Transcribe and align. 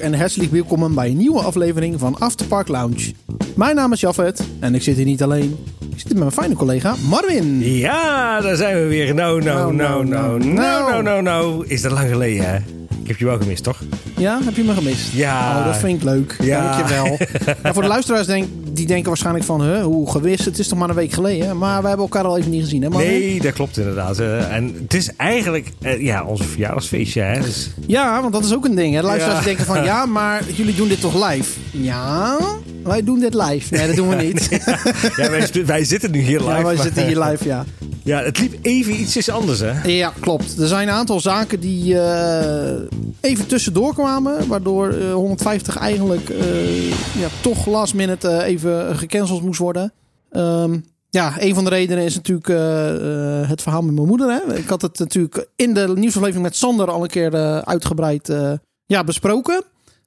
En 0.00 0.14
hartelijk 0.14 0.50
welkom 0.50 0.94
bij 0.94 1.08
een 1.08 1.16
nieuwe 1.16 1.40
aflevering 1.40 1.98
van 1.98 2.18
Afterpark 2.18 2.68
Lounge. 2.68 3.12
Mijn 3.54 3.76
naam 3.76 3.92
is 3.92 4.00
Jafet 4.00 4.42
en 4.60 4.74
ik 4.74 4.82
zit 4.82 4.96
hier 4.96 5.04
niet 5.04 5.22
alleen. 5.22 5.56
Ik 5.78 5.98
zit 5.98 6.08
hier 6.08 6.14
met 6.14 6.18
mijn 6.18 6.32
fijne 6.32 6.54
collega 6.54 6.94
Marvin. 7.08 7.60
Ja, 7.62 8.40
daar 8.40 8.56
zijn 8.56 8.74
we 8.74 8.86
weer. 8.86 9.14
Nou, 9.14 9.42
nou, 9.42 9.74
nou, 9.74 10.06
nou, 10.06 10.44
nou, 10.44 10.54
nou, 10.54 11.02
nou, 11.02 11.22
nou. 11.22 11.66
Is 11.66 11.82
dat 11.82 11.92
lang 11.92 12.08
geleden, 12.08 12.50
hè? 12.50 12.56
Ik 13.02 13.06
heb 13.06 13.16
je 13.16 13.24
wel 13.24 13.38
gemist, 13.38 13.64
toch? 13.64 13.82
Ja, 14.16 14.38
heb 14.42 14.56
je 14.56 14.62
me 14.62 14.74
gemist? 14.74 15.12
Ja. 15.12 15.58
Oh, 15.58 15.64
dat 15.64 15.76
vind 15.76 15.96
ik 15.96 16.02
leuk. 16.02 16.36
Ja. 16.42 16.76
Dankjewel. 16.76 17.04
nou, 17.62 17.74
voor 17.74 17.82
de 17.82 17.88
luisteraars 17.88 18.26
denk, 18.26 18.46
die 18.80 18.88
denken 18.88 19.08
waarschijnlijk 19.08 19.44
van... 19.44 19.62
Huh, 19.62 19.82
hoe 19.82 20.10
gewist, 20.10 20.44
het 20.44 20.58
is 20.58 20.68
toch 20.68 20.78
maar 20.78 20.88
een 20.88 20.94
week 20.94 21.12
geleden. 21.12 21.58
Maar 21.58 21.82
we 21.82 21.88
hebben 21.88 22.06
elkaar 22.06 22.24
al 22.24 22.38
even 22.38 22.50
niet 22.50 22.62
gezien, 22.62 22.82
hè 22.82 22.88
Marvin? 22.88 23.08
Nee, 23.10 23.40
dat 23.40 23.52
klopt 23.52 23.78
inderdaad. 23.78 24.18
Eh, 24.18 24.54
En 24.54 24.74
het 24.82 24.94
is 24.94 25.16
eigenlijk 25.16 25.68
eh, 25.80 26.00
ja, 26.02 26.24
onze 26.24 26.44
verjaardagsfeestje, 26.44 27.20
hè? 27.22 27.40
Dus, 27.40 27.70
Ja, 27.86 28.20
want 28.20 28.32
dat 28.32 28.44
is 28.44 28.54
ook 28.54 28.64
een 28.64 28.74
ding. 28.74 28.94
Hè? 28.94 29.02
Luisteraars 29.02 29.38
Ja. 29.38 29.44
denken 29.44 29.64
van... 29.64 29.84
Ja, 29.84 30.06
maar 30.06 30.42
jullie 30.54 30.74
doen 30.74 30.88
dit 30.88 31.00
toch 31.00 31.28
live? 31.30 31.50
Ja, 31.70 32.38
wij 32.82 33.02
doen 33.04 33.20
dit 33.20 33.34
live. 33.34 33.74
Nee, 33.76 33.86
dat 33.86 33.96
doen 33.96 34.08
we 34.08 34.14
niet. 34.14 34.48
ja, 35.16 35.30
wij, 35.30 35.48
wij 35.66 35.84
zitten 35.84 36.10
nu 36.10 36.18
hier 36.20 36.38
live. 36.38 36.50
ja, 36.50 36.54
wij 36.62 36.74
maar- 36.74 36.82
zitten 36.84 37.06
hier 37.06 37.18
live, 37.22 37.44
ja. 37.46 37.64
Ja, 38.04 38.22
het 38.22 38.38
liep 38.38 38.54
even 38.62 39.00
ietsjes 39.00 39.28
anders, 39.30 39.60
hè? 39.60 39.82
Ja, 39.82 40.12
klopt. 40.20 40.58
Er 40.58 40.68
zijn 40.68 40.88
een 40.88 40.94
aantal 40.94 41.20
zaken 41.20 41.60
die 41.60 42.00
eh, 42.00 42.80
even 43.20 43.46
tussendoor 43.46 43.94
kwamen. 43.94 44.48
Waardoor 44.48 44.88
eh, 44.92 45.12
150 45.12 45.76
eigenlijk 45.76 46.28
eh, 46.28 46.90
ja, 46.90 47.28
toch 47.40 47.66
last 47.66 47.94
minute 47.94 48.28
eh, 48.28 48.46
even 48.46 48.96
gecanceld 48.98 49.42
moest 49.42 49.58
worden. 49.58 49.92
Ehm, 50.30 50.78
ja, 51.10 51.34
een 51.38 51.54
van 51.54 51.64
de 51.64 51.70
redenen 51.70 52.04
is 52.04 52.14
natuurlijk 52.14 52.48
eh, 52.48 53.40
eh, 53.42 53.48
het 53.48 53.62
verhaal 53.62 53.82
met 53.82 53.94
mijn 53.94 54.06
moeder. 54.06 54.30
Hè. 54.30 54.56
Ik 54.56 54.68
had 54.68 54.82
het 54.82 54.98
natuurlijk 54.98 55.46
in 55.56 55.74
de 55.74 55.92
nieuwsaflevering 55.94 56.42
met 56.44 56.56
Sander 56.56 56.90
al 56.90 57.02
een 57.02 57.08
keer 57.08 57.34
eh, 57.34 57.58
uitgebreid 57.58 58.28
eh, 58.28 58.52
ja, 58.86 59.04
besproken. 59.04 59.62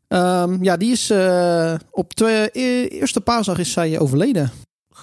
Ehm, 0.07 0.63
ja, 0.63 0.77
die 0.77 0.91
is 0.91 1.09
eh, 1.09 1.73
op 1.91 2.13
twee, 2.13 2.49
eerste 2.89 3.21
paasdag 3.21 3.57
is 3.57 3.71
zij 3.71 3.99
overleden. 3.99 4.51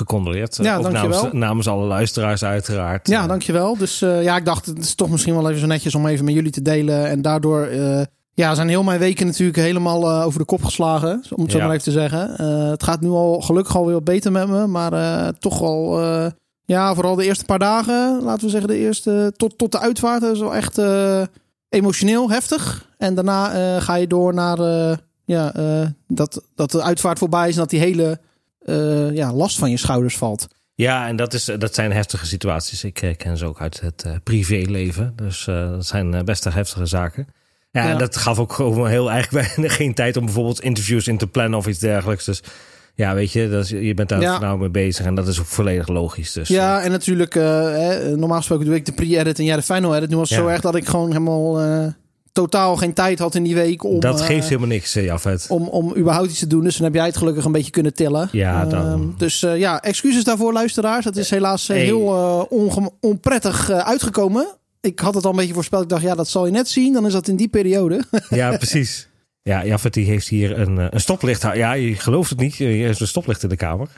Gecondoleerd. 0.00 0.56
Ja, 0.56 0.76
Ook 0.76 0.82
dankjewel. 0.82 1.10
namens, 1.22 1.32
namens 1.34 1.68
alle 1.68 1.86
luisteraars 1.86 2.44
uiteraard. 2.44 3.08
Ja, 3.08 3.26
dankjewel. 3.26 3.76
Dus 3.76 4.02
eh, 4.02 4.22
ja, 4.22 4.36
ik 4.36 4.44
dacht, 4.44 4.66
het 4.66 4.78
is 4.78 4.94
toch 4.94 5.10
misschien 5.10 5.34
wel 5.34 5.48
even 5.48 5.60
zo 5.60 5.66
netjes 5.66 5.94
om 5.94 6.06
even 6.06 6.24
met 6.24 6.34
jullie 6.34 6.50
te 6.50 6.62
delen. 6.62 7.06
En 7.08 7.22
daardoor 7.22 7.64
eh, 7.64 8.02
ja, 8.34 8.54
zijn 8.54 8.68
heel 8.68 8.82
mijn 8.82 8.98
weken 8.98 9.26
natuurlijk 9.26 9.58
helemaal 9.58 10.10
eh, 10.10 10.26
over 10.26 10.38
de 10.38 10.44
kop 10.44 10.62
geslagen. 10.64 11.24
Om 11.34 11.42
het 11.42 11.50
zo 11.52 11.58
Ja. 11.58 11.64
maar 11.64 11.72
even 11.72 11.84
te 11.84 11.90
zeggen. 11.98 12.38
Eh, 12.38 12.70
het 12.70 12.82
gaat 12.82 13.00
nu 13.00 13.08
al 13.08 13.40
gelukkig 13.40 13.76
alweer 13.76 13.94
wat 13.94 14.04
beter 14.04 14.32
met 14.32 14.48
me. 14.48 14.66
Maar 14.66 14.92
eh, 14.92 15.28
toch 15.38 15.62
eh, 15.62 16.26
ja, 16.64 16.94
vooral 16.94 17.14
de 17.14 17.24
eerste 17.24 17.44
paar 17.44 17.58
dagen, 17.58 18.20
laten 18.22 18.44
we 18.44 18.50
zeggen, 18.50 18.68
de 18.68 18.76
eerste 18.78 19.32
tot, 19.36 19.58
tot 19.58 19.72
de 19.72 19.80
uitvaart. 19.80 20.20
Dat 20.20 20.34
is 20.34 20.40
wel 20.40 20.54
echt 20.54 20.78
eh, 20.78 21.22
emotioneel, 21.68 22.30
heftig. 22.30 22.88
En 22.98 23.14
daarna 23.14 23.52
eh, 23.52 23.82
ga 23.82 23.94
je 23.94 24.06
door 24.06 24.34
naar 24.34 24.58
eh, 24.58 24.96
ja, 25.24 25.54
eh, 25.54 25.86
dat, 26.08 26.42
dat 26.54 26.70
de 26.70 26.82
uitvaart 26.82 27.18
voorbij 27.18 27.48
is 27.48 27.54
en 27.54 27.60
dat 27.60 27.70
die 27.70 27.80
hele 27.80 28.18
eh, 28.60 29.12
ja, 29.14 29.32
last 29.32 29.58
van 29.58 29.70
je 29.70 29.76
schouders 29.76 30.16
valt. 30.16 30.48
Ja, 30.74 31.06
en 31.08 31.16
dat, 31.16 31.34
is, 31.34 31.44
dat 31.58 31.74
zijn 31.74 31.92
heftige 31.92 32.26
situaties. 32.26 32.84
Ik 32.84 33.02
eh, 33.02 33.16
ken 33.16 33.36
ze 33.36 33.46
ook 33.46 33.60
uit 33.60 33.80
het 33.80 34.02
eh, 34.02 34.12
privéleven. 34.24 35.12
Dus 35.16 35.44
dat 35.44 35.86
zijn 35.86 36.24
best 36.24 36.44
heftige 36.44 36.86
zaken. 36.86 37.26
Ja, 37.70 37.82
Ja. 37.84 37.90
en 37.90 37.98
dat 37.98 38.16
gaf 38.16 38.38
ook 38.38 38.52
gewoon 38.52 38.88
heel 38.88 39.10
eigenlijk 39.20 39.48
geen 39.72 39.94
tijd 39.94 40.16
om 40.16 40.24
bijvoorbeeld 40.24 40.60
interviews 40.62 41.06
in 41.08 41.18
te 41.18 41.26
plannen 41.26 41.58
of 41.58 41.66
iets 41.66 41.78
dergelijks. 41.78 42.24
Dus 42.24 42.42
ja, 42.94 43.14
weet 43.14 43.32
je, 43.32 43.48
dat 43.48 43.64
is, 43.64 43.70
je 43.70 43.94
bent 43.94 44.08
daar 44.08 44.20
Ja. 44.20 44.38
nou 44.38 44.58
mee 44.58 44.68
bezig 44.70 45.06
en 45.06 45.14
dat 45.14 45.28
is 45.28 45.40
ook 45.40 45.46
volledig 45.46 45.88
logisch. 45.88 46.32
Dus, 46.32 46.48
Ja, 46.48 46.82
en 46.82 46.90
natuurlijk, 46.90 47.34
hè, 47.34 48.16
normaal 48.16 48.38
gesproken 48.38 48.66
doe 48.66 48.74
ik 48.74 48.86
de 48.86 48.92
pre-edit 48.92 49.38
en 49.38 49.44
jij 49.44 49.56
de 49.56 49.62
final 49.62 49.96
edit. 49.96 50.10
Nu 50.10 50.16
was 50.16 50.28
het 50.30 50.38
Ja. 50.38 50.44
zo 50.44 50.50
erg 50.50 50.60
dat 50.60 50.74
ik 50.74 50.86
gewoon 50.88 51.08
helemaal 51.08 51.60
totaal 52.32 52.76
geen 52.76 52.92
tijd 52.92 53.18
had 53.18 53.34
in 53.34 53.42
die 53.42 53.54
week 53.54 53.84
om, 53.84 54.00
dat 54.00 54.20
eh, 54.20 54.26
geeft 54.26 54.48
helemaal 54.48 54.68
niks, 54.68 54.94
eh, 54.96 55.04
Jafet. 55.04 55.46
om, 55.48 55.68
om 55.68 55.96
überhaupt 55.96 56.30
iets 56.30 56.38
te 56.38 56.46
doen. 56.46 56.62
Dus 56.64 56.76
dan 56.76 56.84
heb 56.84 56.94
jij 56.94 57.06
het 57.06 57.16
gelukkig 57.16 57.44
een 57.44 57.52
beetje 57.52 57.70
kunnen 57.70 57.94
tillen. 57.94 58.28
Ja, 58.32 58.64
dan- 58.64 58.86
Ehm, 58.86 59.02
dus 59.16 59.42
eh, 59.42 59.58
ja, 59.58 59.80
excuses 59.82 60.24
daarvoor 60.24 60.52
luisteraars. 60.52 61.04
Het 61.04 61.16
is 61.16 61.30
helaas 61.30 61.68
eh, 61.68 61.76
Hey. 61.76 61.84
heel 61.84 62.14
eh, 62.48 62.86
onprettig 63.00 63.70
eh, 63.70 63.78
uitgekomen. 63.78 64.46
Ik 64.80 64.98
had 64.98 65.14
het 65.14 65.24
al 65.24 65.30
een 65.30 65.36
beetje 65.36 65.54
voorspeld. 65.54 65.82
Ik 65.82 65.88
dacht, 65.88 66.02
ja, 66.02 66.14
dat 66.14 66.28
zal 66.28 66.46
je 66.46 66.52
net 66.52 66.68
zien. 66.68 66.92
Dan 66.92 67.06
is 67.06 67.12
dat 67.12 67.28
in 67.28 67.36
die 67.36 67.48
periode. 67.48 68.04
Ja, 68.30 68.56
precies. 68.56 69.08
Ja, 69.42 69.64
Jafet 69.64 69.94
die 69.94 70.04
heeft 70.06 70.28
hier 70.28 70.58
een, 70.58 70.78
eh, 70.78 70.86
een 70.90 71.00
stoplicht. 71.00 71.42
Ja, 71.42 71.72
je 71.72 71.94
gelooft 71.94 72.30
het 72.30 72.38
niet. 72.38 72.58
Er 72.58 72.80
is 72.88 73.00
een 73.00 73.06
stoplicht 73.06 73.42
in 73.42 73.48
de 73.48 73.56
kamer. 73.56 73.88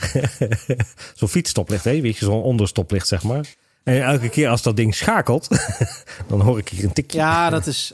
zo'n 1.15 1.29
fietsstoplicht, 1.29 1.85
hè? 1.85 2.01
weet 2.01 2.17
je, 2.17 2.25
zo'n 2.25 2.43
onderstoplicht, 2.43 3.09
zeg 3.09 3.23
maar. 3.23 3.47
En 3.85 4.03
elke 4.05 4.29
keer 4.29 4.49
als 4.49 4.63
dat 4.63 4.77
ding 4.77 4.95
schakelt, 4.95 5.49
dan 6.29 6.41
hoor 6.41 6.59
ik 6.59 6.69
hier 6.69 6.85
een 6.85 6.93
tikje. 6.93 7.19
ja, 7.19 7.51
dat 7.51 7.67
is 7.67 7.93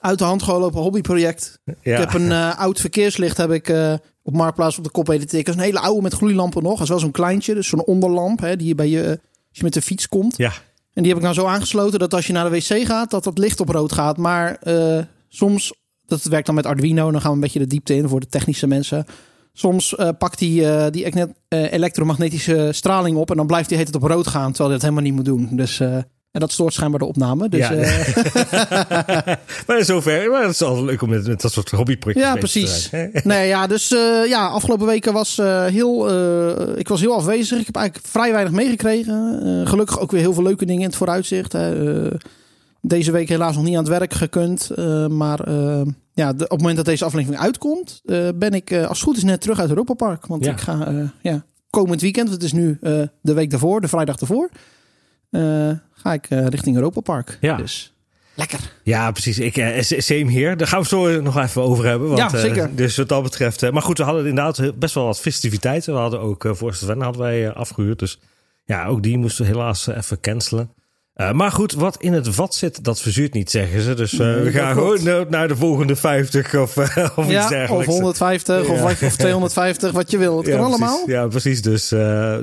uit 0.00 0.18
de 0.18 0.24
hand 0.24 0.42
gelopen 0.42 0.80
hobbyproject. 0.80 1.60
Ja. 1.64 1.74
Ik 1.92 1.98
heb 1.98 2.14
een 2.14 2.30
eh, 2.30 2.58
oud 2.58 2.80
verkeerslicht 2.80 3.36
heb 3.36 3.50
ik 3.50 3.68
eh, 3.68 3.94
op 4.22 4.34
Marktplaats 4.34 4.78
op 4.78 4.84
de 4.84 4.90
kop. 4.90 5.06
Dat 5.06 5.32
is 5.32 5.44
een 5.44 5.58
hele 5.58 5.80
oude 5.80 6.02
met 6.02 6.14
gloeilampen 6.14 6.62
nog. 6.62 6.72
Dat 6.72 6.82
is 6.82 6.88
wel 6.88 6.98
zo'n 6.98 7.10
kleintje, 7.10 7.54
dus 7.54 7.68
zo'n 7.68 7.84
onderlamp 7.84 8.40
hè, 8.40 8.56
die 8.56 8.68
je 8.68 8.74
bij 8.74 8.88
je 8.88 9.08
als 9.48 9.58
je 9.58 9.64
met 9.64 9.72
de 9.72 9.82
fiets 9.82 10.08
komt. 10.08 10.36
Ja, 10.36 10.52
En 10.92 11.02
die 11.02 11.06
heb 11.06 11.16
ik 11.16 11.22
nou 11.22 11.34
zo 11.34 11.46
aangesloten 11.46 11.98
dat 11.98 12.14
als 12.14 12.26
je 12.26 12.32
naar 12.32 12.50
de 12.50 12.56
wc 12.56 12.86
gaat, 12.86 13.10
dat 13.10 13.24
dat 13.24 13.38
licht 13.38 13.60
op 13.60 13.68
rood 13.68 13.92
gaat. 13.92 14.16
Maar 14.16 14.54
eh, 14.54 14.98
soms, 15.28 15.74
dat 16.06 16.22
werkt 16.22 16.46
dan 16.46 16.54
met 16.54 16.66
Arduino, 16.66 17.10
dan 17.10 17.20
gaan 17.20 17.30
we 17.30 17.36
een 17.36 17.42
beetje 17.42 17.58
de 17.58 17.66
diepte 17.66 17.94
in 17.94 18.08
voor 18.08 18.20
de 18.20 18.28
technische 18.28 18.66
mensen. 18.66 19.06
Soms 19.52 19.96
eh, 19.96 20.08
pakt 20.18 20.38
die, 20.38 20.66
eh, 20.70 20.90
die 20.90 21.04
eh, 21.04 21.72
elektromagnetische 21.72 22.68
straling 22.72 23.16
op 23.16 23.30
en 23.30 23.36
dan 23.36 23.46
blijft 23.46 23.68
die 23.68 23.78
heet 23.78 23.86
het 23.86 23.96
op 23.96 24.02
rood 24.02 24.26
gaan, 24.26 24.52
terwijl 24.52 24.70
hij 24.70 24.78
dat 24.78 24.82
helemaal 24.82 25.02
niet 25.02 25.14
moet 25.14 25.24
doen. 25.24 25.56
Dus 25.56 25.80
eh, 25.80 25.98
en 26.32 26.40
dat 26.40 26.52
stoort 26.52 26.72
schijnbaar 26.74 26.98
de 26.98 27.06
opname. 27.06 27.48
Dus, 27.48 27.68
Ja. 27.68 27.72
eh, 27.74 29.36
maar 29.66 29.84
zover. 29.84 30.30
Maar 30.30 30.42
het 30.42 30.50
is 30.50 30.62
altijd 30.62 30.84
leuk 30.86 31.02
om 31.02 31.08
met, 31.08 31.26
met 31.26 31.40
dat 31.40 31.52
soort 31.52 31.70
hobbyprojecten 31.70 32.26
Ja, 32.26 32.32
te 32.32 32.38
precies. 32.38 32.88
zijn, 32.88 33.10
nee, 33.24 33.48
ja, 33.48 33.66
dus 33.66 33.92
eh, 33.92 34.28
ja, 34.28 34.46
afgelopen 34.46 34.86
weken 34.86 35.12
was 35.12 35.38
eh, 35.38 35.64
heel, 35.64 36.08
ik 36.78 36.88
was 36.88 37.00
heel 37.00 37.14
afwezig. 37.14 37.58
Ik 37.58 37.66
heb 37.66 37.76
eigenlijk 37.76 38.06
vrij 38.06 38.32
weinig 38.32 38.52
meegekregen. 38.52 39.66
Gelukkig 39.66 40.00
ook 40.00 40.10
weer 40.10 40.20
heel 40.20 40.34
veel 40.34 40.42
leuke 40.42 40.64
dingen 40.66 40.80
in 40.82 40.86
het 40.88 40.96
vooruitzicht. 40.96 41.52
Hè. 41.52 42.08
Deze 42.82 43.12
week 43.12 43.28
helaas 43.28 43.54
nog 43.54 43.64
niet 43.64 43.76
aan 43.76 43.84
het 43.84 43.98
werk 43.98 44.12
gekund. 44.14 44.70
maar 45.10 45.50
ja, 46.14 46.32
de- 46.32 46.44
op 46.44 46.50
het 46.50 46.58
moment 46.58 46.76
dat 46.76 46.84
deze 46.84 47.04
aflevering 47.04 47.40
uitkomt, 47.42 48.00
ben 48.34 48.52
ik 48.52 48.72
als 48.72 48.98
het 48.98 49.06
goed 49.08 49.16
is 49.16 49.24
net 49.24 49.40
terug 49.40 49.58
uit 49.60 49.68
Europa 49.68 49.94
Park. 49.94 50.26
Want 50.26 50.44
Ja. 50.44 50.52
ik 50.52 50.60
ga 50.60 50.92
ja, 51.22 51.44
komend 51.70 52.00
weekend, 52.00 52.30
het 52.30 52.42
is 52.42 52.52
nu 52.52 52.78
de 53.20 53.32
week 53.34 53.50
daarvoor, 53.50 53.80
de 53.80 53.88
vrijdag 53.88 54.16
daarvoor, 54.16 54.50
ga 55.92 56.12
ik 56.12 56.26
eh, 56.30 56.46
richting 56.46 56.76
Europa 56.76 57.00
Park. 57.00 57.38
Ja. 57.40 57.56
Dus 57.56 57.92
lekker. 58.34 58.58
Ja, 58.82 59.10
precies. 59.10 59.38
Ik, 59.38 59.56
eh, 59.56 59.82
same 59.82 60.30
hier. 60.30 60.56
Daar 60.56 60.66
gaan 60.66 60.82
we 60.82 60.96
het 60.96 61.14
zo 61.14 61.20
nog 61.22 61.38
even 61.38 61.62
over 61.62 61.84
hebben. 61.86 62.08
Want, 62.08 62.18
Ja, 62.20 62.38
eh, 62.38 62.40
zeker. 62.44 62.76
dus 62.76 62.96
wat 62.96 63.08
dat 63.08 63.22
betreft. 63.22 63.62
eh, 63.62 63.70
maar 63.70 63.82
goed, 63.82 63.98
we 63.98 64.04
hadden 64.04 64.26
inderdaad 64.26 64.78
best 64.78 64.94
wel 64.94 65.04
wat 65.04 65.20
festiviteiten. 65.20 65.92
We 65.94 65.98
hadden 66.00 66.20
ook 66.20 66.44
uh, 66.44 66.54
voor 66.54 66.74
Sven 66.74 67.00
hadden 67.00 67.22
wij 67.22 67.46
eh, 67.48 67.56
afgehuurd. 67.56 67.98
Dus 67.98 68.18
ja, 68.64 68.86
ook 68.86 69.02
die 69.02 69.18
moesten 69.18 69.44
we 69.44 69.50
helaas 69.50 69.86
eh, 69.86 69.96
even 69.96 70.20
cancelen. 70.20 70.70
Eh, 71.20 71.32
maar 71.32 71.52
goed, 71.52 71.72
wat 71.72 71.96
in 72.00 72.12
het 72.12 72.28
vat 72.28 72.54
zit, 72.54 72.84
dat 72.84 73.00
verzuurt 73.00 73.32
niet, 73.34 73.50
zeggen 73.50 73.82
ze. 73.82 73.94
Dus 73.94 74.12
eh, 74.12 74.18
Nee, 74.18 74.40
we 74.40 74.50
gaan 74.50 74.74
gewoon 74.74 75.02
naar- 75.04 75.26
naar 75.28 75.48
de 75.48 75.56
volgende 75.56 75.96
50 75.96 76.54
of, 76.54 76.76
eh, 76.76 77.08
of 77.16 77.24
iets 77.24 77.32
Ja, 77.32 77.42
of 77.42 77.48
dergelijks. 77.48 77.86
150 77.86 78.66
Ja. 78.66 78.72
of, 78.72 79.02
of 79.02 79.16
250, 79.16 79.92
wat 79.92 80.10
je 80.10 80.18
wil. 80.18 80.36
Het 80.36 80.46
ja, 80.46 80.56
kan 80.56 80.64
precies. 80.66 80.80
allemaal. 80.86 81.08
Ja, 81.08 81.26
precies. 81.26 81.62
Dus, 81.62 81.88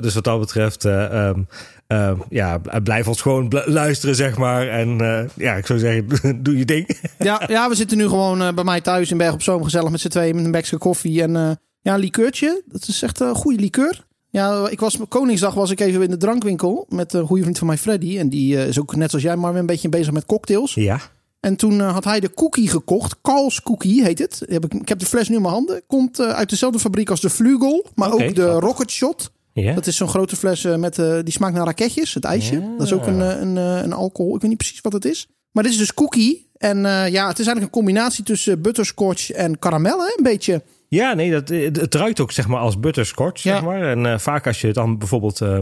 dus 0.00 0.14
wat 0.14 0.24
dat 0.24 0.40
betreft, 0.40 0.84
eh, 0.84 1.04
ehm, 1.28 1.42
ehm, 1.86 2.16
ja, 2.28 2.60
blijf 2.82 3.08
ons 3.08 3.20
gewoon 3.22 3.48
bl- 3.48 3.58
luisteren, 3.66 4.14
zeg 4.14 4.36
maar. 4.36 4.68
En 4.68 4.98
ja, 5.34 5.54
ik 5.54 5.66
zou 5.66 5.78
zeggen, 5.78 6.06
doe 6.42 6.58
je 6.58 6.64
ding. 6.64 6.98
Ja, 7.18 7.42
ja, 7.46 7.68
we 7.68 7.74
zitten 7.74 7.96
nu 7.96 8.08
gewoon 8.08 8.54
bij 8.54 8.64
mij 8.64 8.80
thuis 8.80 9.10
in 9.10 9.16
Berg 9.16 9.32
op 9.32 9.42
Zoom 9.42 9.64
gezellig 9.64 9.90
met 9.90 10.00
z'n 10.00 10.08
tweeën 10.08 10.36
met 10.36 10.44
een 10.44 10.50
bekje 10.50 10.78
koffie 10.78 11.22
en 11.22 11.32
ja, 11.80 11.94
een 11.94 12.00
likeurtje. 12.00 12.62
Dat 12.66 12.88
is 12.88 13.02
echt 13.02 13.20
een 13.20 13.34
goede 13.34 13.60
likeur. 13.60 14.06
Ja, 14.30 14.68
ik 14.68 14.80
was 14.80 14.98
Koningsdag 15.08 15.54
was 15.54 15.70
ik 15.70 15.80
even 15.80 16.02
in 16.02 16.10
de 16.10 16.16
drankwinkel 16.16 16.86
met 16.88 17.12
een 17.12 17.26
goede 17.26 17.42
vriend 17.42 17.58
van 17.58 17.66
mij, 17.66 17.78
Freddy. 17.78 18.18
En 18.18 18.28
die 18.28 18.56
eh, 18.56 18.68
is 18.68 18.80
ook 18.80 18.96
net 18.96 19.10
zoals 19.10 19.24
jij 19.24 19.36
maar 19.36 19.54
een 19.54 19.66
beetje 19.66 19.88
bezig 19.88 20.12
met 20.12 20.26
cocktails. 20.26 20.74
Ja. 20.74 21.00
En 21.40 21.56
toen 21.56 21.80
eh, 21.80 21.92
had 21.92 22.04
hij 22.04 22.20
de 22.20 22.34
cookie 22.34 22.68
gekocht. 22.68 23.16
Karls 23.22 23.62
Cookie 23.62 24.02
heet 24.02 24.18
het. 24.18 24.42
Heb 24.48 24.64
ik, 24.64 24.74
ik 24.74 24.88
heb 24.88 24.98
de 24.98 25.06
fles 25.06 25.28
nu 25.28 25.36
in 25.36 25.42
mijn 25.42 25.54
handen. 25.54 25.82
Komt 25.86 26.18
eh, 26.18 26.28
uit 26.28 26.50
dezelfde 26.50 26.78
fabriek 26.78 27.10
als 27.10 27.20
de 27.20 27.30
Vlugel, 27.30 27.86
maar 27.94 28.12
ook 28.12 28.18
de 28.18 28.42
grappig. 28.42 28.60
Rocket 28.60 28.90
Shot. 28.90 29.30
Dat 29.74 29.86
is 29.86 29.96
zo'n 29.96 30.08
grote 30.08 30.36
fles 30.36 30.62
met 30.62 30.94
die 30.94 31.32
smaakt 31.32 31.54
naar 31.54 31.64
raketjes, 31.64 32.14
het 32.14 32.24
ijsje. 32.24 32.74
Dat 32.76 32.86
is 32.86 32.92
ook 32.92 33.06
een, 33.06 33.20
een, 33.20 33.56
een 33.56 33.92
alcohol. 33.92 34.34
Ik 34.34 34.40
weet 34.40 34.50
niet 34.50 34.58
precies 34.58 34.80
wat 34.80 34.92
het 34.92 35.04
is. 35.04 35.28
Maar 35.50 35.62
dit 35.62 35.72
is 35.72 35.78
dus 35.78 35.94
cookie. 35.94 36.50
En 36.56 36.78
ja, 36.86 37.28
het 37.28 37.38
is 37.38 37.46
eigenlijk 37.46 37.60
een 37.60 37.70
combinatie 37.70 38.24
tussen 38.24 38.62
butterscotch 38.62 39.30
en 39.30 39.58
karamel, 39.58 39.98
hè? 39.98 40.12
Een 40.16 40.22
beetje. 40.22 40.62
Ja, 40.88 41.12
nee, 41.12 41.30
dat, 41.30 41.48
het 41.48 41.76
het 41.80 41.94
ruikt 41.94 42.20
ook 42.20 42.32
zeg 42.32 42.48
maar 42.48 42.60
als 42.60 42.80
butterscotch, 42.80 43.42
Ja. 43.42 43.52
zeg 43.54 43.64
maar. 43.64 43.82
En 43.82 44.06
eh, 44.06 44.18
vaak 44.18 44.46
als 44.46 44.60
je 44.60 44.72
dan 44.72 44.98
bijvoorbeeld, 44.98 45.40
eh 45.40 45.58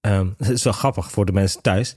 ehm, 0.00 0.26
het 0.38 0.48
is 0.48 0.64
wel 0.64 0.72
grappig 0.72 1.10
voor 1.10 1.26
de 1.26 1.32
mensen 1.32 1.62
thuis. 1.62 1.96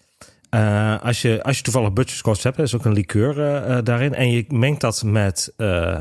Eh, 0.49 1.01
als, 1.03 1.21
je, 1.21 1.43
als 1.43 1.57
je 1.57 1.63
toevallig 1.63 1.93
butterscotch 1.93 2.43
hebt, 2.43 2.57
er 2.57 2.63
is 2.63 2.75
ook 2.75 2.85
een 2.85 2.93
liqueur 2.93 3.39
eh, 3.39 3.77
eh, 3.77 3.83
daarin. 3.85 4.13
En 4.13 4.31
je 4.31 4.45
mengt 4.49 4.81
dat 4.81 5.03
met 5.05 5.53
eh, 5.57 5.91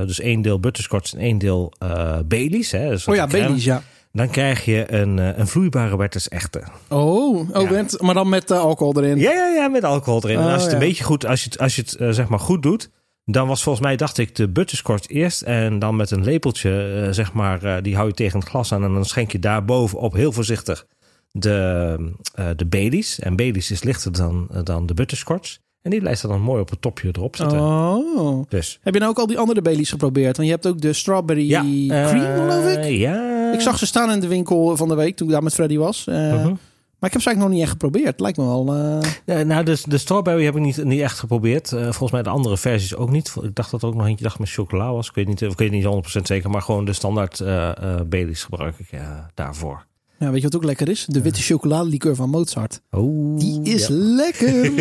eh, 0.00 0.06
dus 0.06 0.20
één 0.20 0.42
deel 0.42 0.60
butterscotch 0.60 1.12
en 1.12 1.18
één 1.18 1.38
deel 1.38 1.72
eh 1.78 2.18
Baileys. 2.26 2.70
Hè, 2.70 2.88
dus 2.88 3.06
Oh 3.06 3.14
ja. 3.14 3.26
Baileys, 3.26 3.64
ja. 3.64 3.82
Dan 4.12 4.28
krijg 4.30 4.64
je 4.64 4.92
een, 4.92 5.18
eh, 5.18 5.38
een 5.38 5.46
vloeibare 5.46 5.96
Werther's 5.96 6.28
echte. 6.28 6.62
Oh, 6.88 7.36
oh 7.56 7.62
Ja. 7.62 7.70
met- 7.70 8.00
maar 8.00 8.14
dan 8.14 8.28
met 8.28 8.50
eh, 8.50 8.58
alcohol 8.60 9.02
erin. 9.02 9.18
Ja, 9.18 9.32
ja, 9.32 9.46
ja, 9.48 9.68
met 9.68 9.84
alcohol 9.84 10.20
erin. 10.24 10.38
en 10.38 10.44
Oh, 10.44 10.52
als 10.52 10.62
je 10.62 10.68
het 10.68 10.76
ja. 10.76 10.82
een 10.82 10.88
beetje 10.88 11.04
goed, 11.04 11.26
als 11.26 11.44
je 11.44 11.50
het, 11.50 11.58
als 11.58 11.76
je 11.76 11.82
het 11.82 11.94
eh, 11.94 12.08
zeg 12.10 12.28
maar 12.28 12.38
goed 12.38 12.62
doet, 12.62 12.90
dan 13.32 13.48
was 13.48 13.62
volgens 13.62 13.84
mij, 13.84 13.96
dacht 13.96 14.18
ik, 14.18 14.34
de 14.34 14.48
butterscotch 14.48 15.08
eerst. 15.08 15.42
En 15.42 15.78
dan 15.78 15.96
met 15.96 16.10
een 16.10 16.24
lepeltje, 16.24 17.02
eh, 17.04 17.12
zeg 17.12 17.32
maar, 17.32 17.62
eh, 17.62 17.82
die 17.82 17.94
hou 17.94 18.08
je 18.08 18.14
tegen 18.14 18.38
het 18.38 18.48
glas 18.48 18.72
aan. 18.72 18.84
En 18.84 18.92
dan 18.92 19.04
schenk 19.04 19.32
je 19.32 19.38
daarbovenop 19.38 20.12
heel 20.12 20.32
voorzichtig 20.32 20.86
de, 21.32 21.96
eh, 22.34 22.46
de 22.56 22.66
Baileys. 22.66 23.18
En 23.18 23.36
Baileys 23.36 23.70
is 23.70 23.82
lichter 23.82 24.12
dan, 24.12 24.48
dan 24.64 24.86
de 24.86 24.94
butterscotch. 24.94 25.58
En 25.82 25.90
die 25.90 26.00
blijft 26.00 26.22
er 26.22 26.28
dan 26.28 26.40
mooi 26.40 26.60
op 26.60 26.70
het 26.70 26.80
topje 26.80 27.08
erop 27.12 27.36
zitten. 27.36 27.60
Oh. 27.60 28.44
Dus. 28.48 28.78
Heb 28.82 28.94
je 28.94 29.00
nou 29.00 29.12
ook 29.12 29.18
al 29.18 29.26
die 29.26 29.38
andere 29.38 29.62
Baileys 29.62 29.90
geprobeerd? 29.90 30.36
Want 30.36 30.48
je 30.48 30.54
hebt 30.54 30.66
ook 30.66 30.80
de 30.80 30.92
strawberry 30.92 31.48
cream, 31.88 32.48
geloof 32.48 32.76
ik. 32.76 32.84
Ja. 32.84 33.52
Ik 33.52 33.60
zag 33.60 33.78
ze 33.78 33.86
staan 33.86 34.10
in 34.10 34.20
de 34.20 34.26
winkel 34.26 34.76
van 34.76 34.88
de 34.88 34.94
week 34.94 35.16
toen 35.16 35.26
ik 35.26 35.32
daar 35.32 35.42
met 35.42 35.54
Freddy 35.54 35.76
was. 35.76 36.06
Uh, 36.08 36.16
uh-huh. 36.16 36.52
Maar 37.00 37.08
ik 37.08 37.16
heb 37.16 37.22
ze 37.22 37.28
eigenlijk 37.28 37.38
nog 37.38 37.50
niet 37.50 37.60
echt 37.60 37.70
geprobeerd. 37.70 38.20
Lijkt 38.20 38.38
me 38.38 38.44
wel. 38.44 38.76
Uh... 38.76 38.98
Ja, 39.24 39.42
nou, 39.42 39.64
de, 39.64 39.82
de 39.84 39.98
strawberry 39.98 40.44
heb 40.44 40.56
ik 40.56 40.62
niet, 40.62 40.84
niet 40.84 41.00
echt 41.00 41.18
geprobeerd. 41.18 41.72
Uh, 41.72 41.82
volgens 41.82 42.10
mij 42.10 42.22
de 42.22 42.28
andere 42.28 42.56
versies 42.56 42.96
ook 42.96 43.10
niet. 43.10 43.34
Ik 43.42 43.54
dacht 43.54 43.70
dat 43.70 43.82
er 43.82 43.88
ook 43.88 43.94
nog 43.94 44.06
eentje 44.06 44.24
dacht 44.24 44.38
met 44.38 44.50
chocola 44.50 44.92
was. 44.92 45.08
Ik 45.08 45.14
weet 45.14 45.26
niet, 45.26 45.40
ik 45.40 45.58
weet 45.58 45.70
niet 45.70 45.84
100% 46.18 46.22
zeker. 46.22 46.50
Maar 46.50 46.62
gewoon 46.62 46.84
de 46.84 46.92
standaard 46.92 47.40
uh, 47.40 47.72
Baileys 48.06 48.44
gebruik 48.44 48.78
ik 48.78 49.00
daarvoor. 49.34 49.86
Ja, 50.18 50.30
weet 50.30 50.42
je 50.42 50.48
wat 50.48 50.56
ook 50.56 50.64
lekker 50.64 50.88
is? 50.88 51.04
De 51.08 51.22
witte 51.22 51.42
chocoladelikeur 51.42 52.14
van 52.14 52.30
Mozart. 52.30 52.80
Oh, 52.90 53.38
Die 53.38 53.62
is 53.62 53.86
ja. 53.86 53.94
lekker. 53.94 54.72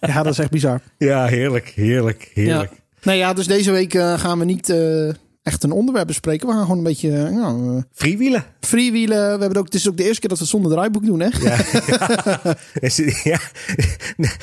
ja, 0.12 0.22
dat 0.22 0.32
is 0.32 0.38
echt 0.38 0.50
bizar. 0.50 0.80
Ja, 0.98 1.26
heerlijk, 1.26 1.68
heerlijk, 1.68 2.30
heerlijk. 2.34 2.70
Ja. 2.70 2.78
Nou 3.02 3.18
ja, 3.18 3.32
dus 3.32 3.46
deze 3.46 3.70
week 3.70 3.92
gaan 3.92 4.38
we 4.38 4.44
niet 4.44 4.74
echt 5.42 5.62
een 5.62 5.72
onderwerp 5.72 6.06
bespreken. 6.06 6.46
We 6.46 6.52
gaan 6.52 6.62
gewoon 6.62 6.78
een 6.78 6.84
beetje... 6.84 7.30
Uh, 7.30 7.82
freewielen. 7.92 8.44
Freewielen. 8.60 9.16
We 9.16 9.28
hebben 9.28 9.48
het, 9.48 9.58
ook, 9.58 9.64
het 9.64 9.74
is 9.74 9.88
ook 9.88 9.96
de 9.96 10.04
eerste 10.04 10.20
keer 10.20 10.28
dat 10.28 10.38
we 10.38 10.44
het 10.44 10.52
zonder 10.52 10.72
draaiboek 10.72 11.04
doen, 11.04 11.20
hè? 11.20 11.28
Ja. 11.40 11.56
ja. 13.32 13.38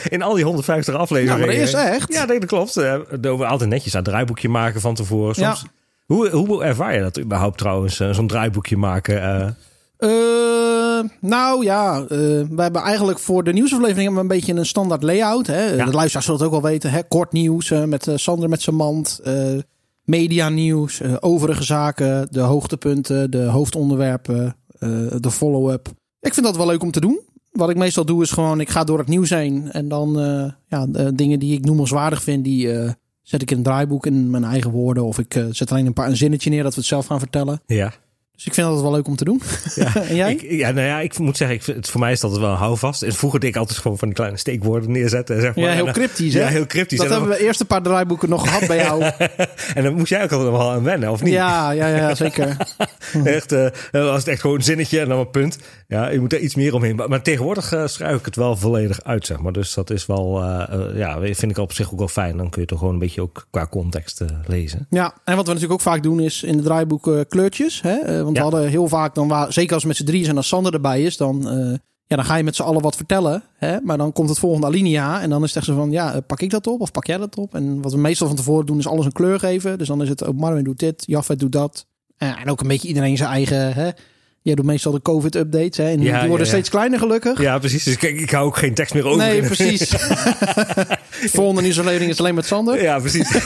In 0.10 0.22
al 0.22 0.34
die 0.34 0.44
150 0.44 0.96
afleveringen. 0.96 1.40
Ja, 1.40 1.46
maar 1.46 1.56
dat 1.56 1.68
is 1.68 1.74
echt. 1.74 2.14
Ja, 2.14 2.26
dat 2.26 2.46
klopt. 2.46 2.74
We 2.74 3.46
altijd 3.46 3.70
netjes 3.70 3.94
een 3.94 4.04
draaiboekje 4.04 4.50
maken 4.50 4.82
van 4.82 4.96
tevoren. 4.96 5.36
Soms... 5.36 5.62
Ja. 5.62 5.70
Hoe, 6.06 6.30
hoe 6.30 6.64
ervaar 6.64 6.94
je 6.94 7.02
dat 7.02 7.20
überhaupt 7.20 7.58
trouwens, 7.58 7.96
zo'n 7.96 8.28
draaiboekje 8.28 8.78
maken? 8.78 9.56
Uh, 10.00 11.00
nou 11.20 11.64
ja, 11.64 12.00
uh, 12.02 12.08
we 12.08 12.62
hebben 12.62 12.82
eigenlijk 12.82 13.20
voor 13.20 13.44
de 13.44 13.54
nieuwsaflevering 13.54 14.18
een 14.18 14.28
beetje 14.28 14.54
een 14.54 14.66
standaard 14.66 15.04
layout. 15.04 15.48
Hè? 15.48 15.64
Ja. 15.64 15.86
De 15.86 15.92
luisteraars 15.92 16.26
zullen 16.26 16.42
het 16.42 16.50
ook 16.50 16.62
wel 16.62 16.72
weten. 16.72 16.92
Hè? 16.92 17.04
Kort 17.04 17.32
nieuws 17.32 17.70
uh, 17.70 17.84
met 17.84 18.08
Sander 18.16 18.50
met 18.50 18.62
zijn 18.62 18.76
mand. 18.76 19.20
Media 20.10 20.50
nieuws, 20.50 21.02
overige 21.20 21.64
zaken, 21.64 22.28
de 22.32 22.40
hoogtepunten, 22.40 23.32
de 23.32 23.44
hoofdonderwerpen, 23.44 24.56
de 25.20 25.32
follow-up. 25.32 25.88
Ik 26.20 26.34
vind 26.34 26.46
dat 26.46 26.58
wel 26.58 26.66
leuk 26.66 26.84
om 26.84 26.92
te 26.92 27.00
doen. 27.00 27.20
Wat 27.52 27.70
ik 27.70 27.78
meestal 27.78 28.06
doe 28.06 28.24
is 28.24 28.32
gewoon, 28.32 28.60
ik 28.60 28.70
ga 28.70 28.84
door 28.84 28.98
het 28.98 29.08
nieuws 29.08 29.30
heen. 29.30 29.72
En 29.72 29.88
dan 29.88 30.14
ja, 30.68 30.86
de 30.88 31.16
dingen 31.16 31.40
die 31.40 31.54
ik 31.54 31.66
noemenswaardig 31.66 32.24
vind, 32.24 32.44
die 32.44 32.70
zet 33.22 33.42
ik 33.42 33.52
in 33.52 33.58
een 33.58 33.64
draaiboek 33.64 34.06
in 34.06 34.30
mijn 34.30 34.44
eigen 34.44 34.72
woorden. 34.72 35.06
Of 35.06 35.20
ik 35.20 35.46
zet 35.50 35.72
alleen 35.72 35.86
een 35.86 35.94
paar 35.94 36.10
een 36.10 36.18
zinnetje 36.18 36.50
neer 36.50 36.64
dat 36.64 36.74
we 36.74 36.80
het 36.80 36.90
zelf 36.90 37.06
gaan 37.06 37.20
vertellen. 37.20 37.62
Ja. 37.66 37.94
Dus 38.40 38.48
ik 38.48 38.54
vind 38.54 38.68
dat 38.68 38.82
wel 38.82 38.92
leuk 38.92 39.08
om 39.08 39.16
te 39.16 39.24
doen. 39.24 39.42
Ja. 39.76 39.96
en 40.10 40.16
jij? 40.16 40.32
Ik, 40.32 40.52
ja, 40.52 40.72
nou 40.72 40.88
ja, 40.88 41.00
ik 41.00 41.18
moet 41.18 41.38
zeggen, 41.38 41.58
ik 41.58 41.64
vind, 41.64 41.78
het, 41.78 41.90
voor 41.90 42.00
mij 42.00 42.12
is 42.12 42.20
dat 42.20 42.38
wel 42.38 42.50
een 42.50 42.58
houvast. 42.58 43.04
En 43.04 43.14
vroeger 43.14 43.40
deed 43.40 43.50
ik 43.50 43.56
altijd 43.56 43.78
gewoon 43.78 43.98
van 43.98 44.08
die 44.08 44.18
kleine 44.18 44.38
steekwoorden 44.38 44.92
neerzetten. 44.92 45.42
Zeg 45.42 45.56
maar. 45.56 45.66
Ja, 45.66 45.72
heel 45.72 45.92
cryptisch. 45.92 46.34
Hè? 46.34 46.40
Ja, 46.40 46.48
heel 46.48 46.66
cryptisch. 46.66 46.98
Dat 46.98 47.08
en 47.08 47.14
hebben 47.14 47.30
we 47.30 47.44
eerst 47.44 47.60
een 47.60 47.68
paar 47.68 47.82
draaiboeken 47.82 48.30
nog 48.30 48.48
gehad 48.48 48.68
bij 48.68 48.78
jou. 48.78 49.04
en 49.76 49.84
dan 49.84 49.94
moest 49.94 50.10
jij 50.10 50.24
ook 50.24 50.32
altijd 50.32 50.52
wel 50.52 50.72
aan 50.72 50.84
wennen, 50.84 51.12
of 51.12 51.24
niet? 51.24 51.34
Ja, 51.34 51.72
ja, 51.72 51.88
ja 51.88 52.16
zeker. 52.16 52.58
echt, 53.24 53.52
uh, 53.52 53.68
was 53.92 54.18
het 54.18 54.28
echt 54.28 54.42
gewoon 54.42 54.56
een 54.56 54.64
zinnetje 54.64 55.00
en 55.00 55.10
dan 55.10 55.20
een 55.20 55.30
punt. 55.30 55.58
Ja, 55.88 56.10
je 56.10 56.20
moet 56.20 56.34
er 56.34 56.40
iets 56.40 56.56
meer 56.56 56.74
omheen. 56.74 56.96
Maar, 56.96 57.10
maar 57.10 57.22
tegenwoordig 57.22 57.74
uh, 57.74 57.88
schrijf 57.88 58.20
ik 58.20 58.26
het 58.26 58.36
wel 58.36 58.58
volledig 58.58 59.04
uit, 59.04 59.26
zeg 59.26 59.40
maar. 59.40 59.54
Dus 59.54 59.74
dat 59.74 59.90
is 59.90 60.06
wel, 60.06 60.44
uh, 60.44 60.64
ja, 60.96 61.20
vind 61.22 61.52
ik 61.52 61.58
op 61.58 61.74
zich 61.74 61.92
ook 61.92 62.00
wel 62.00 62.08
fijn. 62.08 62.38
Dan 62.38 62.50
kun 62.50 62.62
je 62.62 62.68
toch 62.68 62.80
gewoon 62.80 62.94
een 62.94 63.00
beetje 63.00 63.22
ook 63.22 63.48
qua 63.50 63.68
context 63.68 64.24
lezen. 64.46 64.88
Ja, 64.90 65.14
en 65.24 65.36
wat 65.36 65.46
we 65.46 65.54
natuurlijk 65.54 65.72
ook 65.72 65.82
vaak 65.82 66.04
doen 66.04 66.20
is 66.20 66.44
in 66.44 66.58
de 66.58 66.64
draaiboeken 66.64 67.28
kleurtjes. 67.28 67.82
Hè? 67.82 68.24
Want 68.34 68.52
we 68.52 68.56
hadden 68.56 68.70
heel 68.70 68.88
vaak 68.88 69.16
dan 69.16 69.28
waar, 69.28 69.54
zeker 69.54 69.74
als 69.74 69.82
we 69.82 69.88
met 69.88 69.98
z'n 69.98 70.04
drieën 70.04 70.24
zijn 70.24 70.36
en 70.36 70.42
als 70.42 70.48
Sander 70.48 70.74
erbij 70.74 71.04
is, 71.04 71.18
dan, 71.18 71.58
uh, 71.58 71.76
ja, 72.06 72.16
dan 72.16 72.26
ga 72.26 72.36
je 72.36 72.44
met 72.44 72.56
z'n 72.56 72.62
allen 72.62 72.82
wat 72.82 72.96
vertellen. 72.96 73.44
Hè? 73.58 73.82
Maar 73.82 73.98
dan 73.98 74.14
komt 74.14 74.30
het 74.30 74.40
volgende 74.40 74.68
alinea 74.68 75.22
en 75.22 75.30
dan 75.30 75.44
is 75.44 75.48
het 75.48 75.58
echt 75.58 75.66
zo 75.66 75.76
van, 75.76 75.92
ja, 75.92 76.20
pak 76.20 76.42
ik 76.42 76.50
dat 76.50 76.68
op 76.68 76.82
of 76.82 76.92
pak 76.92 77.06
jij 77.06 77.18
dat 77.18 77.38
op? 77.38 77.56
En 77.56 77.82
wat 77.82 77.92
we 77.92 77.98
meestal 77.98 78.28
van 78.28 78.36
tevoren 78.36 78.66
doen 78.66 78.78
is 78.78 78.88
alles 78.88 79.06
een 79.06 79.12
kleur 79.12 79.40
geven. 79.40 79.78
Dus 79.78 79.88
dan 79.88 80.02
is 80.02 80.10
het, 80.10 80.26
ook 80.26 80.36
Marvin 80.36 80.64
doet 80.64 80.80
dit, 80.80 81.04
Jaffet 81.06 81.40
doet 81.40 81.52
dat. 81.52 81.86
Uh, 82.18 82.42
en 82.42 82.50
ook 82.50 82.62
een 82.62 82.68
beetje 82.68 82.88
iedereen 82.88 83.18
zijn 83.18 83.30
eigen... 83.30 83.74
Hè? 83.74 83.90
Jij 84.50 84.58
doet 84.58 84.66
meestal 84.66 84.92
de 84.92 85.02
COVID-updates. 85.02 85.78
Hè? 85.78 85.84
En 85.84 86.02
ja, 86.02 86.20
die 86.20 86.28
worden 86.28 86.46
ja, 86.46 86.52
steeds 86.52 86.70
kleiner, 86.70 87.00
gelukkig. 87.00 87.42
Ja, 87.42 87.60
precies. 87.60 87.84
Dus 87.84 87.94
ik, 87.94 88.02
ik 88.02 88.30
hou 88.30 88.46
ook 88.46 88.58
geen 88.58 88.74
tekst 88.74 88.94
meer 88.94 89.06
over. 89.06 89.18
Nee, 89.18 89.42
precies. 89.42 89.90
Volgende 91.38 91.62
nieuwsaflevering 91.62 92.12
is 92.12 92.20
alleen 92.20 92.36
met 92.36 92.46
Sander. 92.46 92.82
Ja, 92.82 93.00
precies. 93.00 93.38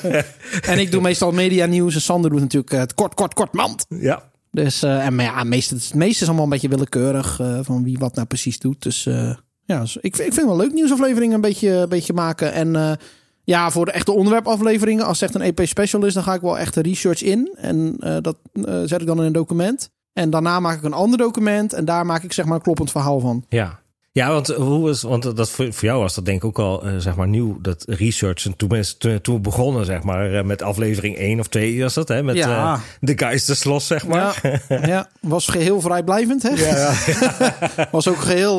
en 0.72 0.78
ik 0.78 0.90
doe 0.90 1.00
meestal 1.00 1.32
media 1.32 1.66
nieuws. 1.66 1.94
En 1.94 2.00
Sander 2.00 2.30
doet 2.30 2.40
natuurlijk 2.40 2.72
het 2.72 2.94
kort, 2.94 3.14
kort, 3.14 3.34
kort 3.34 3.52
mand. 3.52 3.86
Ja. 3.88 4.30
Dus, 4.50 4.84
uh, 4.84 5.06
en 5.06 5.14
maar 5.14 5.24
ja, 5.24 5.44
meest, 5.44 5.70
het 5.70 5.94
meeste 5.94 6.22
is 6.22 6.26
allemaal 6.26 6.44
een 6.44 6.50
beetje 6.50 6.68
willekeurig 6.68 7.38
uh, 7.40 7.58
van 7.62 7.84
wie 7.84 7.98
wat 7.98 8.14
nou 8.14 8.26
precies 8.26 8.58
doet. 8.58 8.82
Dus 8.82 9.06
uh, 9.06 9.34
ja, 9.64 9.80
dus 9.80 9.96
ik, 9.96 10.16
ik 10.16 10.32
vind 10.32 10.46
wel 10.46 10.56
leuk 10.56 10.72
nieuwsafleveringen 10.72 11.34
een 11.34 11.40
beetje, 11.40 11.70
een 11.70 11.88
beetje 11.88 12.12
maken. 12.12 12.52
En 12.52 12.98
ja, 13.44 13.70
voor 13.70 13.84
de 13.84 13.90
echte 13.90 14.12
onderwerpafleveringen, 14.12 15.04
als 15.04 15.20
het 15.20 15.30
echt 15.30 15.40
een 15.40 15.54
EP 15.54 15.66
special 15.66 16.04
is, 16.04 16.14
dan 16.14 16.22
ga 16.22 16.34
ik 16.34 16.40
wel 16.40 16.58
echt 16.58 16.74
de 16.74 16.82
research 16.82 17.22
in. 17.22 17.54
En 17.56 17.96
dat 18.22 18.36
zet 18.84 19.00
ik 19.00 19.06
dan 19.06 19.18
in 19.18 19.24
een 19.24 19.32
document. 19.32 19.90
En 20.20 20.30
daarna 20.30 20.60
maak 20.60 20.76
ik 20.76 20.82
een 20.82 20.92
ander 20.92 21.18
document 21.18 21.72
en 21.72 21.84
daar 21.84 22.06
maak 22.06 22.22
ik 22.22 22.32
zeg 22.32 22.44
maar 22.44 22.54
een 22.54 22.62
kloppend 22.62 22.90
verhaal 22.90 23.20
van. 23.20 23.44
Ja, 23.48 23.80
ja, 24.12 24.32
want 24.32 24.46
hoe 24.46 24.80
was, 24.80 25.02
want 25.02 25.36
dat 25.36 25.50
voor, 25.50 25.72
voor 25.72 25.88
jou 25.88 26.00
was 26.00 26.14
dat 26.14 26.24
denk 26.24 26.36
ik 26.36 26.44
ook 26.44 26.58
al 26.58 26.86
uh, 26.86 26.92
zeg 26.98 27.16
maar 27.16 27.28
nieuw 27.28 27.58
dat 27.60 27.84
research. 27.88 28.44
En 28.44 28.56
toen, 28.56 28.82
toen, 28.98 29.20
toen 29.20 29.34
we 29.34 29.40
begonnen 29.40 29.84
zeg 29.84 30.02
maar 30.02 30.32
uh, 30.32 30.42
met 30.42 30.62
aflevering 30.62 31.16
1 31.16 31.40
of 31.40 31.48
2 31.48 31.82
was 31.82 31.94
dat 31.94 32.08
hè 32.08 32.22
met 32.22 32.36
ja. 32.36 32.74
uh, 32.74 32.80
de 33.00 33.12
Geisteslos 33.16 33.86
zeg 33.86 34.06
maar. 34.06 34.60
Ja, 34.68 34.86
ja, 34.86 35.08
was 35.20 35.46
geheel 35.46 35.80
vrijblijvend 35.80 36.42
hè. 36.42 36.48
Ja, 36.48 36.94
ja. 37.06 37.88
was 37.90 38.08
ook 38.08 38.20
geheel 38.20 38.56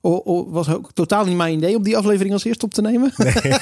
oh, 0.00 0.52
was 0.52 0.68
ook 0.68 0.90
totaal 0.94 1.24
niet 1.24 1.36
mijn 1.36 1.54
idee 1.54 1.76
om 1.76 1.82
die 1.82 1.96
aflevering 1.96 2.32
als 2.32 2.44
eerste 2.44 2.64
op 2.64 2.74
te 2.74 2.82
nemen. 2.82 3.12
Nee. 3.16 3.52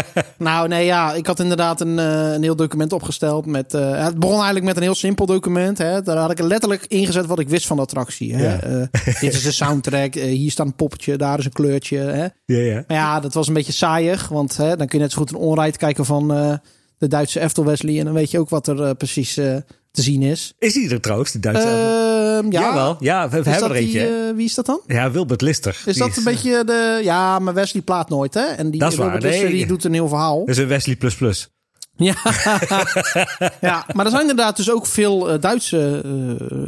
nou 0.38 0.68
nee 0.68 0.84
ja, 0.84 1.14
ik 1.14 1.26
had 1.26 1.40
inderdaad 1.40 1.80
een, 1.80 1.98
een 1.98 2.42
heel 2.42 2.56
document 2.56 2.92
opgesteld 2.92 3.46
met. 3.46 3.72
het 3.72 4.18
begon 4.18 4.34
eigenlijk 4.34 4.64
met 4.64 4.76
een 4.76 4.82
heel 4.82 4.94
simpel 4.94 5.26
document. 5.26 5.78
Hè. 5.78 6.02
Daar 6.02 6.16
had 6.16 6.30
ik 6.30 6.40
letterlijk 6.40 6.84
ingezet 6.86 7.26
wat 7.26 7.38
ik 7.38 7.48
wist 7.48 7.66
van 7.66 7.76
de 7.76 7.82
attractie. 7.82 8.34
Hè. 8.34 8.80
dit 9.20 9.34
is 9.34 9.42
de 9.42 9.52
soundtrack. 9.52 10.14
hier 10.14 10.50
staat 10.50 10.65
een 10.66 10.74
poppetje, 10.74 11.16
daar 11.16 11.38
is 11.38 11.44
een 11.44 11.52
kleurtje. 11.52 11.98
Hè? 11.98 12.26
Ja, 12.44 12.58
ja. 12.74 12.84
Maar 12.86 12.96
ja, 12.96 13.20
dat 13.20 13.34
was 13.34 13.48
een 13.48 13.54
beetje 13.54 13.72
saaiig, 13.72 14.28
want 14.28 14.56
hè, 14.56 14.76
dan 14.76 14.86
kun 14.86 14.98
je 14.98 15.04
net 15.04 15.12
zo 15.12 15.18
goed 15.18 15.30
een 15.30 15.36
onrijd 15.36 15.76
kijken 15.76 16.04
van 16.04 16.36
uh, 16.36 16.54
de 16.98 17.08
Duitse 17.08 17.40
Eftel 17.40 17.64
Wesley 17.64 17.98
en 17.98 18.04
dan 18.04 18.14
weet 18.14 18.30
je 18.30 18.38
ook 18.38 18.48
wat 18.48 18.66
er 18.68 18.80
uh, 18.80 18.90
precies 18.98 19.38
uh, 19.38 19.56
te 19.90 20.02
zien 20.02 20.22
is. 20.22 20.54
Is 20.58 20.72
die 20.72 20.90
er 20.90 21.00
trouwens, 21.00 21.32
die 21.32 21.40
Duitse? 21.40 21.66
Uh, 21.66 22.50
ja, 22.52 22.60
Jawel. 22.60 22.96
Ja, 23.00 23.28
we, 23.28 23.42
we 23.42 23.50
hebben 23.50 23.70
er 23.70 23.76
eentje. 23.76 24.32
wie 24.36 24.44
is 24.44 24.54
dat 24.54 24.66
dan? 24.66 24.80
Ja, 24.86 25.10
Wilbert 25.10 25.40
Lister. 25.40 25.82
Is 25.86 25.96
dat 25.96 26.16
een 26.16 26.24
beetje 26.24 26.64
de... 26.64 27.00
Ja, 27.02 27.38
maar 27.38 27.54
Wesley 27.54 27.82
plaat 27.82 28.08
nooit, 28.08 28.34
hè? 28.34 28.40
En 28.44 28.70
die 28.70 28.80
dat 28.80 28.92
is 28.92 28.98
Wilbert 28.98 29.22
waar. 29.22 29.30
Lister, 29.30 29.48
Nee. 29.48 29.58
die 29.58 29.66
doet 29.66 29.84
een 29.84 29.92
heel 29.92 30.08
verhaal. 30.08 30.38
Dat 30.38 30.48
is 30.48 30.58
een 30.58 30.66
Wesley 30.68 30.96
plus 30.96 31.14
plus. 31.14 31.48
Ja. 31.98 32.14
ja, 33.60 33.84
maar 33.92 34.04
er 34.04 34.10
zijn 34.10 34.20
inderdaad 34.20 34.56
dus 34.56 34.70
ook 34.70 34.86
veel 34.86 35.32
uh, 35.34 35.40
Duitse 35.40 36.00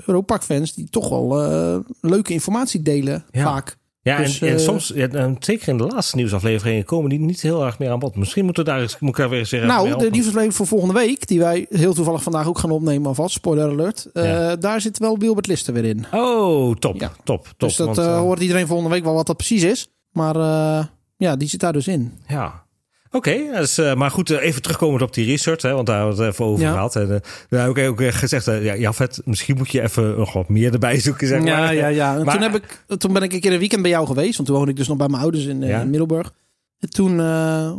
Europark-fans 0.06 0.74
die 0.74 0.88
toch 0.90 1.08
wel 1.08 1.84
leuke 2.00 2.32
informatie 2.32 2.82
delen, 2.82 3.24
Ja. 3.30 3.42
vaak. 3.44 3.76
Ja, 4.08 4.16
Dus, 4.18 4.40
en, 4.40 4.48
en 4.48 4.54
eh, 4.54 4.60
soms, 4.60 4.92
ja, 4.94 5.34
zeker 5.38 5.68
in 5.68 5.76
de 5.76 5.84
laatste 5.86 6.16
nieuwsafleveringen, 6.16 6.84
komen 6.84 7.10
die 7.10 7.18
niet 7.20 7.40
heel 7.42 7.64
erg 7.64 7.78
meer 7.78 7.90
aan 7.90 7.98
bod. 7.98 8.16
Misschien 8.16 8.44
moeten 8.44 8.64
we 8.64 8.70
daar 8.70 8.80
eens, 8.80 8.96
daar 9.00 9.28
weer 9.28 9.38
eens 9.38 9.48
zeggen. 9.48 9.68
Nou, 9.68 9.88
de 9.88 10.10
nieuwsaflevering 10.10 10.54
voor 10.54 10.66
volgende 10.66 10.94
week, 10.94 11.26
die 11.26 11.38
wij 11.38 11.66
heel 11.70 11.94
toevallig 11.94 12.22
vandaag 12.22 12.46
ook 12.46 12.58
gaan 12.58 12.70
opnemen 12.70 13.06
alvast, 13.06 13.34
spoiler 13.34 13.70
alert. 13.70 14.08
eh. 14.12 14.52
Daar 14.60 14.80
zit 14.80 14.98
wel 14.98 15.18
Wilbert 15.18 15.46
Lister 15.46 15.74
weer 15.74 15.84
in. 15.84 16.06
Oh, 16.12 16.74
top, 16.76 17.00
Ja. 17.00 17.12
top, 17.24 17.44
top. 17.46 17.54
dus 17.56 17.76
dat 17.76 17.86
want, 17.86 17.98
eh, 17.98 18.18
hoort 18.18 18.40
iedereen 18.40 18.66
volgende 18.66 18.90
week 18.94 19.04
wel 19.04 19.14
wat 19.14 19.26
dat 19.26 19.36
precies 19.36 19.62
is. 19.62 19.88
Maar 20.12 20.34
ja, 21.16 21.36
die 21.36 21.48
zit 21.48 21.60
daar 21.60 21.72
dus 21.72 21.88
in. 21.88 22.12
Ja. 22.28 22.66
Oké, 23.10 23.36
dus, 23.56 23.80
maar 23.96 24.10
goed, 24.10 24.30
eh, 24.30 24.42
even 24.42 24.62
terugkomend 24.62 25.02
op 25.02 25.14
die 25.14 25.26
research, 25.26 25.62
hè, 25.62 25.72
want 25.72 25.86
daar 25.86 25.96
hebben 25.98 26.16
we 26.16 26.22
het 26.22 26.32
even 26.32 26.44
over 26.44 26.64
Ja. 26.64 26.72
gehad. 26.72 26.96
En, 26.96 27.14
eh, 27.14 27.20
daar 27.48 27.66
heb 27.66 27.76
ik 27.76 27.88
ook 27.88 28.02
gezegd, 28.14 28.44
ja, 28.44 28.76
Jafet, 28.76 29.20
misschien 29.24 29.56
moet 29.56 29.70
je 29.70 29.82
even 29.82 30.18
nog 30.18 30.32
wat 30.32 30.48
meer 30.48 30.72
erbij 30.72 31.00
zoeken, 31.00 31.26
zeg 31.28 31.44
ja, 31.44 31.56
maar. 31.58 31.74
ja, 31.74 31.86
ja. 31.86 32.12
Maar- 32.24 32.34
toen, 32.34 32.42
heb 32.42 32.54
ik, 32.54 32.84
toen 32.98 33.12
ben 33.12 33.22
ik 33.22 33.32
een 33.32 33.40
keer 33.40 33.52
een 33.52 33.58
weekend 33.58 33.82
bij 33.82 33.90
jou 33.90 34.06
geweest. 34.06 34.36
Want 34.36 34.48
toen 34.48 34.56
woonde 34.56 34.70
ik 34.70 34.76
dus 34.76 34.88
nog 34.88 34.96
bij 34.96 35.08
mijn 35.08 35.22
ouders 35.22 35.44
in, 35.44 35.60
Ja. 35.62 35.80
in 35.80 35.90
Middelburg. 35.90 36.32
En 36.78 36.90
toen 36.90 37.18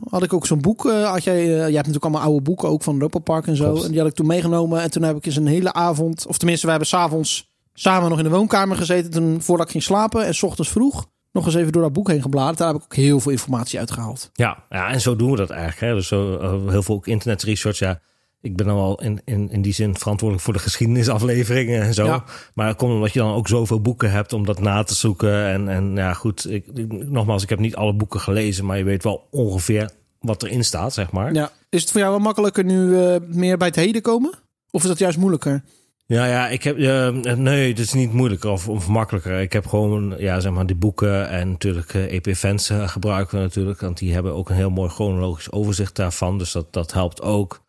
had 0.09 0.23
ik 0.23 0.33
ook 0.33 0.45
zo'n 0.45 0.61
boek. 0.61 0.83
had 0.91 1.23
jij, 1.23 1.45
jij 1.45 1.59
hebt 1.59 1.73
natuurlijk 1.75 2.03
allemaal 2.03 2.21
oude 2.21 2.41
boeken, 2.41 2.69
ook 2.69 2.83
van 2.83 2.93
Europa 2.93 3.19
Park 3.19 3.47
en 3.47 3.55
zo. 3.55 3.63
Klopt. 3.71 3.83
En 3.85 3.89
die 3.91 3.99
had 3.99 4.09
ik 4.09 4.13
toen 4.15 4.27
meegenomen. 4.27 4.81
En 4.81 4.91
toen 4.91 5.03
heb 5.03 5.15
ik 5.17 5.25
eens 5.25 5.35
een 5.35 5.47
hele 5.47 5.73
avond, 5.73 6.25
of 6.27 6.37
tenminste, 6.37 6.65
we 6.65 6.71
hebben 6.71 6.89
s'avonds 6.89 7.49
samen 7.73 8.09
nog 8.09 8.17
in 8.17 8.23
de 8.23 8.29
woonkamer 8.29 8.77
gezeten. 8.77 9.11
Toen 9.11 9.41
voordat 9.41 9.65
ik 9.65 9.71
ging 9.71 9.83
slapen 9.83 10.25
en 10.25 10.35
s 10.35 10.43
ochtends 10.43 10.71
vroeg 10.71 11.05
nog 11.31 11.45
eens 11.45 11.55
even 11.55 11.71
door 11.71 11.81
dat 11.81 11.93
boek 11.93 12.07
heen 12.07 12.21
gebladerd. 12.21 12.57
Daar 12.57 12.67
heb 12.67 12.77
ik 12.77 12.83
ook 12.83 12.95
heel 12.95 13.19
veel 13.19 13.31
informatie 13.31 13.79
uitgehaald. 13.79 14.29
Ja, 14.33 14.63
ja, 14.69 14.89
en 14.91 15.01
zo 15.01 15.15
doen 15.15 15.31
we 15.31 15.37
dat 15.37 15.49
eigenlijk. 15.49 15.79
Hè. 15.81 15.93
Dus 15.93 16.07
zo, 16.07 16.37
eh, 16.37 16.69
heel 16.71 16.83
veel 16.83 16.95
ook 16.95 17.07
internet 17.07 17.43
research. 17.43 17.79
Ja, 17.79 17.99
ik 18.41 18.55
ben 18.55 18.65
dan 18.65 18.75
wel 18.75 19.01
in, 19.01 19.21
in, 19.25 19.49
in 19.49 19.61
die 19.61 19.73
zin 19.73 19.97
verantwoordelijk 19.97 20.45
voor 20.45 20.53
de 20.53 20.59
geschiedenisafleveringen 20.59 21.81
en 21.81 21.93
zo. 21.93 22.05
Ja. 22.05 22.23
Maar 22.53 22.67
dat 22.67 22.75
komt 22.75 22.93
omdat 22.93 23.13
je 23.13 23.19
dan 23.19 23.33
ook 23.33 23.47
zoveel 23.47 23.81
boeken 23.81 24.11
hebt 24.11 24.33
om 24.33 24.45
dat 24.45 24.59
na 24.61 24.83
te 24.83 24.95
zoeken. 24.95 25.45
En, 25.45 25.67
en 25.69 25.95
ja, 25.95 26.13
goed, 26.13 26.49
ik, 26.51 26.65
ik- 26.73 27.09
nogmaals, 27.09 27.43
ik 27.43 27.49
heb 27.49 27.59
niet 27.59 27.75
alle 27.75 27.93
boeken 27.93 28.19
gelezen, 28.19 28.65
maar 28.65 28.77
je 28.77 28.83
weet 28.83 29.03
wel 29.03 29.27
ongeveer 29.31 29.89
wat 30.19 30.43
erin 30.43 30.63
staat, 30.63 30.93
zeg 30.93 31.11
maar. 31.11 31.33
Ja. 31.33 31.51
Is 31.69 31.81
het 31.81 31.91
voor 31.91 31.99
jou 31.99 32.11
wel 32.13 32.21
makkelijker 32.23 32.63
nu 32.63 32.97
eh, 32.99 33.15
meer 33.27 33.57
bij 33.57 33.67
het 33.67 33.75
heden 33.75 34.01
komen? 34.01 34.31
Of 34.71 34.81
is 34.81 34.87
dat 34.87 34.99
juist 34.99 35.17
moeilijker? 35.17 35.63
Ja, 36.11 36.25
ja, 36.25 36.47
ik 36.47 36.63
heb. 36.63 36.77
eh, 36.77 37.35
nee, 37.35 37.69
het 37.69 37.79
is 37.79 37.93
niet 37.93 38.13
moeilijker 38.13 38.49
of, 38.49 38.69
of 38.69 38.87
makkelijker. 38.87 39.39
Ik 39.41 39.53
heb 39.53 39.67
gewoon, 39.67 40.15
ja, 40.17 40.39
zeg 40.39 40.51
maar, 40.51 40.65
die 40.65 40.75
boeken 40.75 41.29
en 41.29 41.49
natuurlijk 41.49 41.93
eh, 41.93 42.13
EP-fans 42.13 42.69
eh, 42.69 42.87
gebruiken 42.87 43.37
we 43.37 43.43
natuurlijk. 43.43 43.79
Want 43.79 43.97
die 43.97 44.13
hebben 44.13 44.33
ook 44.33 44.49
een 44.49 44.55
heel 44.55 44.69
mooi 44.69 44.89
chronologisch 44.89 45.51
overzicht 45.51 45.95
daarvan. 45.95 46.37
Dus 46.37 46.51
dat, 46.51 46.73
dat 46.73 46.93
helpt 46.93 47.21
ook. 47.21 47.67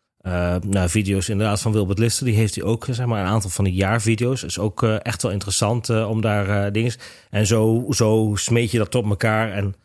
Nou, 0.67 0.89
video's 0.89 1.29
inderdaad 1.29 1.61
van 1.61 1.71
Wilbert 1.71 1.99
Lister, 1.99 2.25
die 2.25 2.35
heeft 2.35 2.55
hij 2.55 2.63
ook, 2.63 2.87
zeg 2.89 3.05
maar, 3.05 3.21
een 3.21 3.31
aantal 3.31 3.49
van 3.49 3.63
die 3.63 3.73
jaarvideo's. 3.73 4.43
is 4.43 4.59
ook 4.59 4.83
echt 4.83 5.21
wel 5.21 5.31
interessant 5.31 5.89
om 5.89 6.21
daar 6.21 6.71
dingen. 6.71 6.93
En 7.29 7.47
zo, 7.47 7.85
zo 7.89 8.31
smeet 8.35 8.71
je 8.71 8.77
dat 8.77 8.95
op 8.95 9.09
elkaar. 9.09 9.51
En 9.51 9.75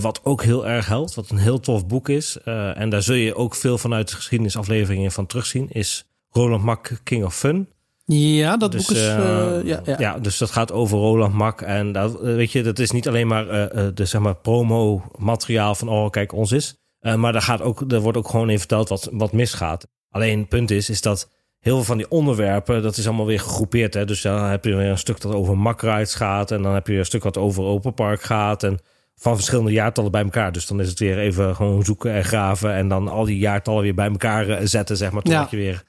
wat 0.00 0.20
ook 0.24 0.42
heel 0.42 0.66
erg 0.66 0.86
helpt, 0.86 1.14
wat 1.14 1.30
een 1.30 1.38
heel 1.38 1.60
tof 1.60 1.86
boek 1.86 2.08
is. 2.08 2.38
en 2.74 2.90
daar 2.90 3.02
zul 3.02 3.14
je 3.14 3.34
ook 3.34 3.54
veel 3.54 3.78
vanuit 3.78 4.08
de 4.08 4.16
geschiedenisafleveringen 4.16 5.12
van 5.12 5.26
terugzien, 5.26 5.68
is 5.70 6.06
Roland 6.30 6.62
Mak 6.62 7.00
King 7.02 7.24
of 7.24 7.34
Fun. 7.36 7.68
Ja, 8.14 8.56
dat 8.56 8.72
Dus, 8.72 8.86
boek 8.86 8.96
is... 8.96 9.06
eh, 9.06 9.56
ja, 9.64 9.80
ja. 9.84 9.96
ja, 9.98 10.18
dus 10.18 10.38
dat 10.38 10.50
gaat 10.50 10.72
over 10.72 10.98
Roland 10.98 11.34
Mak. 11.34 11.60
En 11.60 11.92
dat, 11.92 12.14
eh, 12.14 12.34
weet 12.34 12.52
je, 12.52 12.62
dat 12.62 12.78
is 12.78 12.90
niet 12.90 13.08
alleen 13.08 13.26
maar 13.26 13.46
de 13.94 14.04
zeg 14.04 14.20
maar, 14.20 14.36
promo-materiaal 14.36 15.74
van 15.74 15.88
oh, 15.88 16.10
kijk, 16.10 16.32
ons 16.32 16.52
is. 16.52 16.76
Maar 17.16 17.32
daar, 17.32 17.42
gaat 17.42 17.62
ook, 17.62 17.92
er 17.92 18.00
wordt 18.00 18.18
ook 18.18 18.28
gewoon 18.28 18.46
even 18.46 18.58
verteld 18.58 18.88
wat, 18.88 19.08
wat 19.12 19.32
misgaat. 19.32 19.86
Alleen 20.10 20.38
het 20.38 20.48
punt 20.48 20.70
is, 20.70 20.90
is 20.90 21.00
dat 21.00 21.30
heel 21.60 21.74
veel 21.74 21.84
van 21.84 21.96
die 21.96 22.10
onderwerpen, 22.10 22.82
dat 22.82 22.96
is 22.96 23.06
allemaal 23.06 23.26
weer 23.26 23.40
gegroepeerd. 23.40 23.94
Hè? 23.94 24.04
Dus 24.04 24.20
dan 24.22 24.44
heb 24.44 24.64
je 24.64 24.74
weer 24.74 24.90
een 24.90 24.98
stuk 24.98 25.20
dat 25.20 25.34
over 25.34 25.58
makrides 25.58 26.14
gaat. 26.14 26.50
En 26.50 26.62
dan 26.62 26.74
heb 26.74 26.86
je 26.86 26.98
een 26.98 27.04
stuk 27.04 27.22
wat 27.22 27.36
over 27.36 27.62
Open 27.64 27.94
Park 27.94 28.22
gaat. 28.22 28.62
En 28.62 28.78
van 29.16 29.34
verschillende 29.34 29.72
jaartallen 29.72 30.10
bij 30.10 30.22
elkaar. 30.22 30.52
Dus 30.52 30.66
dan 30.66 30.80
is 30.80 30.88
het 30.88 30.98
weer 30.98 31.18
even 31.18 31.54
gewoon 31.56 31.84
zoeken 31.84 32.12
en 32.12 32.24
graven. 32.24 32.72
En 32.74 32.88
dan 32.88 33.08
al 33.08 33.24
die 33.24 33.38
jaartallen 33.38 33.82
weer 33.82 33.94
bij 33.94 34.08
elkaar 34.10 34.68
zetten, 34.68 34.96
zeg 34.96 35.10
maar. 35.10 35.22
Totdat 35.22 35.50
Ja. 35.50 35.58
je 35.58 35.64
weer 35.64 35.82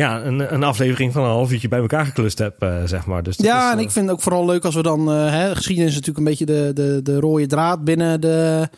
ja, 0.00 0.24
een, 0.24 0.54
een 0.54 0.62
aflevering 0.62 1.12
van 1.12 1.22
een 1.22 1.30
half 1.30 1.52
uurtje 1.52 1.68
bij 1.68 1.78
elkaar 1.78 2.06
geklust 2.06 2.38
heb, 2.38 2.62
eh, 2.62 2.82
zeg 2.84 3.06
maar. 3.06 3.22
Dus 3.22 3.36
ja, 3.36 3.66
is, 3.66 3.72
en 3.72 3.78
eh, 3.78 3.84
ik 3.84 3.90
vind 3.90 4.06
het 4.06 4.14
ook 4.14 4.22
vooral 4.22 4.44
leuk 4.46 4.64
als 4.64 4.74
we 4.74 4.82
dan... 4.82 5.12
Eh, 5.12 5.30
hè, 5.30 5.54
geschiedenis 5.54 5.90
is 5.90 5.96
natuurlijk 5.96 6.18
een 6.18 6.30
beetje 6.30 6.46
de, 6.46 6.70
de, 6.74 7.00
de 7.02 7.20
rode 7.20 7.46
draad 7.46 7.84
binnen 7.84 8.20
de, 8.20 8.68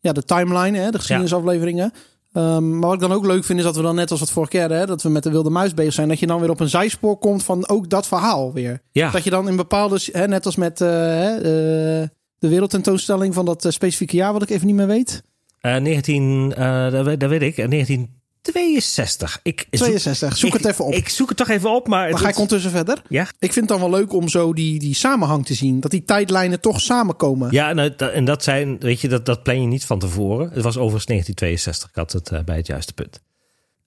ja, 0.00 0.12
de 0.12 0.22
timeline, 0.22 0.78
hè, 0.78 0.90
de 0.90 0.98
geschiedenisafleveringen. 0.98 1.92
Ehm, 2.32 2.78
maar 2.78 2.88
wat 2.88 2.94
ik 2.94 3.00
dan 3.00 3.12
ook 3.12 3.26
leuk 3.26 3.44
vind 3.44 3.58
is 3.58 3.64
dat 3.64 3.76
we 3.76 3.82
dan 3.82 3.94
net 3.94 4.10
als 4.10 4.20
wat 4.20 4.30
vorige 4.30 4.50
keer, 4.50 4.70
hè, 4.70 4.86
dat 4.86 5.02
we 5.02 5.08
met 5.08 5.22
de 5.22 5.30
wilde 5.30 5.50
muis 5.50 5.74
bezig 5.74 5.92
zijn, 5.92 6.08
dat 6.08 6.18
je 6.18 6.26
dan 6.26 6.40
weer 6.40 6.50
op 6.50 6.60
een 6.60 6.68
zijspoor 6.68 7.18
komt 7.18 7.44
van 7.44 7.68
ook 7.68 7.88
dat 7.88 8.06
verhaal 8.06 8.52
weer. 8.52 8.82
Ja. 8.92 9.10
Dat 9.10 9.24
je 9.24 9.30
dan 9.30 9.48
in 9.48 9.56
bepaalde, 9.56 9.98
hè, 10.12 10.28
net 10.28 10.46
als 10.46 10.56
met 10.56 10.78
de 10.78 12.08
wereldtentoonstelling 12.38 13.34
van 13.34 13.44
dat 13.44 13.66
specifieke 13.68 14.16
jaar, 14.16 14.32
wat 14.32 14.42
ik 14.42 14.50
even 14.50 14.66
niet 14.66 14.76
meer 14.76 14.86
weet. 14.86 15.22
19, 15.60 16.48
dat, 16.90 17.04
weet, 17.04 17.20
dat, 17.20 17.30
weet 17.30 17.42
ik, 17.42 17.68
19 17.68 18.21
62. 18.42 19.40
Ik 19.42 19.66
62. 19.70 20.36
Zoek 20.36 20.52
het 20.52 20.64
even 20.64 20.84
op. 20.84 20.92
Ik 20.92 21.08
zoek 21.08 21.28
het 21.28 21.36
toch 21.36 21.48
even 21.48 21.74
op, 21.74 21.88
maar... 21.88 22.10
Maar 22.10 22.18
ga 22.20 22.28
ik 22.28 22.34
ondertussen 22.34 22.70
verder. 22.70 23.02
Ja. 23.08 23.22
Ik 23.22 23.52
vind 23.52 23.68
het 23.68 23.78
dan 23.78 23.90
wel 23.90 23.98
leuk 23.98 24.12
om 24.12 24.28
zo 24.28 24.52
die, 24.52 24.78
die 24.78 24.94
samenhang 24.94 25.46
te 25.46 25.54
zien. 25.54 25.80
Dat 25.80 25.90
die 25.90 26.04
tijdlijnen 26.04 26.60
toch 26.60 26.80
samenkomen. 26.80 27.48
Ja, 27.50 27.72
nou, 27.72 27.92
en 27.96 28.24
dat 28.24 28.42
zijn... 28.42 28.78
Weet 28.78 29.00
je, 29.00 29.08
dat, 29.08 29.26
dat 29.26 29.42
plan 29.42 29.60
je 29.60 29.66
niet 29.66 29.84
van 29.84 29.98
tevoren. 29.98 30.50
Het 30.52 30.62
was 30.62 30.76
overigens 30.76 31.06
1962. 31.06 31.88
Ik 31.88 31.94
had 31.94 32.12
het 32.12 32.30
eh, 32.30 32.44
bij 32.44 32.56
het 32.56 32.66
juiste 32.66 32.92
punt. 32.92 33.20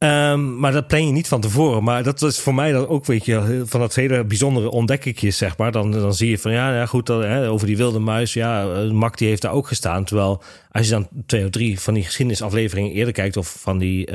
Ehm, 0.06 0.60
maar 0.60 0.72
dat 0.72 0.88
plan 0.88 1.06
je 1.06 1.12
niet 1.12 1.28
van 1.28 1.42
tevoren. 1.42 1.84
Maar 1.84 2.04
dat 2.04 2.20
was 2.20 2.40
voor 2.40 2.56
mij 2.56 2.72
dan 2.72 2.88
ook, 2.88 3.06
weet 3.06 3.26
je, 3.26 3.64
van 3.66 3.80
dat 3.80 3.96
hele 3.96 4.26
bijzondere 4.26 4.70
ontdekkertjes, 4.70 5.38
zeg 5.38 5.58
maar. 5.58 5.72
Dan, 5.72 5.92
dan 5.92 6.14
zie 6.14 6.30
je 6.30 6.38
van, 6.38 6.52
ja, 6.52 6.76
ja 6.76 6.86
goed, 6.86 7.08
hè, 7.08 7.50
over 7.50 7.68
die 7.68 7.78
wilde 7.78 8.00
muis. 8.00 8.34
Ja, 8.34 8.74
eh, 8.74 8.92
Mak 8.92 9.18
die 9.18 9.28
heeft 9.28 9.42
daar 9.42 9.52
ook 9.52 9.68
gestaan. 9.68 10.06
Terwijl 10.06 10.44
als 10.72 10.86
je 10.86 10.92
dan 10.92 11.08
twee 11.26 11.44
of 11.44 11.50
drie 11.50 11.80
van 11.80 11.94
die 11.94 12.04
geschiedenisafleveringen 12.04 12.92
eerder 12.92 13.14
kijkt... 13.14 13.38
of 13.38 13.58
van 13.60 13.78
die 13.78 14.12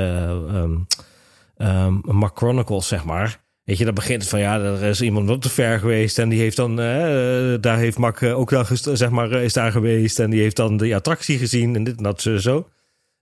Mak 2.03 2.37
Chronicles, 2.37 2.89
zeg 2.89 3.05
maar... 3.05 3.41
Weet 3.65 3.79
je, 3.79 3.85
dan 3.85 3.95
begint 3.95 4.29
van 4.29 4.41
ja, 4.41 4.61
er 4.61 4.83
is 4.83 5.01
iemand 5.01 5.31
op 5.31 5.43
te 5.43 5.49
ver 5.49 5.79
geweest 5.79 6.19
en 6.19 6.29
die 6.29 6.41
heeft 6.41 6.57
dan, 6.57 6.71
eh, 6.71 7.55
daar 7.61 7.79
heeft 7.79 7.99
Mak 7.99 8.23
ook 8.23 8.53
gest- 8.53 8.91
zeg 8.93 9.11
maar, 9.11 9.33
is 9.33 9.53
daar 9.53 9.73
geweest 9.73 10.19
en 10.19 10.31
die 10.31 10.41
heeft 10.41 10.57
dan 10.57 10.77
de 10.77 10.95
attractie 10.95 11.39
gezien 11.39 11.77
en 11.77 11.85
dit 11.85 11.97
en 11.97 12.03
dat 12.03 12.23
zo. 12.37 12.67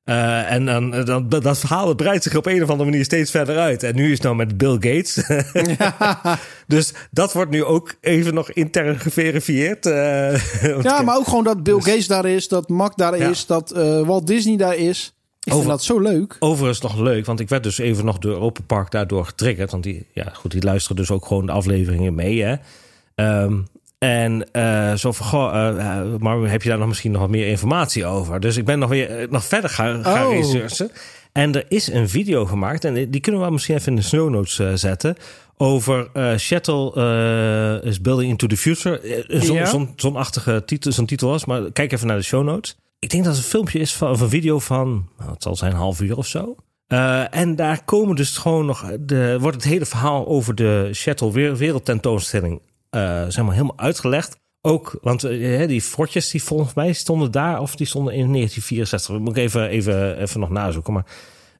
Eh, 0.09 0.53
en 0.53 0.65
dan, 0.65 0.95
eh, 0.95 1.05
dan, 1.05 1.29
dat, 1.29 1.43
dat 1.43 1.59
verhaal 1.59 1.87
dat 1.87 1.97
breidt 1.97 2.23
zich 2.23 2.37
op 2.37 2.47
een 2.47 2.62
of 2.62 2.71
andere 2.71 2.91
manier 2.91 3.05
steeds 3.05 3.31
verder 3.31 3.59
uit. 3.59 3.83
En 3.83 3.95
nu 3.95 4.05
is 4.05 4.12
het 4.12 4.23
nou 4.23 4.37
met 4.37 4.57
Bill 4.59 4.73
Gates. 4.73 5.23
dus 6.67 6.93
dat 7.11 7.33
wordt 7.33 7.50
nu 7.50 7.65
ook 7.65 7.95
even 8.00 8.35
nog 8.35 8.50
intern 8.50 8.99
geverifieerd. 9.00 9.87
eh, 9.87 10.62
Ja, 10.83 11.03
maar 11.03 11.17
ook 11.17 11.29
gewoon 11.29 11.45
dat 11.45 11.62
Bill 11.62 11.81
Gates 11.81 12.07
daar 12.07 12.27
is, 12.27 12.49
dat 12.49 12.69
Mac 12.69 12.97
daar 12.97 13.19
Ja. 13.19 13.29
is, 13.31 13.47
dat 13.47 13.71
Walt 14.07 14.27
Disney 14.27 14.57
daar 14.57 14.77
is. 14.77 15.12
Ik 15.43 15.53
Over- 15.53 15.65
vind 15.67 15.77
dat 15.79 15.85
zo 15.87 16.00
leuk. 16.00 16.37
Overigens 16.38 16.81
nog 16.81 16.99
leuk, 17.00 17.27
want 17.27 17.41
ik 17.41 17.49
werd 17.49 17.62
dus 17.62 17.79
even 17.79 18.05
nog 18.05 18.19
door 18.19 18.41
Open 18.41 18.67
Park 18.67 18.91
daardoor 18.91 19.25
getriggerd. 19.27 19.71
Want 19.71 19.83
die, 19.83 20.07
ja, 20.12 20.31
goed, 20.33 20.50
die 20.50 20.62
luisteren 20.62 20.97
dus 20.97 21.11
ook 21.11 21.27
gewoon 21.27 21.47
de 21.47 21.53
afleveringen 21.53 22.15
mee. 22.15 22.43
Hè? 22.43 22.55
Ehm, 23.15 23.59
en 23.99 24.52
eh, 24.52 24.95
zo 24.95 25.12
van, 25.12 25.26
goh, 25.26 25.55
eh, 25.55 25.99
eh, 25.99 26.07
maar 26.19 26.38
heb 26.38 26.62
je 26.62 26.69
daar 26.69 26.78
nog 26.78 26.88
misschien 26.88 27.11
nog 27.11 27.21
wat 27.21 27.31
meer 27.31 27.47
informatie 27.49 28.07
over? 28.07 28.40
Dus 28.40 28.57
ik 28.57 28.64
ben 28.64 28.78
nog 28.78 28.88
weer 28.88 29.26
nog 29.31 29.45
verder 29.45 29.71
gaan, 29.71 30.05
gaan 30.05 30.26
Oh. 30.26 30.33
researchen. 30.33 30.90
En 31.33 31.55
er 31.55 31.64
is 31.69 31.93
een 31.93 32.09
video 32.09 32.47
gemaakt, 32.47 32.85
en 32.85 33.11
die 33.11 33.21
kunnen 33.21 33.40
we 33.45 33.50
misschien 33.50 33.75
even 33.76 33.88
in 33.88 33.97
de 33.97 34.02
snow 34.02 34.31
notes 34.31 34.81
zetten. 34.81 35.17
Over 35.57 36.09
Shuttle 36.38 37.81
is 37.85 38.00
Building 38.00 38.31
into 38.31 38.47
the 38.47 38.57
Future. 38.57 39.25
Zo'n 39.28 39.57
Ja. 39.57 39.67
zo'n- 39.67 39.93
zo'n 39.97 40.17
achtige 40.17 40.62
titel, 40.67 40.93
zo'n 40.93 41.07
titel 41.07 41.28
was. 41.28 41.45
Maar 41.45 41.73
kijk 41.73 41.93
even 41.93 42.07
naar 42.07 42.17
de 42.17 42.23
show 42.23 42.45
notes. 42.45 42.76
Ik 42.99 43.11
denk 43.11 43.25
dat 43.25 43.35
het 43.35 43.43
een 43.45 43.50
filmpje 43.50 43.78
is 43.78 43.95
van 43.95 44.11
of 44.11 44.21
een 44.21 44.28
video 44.28 44.59
van, 44.59 45.09
nou, 45.19 45.31
het 45.31 45.43
zal 45.43 45.57
zijn 45.57 45.71
een 45.73 45.78
half 45.78 46.00
uur 46.00 46.17
of 46.17 46.26
zo. 46.26 46.55
En 47.31 47.57
daar 47.57 47.85
komen 47.85 48.17
dus 48.17 48.37
gewoon 48.37 48.67
nog, 48.67 48.90
de, 49.00 49.37
wordt 49.40 49.57
het 49.57 49.64
hele 49.67 49.87
verhaal 49.87 50.26
over 50.26 50.55
de 50.55 50.90
Shuttle 50.93 51.55
wereldtentoonstelling 51.57 52.61
eh 52.90 53.25
zeg 53.28 53.45
maar 53.45 53.54
helemaal 53.54 53.78
uitgelegd. 53.78 54.38
Ook, 54.61 54.99
want 55.02 55.25
eh, 55.25 55.66
die 55.66 55.83
fortjes 55.83 56.30
die 56.30 56.42
volgens 56.42 56.75
mij 56.75 56.92
stonden 56.92 57.30
daar 57.30 57.61
of 57.61 57.76
die 57.76 57.87
stonden 57.87 58.14
in 58.14 58.33
1964. 58.33 59.14
Dat 59.14 59.21
moet 59.21 59.37
ik 59.37 59.42
even, 59.42 59.68
even, 59.68 60.21
even 60.21 60.40
nog 60.40 60.50
nazoeken. 60.50 60.92
Maar 60.92 61.07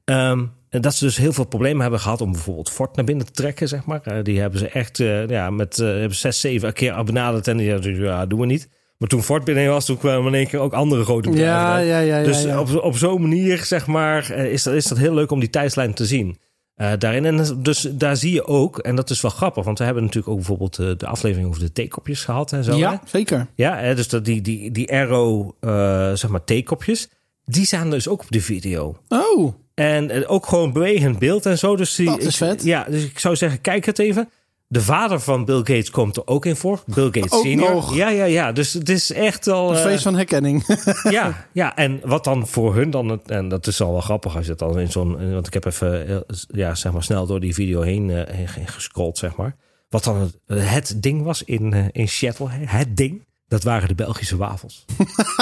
ehm, 0.05 0.45
dat 0.69 0.95
ze 0.95 1.05
dus 1.05 1.17
heel 1.17 1.33
veel 1.33 1.45
problemen 1.45 1.81
hebben 1.81 1.99
gehad 1.99 2.21
om 2.21 2.31
bijvoorbeeld 2.31 2.69
Fort 2.69 2.95
naar 2.95 3.05
binnen 3.05 3.25
te 3.25 3.31
trekken, 3.31 3.67
zeg 3.67 3.85
maar. 3.85 4.01
Eh, 4.03 4.23
die 4.23 4.39
hebben 4.39 4.59
ze 4.59 4.67
echt 4.67 4.97
ja, 5.27 5.49
met 5.49 5.77
hebben 5.77 6.15
zes, 6.15 6.39
zeven 6.39 6.73
keer 6.73 7.03
benaderd 7.03 7.47
en 7.47 7.57
die 7.57 7.93
ja, 8.01 8.25
doen 8.25 8.39
we 8.39 8.45
niet. 8.45 8.69
Maar 8.97 9.09
toen 9.09 9.23
Fort 9.23 9.43
binnen 9.43 9.69
was, 9.69 9.85
toen 9.85 9.97
kwamen 9.97 10.27
in 10.27 10.33
één 10.33 10.47
keer 10.47 10.59
ook 10.59 10.73
andere 10.73 11.03
grote 11.03 11.29
bedrijven. 11.29 11.85
Ja, 11.85 11.99
ja, 11.99 11.99
ja. 11.99 12.23
Dus 12.23 12.45
op, 12.45 12.83
op 12.83 12.97
zo'n 12.97 13.21
manier, 13.21 13.57
zeg 13.65 13.87
maar, 13.87 14.31
is 14.31 14.63
dat, 14.63 14.73
is 14.73 14.85
dat 14.85 14.97
heel 14.97 15.13
leuk 15.13 15.31
om 15.31 15.39
die 15.39 15.49
tijdslijn 15.49 15.93
te 15.93 16.05
zien. 16.05 16.37
Eh, 16.79 16.91
daarin. 16.99 17.25
En 17.25 17.61
dus 17.61 17.81
daar 17.91 18.17
zie 18.17 18.33
je 18.33 18.45
ook, 18.45 18.77
en 18.77 18.95
dat 18.95 19.09
is 19.09 19.21
wel 19.21 19.31
grappig, 19.31 19.63
want 19.65 19.77
we 19.77 19.83
hebben 19.83 20.03
natuurlijk 20.03 20.29
ook 20.31 20.37
bijvoorbeeld 20.37 20.79
eh, 20.79 20.89
de 20.97 21.07
aflevering 21.07 21.47
over 21.49 21.61
de 21.61 21.71
theekopjes 21.71 22.23
gehad 22.23 22.51
en 22.51 22.63
zo. 22.63 22.71
hè? 22.71 22.77
ja, 22.77 23.01
zeker. 23.05 23.47
Ja, 23.55 23.77
hè, 23.77 23.95
dus 23.95 24.07
dat 24.07 24.25
die, 24.25 24.41
die, 24.41 24.71
die 24.71 24.91
arrow, 24.93 25.51
eh, 25.59 25.69
zeg 26.13 26.27
maar, 26.29 26.43
theekopjes, 26.43 27.09
die 27.45 27.65
staan 27.65 27.89
dus 27.89 28.07
ook 28.07 28.21
op 28.21 28.31
de 28.31 28.41
video. 28.41 28.97
Oh, 29.07 29.53
En 29.73 30.09
eh, 30.09 30.31
ook 30.31 30.45
gewoon 30.45 30.73
bewegend 30.73 31.19
beeld 31.19 31.45
en 31.45 31.57
zo. 31.57 31.75
Dus 31.75 31.95
die, 31.95 32.05
Dat 32.05 32.19
is 32.19 32.25
ik- 32.27 32.33
vet. 32.35 32.63
Ja, 32.63 32.83
dus 32.89 33.03
ik 33.03 33.19
zou 33.19 33.35
zeggen, 33.35 33.61
kijk 33.61 33.85
het 33.85 33.99
even. 33.99 34.29
De 34.71 34.81
vader 34.81 35.19
van 35.19 35.45
Bill 35.45 35.57
Gates 35.57 35.89
komt 35.89 36.15
er 36.17 36.27
ook 36.27 36.45
in 36.45 36.55
voor. 36.55 36.83
Bill 36.85 37.05
Gates 37.05 37.31
Ook 37.31 37.43
senior. 37.43 37.71
nog. 37.73 37.95
Ja, 37.95 38.09
ja, 38.09 38.23
ja. 38.25 38.51
Dus 38.51 38.73
het 38.73 38.89
is 38.89 39.11
echt 39.11 39.47
al... 39.47 39.69
een 39.69 39.75
eh, 39.75 39.81
feest 39.83 40.03
van 40.03 40.15
herkenning. 40.15 40.63
ja, 41.09 41.47
ja, 41.53 41.75
en 41.75 41.99
wat 42.03 42.23
dan 42.23 42.47
voor 42.47 42.75
hun 42.75 42.89
dan, 42.89 43.09
het- 43.09 43.29
en 43.31 43.47
dat 43.49 43.67
is 43.67 43.81
al 43.81 43.91
wel 43.91 44.01
grappig 44.01 44.35
als 44.35 44.43
je 44.45 44.49
het 44.51 44.59
dan 44.59 44.79
in 44.79 44.91
zo'n, 44.91 45.31
want 45.33 45.47
ik 45.47 45.53
heb 45.53 45.65
even, 45.65 46.07
eh, 46.07 46.17
ja, 46.47 46.75
zeg 46.75 46.91
maar 46.91 47.03
snel 47.03 47.25
door 47.25 47.39
die 47.39 47.53
video 47.53 47.81
heen, 47.81 48.09
eh, 48.09 48.35
heen, 48.35 48.47
heen 48.49 48.67
gescrolld, 48.67 49.17
zeg 49.17 49.35
maar. 49.35 49.55
Wat 49.89 50.03
dan 50.03 50.17
het, 50.47 50.69
het 50.69 50.95
ding 51.01 51.23
was 51.23 51.43
in, 51.43 51.73
eh, 51.73 51.85
in 51.91 52.07
Seattle, 52.07 52.47
het 52.51 52.97
ding, 52.97 53.25
dat 53.47 53.63
waren 53.63 53.87
de 53.87 53.95
Belgische 53.95 54.37
wafels. 54.37 54.85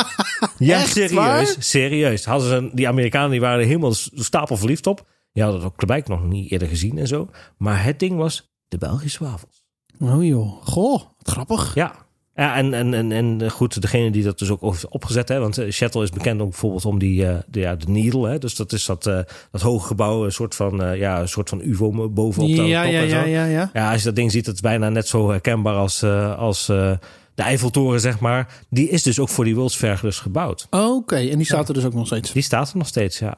ja, 0.58 0.76
Echt 0.80 0.92
serieus, 0.92 1.12
waar? 1.14 1.56
serieus. 1.60 2.26
Hadden 2.26 2.48
ze, 2.50 2.56
een- 2.56 2.72
die 2.74 2.88
Amerikanen 2.88 3.32
die 3.32 3.40
waren 3.42 3.60
er 3.60 3.66
helemaal 3.66 3.94
stapel 4.14 4.58
verliefd 4.58 4.88
op. 4.88 5.06
Die 5.34 5.44
hadden 5.44 5.62
het 5.62 5.72
ook 5.72 5.78
Quebec 5.78 6.08
nog 6.08 6.24
niet 6.24 6.52
eerder 6.52 6.68
gezien 6.68 6.98
en 6.98 7.08
zo. 7.08 7.30
Maar 7.58 7.84
het 7.84 8.00
ding 8.00 8.16
was 8.16 8.50
de 8.68 8.78
Belgische 8.78 9.24
wafels. 9.24 9.64
Oh 10.00 10.26
joh, 10.26 10.66
goh, 10.66 11.00
wat 11.18 11.34
grappig. 11.34 11.76
Ja. 11.76 12.06
Ja, 12.36 12.56
en, 12.56 12.74
en, 12.74 12.94
en, 12.94 13.12
en 13.12 13.52
goed, 13.52 13.82
degene 13.82 14.12
die 14.12 14.24
dat 14.24 14.40
dus 14.40 14.50
ook 14.50 14.62
heeft 14.62 14.88
opgezet, 14.88 15.30
hè, 15.30 15.40
want 15.40 15.58
eh, 15.58 15.72
Shuttle 15.72 16.04
is 16.04 16.10
bekend 16.10 16.42
ook 16.42 16.50
bijvoorbeeld 16.50 16.86
om 16.86 17.00
die, 17.00 17.28
eh, 17.28 17.38
de, 17.48 17.60
ja, 17.60 17.76
de 17.76 17.90
Needle, 17.90 18.30
hè, 18.30 18.38
dus 18.38 18.56
dat 18.56 18.74
is 18.74 18.86
dat, 18.86 19.08
eh, 19.08 19.20
dat 19.52 19.62
hoge 19.62 19.88
gebouw, 19.88 20.26
een 20.26 20.32
soort 20.32 20.56
van, 20.56 20.84
eh, 20.84 20.98
ja, 20.98 21.22
een 21.22 21.28
soort 21.28 21.50
van 21.50 21.62
UFO 21.62 22.10
bovenop 22.10 22.50
de 22.50 22.56
ja, 22.64 22.84
top 22.84 22.92
ja, 22.92 23.02
en 23.02 23.10
zo. 23.10 23.16
ja, 23.16 23.24
ja, 23.24 23.46
ja. 23.46 23.70
Ja, 23.74 23.92
als 23.92 24.00
je 24.00 24.06
dat 24.06 24.16
ding 24.16 24.32
ziet, 24.32 24.46
het 24.46 24.56
is 24.56 24.62
bijna 24.62 24.90
net 24.90 25.08
zo 25.08 25.30
herkenbaar 25.30 25.76
als, 25.76 26.02
eh, 26.02 26.38
als 26.38 26.70
eh, 26.70 26.92
de 27.36 27.44
Eiffeltoren, 27.44 28.00
zeg 28.00 28.20
maar. 28.20 28.64
Die 28.70 28.90
is 28.90 29.04
dus 29.04 29.20
ook 29.20 29.30
voor 29.30 29.44
die 29.44 29.56
World's 29.56 29.76
Fair 29.76 30.00
dus 30.02 30.20
gebouwd. 30.20 30.68
Oké, 30.70 31.16
en 31.16 31.38
die 31.38 31.46
staat 31.46 31.68
er 31.68 31.74
dus 31.74 31.86
ook 31.86 31.94
nog 31.94 32.06
steeds. 32.06 32.32
Die 32.32 32.44
staat 32.44 32.72
er 32.72 32.78
nog 32.78 32.88
steeds, 32.88 33.20
ja. 33.20 33.38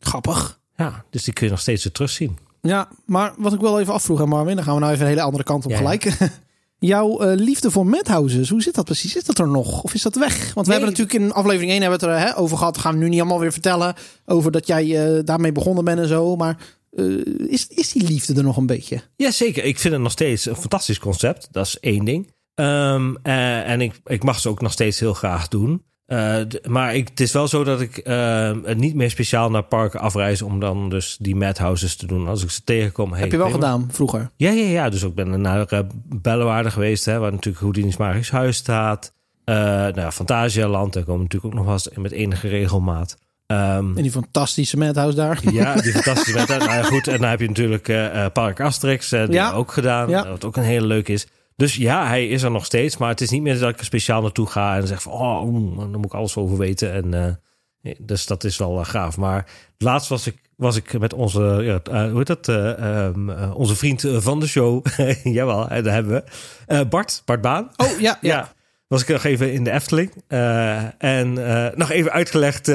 Grappig. 0.00 0.60
Ja, 0.76 1.04
dus 1.10 1.24
die 1.24 1.32
kun 1.32 1.44
je 1.44 1.50
nog 1.50 1.60
steeds 1.60 1.84
weer 1.84 1.92
terugzien. 1.92 2.38
Ja, 2.62 2.88
maar 3.06 3.32
wat 3.38 3.52
ik 3.52 3.60
wel 3.60 3.80
even 3.80 3.92
afvroeg 3.92 4.20
aan 4.20 4.28
Marvin, 4.28 4.54
dan 4.56 4.64
gaan 4.64 4.74
we 4.74 4.80
nou 4.80 4.92
even 4.92 5.04
een 5.04 5.10
hele 5.10 5.22
andere 5.22 5.44
kant 5.44 5.64
op 5.64 5.70
Ja, 5.70 5.76
gelijk. 5.76 6.12
Jouw 6.78 7.18
eh, 7.20 7.36
liefde 7.38 7.70
voor 7.70 7.86
madhouses, 7.86 8.48
hoe 8.48 8.62
zit 8.62 8.74
dat 8.74 8.84
precies? 8.84 9.16
Is 9.16 9.24
dat 9.24 9.38
er 9.38 9.48
nog? 9.48 9.82
Of 9.82 9.94
is 9.94 10.02
dat 10.02 10.14
weg? 10.14 10.54
Want 10.54 10.66
we 10.66 10.72
Nee. 10.72 10.80
hebben 10.80 10.88
natuurlijk 10.98 11.24
in 11.24 11.32
aflevering 11.32 11.70
1 11.72 11.80
hebben 11.80 12.00
we 12.00 12.06
het 12.06 12.14
er 12.14 12.26
hè, 12.28 12.36
over 12.38 12.56
gehad. 12.56 12.78
Gaan 12.78 12.92
we 12.92 12.98
nu 12.98 13.08
niet 13.08 13.20
allemaal 13.20 13.40
weer 13.40 13.52
vertellen 13.52 13.94
over 14.26 14.50
dat 14.50 14.66
jij 14.66 15.14
eh, 15.16 15.24
daarmee 15.24 15.52
begonnen 15.52 15.84
bent 15.84 15.98
en 15.98 16.08
zo. 16.08 16.36
Maar 16.36 16.56
eh, 16.90 17.04
is, 17.48 17.66
is 17.66 17.92
die 17.92 18.02
liefde 18.02 18.34
er 18.34 18.42
nog 18.42 18.56
een 18.56 18.66
beetje? 18.66 19.00
Ja, 19.16 19.30
zeker. 19.30 19.64
Ik 19.64 19.78
vind 19.78 19.94
het 19.94 20.02
nog 20.02 20.12
steeds 20.12 20.46
een 20.46 20.56
fantastisch 20.56 20.98
concept. 20.98 21.48
Dat 21.50 21.66
is 21.66 21.78
één 21.80 22.04
ding. 22.04 22.32
Ehm, 22.54 23.14
eh, 23.22 23.70
en 23.70 23.80
ik, 23.80 24.00
ik 24.04 24.22
mag 24.22 24.40
ze 24.40 24.48
ook 24.48 24.60
nog 24.60 24.72
steeds 24.72 25.00
heel 25.00 25.14
graag 25.14 25.48
doen. 25.48 25.82
Eh, 26.10 26.36
maar 26.68 26.94
ik, 26.94 27.08
het 27.08 27.20
is 27.20 27.32
wel 27.32 27.48
zo 27.48 27.64
dat 27.64 27.80
ik 27.80 27.96
eh, 27.96 28.50
niet 28.76 28.94
meer 28.94 29.10
speciaal 29.10 29.50
naar 29.50 29.62
parken 29.62 30.00
afreis 30.00 30.42
om 30.42 30.60
dan 30.60 30.88
dus 30.88 31.16
die 31.20 31.36
madhouses 31.36 31.96
te 31.96 32.06
doen. 32.06 32.28
Als 32.28 32.42
ik 32.42 32.50
ze 32.50 32.64
tegenkom. 32.64 33.10
Hey, 33.12 33.20
Heb 33.20 33.30
je 33.30 33.36
wel 33.36 33.50
gedaan 33.50 33.88
vroeger? 33.90 34.30
Ja, 34.36 34.50
ja, 34.50 34.64
ja. 34.66 34.88
Dus 34.88 35.02
ik 35.02 35.14
ben 35.14 35.40
naar 35.40 35.72
uh, 35.72 35.78
Bellewaarde 36.04 36.70
geweest, 36.70 37.04
hè, 37.04 37.18
waar 37.18 37.30
natuurlijk 37.30 37.58
Houdini's 37.60 37.96
Magisch 37.96 38.30
Huis 38.30 38.56
staat. 38.56 39.12
Eh 39.44 39.54
nou 39.54 40.00
ja, 40.00 40.10
Fantasialand, 40.12 40.92
daar 40.92 41.04
komen 41.04 41.22
natuurlijk 41.22 41.52
ook 41.54 41.58
nog 41.58 41.64
wel 41.68 41.72
eens 41.74 41.88
met 41.96 42.12
enige 42.12 42.48
regelmaat. 42.48 43.16
Ehm, 43.46 43.96
In 43.96 44.02
die 44.02 44.10
fantastische 44.10 44.76
madhouse 44.76 45.16
daar. 45.16 45.40
ja, 45.52 45.74
die 45.74 45.92
fantastische 46.02 46.32
wet. 46.46 46.48
Nou 46.48 46.64
ja, 46.64 46.82
goed, 46.82 47.08
en 47.08 47.20
dan 47.20 47.30
heb 47.30 47.40
je 47.40 47.48
natuurlijk 47.48 47.92
Park 48.32 48.60
Asterix, 48.60 49.08
die 49.08 49.30
Ja. 49.32 49.52
ook 49.52 49.72
gedaan. 49.72 50.08
Ja. 50.08 50.28
Wat 50.28 50.44
ook 50.44 50.56
een 50.56 50.62
hele 50.62 50.86
leuk 50.86 51.08
is. 51.08 51.26
Dus 51.60 51.76
ja, 51.76 52.06
hij 52.06 52.28
is 52.28 52.42
er 52.42 52.50
nog 52.50 52.64
steeds. 52.64 52.96
Maar 52.96 53.08
het 53.08 53.20
is 53.20 53.30
niet 53.30 53.42
meer 53.42 53.58
dat 53.58 53.68
ik 53.68 53.78
er 53.78 53.84
speciaal 53.84 54.22
naartoe 54.22 54.46
ga 54.46 54.76
en 54.76 54.86
zeg 54.86 55.02
van... 55.02 55.12
oh, 55.12 55.42
oeh, 55.42 55.78
daar 55.78 55.88
moet 55.88 56.04
ik 56.04 56.14
alles 56.14 56.36
over 56.36 56.58
weten. 56.58 56.92
En, 56.92 57.38
eh, 57.82 57.94
dus 57.98 58.26
dat 58.26 58.44
is 58.44 58.56
wel 58.58 58.80
eh, 58.80 58.86
gaaf. 58.86 59.16
Maar 59.16 59.50
laatst 59.78 60.08
was 60.08 60.26
ik, 60.26 60.36
was 60.56 60.76
ik 60.76 60.98
met 60.98 61.12
onze, 61.12 61.40
ja, 61.62 61.80
eh, 61.92 62.08
hoe 62.08 62.16
heet 62.16 62.26
dat? 62.26 62.48
eh, 62.48 63.04
ehm, 63.04 63.30
eh, 63.30 63.54
onze 63.54 63.76
vriend 63.76 64.04
van 64.08 64.40
de 64.40 64.46
show. 64.46 64.86
Jawel, 65.24 65.68
daar 65.68 65.92
hebben 65.92 66.24
we. 66.66 66.86
Bart, 66.86 67.22
Bart 67.24 67.40
Baan. 67.40 67.70
Oh 67.76 68.00
ja, 68.00 68.18
ja. 68.20 68.36
Ja, 68.36 68.52
was 68.86 69.02
ik 69.02 69.08
nog 69.08 69.24
even 69.24 69.52
in 69.52 69.64
de 69.64 69.70
Efteling. 69.70 70.12
En 70.98 71.32
nog 71.74 71.90
even 71.90 72.12
uitgelegd 72.12 72.66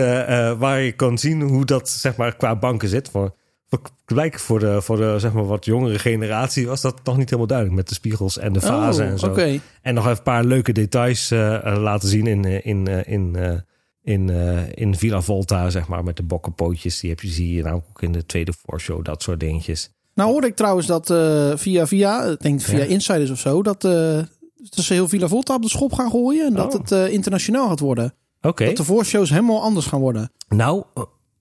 waar 0.57 0.79
je 0.79 0.91
kan 0.91 1.17
zien 1.17 1.41
hoe 1.41 1.65
dat 1.65 1.89
zeg 1.89 2.15
maar 2.15 2.35
qua 2.35 2.55
banken 2.55 2.89
zit. 2.89 3.09
Voor, 3.09 3.35
blijkbaar 4.05 4.39
voor 4.39 4.59
de, 4.59 4.81
voor 4.81 4.97
de 4.97 5.15
zeg 5.19 5.33
maar, 5.33 5.45
wat 5.45 5.65
jongere 5.65 5.99
generatie 5.99 6.67
was 6.67 6.81
dat 6.81 6.95
nog 7.03 7.17
niet 7.17 7.25
helemaal 7.25 7.47
duidelijk. 7.47 7.77
Met 7.77 7.87
de 7.87 7.93
spiegels 7.95 8.37
en 8.37 8.53
de 8.53 8.61
fasen 8.61 9.05
Oh, 9.05 9.11
en 9.11 9.19
zo. 9.19 9.35
En 9.81 9.93
nog 9.93 10.03
even 10.05 10.17
een 10.17 10.23
paar 10.23 10.43
leuke 10.43 10.71
details 10.71 11.31
eh, 11.31 11.55
eh, 11.65 11.81
laten 11.81 12.09
zien 12.09 12.27
in, 12.27 12.45
eh, 12.45 12.65
in, 12.65 12.87
in, 12.87 13.63
in, 14.03 14.29
in 14.73 14.95
Villa 14.95 15.21
Volta, 15.21 15.69
zeg 15.69 15.87
maar. 15.87 16.03
Met 16.03 16.17
de 16.17 16.23
bokkenpootjes. 16.23 16.99
Die 16.99 17.09
heb 17.09 17.19
je, 17.19 17.27
zie 17.27 17.55
je 17.55 17.63
nou 17.63 17.75
ook 17.75 18.01
in 18.01 18.11
de 18.11 18.25
tweede 18.25 18.53
voorshow. 18.65 19.05
Dat 19.05 19.23
soort 19.23 19.39
dingetjes. 19.39 19.89
Nou 20.13 20.31
hoorde 20.31 20.47
ik 20.47 20.55
trouwens 20.55 20.87
dat 20.87 21.13
via 21.59 21.87
via, 21.87 22.23
ik 22.23 22.39
denk 22.41 22.61
via 22.61 22.77
Ja. 22.77 22.83
Insiders 22.83 23.29
of 23.29 23.39
zo, 23.39 23.63
dat, 23.63 23.81
dat 23.81 24.27
ze 24.69 24.93
heel 24.93 25.07
Villa 25.07 25.27
Volta 25.27 25.55
op 25.55 25.61
de 25.61 25.69
schop 25.69 25.93
gaan 25.93 26.09
gooien. 26.09 26.45
En 26.45 26.53
dat 26.53 26.73
Oh. 26.73 26.79
het 26.99 27.11
internationaal 27.11 27.67
gaat 27.67 27.79
worden. 27.79 28.13
Dat 28.39 28.57
de 28.57 28.83
voorshows 28.83 29.29
helemaal 29.29 29.61
anders 29.61 29.85
gaan 29.85 29.99
worden. 29.99 30.31
Nou, 30.49 30.83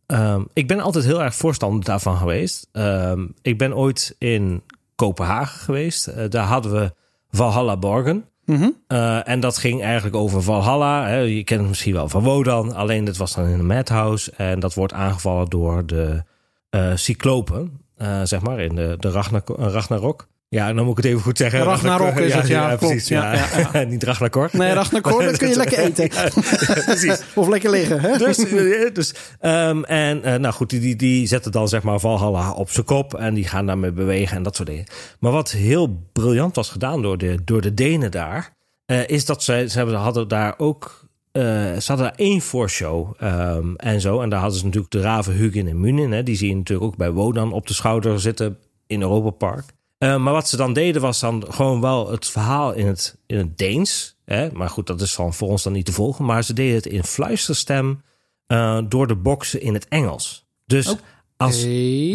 eh, 0.07 0.19
ehm, 0.19 0.43
ik 0.53 0.69
ben 0.69 0.81
altijd 0.81 1.05
heel 1.05 1.23
erg 1.23 1.35
voorstander 1.35 1.85
daarvan 1.85 2.17
geweest. 2.17 2.69
Ehm, 2.73 3.27
ik 3.43 3.59
ben 3.59 3.77
ooit 3.77 4.17
in 4.19 4.63
Kopenhagen 4.95 5.61
geweest. 5.61 6.07
Eh, 6.07 6.25
daar 6.31 6.47
hadden 6.47 6.73
we 6.73 6.93
Valhalla 7.31 7.77
Borgen. 7.77 8.25
Mhm. 8.45 8.71
Eh, 8.87 9.29
en 9.29 9.41
dat 9.41 9.59
ging 9.59 9.83
eigenlijk 9.83 10.17
over 10.17 10.43
Valhalla. 10.43 11.07
Hè. 11.07 11.19
Je 11.19 11.45
kent 11.45 11.61
het 11.61 11.69
misschien 11.69 11.93
wel 11.93 12.09
van 12.09 12.23
Wodan. 12.23 12.75
Alleen 12.75 13.05
dit 13.05 13.17
was 13.17 13.35
dan 13.35 13.47
in 13.47 13.59
een 13.59 13.67
madhouse. 13.67 14.33
En 14.37 14.61
dat 14.61 14.75
wordt 14.75 14.93
aangevallen 14.93 15.49
door 15.51 15.87
de 15.87 16.23
eh 16.71 16.91
cyclopen. 16.95 17.83
zeg 18.25 18.41
maar, 18.41 18.61
in 18.61 18.75
de, 18.75 18.97
de 18.99 19.11
Ragnar, 19.11 19.43
Ragnarok. 19.47 20.27
Ja, 20.55 20.73
dan 20.73 20.85
moet 20.85 20.99
ik 20.99 21.05
het 21.05 21.13
even 21.13 21.23
goed 21.23 21.39
zeggen. 21.39 21.63
Ragnarok 21.63 22.19
is 22.19 22.35
het, 22.35 22.47
ja, 22.47 22.67
klopt. 22.67 22.79
precies. 22.79 23.09
Ja, 23.09 23.35
Ja, 23.35 23.47
ja, 23.73 23.85
Niet 23.95 24.03
Ragnarok. 24.03 24.53
Nee, 24.53 24.73
Ragnarok, 24.73 25.23
dat 25.23 25.37
kun 25.37 25.49
je 25.49 25.57
lekker 25.57 25.79
eten. 25.79 26.09
precies. 26.87 27.23
Of 27.35 27.49
lekker 27.49 27.71
liggen. 27.71 28.01
Hè? 28.01 28.19
Dus, 28.19 28.39
eh, 28.39 28.95
dus 28.95 29.15
ehm, 29.41 29.83
en 29.83 30.23
eh, 30.23 30.39
nou 30.39 30.55
goed, 30.55 30.71
die, 30.71 30.81
die, 30.81 30.97
die 30.97 31.27
zetten 31.27 31.53
dan 31.53 31.69
zeg 31.69 31.83
maar 31.83 32.01
Valhalla 32.01 32.53
op 32.53 32.71
zijn 32.71 32.87
kop 32.87 33.15
en 33.15 33.35
die 33.35 33.45
gaan 33.45 33.67
daarmee 33.67 33.93
bewegen 33.93 34.37
en 34.37 34.43
dat 34.43 34.57
soort 34.57 34.69
dingen. 34.69 34.85
Maar 35.19 35.33
wat 35.33 35.51
heel 35.51 36.09
briljant 36.13 36.57
was 36.57 36.71
gedaan 36.71 37.03
door 37.03 37.19
de, 37.19 37.39
door 37.45 37.61
de 37.61 37.75
Denen 37.75 38.11
daar, 38.11 38.55
eh, 38.87 39.09
is 39.09 39.25
dat 39.25 39.43
ze, 39.43 39.67
ze 39.69 39.79
hebben, 39.79 39.95
hadden 39.95 40.29
daar 40.29 40.55
ook, 40.57 41.09
ze 41.33 41.85
hadden 41.87 42.07
daar 42.07 42.17
één 42.17 42.41
voorshow 42.41 43.15
ehm, 43.19 43.75
en 43.77 44.01
zo. 44.01 44.21
En 44.21 44.29
daar 44.29 44.41
hadden 44.41 44.59
ze 44.59 44.65
natuurlijk 44.65 44.93
de 44.93 45.01
raven 45.01 45.35
Hugin 45.35 45.69
en 45.69 45.81
Munin, 45.81 46.13
hè, 46.13 46.23
die 46.23 46.37
zie 46.37 46.49
je 46.49 46.57
natuurlijk 46.57 46.87
ook 46.87 46.97
bij 46.97 47.11
Wodan 47.11 47.53
op 47.53 47.67
de 47.67 47.75
schouder 47.75 48.21
zitten 48.21 48.59
in 48.87 49.01
Europa 49.01 49.31
Park. 49.31 49.65
Eh, 50.05 50.17
maar 50.17 50.33
wat 50.33 50.49
ze 50.49 50.57
dan 50.57 50.73
deden 50.73 51.03
was 51.03 51.21
dan 51.21 51.45
gewoon 51.49 51.81
wel 51.81 52.11
het 52.11 52.27
verhaal 52.27 52.73
in 52.73 52.87
het, 52.87 53.19
in 53.27 53.37
het 53.37 53.59
Deens. 53.59 54.17
Hè? 54.25 54.53
Maar 54.53 54.69
goed, 54.69 54.87
dat 54.87 55.01
is 55.01 55.15
van 55.15 55.35
voor 55.35 55.49
ons 55.49 55.63
dan 55.63 55.73
niet 55.73 55.85
te 55.85 55.93
volgen. 55.93 56.25
Maar 56.25 56.45
ze 56.45 56.53
deden 56.53 56.75
het 56.75 56.87
in 56.87 57.05
fluisterstem 57.05 58.03
eh, 58.47 58.79
door 58.89 59.07
de 59.07 59.17
boksen 59.17 59.61
in 59.61 59.75
het 59.75 59.89
Engels. 59.89 60.47
Dus 60.67 60.97
als 61.37 61.67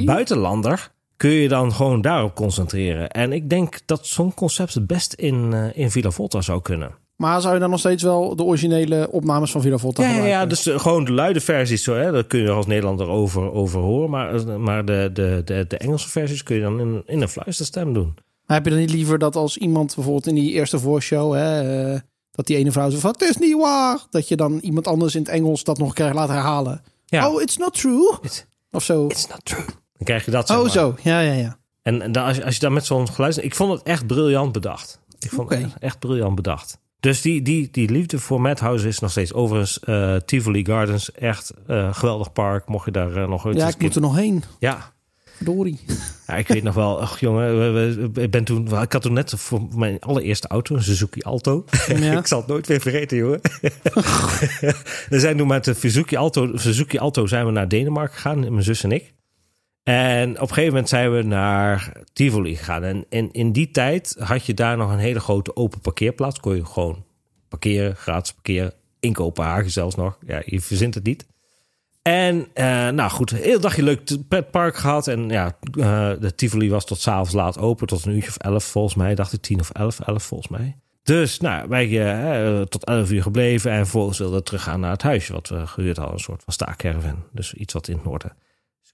buitenlander 0.05 0.91
kun 1.17 1.29
je 1.29 1.47
dan 1.47 1.73
gewoon 1.73 2.01
daarop 2.01 2.35
concentreren. 2.35 3.09
En 3.09 3.33
ik 3.33 3.49
denk 3.49 3.79
dat 3.85 4.07
zo'n 4.07 4.33
concept 4.33 4.73
het 4.73 4.87
best 4.87 5.13
in, 5.13 5.53
eh, 5.53 5.77
in 5.77 5.91
Villa 5.91 6.11
Volta 6.11 6.41
zou 6.41 6.61
kunnen. 6.61 6.91
Maar 7.19 7.41
zou 7.41 7.53
je 7.53 7.59
dan 7.59 7.69
nog 7.69 7.79
steeds 7.79 8.03
wel 8.03 8.35
de 8.35 8.43
originele 8.43 9.07
opnames 9.11 9.51
van 9.51 9.61
Villa 9.61 9.77
Volta 9.77 10.01
Ja, 10.01 10.07
ja, 10.07 10.13
gebruiken? 10.13 10.41
ja, 10.41 10.47
dus 10.49 10.65
eh, 10.65 10.79
gewoon 10.79 11.05
de 11.05 11.11
luide 11.11 11.39
versies, 11.41 11.83
zo, 11.83 11.93
hè, 11.95 12.11
dat 12.11 12.27
kun 12.27 12.39
je 12.39 12.49
als 12.49 12.65
Nederlander 12.65 13.07
over, 13.07 13.51
over 13.51 13.79
horen. 13.79 14.09
Maar, 14.09 14.35
eh, 14.35 14.55
maar 14.55 14.85
de, 14.85 15.09
de, 15.13 15.41
de, 15.45 15.65
de 15.67 15.77
Engelse 15.77 16.09
versies 16.09 16.43
kun 16.43 16.55
je 16.55 16.61
dan 16.61 16.79
in, 16.79 17.03
in 17.05 17.21
een 17.21 17.29
fluisterstem 17.29 17.93
doen. 17.93 18.13
Maar 18.45 18.57
heb 18.57 18.65
je 18.65 18.71
dan 18.71 18.79
niet 18.79 18.91
liever 18.91 19.17
dat 19.19 19.35
als 19.35 19.57
iemand 19.57 19.95
bijvoorbeeld 19.95 20.27
in 20.27 20.35
die 20.35 20.51
eerste 20.51 20.79
voorshow... 20.79 21.33
Hè, 21.33 21.61
eh, 21.93 21.99
dat 22.31 22.47
die 22.47 22.57
ene 22.57 22.71
vrouw 22.71 22.89
zo 22.89 22.97
van, 22.97 23.11
het 23.11 23.21
is 23.21 23.37
niet 23.37 23.57
waar. 23.57 23.99
Dat 24.09 24.27
je 24.27 24.35
dan 24.35 24.57
iemand 24.57 24.87
anders 24.87 25.15
in 25.15 25.21
het 25.21 25.29
Engels 25.31 25.63
dat 25.63 25.77
nog 25.77 25.93
keer 25.93 26.13
laat 26.13 26.29
herhalen. 26.29 26.81
Ja. 27.05 27.29
Oh, 27.29 27.41
it's 27.41 27.57
not 27.57 27.73
true. 27.73 28.17
It's, 28.21 28.45
Of 28.71 28.83
zo. 28.83 29.05
it's 29.07 29.27
not 29.27 29.39
true. 29.45 29.65
Dan 29.65 29.75
krijg 30.03 30.25
je 30.25 30.31
dat 30.31 30.47
zeg 30.47 30.57
Oh, 30.57 30.63
maar. 30.63 30.71
zo. 30.71 30.95
Ja, 31.03 31.19
ja, 31.19 31.33
ja. 31.33 31.57
En, 31.81 32.01
en 32.01 32.11
dan, 32.11 32.23
als, 32.25 32.37
je, 32.37 32.45
als 32.45 32.53
je 32.53 32.59
dan 32.59 32.73
met 32.73 32.85
zo'n 32.85 33.07
geluid... 33.09 33.43
Ik 33.43 33.55
vond 33.55 33.71
het 33.71 33.83
echt 33.83 34.07
briljant 34.07 34.51
bedacht. 34.51 34.99
Ik 35.19 35.29
vond 35.29 35.49
het 35.49 35.59
echt, 35.61 35.77
echt 35.79 35.99
briljant 35.99 36.35
bedacht. 36.35 36.77
Dus 36.99 37.21
die, 37.21 37.41
die, 37.41 37.67
die 37.71 37.91
liefde 37.91 38.19
voor 38.19 38.41
Madhouse 38.41 38.87
is 38.87 38.99
nog 38.99 39.11
steeds. 39.11 39.33
Overigens, 39.33 39.79
eh, 39.79 40.15
Tivoli 40.15 40.65
Gardens, 40.65 41.11
echt 41.11 41.53
eh, 41.67 41.93
geweldig 41.93 42.31
park. 42.31 42.67
Mocht 42.67 42.85
je 42.85 42.91
daar 42.91 43.15
eh, 43.15 43.27
nog 43.27 43.45
ooit 43.45 43.57
Ja, 43.57 43.67
ik 43.67 43.81
moet 43.81 43.95
er 43.95 44.01
nog 44.01 44.15
heen. 44.15 44.43
Ja, 44.59 44.93
Verdorie. 45.39 45.79
Ja, 46.27 46.35
ik 46.35 46.47
weet 46.47 46.63
nog 46.63 46.75
wel, 46.75 47.01
ach 47.01 47.19
jongen, 47.19 48.11
ik 48.15 48.31
ben 48.31 48.43
toen, 48.43 48.81
ik 48.81 48.91
had 48.91 49.01
toen 49.01 49.13
net 49.13 49.33
voor 49.37 49.67
mijn 49.75 49.99
allereerste 49.99 50.47
auto, 50.47 50.75
een 50.75 50.83
Suzuki 50.83 51.21
Alto. 51.21 51.65
Ja. 51.87 52.17
ik 52.19 52.27
zal 52.27 52.39
het 52.39 52.47
nooit 52.47 52.67
weer 52.67 52.81
vergeten, 52.81 53.17
jongen. 53.17 53.39
we 55.09 55.19
zijn 55.19 55.37
toen 55.37 55.47
met 55.47 55.65
de 55.65 55.73
Suzuki 55.73 56.15
Alto, 56.15 56.57
Suzuki 56.57 56.97
Alto 56.97 57.25
zijn 57.25 57.45
we 57.45 57.51
naar 57.51 57.67
Denemarken 57.67 58.15
gegaan, 58.15 58.39
mijn 58.39 58.63
zus 58.63 58.83
en 58.83 58.91
ik. 58.91 59.13
En 59.89 60.29
op 60.29 60.41
een 60.41 60.47
gegeven 60.47 60.67
moment 60.67 60.89
zijn 60.89 61.13
we 61.13 61.21
naar 61.21 61.91
Tivoli 62.13 62.55
gegaan. 62.55 63.05
En, 63.09 63.31
in 63.31 63.51
die 63.51 63.71
tijd 63.71 64.15
had 64.19 64.45
je 64.45 64.53
daar 64.53 64.77
nog 64.77 64.91
een 64.91 64.99
hele 64.99 65.19
grote 65.19 65.55
open 65.55 65.79
parkeerplaats. 65.79 66.39
Kon 66.39 66.55
je 66.55 66.65
gewoon 66.65 67.03
parkeren, 67.47 67.95
gratis 67.95 68.33
parkeren. 68.33 68.73
In 68.99 69.13
Kopenhagen 69.13 69.71
zelfs 69.71 69.95
nog. 69.95 70.17
Ja, 70.25 70.41
je 70.45 70.61
verzint 70.61 70.95
het 70.95 71.03
niet. 71.03 71.27
En 72.01 72.47
eh, 72.53 72.89
nou 72.89 73.09
goed, 73.09 73.31
een 73.31 73.37
heel 73.37 73.59
dagje 73.59 73.83
leuk 73.83 74.27
pretpark 74.27 74.75
gehad. 74.75 75.07
En 75.07 75.29
ja, 75.29 75.57
eh, 75.79 76.11
de 76.19 76.35
Tivoli 76.35 76.69
was 76.69 76.85
tot 76.85 76.99
s'avonds 76.99 77.33
laat 77.33 77.59
open. 77.59 77.87
Tot 77.87 78.05
een 78.05 78.13
uurtje 78.13 78.29
of 78.29 78.37
elf 78.37 78.63
volgens 78.63 78.95
mij. 78.95 79.15
Dacht 79.15 79.33
ik 79.33 79.41
tien 79.41 79.59
of 79.59 79.69
elf, 79.69 79.99
elf 79.99 80.23
volgens 80.23 80.49
mij. 80.49 80.75
Dus 81.03 81.39
nou, 81.39 81.67
wij 81.67 82.13
eh, 82.13 82.61
tot 82.61 82.85
elf 82.85 83.11
uur 83.11 83.21
gebleven. 83.21 83.71
En 83.71 83.77
vervolgens 83.77 84.17
wilden 84.17 84.37
we 84.37 84.43
teruggaan 84.43 84.79
naar 84.79 84.91
het 84.91 85.03
huisje. 85.03 85.33
Wat 85.33 85.49
we 85.49 85.67
gehuurd 85.67 85.97
hadden. 85.97 86.15
Een 86.15 86.21
soort 86.21 86.43
van 86.43 86.53
staakcaravan. 86.53 87.23
Dus 87.31 87.53
iets 87.53 87.73
wat 87.73 87.87
in 87.87 87.95
het 87.95 88.03
noorden. 88.03 88.33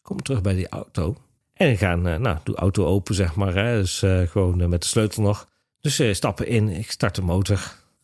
Kom 0.05 0.21
terug 0.21 0.41
bij 0.41 0.53
die 0.53 0.69
auto. 0.69 1.15
En 1.53 1.69
ik 1.69 1.77
ga, 1.79 1.91
eh, 1.91 2.15
nou, 2.15 2.37
doe 2.43 2.55
auto 2.55 2.85
open 2.85 3.15
zeg 3.15 3.35
maar. 3.35 3.53
Hè. 3.55 3.77
Dus 3.79 4.01
eh, 4.03 4.19
gewoon 4.21 4.61
eh, 4.61 4.67
met 4.67 4.81
de 4.81 4.87
sleutel 4.87 5.23
nog. 5.23 5.47
Dus 5.81 6.01
stappen 6.11 6.47
in. 6.47 6.69
Ik 6.69 6.91
start 6.91 7.15
de 7.15 7.21
motor. 7.21 7.59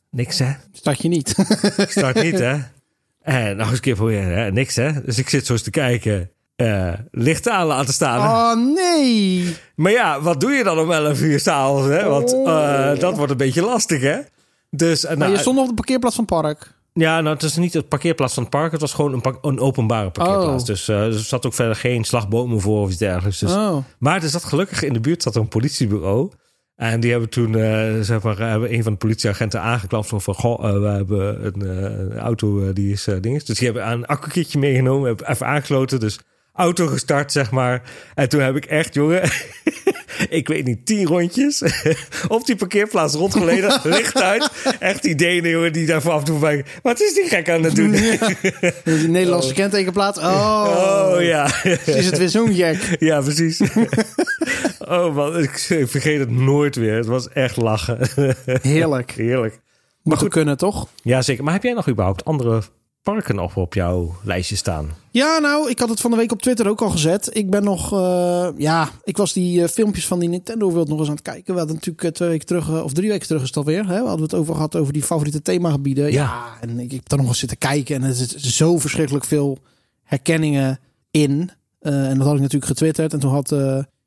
Niks 0.10 0.40
hè. 0.40 0.52
Start 0.72 1.02
je 1.02 1.08
niet. 1.08 1.36
Ik 1.78 1.90
start 1.92 2.22
niet, 2.22 2.40
hè? 2.40 2.58
En 3.22 3.58
nog 3.58 3.66
eens 3.66 3.76
een 3.76 3.82
keer 3.82 3.96
proberen, 3.96 4.38
hè? 4.38 4.52
Niks, 4.52 4.76
hè? 4.76 5.04
Dus 5.04 5.18
ik 5.18 5.30
zit 5.30 5.46
zo 5.46 5.54
eens 5.54 5.62
te 5.62 5.70
kijken. 5.70 6.32
eh 6.56 6.94
licht 7.12 7.48
aan 7.50 7.68
laten 7.68 7.94
staan. 7.94 8.20
oh, 8.20 8.74
nee. 8.76 9.56
Maar 9.76 9.92
ja, 9.92 10.22
wat 10.22 10.40
doe 10.42 10.52
je 10.52 10.64
dan 10.64 10.80
om 10.80 10.92
11 10.92 11.22
uur 11.22 11.40
s'avonds, 11.40 11.88
hè? 11.88 12.08
Want 12.10 12.34
eh, 12.34 13.00
dat 13.00 13.16
wordt 13.18 13.32
een 13.32 13.38
beetje 13.38 13.62
lastig, 13.62 14.02
hè? 14.02 14.20
Dus, 14.70 15.04
nou, 15.04 15.32
je 15.32 15.38
stond 15.38 15.60
op 15.60 15.68
de 15.68 15.74
parkeerplaats 15.74 16.16
van 16.16 16.26
het 16.30 16.42
park. 16.42 16.74
Ja, 16.94 17.22
nou, 17.22 17.34
het 17.34 17.44
is 17.44 17.56
niet 17.56 17.74
het 17.74 17.88
parkeerplaats 17.88 18.34
van 18.34 18.44
het 18.44 18.52
park. 18.52 18.72
Het 18.72 18.82
was 18.82 18.94
gewoon 18.94 19.14
een, 19.14 19.36
een 19.42 19.60
openbare 19.60 20.10
parkeerplaats. 20.10 20.62
Oh. 20.62 20.68
Dus 20.68 20.88
eh, 20.88 21.06
er 21.06 21.20
zat 21.20 21.46
ook 21.46 21.54
verder 21.54 21.76
geen 21.76 22.04
slagbomen 22.04 22.62
voor 22.62 22.82
of 22.82 22.90
iets 22.90 22.98
dergelijks. 22.98 23.40
Dus, 23.40 23.52
Oh. 23.52 23.78
Maar 24.00 24.24
er 24.24 24.30
zat 24.30 24.44
gelukkig 24.44 24.84
in 24.84 24.94
de 24.94 25.00
buurt 25.00 25.24
zat 25.24 25.36
er 25.36 25.42
een 25.42 25.48
politiebureau. 25.48 26.32
En 26.76 27.00
die 27.00 27.12
hebben 27.12 27.30
toen, 27.30 27.56
eh, 27.56 28.00
zeg 28.00 28.22
maar, 28.22 28.38
hebben 28.38 28.74
een 28.74 28.84
van 28.84 28.92
de 28.92 28.98
politieagenten 28.98 29.62
aangeklampt. 29.62 30.08
Zo 30.08 30.20
van, 30.20 30.34
goh, 30.34 30.70
eh, 30.70 30.80
we 30.80 30.88
hebben 30.88 31.46
een, 31.46 32.18
auto 32.18 32.74
die 32.74 32.92
is 32.92 33.08
ding. 33.22 33.44
Dus 33.44 33.58
die 33.58 33.68
hebben 33.68 33.92
een 33.92 34.06
accukitje 34.06 34.60
meegenomen, 34.60 35.08
hebben 35.08 35.30
even 35.30 35.48
aangesloten. 35.48 36.00
Dus 36.00 36.20
auto 36.54 36.88
gestart, 36.88 37.32
zeg 37.32 37.52
maar. 37.52 37.82
En 38.16 38.30
toen 38.30 38.42
heb 38.42 38.56
ik 38.56 38.66
echt, 38.66 38.94
jongen, 38.94 39.22
ik 40.30 40.48
weet 40.48 40.66
niet, 40.66 40.86
tien 40.86 41.08
rondjes 41.08 41.64
op 42.28 42.46
die 42.46 42.56
parkeerplaats 42.56 43.14
rondgeleden. 43.14 43.80
licht 43.84 44.22
uit. 44.22 44.52
Echt 44.80 45.04
die 45.04 45.16
Denen, 45.16 45.74
die 45.74 45.86
daar 45.86 46.02
vanaf 46.02 46.24
doen 46.24 46.40
bij. 46.40 46.66
Wat 46.84 47.02
is 47.02 47.14
die 47.14 47.28
gek 47.28 47.50
aan 47.50 47.64
het 47.64 47.76
doen? 47.76 47.92
Die 48.84 49.08
Nederlandse 49.08 49.54
kentekenplaat. 49.54 50.18
Oh, 50.18 51.10
Oh 51.14 51.22
ja. 51.22 51.64
is 51.86 52.06
het 52.06 52.18
weer 52.18 52.30
zo'n 52.30 52.54
jack. 52.54 52.78
Ja, 53.00 53.22
precies. 53.22 53.62
oh 54.80 55.16
man, 55.16 55.38
ik 55.38 55.50
vergeet 55.88 56.20
het 56.20 56.32
nooit 56.32 56.76
weer. 56.76 56.96
Het 56.96 57.06
was 57.06 57.30
echt 57.30 57.58
lachen. 57.58 58.00
Heerlijk. 58.62 59.12
Heerlijk. 59.12 59.60
Moet 60.04 60.18
goed 60.18 60.30
kunnen, 60.30 60.58
toch? 60.58 60.88
Ja, 61.04 61.22
zeker. 61.22 61.44
Maar 61.44 61.54
heb 61.54 61.64
jij 61.64 61.74
nog 61.74 61.90
überhaupt 61.90 62.26
andere 62.26 62.62
parken 63.04 63.36
nog 63.36 63.58
op 63.58 63.74
jouw 63.74 64.16
lijstje 64.24 64.56
staan? 64.56 64.90
Ja, 65.12 65.40
nou, 65.40 65.70
ik 65.70 65.80
had 65.80 65.90
het 65.90 66.00
van 66.02 66.12
de 66.12 66.18
week 66.18 66.32
op 66.32 66.42
Twitter 66.42 66.68
ook 66.68 66.82
al 66.82 66.90
gezet. 66.90 67.30
Ik 67.36 67.50
ben 67.50 67.64
nog, 67.64 67.94
eh, 67.94 68.48
ja, 68.58 68.90
ik 69.04 69.18
was 69.18 69.34
die 69.34 69.64
eh, 69.64 69.70
filmpjes 69.70 70.08
van 70.08 70.20
die 70.20 70.30
Nintendo 70.30 70.72
World 70.72 70.88
nog 70.88 71.00
eens 71.00 71.08
aan 71.08 71.14
het 71.14 71.24
kijken. 71.24 71.54
We 71.54 71.60
hadden 71.60 71.76
natuurlijk 71.76 72.06
eh, 72.06 72.12
twee 72.12 72.30
weken 72.30 72.46
terug, 72.46 72.84
of 72.84 72.94
drie 72.94 73.10
weken 73.10 73.28
terug 73.28 73.42
is 73.42 73.48
het 73.48 73.58
alweer. 73.58 73.88
Hè? 73.88 74.02
We 74.02 74.08
hadden 74.08 74.24
het 74.24 74.34
over 74.34 74.54
gehad 74.54 74.76
over 74.76 74.94
die 74.94 75.04
favoriete 75.04 75.42
themagebieden. 75.42 76.06
Ja, 76.06 76.12
Ja. 76.12 76.58
en 76.62 76.80
ik, 76.80 76.86
ik 76.86 76.92
heb 76.92 77.10
daar 77.10 77.20
nog 77.20 77.28
eens 77.28 77.40
zitten 77.40 77.58
kijken 77.58 77.96
en 77.96 78.04
er 78.04 78.14
zit 78.14 78.36
zo 78.42 78.78
verschrikkelijk 78.78 79.26
veel 79.26 79.58
herkenningen 80.04 80.80
in. 81.12 81.52
En 81.80 82.18
dat 82.18 82.26
had 82.26 82.36
ik 82.36 82.42
natuurlijk 82.42 82.72
getwitterd. 82.72 83.14
En 83.14 83.20
toen 83.20 83.32
had 83.32 83.56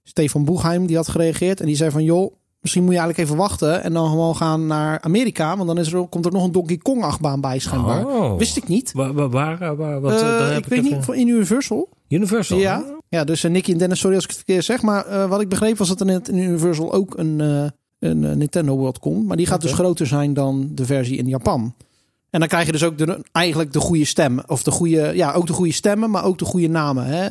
Stefan 0.03 0.45
Boegheim, 0.45 0.87
die 0.87 0.97
had 0.97 1.09
gereageerd. 1.09 1.61
En 1.61 1.67
die 1.67 1.77
zei 1.77 1.91
van, 1.91 2.05
joh, 2.05 2.33
misschien 2.65 2.85
moet 2.85 2.93
je 2.95 2.99
eigenlijk 2.99 3.29
even 3.29 3.41
wachten. 3.43 3.83
En 3.83 3.93
dan 3.93 4.09
gewoon 4.09 4.37
gaan 4.37 4.67
naar 4.67 5.01
Amerika. 5.01 5.57
Want 5.57 5.69
dan 5.69 5.79
is 5.79 5.93
er, 5.93 6.07
komt 6.09 6.25
er 6.27 6.33
nog 6.33 6.45
een 6.45 6.53
Donkey 6.53 6.77
Kong 6.77 7.03
achtbaan 7.03 7.41
bij 7.41 7.59
schijnbaar. 7.59 8.07
Oh. 8.07 8.39
Wist 8.39 8.57
ik 8.57 8.69
niet. 8.69 8.93
Waar, 8.93 9.13
waar, 9.13 9.29
waar, 9.31 9.61
eh, 9.63 9.73
waar- 9.77 10.01
wat, 10.01 10.13
Eh, 10.13 10.19
eh, 10.19 10.25
daar 10.39 10.53
heb 10.53 10.63
ik 10.63 10.69
weet 10.69 10.79
even- 10.85 10.97
niet, 10.97 11.05
voor 11.05 11.17
in 11.17 11.29
Universal. 11.29 11.89
Universal. 12.09 12.59
Ja, 12.59 12.85
ja 13.09 13.25
dus 13.25 13.45
uh, 13.45 13.51
Nicky 13.51 13.73
en 13.73 13.79
Dennis, 13.79 13.99
sorry 13.99 14.15
als 14.15 14.25
ik 14.25 14.31
het 14.31 14.39
verkeerd 14.39 14.65
zeg. 14.65 14.83
Maar 14.83 15.29
wat 15.29 15.41
ik 15.41 15.49
begreep 15.49 15.77
was 15.79 15.89
dat 15.89 16.01
er 16.01 16.07
net 16.07 16.29
in 16.29 16.39
Universal 16.39 16.93
ook 16.93 17.19
een, 17.19 17.39
een 17.99 18.39
Nintendo 18.39 18.77
World 18.77 18.99
komt. 18.99 19.27
Maar 19.27 19.37
die 19.37 19.47
gaat 19.47 19.61
dus 19.61 19.73
groter 19.73 20.07
zijn 20.07 20.35
dan 20.35 20.69
de 20.73 20.85
versie 20.85 21.17
in 21.17 21.29
Japan. 21.29 21.75
En 22.31 22.41
dan 22.41 22.49
krijg 22.49 22.67
je 22.67 22.73
dus 22.73 22.85
ook 22.85 22.99
de, 22.99 23.25
eigenlijk 23.33 23.73
de 23.73 23.81
goede 23.81 24.05
stem. 24.05 24.41
Of 24.47 24.63
de 24.63 24.71
goede, 24.71 25.13
ja, 25.15 25.33
ook 25.33 25.47
de 25.47 25.53
goede 25.53 25.73
stemmen, 25.73 26.11
maar 26.11 26.25
ook 26.25 26.39
de 26.39 26.45
goede 26.45 26.69
namen. 26.69 27.05
Hè? 27.07 27.29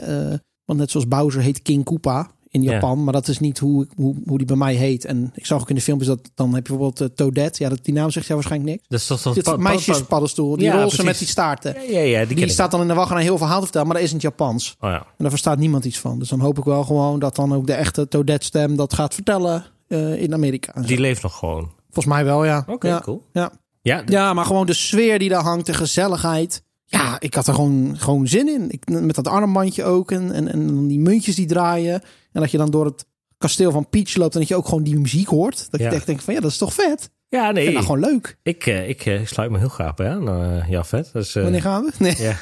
Want 0.66 0.80
net 0.80 0.92
zoals 0.92 1.08
Bowser 1.08 1.42
heet 1.42 1.62
King 1.62 1.84
Koopa 1.84 2.32
in 2.54 2.62
Ja. 2.62 2.72
Japan. 2.72 3.04
Maar 3.04 3.14
dat 3.14 3.28
is 3.28 3.40
niet 3.40 3.60
hoe, 3.60 3.88
hoe, 3.96 4.16
hoe 4.28 4.38
die 4.38 4.48
bij 4.48 4.56
mij 4.56 4.74
heet. 4.76 5.06
En 5.06 5.32
ik 5.36 5.46
zag 5.46 5.62
ook 5.62 5.70
in 5.70 5.76
de 5.76 5.82
filmpjes 5.82 6.10
dat 6.10 6.20
dan 6.36 6.54
heb 6.54 6.68
je 6.68 6.74
bijvoorbeeld 6.74 7.02
uh, 7.02 7.16
Toadette. 7.16 7.64
Ja, 7.64 7.70
dat, 7.70 7.80
die 7.86 7.94
naam 7.94 8.12
zegt 8.12 8.26
jou 8.28 8.40
waarschijnlijk 8.40 8.72
niks. 8.74 8.86
Dat 8.88 9.00
is 9.00 9.06
toch 9.24 9.34
dat 9.36 9.44
pa- 9.44 9.52
pa- 9.52 9.58
meisjespaddenstoel, 9.62 10.56
die 10.56 10.66
Ja, 10.66 10.74
roze 10.74 10.86
precies. 10.86 11.04
met 11.06 11.18
die 11.18 11.28
staarten. 11.28 11.76
Ja, 11.88 12.00
ja, 12.00 12.20
ja, 12.20 12.26
die, 12.26 12.36
Die 12.36 12.50
staat 12.50 12.72
dan 12.72 12.82
in 12.82 12.88
de 12.88 12.94
wacht 12.94 13.12
en 13.12 13.18
heel 13.18 13.38
verhaal 13.38 13.58
te 13.58 13.64
vertellen, 13.64 13.88
maar 13.88 13.96
dat 13.96 14.06
is 14.06 14.12
in 14.12 14.18
het 14.18 14.26
Japans. 14.26 14.76
Oh 14.80 14.90
ja. 14.90 14.98
En 14.98 15.04
daar 15.18 15.30
verstaat 15.30 15.58
niemand 15.58 15.86
iets 15.86 16.00
van. 16.00 16.20
Dus 16.20 16.30
dan 16.30 16.40
hoop 16.40 16.58
ik 16.58 16.64
wel 16.64 16.84
gewoon 16.84 17.20
dat 17.20 17.36
dan 17.36 17.54
ook 17.54 17.68
de 17.68 17.74
echte 17.74 18.08
Toadette 18.08 18.46
stem 18.46 18.76
dat 18.76 18.94
gaat 18.94 19.14
vertellen 19.14 19.66
eh, 19.88 20.22
in 20.22 20.34
Amerika. 20.34 20.82
Die 20.82 21.00
leeft 21.00 21.22
nog 21.24 21.38
gewoon. 21.38 21.72
Volgens 21.92 22.16
mij 22.16 22.26
wel, 22.26 22.46
ja. 22.46 22.64
Oké, 22.68 22.88
ja. 22.88 23.00
cool. 23.00 23.24
Ja. 23.34 23.52
Ja, 23.82 24.04
ja, 24.06 24.34
maar 24.34 24.46
gewoon 24.46 24.66
de 24.66 24.74
sfeer 24.74 25.20
die 25.20 25.30
daar 25.30 25.44
hangt, 25.44 25.66
de 25.66 25.74
gezelligheid. 25.74 26.64
Ja, 26.94 27.16
ik 27.20 27.34
had 27.34 27.48
er 27.48 27.54
gewoon, 27.54 27.96
gewoon 27.98 28.28
zin 28.28 28.48
in. 28.50 28.70
Ik, 28.70 28.90
met 28.90 29.16
dat 29.16 29.28
armbandje 29.28 29.84
ook 29.84 30.12
en, 30.12 30.32
en, 30.32 30.52
en 30.52 30.88
die 30.88 31.00
muntjes 31.00 31.36
die 31.36 31.46
draaien. 31.46 32.02
En 32.32 32.42
dat 32.42 32.52
je 32.52 32.58
dan 32.58 32.72
door 32.72 32.86
het 32.86 33.06
kasteel 33.38 33.72
van 33.72 33.90
Peach 33.90 34.16
loopt 34.16 34.34
en 34.34 34.40
dat 34.40 34.50
je 34.50 34.56
ook 34.56 34.68
gewoon 34.68 34.84
die 34.84 35.00
muziek 35.00 35.28
hoort. 35.28 35.68
Dat 35.72 35.80
Ja. 35.80 35.90
je 35.90 35.96
echt 35.96 36.06
denkt 36.06 36.24
van 36.24 36.34
ja, 36.34 36.40
dat 36.40 36.52
is 36.52 36.58
toch 36.58 36.74
vet. 36.74 37.10
ja 37.30 37.52
nee. 37.52 37.72
nou 37.72 37.86
gewoon 37.86 38.00
leuk. 38.00 38.38
Ik, 38.44 38.66
eh, 38.66 38.90
ik 38.90 39.06
eh, 39.06 39.26
sluit 39.26 39.52
me 39.52 39.58
heel 39.58 39.70
graag 39.70 39.94
bij 39.94 40.10
aan, 40.10 40.28
eh 40.30 40.70
Jafet. 40.70 41.10
Dus, 41.14 41.36
eh, 41.36 41.44
Wanneer 41.44 41.62
gaan 41.62 41.84
we? 41.84 41.92
Nee. 42.04 42.16
ja, 42.18 42.38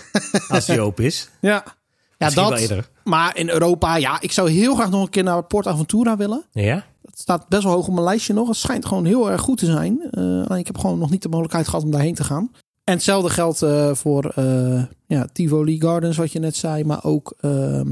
als 0.47 0.65
die 0.65 0.81
open 0.81 1.03
is. 1.05 1.29
Ja. 1.41 1.63
Ja, 2.17 2.25
Misschien 2.35 2.67
dat. 2.75 2.89
Maar 3.03 3.37
in 3.37 3.49
Europa, 3.49 3.95
ja, 3.95 4.21
ik 4.21 4.31
zou 4.31 4.49
heel 4.49 4.75
graag 4.75 4.89
nog 4.89 5.01
een 5.03 5.09
keer 5.09 5.23
naar 5.23 5.43
Port 5.43 5.67
Aventura 5.67 6.17
willen. 6.17 6.45
Ja? 6.51 6.85
Het 7.05 7.19
staat 7.19 7.47
best 7.49 7.63
wel 7.63 7.71
hoog 7.71 7.87
op 7.87 7.93
mijn 7.93 8.05
lijstje 8.05 8.33
nog. 8.33 8.47
Het 8.47 8.57
schijnt 8.57 8.85
gewoon 8.85 9.05
heel 9.05 9.31
erg 9.31 9.41
goed 9.41 9.57
te 9.57 9.65
zijn. 9.65 10.09
Alleen 10.11 10.59
ik 10.59 10.67
heb 10.67 10.77
gewoon 10.77 10.99
nog 10.99 11.09
niet 11.09 11.21
de 11.21 11.29
mogelijkheid 11.29 11.67
gehad 11.67 11.83
om 11.83 11.91
daarheen 11.91 12.13
te 12.15 12.23
gaan. 12.23 12.51
En 12.83 12.93
hetzelfde 12.93 13.29
geldt 13.29 13.61
eh, 13.61 13.93
voor 13.93 14.31
eh, 14.35 14.83
ja, 15.07 15.27
Tivoli 15.33 15.81
Gardens, 15.81 16.17
wat 16.17 16.31
je 16.31 16.39
net 16.39 16.55
zei. 16.55 16.83
Maar 16.83 17.03
ook, 17.03 17.33
ehm, 17.39 17.87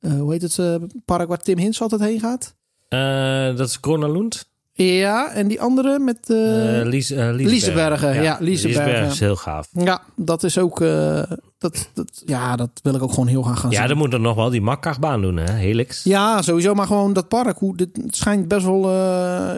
eh, 0.00 0.12
hoe 0.12 0.32
heet 0.32 0.42
het 0.42 0.80
park 1.04 1.28
waar 1.28 1.38
Tim 1.38 1.58
Hins 1.58 1.80
altijd 1.80 2.00
heen 2.00 2.20
gaat? 2.20 2.54
Dat 3.56 3.68
is 3.68 3.80
Corona 3.80 4.08
Lund. 4.08 4.46
Ja, 4.72 5.32
en 5.32 5.48
die 5.48 5.60
andere 5.60 5.98
met... 5.98 6.18
Lies, 6.84 7.08
Lisebergen, 7.08 8.22
ja, 8.22 8.36
Lisebergen. 8.40 9.06
is 9.06 9.20
heel 9.20 9.36
gaaf. 9.36 9.68
ja, 9.72 10.02
dat 10.16 10.42
is 10.42 10.58
ook... 10.58 10.78
dat, 11.58 11.90
dat, 11.94 12.22
ja, 12.26 12.56
dat 12.56 12.70
wil 12.82 12.94
ik 12.94 13.02
ook 13.02 13.10
gewoon 13.10 13.26
heel 13.26 13.42
graag 13.42 13.60
gaan 13.60 13.70
zien. 13.70 13.80
Ja, 13.80 13.86
dan 13.86 13.96
moet 13.96 14.12
er 14.12 14.20
nog 14.20 14.36
wel 14.36 14.50
die 14.50 14.60
makkachtbaan 14.60 15.20
doen, 15.20 15.36
hè? 15.36 15.52
Helix. 15.52 16.02
Ja, 16.02 16.42
sowieso. 16.42 16.74
Maar 16.74 16.86
gewoon 16.86 17.12
dat 17.12 17.28
park. 17.28 17.58
Hoe, 17.58 17.76
dit, 17.76 17.96
het 17.96 18.16
schijnt 18.16 18.48
best 18.48 18.64
wel 18.64 18.90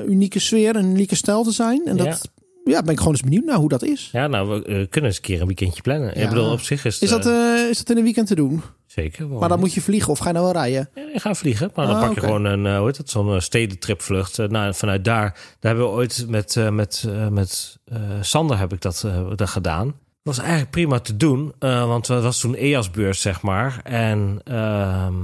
unieke 0.07 0.39
sfeer, 0.39 0.77
een 0.77 0.91
unieke 0.91 1.15
stijl 1.15 1.43
te 1.43 1.53
zijn. 1.53 1.83
En 1.87 1.97
dat 1.97 2.07
ja. 2.07 2.40
Ben 2.65 2.89
ik 2.89 2.99
gewoon 2.99 3.13
eens 3.13 3.23
benieuwd 3.23 3.45
naar 3.45 3.57
hoe 3.57 3.69
dat 3.69 3.83
is. 3.83 4.09
Ja, 4.13 4.27
nou, 4.27 4.49
we 4.49 4.55
eh, 4.65 4.87
kunnen 4.89 5.11
eens 5.11 5.17
een 5.17 5.23
keer 5.23 5.41
een 5.41 5.47
weekendje 5.47 5.83
plannen. 5.83 6.09
Ja. 6.15 6.23
Ik 6.23 6.29
bedoel, 6.29 6.51
op 6.51 6.61
zich 6.61 6.85
is 6.85 6.95
het 6.95 7.03
Is 7.03 7.11
dat, 7.11 7.27
eh, 7.27 7.63
eh, 7.63 7.69
is 7.69 7.79
dat 7.79 7.91
in 7.91 7.97
een 7.97 8.03
weekend 8.03 8.27
te 8.27 8.35
doen? 8.35 8.63
zeker. 8.87 9.29
wel. 9.29 9.39
Maar 9.39 9.49
dan 9.49 9.59
moet 9.59 9.75
je 9.75 9.81
vliegen 9.81 10.11
of 10.11 10.19
ga 10.19 10.27
je 10.27 10.33
nou 10.33 10.45
wel 10.45 10.55
rijden? 10.55 10.91
Ja, 10.95 11.03
je 11.13 11.21
gaat 11.21 11.39
vliegen, 11.39 11.71
maar 11.75 11.87
dan 11.87 11.95
Ah, 11.95 12.03
pak 12.03 12.15
je 12.15 12.21
gewoon 12.21 12.45
een, 12.45 12.77
hoe 12.77 12.87
heet 12.87 12.97
het, 12.97 13.11
zo'n 13.11 13.41
stedentripvlucht. 13.41 14.39
Nou, 14.49 14.75
vanuit 14.75 15.05
daar, 15.05 15.33
daar 15.33 15.75
hebben 15.75 15.85
we 15.85 15.91
ooit 15.91 16.25
met, 16.29 16.57
met, 16.71 17.09
met 17.31 17.79
Sander 18.21 18.59
heb 18.59 18.73
ik 18.73 18.81
dat, 18.81 19.07
dat 19.37 19.49
gedaan. 19.49 19.87
Dat 19.87 20.37
was 20.37 20.39
eigenlijk 20.39 20.71
prima 20.71 20.99
te 20.99 21.17
doen, 21.17 21.53
want 21.59 22.07
het 22.07 22.23
was 22.23 22.41
toen 22.41 22.55
EAS-beurs, 22.55 23.21
zeg 23.21 23.43
maar. 23.43 23.81
En 23.85 24.41
ehm, 24.45 25.15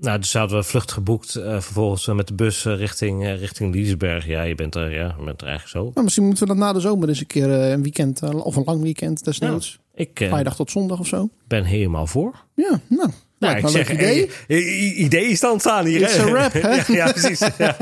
nou, 0.00 0.18
dus 0.18 0.32
hadden 0.32 0.50
we 0.50 0.56
een 0.56 0.68
vlucht 0.68 0.92
geboekt, 0.92 1.34
eh, 1.34 1.60
vervolgens 1.60 2.06
met 2.06 2.26
de 2.28 2.34
bus 2.34 2.64
eh, 2.64 2.76
richting, 2.76 3.24
eh, 3.24 3.38
richting 3.38 3.74
Liesberg. 3.74 4.26
Ja, 4.26 4.42
je 4.42 4.54
bent 4.54 4.74
er, 4.74 4.92
ja, 4.92 5.14
je 5.18 5.24
bent 5.24 5.40
er 5.40 5.46
eigenlijk 5.46 5.78
zo. 5.78 5.90
Nou, 5.94 6.04
misschien 6.04 6.24
moeten 6.24 6.42
we 6.42 6.48
dat 6.54 6.62
na 6.62 6.72
de 6.72 6.80
zomer 6.80 7.08
eens 7.08 7.20
een 7.20 7.26
keer 7.26 7.50
een 7.50 7.82
weekend 7.82 8.22
of 8.22 8.56
een 8.56 8.64
lang 8.64 8.82
weekend 8.82 9.24
desnoods. 9.24 9.78
Ik 9.94 10.20
eh, 10.20 10.28
Vrijdag 10.28 10.56
tot 10.56 10.70
zondag 10.70 10.98
of 10.98 11.06
zo. 11.06 11.28
ben 11.48 11.64
helemaal 11.64 12.06
voor. 12.06 12.44
Ja, 12.54 12.80
nou. 12.88 13.10
Nou, 13.38 13.56
ik 13.56 13.62
een 13.62 13.68
zeg, 13.68 13.92
idee. 13.92 14.30
idee 14.94 15.24
is 15.24 15.40
dan 15.40 15.60
staan 15.60 15.84
hier. 15.86 16.00
It's 16.00 16.16
hè? 16.16 16.22
a 16.22 16.30
wrap, 16.30 16.52
hè? 16.52 16.60
ja, 16.74 16.84
ja, 16.86 17.12
precies. 17.12 17.38
Ja. 17.58 17.76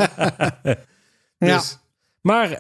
Ja. 1.39 1.57
Dus, 1.57 1.79
Maar 2.21 2.59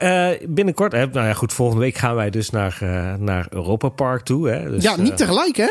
binnenkort, 0.49 0.93
hè, 0.93 1.07
nou 1.07 1.27
ja, 1.27 1.33
goed, 1.33 1.53
volgende 1.53 1.83
week 1.83 1.95
gaan 1.97 2.15
wij 2.15 2.31
dus 2.31 2.51
naar, 2.51 2.79
naar 3.19 3.47
Europa 3.51 3.89
Park 3.89 4.25
toe. 4.25 4.49
Hè? 4.49 4.71
Dus, 4.71 4.83
ja, 4.83 4.97
niet 4.97 5.17
tegelijk 5.17 5.57
hè? 5.57 5.69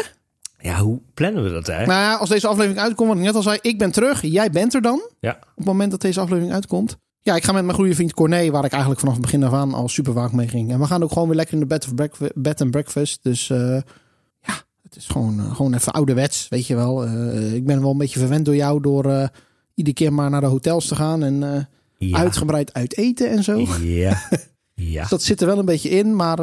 Ja, 0.57 0.79
hoe 0.79 1.01
plannen 1.13 1.43
we 1.43 1.49
dat 1.49 1.67
eigenlijk? 1.67 1.99
Nou 1.99 2.11
ja, 2.11 2.19
als 2.19 2.29
deze 2.29 2.47
aflevering 2.47 2.79
uitkomt, 2.79 3.09
wat 3.09 3.17
ik 3.17 3.23
net 3.23 3.35
al 3.35 3.41
zei, 3.41 3.59
ik 3.61 3.77
ben 3.77 3.91
terug. 3.91 4.21
Jij 4.21 4.49
bent 4.49 4.73
er 4.73 4.81
dan. 4.81 5.09
Ja. 5.19 5.31
Op 5.31 5.55
het 5.55 5.65
moment 5.65 5.91
dat 5.91 6.01
deze 6.01 6.19
aflevering 6.19 6.53
uitkomt. 6.53 6.97
Ja, 7.27 7.35
ik 7.35 7.43
ga 7.43 7.51
met 7.51 7.63
mijn 7.63 7.77
goede 7.77 7.95
vriend 7.95 8.13
Corné, 8.13 8.51
waar 8.51 8.65
ik 8.65 8.71
eigenlijk 8.71 8.99
vanaf 8.99 9.15
het 9.15 9.23
begin 9.23 9.43
af 9.43 9.53
aan 9.53 9.73
al 9.73 9.89
super 9.89 10.13
vaak 10.13 10.31
mee 10.31 10.47
ging. 10.47 10.71
En 10.71 10.79
we 10.79 10.85
gaan 10.85 11.03
ook 11.03 11.11
gewoon 11.11 11.27
weer 11.27 11.37
lekker 11.37 11.53
in 11.53 11.59
de 11.59 11.65
bed, 11.65 11.85
of 11.85 11.95
breakfast, 11.95 12.31
bed 12.35 12.61
and 12.61 12.71
breakfast. 12.71 13.19
Dus 13.21 13.49
eh, 13.49 13.81
ja, 14.41 14.53
het 14.83 14.95
is 14.95 15.07
gewoon, 15.07 15.39
eh, 15.39 15.55
gewoon 15.55 15.73
even 15.73 15.91
ouderwets, 15.91 16.47
weet 16.47 16.67
je 16.67 16.75
wel. 16.75 17.05
Eh, 17.05 17.53
ik 17.53 17.65
ben 17.65 17.81
wel 17.81 17.91
een 17.91 17.97
beetje 17.97 18.19
verwend 18.19 18.45
door 18.45 18.55
jou 18.55 18.81
door 18.81 19.29
iedere 19.73 19.95
keer 19.95 20.13
maar 20.13 20.29
naar 20.29 20.41
de 20.41 20.47
hotels 20.47 20.87
te 20.87 20.95
gaan 20.95 21.23
en 21.23 21.67
ja. 21.97 22.17
uitgebreid 22.17 22.73
uit 22.73 22.97
eten 22.97 23.29
en 23.29 23.43
zo. 23.43 23.65
Ja. 23.81 24.21
ja. 24.73 25.01
Dus 25.01 25.09
dat 25.09 25.23
zit 25.23 25.41
er 25.41 25.47
wel 25.47 25.59
een 25.59 25.65
beetje 25.65 25.89
in, 25.89 26.15
maar 26.15 26.39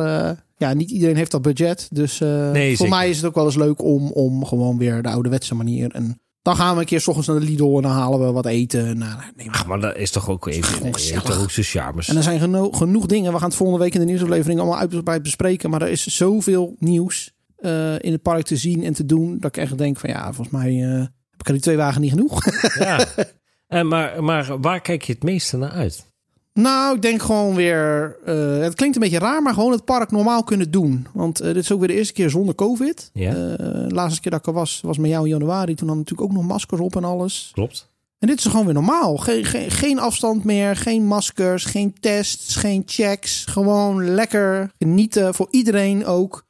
ja, 0.57 0.73
niet 0.75 0.91
iedereen 0.91 1.17
heeft 1.17 1.31
dat 1.31 1.43
budget. 1.43 1.89
Dus 1.93 2.21
eh, 2.21 2.51
Nee, 2.51 2.69
voor 2.77 2.87
zeker. 2.87 2.99
mij 2.99 3.11
is 3.11 3.17
het 3.17 3.27
ook 3.27 3.35
wel 3.35 3.45
eens 3.45 3.57
leuk 3.57 3.83
om, 3.83 4.11
om 4.13 4.45
gewoon 4.45 4.79
weer 4.79 5.03
de 5.03 5.09
ouderwetse 5.09 5.55
manier. 5.55 5.91
En 5.91 6.19
dan 6.43 6.57
gaan 6.57 6.75
we 6.75 6.81
een 6.81 6.87
keer 6.87 7.01
s 7.01 7.07
ochtends 7.09 7.29
naar 7.29 7.41
de 7.41 7.47
Lidl 7.47 7.77
en 7.77 7.83
dan 7.83 7.91
halen 7.91 8.21
we 8.27 8.33
wat 8.33 8.47
eten. 8.47 8.99
Nou, 8.99 9.21
nee, 9.37 9.47
maar- 9.47 9.55
Ach, 9.55 9.67
maar 9.67 9.81
dat 9.81 9.97
is 9.97 10.11
toch 10.11 10.29
ook 10.29 10.47
even, 10.47 10.93
toch 11.23 11.41
ook 11.43 11.51
zijn 11.51 11.67
charmes. 11.67 12.09
En 12.09 12.17
er 12.17 12.23
zijn 12.23 12.41
geno- 12.41 12.71
genoeg 12.71 13.07
dingen. 13.07 13.33
We 13.33 13.39
gaan 13.39 13.49
het 13.49 13.57
volgende 13.57 13.83
week 13.83 13.95
in 13.95 14.01
de 14.01 14.07
nieuwsaflevering 14.07 14.61
allemaal 14.61 14.79
uitgebreid 14.79 15.23
bespreken. 15.23 15.71
Maar 15.71 15.83
er 15.83 15.89
is 15.89 16.07
zoveel 16.07 16.77
nieuws 16.79 17.33
eh, 17.57 17.99
in 17.99 18.13
het 18.13 18.23
park 18.23 18.45
te 18.45 18.57
zien 18.57 18.85
en 18.85 18.93
te 18.93 19.07
doen. 19.07 19.39
Dat 19.39 19.57
ik 19.57 19.63
echt 19.63 19.79
denk 19.79 19.99
van 19.99 20.11
ja, 20.11 20.25
volgens 20.33 20.51
mij 20.57 20.83
eh, 20.83 20.99
heb 21.31 21.41
ik 21.41 21.47
er 21.47 21.53
die 21.53 21.63
twee 21.63 21.77
wagen 21.77 22.01
niet 22.01 22.11
genoeg. 22.11 22.45
Ja. 22.79 23.07
En 23.67 23.89
maar, 23.89 24.25
maar 24.25 24.61
waar 24.61 24.81
kijk 24.81 25.03
je 25.03 25.13
het 25.13 25.23
meeste 25.23 25.57
naar 25.57 25.71
uit? 25.71 26.13
Nou, 26.55 26.95
ik 26.95 27.03
denk 27.03 27.23
gewoon 27.23 27.55
weer. 27.55 28.17
eh, 28.25 28.59
het 28.59 28.75
klinkt 28.75 28.97
een 28.97 29.03
beetje 29.03 29.19
raar, 29.19 29.43
maar 29.43 29.55
gewoon 29.55 29.73
het 29.73 29.85
park 29.85 30.11
normaal 30.11 30.45
kunnen 30.45 30.71
doen. 30.71 31.07
Want 31.13 31.41
eh, 31.41 31.47
dit 31.47 31.63
is 31.63 31.73
ook 31.73 31.79
weer 31.79 31.89
de 31.89 31.95
eerste 31.95 32.13
keer 32.13 32.31
zonder 32.31 32.55
COVID. 32.55 33.11
Ja. 33.13 33.29
Eh, 33.31 33.35
de 33.57 33.95
laatste 33.95 34.21
keer 34.21 34.31
dat 34.31 34.41
ik 34.41 34.47
er 34.47 34.53
was, 34.53 34.81
was 34.83 34.99
met 34.99 35.11
jou 35.11 35.25
in 35.25 35.31
januari. 35.31 35.75
Toen 35.75 35.89
hadden 35.89 36.05
natuurlijk 36.05 36.31
ook 36.31 36.37
nog 36.37 36.47
maskers 36.47 36.81
op 36.81 36.97
en 36.97 37.05
alles. 37.05 37.51
Klopt. 37.53 37.93
En 38.19 38.29
dit 38.29 38.39
is 38.39 38.45
gewoon 38.45 38.65
weer 38.65 38.75
normaal. 38.75 39.17
Geen, 39.17 39.45
geen, 39.45 39.71
geen 39.71 39.99
afstand 39.99 40.45
meer, 40.45 40.77
geen 40.77 41.07
maskers, 41.07 41.65
geen 41.65 41.95
tests, 42.01 42.57
geen 42.57 42.83
checks. 42.87 43.45
Gewoon 43.45 44.15
lekker 44.15 44.71
genieten 44.79 45.35
voor 45.35 45.49
iedereen 45.51 46.07
ook. 46.07 46.47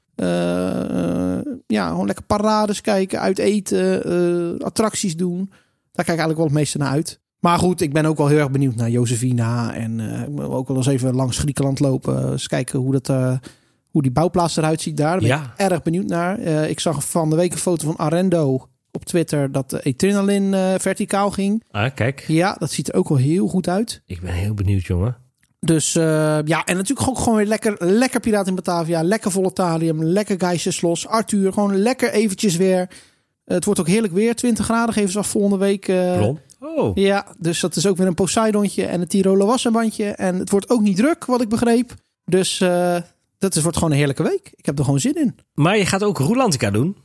Ja, 1.66 1.88
gewoon 1.88 2.06
lekker 2.06 2.24
parades 2.24 2.80
kijken, 2.80 3.20
uit 3.20 3.38
eten, 3.38 4.58
attracties 4.62 5.16
doen. 5.16 5.48
Daar 5.92 6.04
kijk 6.04 6.18
ik 6.18 6.24
eigenlijk 6.24 6.36
wel 6.36 6.46
het 6.46 6.54
meeste 6.54 6.78
naar 6.78 6.90
uit. 6.90 7.20
Maar 7.44 7.58
goed, 7.58 7.80
ik 7.80 7.92
ben 7.92 8.04
ook 8.06 8.16
wel 8.16 8.26
heel 8.26 8.38
erg 8.38 8.50
benieuwd 8.50 8.74
naar 8.74 8.90
Josefina. 8.90 9.74
En 9.74 10.00
eh, 10.00 10.20
ik 10.22 10.28
wil 10.36 10.54
ook 10.54 10.68
wel 10.68 10.76
eens 10.76 10.86
even 10.86 11.14
langs 11.14 11.38
Griekenland 11.38 11.80
lopen. 11.80 12.30
Eens 12.32 12.46
kijken 12.46 12.78
hoe, 12.78 12.92
dat, 12.92 13.08
eh, 13.08 13.36
hoe 13.90 14.02
die 14.02 14.10
bouwplaats 14.10 14.56
eruit 14.56 14.80
ziet 14.80 14.96
daar. 14.96 15.10
Daar 15.10 15.18
ben 15.18 15.28
Ja. 15.28 15.42
ik 15.56 15.70
erg 15.70 15.82
benieuwd 15.82 16.06
naar. 16.06 16.38
Eh, 16.38 16.68
ik 16.70 16.80
zag 16.80 17.08
van 17.08 17.30
de 17.30 17.36
week 17.36 17.52
een 17.52 17.58
foto 17.58 17.86
van 17.86 17.96
Arendo 17.96 18.68
op 18.92 19.04
Twitter 19.04 19.52
dat 19.52 19.70
de 19.70 19.80
eh, 20.52 20.74
verticaal 20.78 21.30
ging. 21.30 21.64
Ah, 21.70 21.94
kijk. 21.94 22.24
Ja, 22.28 22.56
dat 22.58 22.70
ziet 22.70 22.88
er 22.88 22.94
ook 22.94 23.08
wel 23.08 23.18
heel 23.18 23.46
goed 23.48 23.68
uit. 23.68 24.02
Ik 24.06 24.20
ben 24.20 24.32
heel 24.32 24.54
benieuwd, 24.54 24.84
jongen. 24.84 25.16
Dus 25.60 25.94
eh, 25.96 26.04
ja, 26.44 26.64
en 26.64 26.76
natuurlijk 26.76 27.08
ook 27.08 27.18
gewoon 27.18 27.36
weer 27.36 27.46
lekker, 27.46 27.76
lekker 27.78 28.20
Piraat 28.20 28.46
in 28.46 28.54
Batavia. 28.54 29.02
Lekker 29.02 29.30
Volatarium, 29.30 30.02
lekker 30.04 30.36
Geisjeslos, 30.38 31.06
Arthur. 31.06 31.52
Gewoon 31.52 31.76
lekker 31.76 32.12
eventjes 32.12 32.56
weer. 32.56 32.88
het 33.44 33.64
wordt 33.64 33.80
ook 33.80 33.88
heerlijk 33.88 34.12
weer. 34.12 34.34
20 34.34 34.64
graden 34.64 34.94
geven 34.94 35.10
ze 35.12 35.18
af 35.18 35.26
volgende 35.28 35.56
week. 35.58 35.88
eh. 35.88 36.30
Oh, 36.64 36.96
ja, 36.96 37.26
dus 37.38 37.60
dat 37.60 37.76
is 37.76 37.86
ook 37.86 37.96
weer 37.96 38.06
een 38.06 38.14
Poseidontje 38.14 38.84
en 38.84 39.00
een 39.00 39.06
Tiroler 39.06 39.46
wassenbandje. 39.46 40.04
En 40.04 40.38
het 40.38 40.50
wordt 40.50 40.70
ook 40.70 40.80
niet 40.80 40.96
druk, 40.96 41.24
wat 41.24 41.40
ik 41.40 41.48
begreep. 41.48 41.94
Dus 42.24 42.60
eh, 42.60 42.96
dat 43.38 43.56
is, 43.56 43.62
wordt 43.62 43.76
gewoon 43.76 43.92
een 43.92 43.98
heerlijke 43.98 44.22
week. 44.22 44.52
Ik 44.54 44.66
heb 44.66 44.78
er 44.78 44.84
gewoon 44.84 45.00
zin 45.00 45.14
in. 45.14 45.36
maar 45.54 45.78
je 45.78 45.86
gaat 45.86 46.02
ook 46.02 46.18
Rolantica 46.18 46.70
doen? 46.70 46.96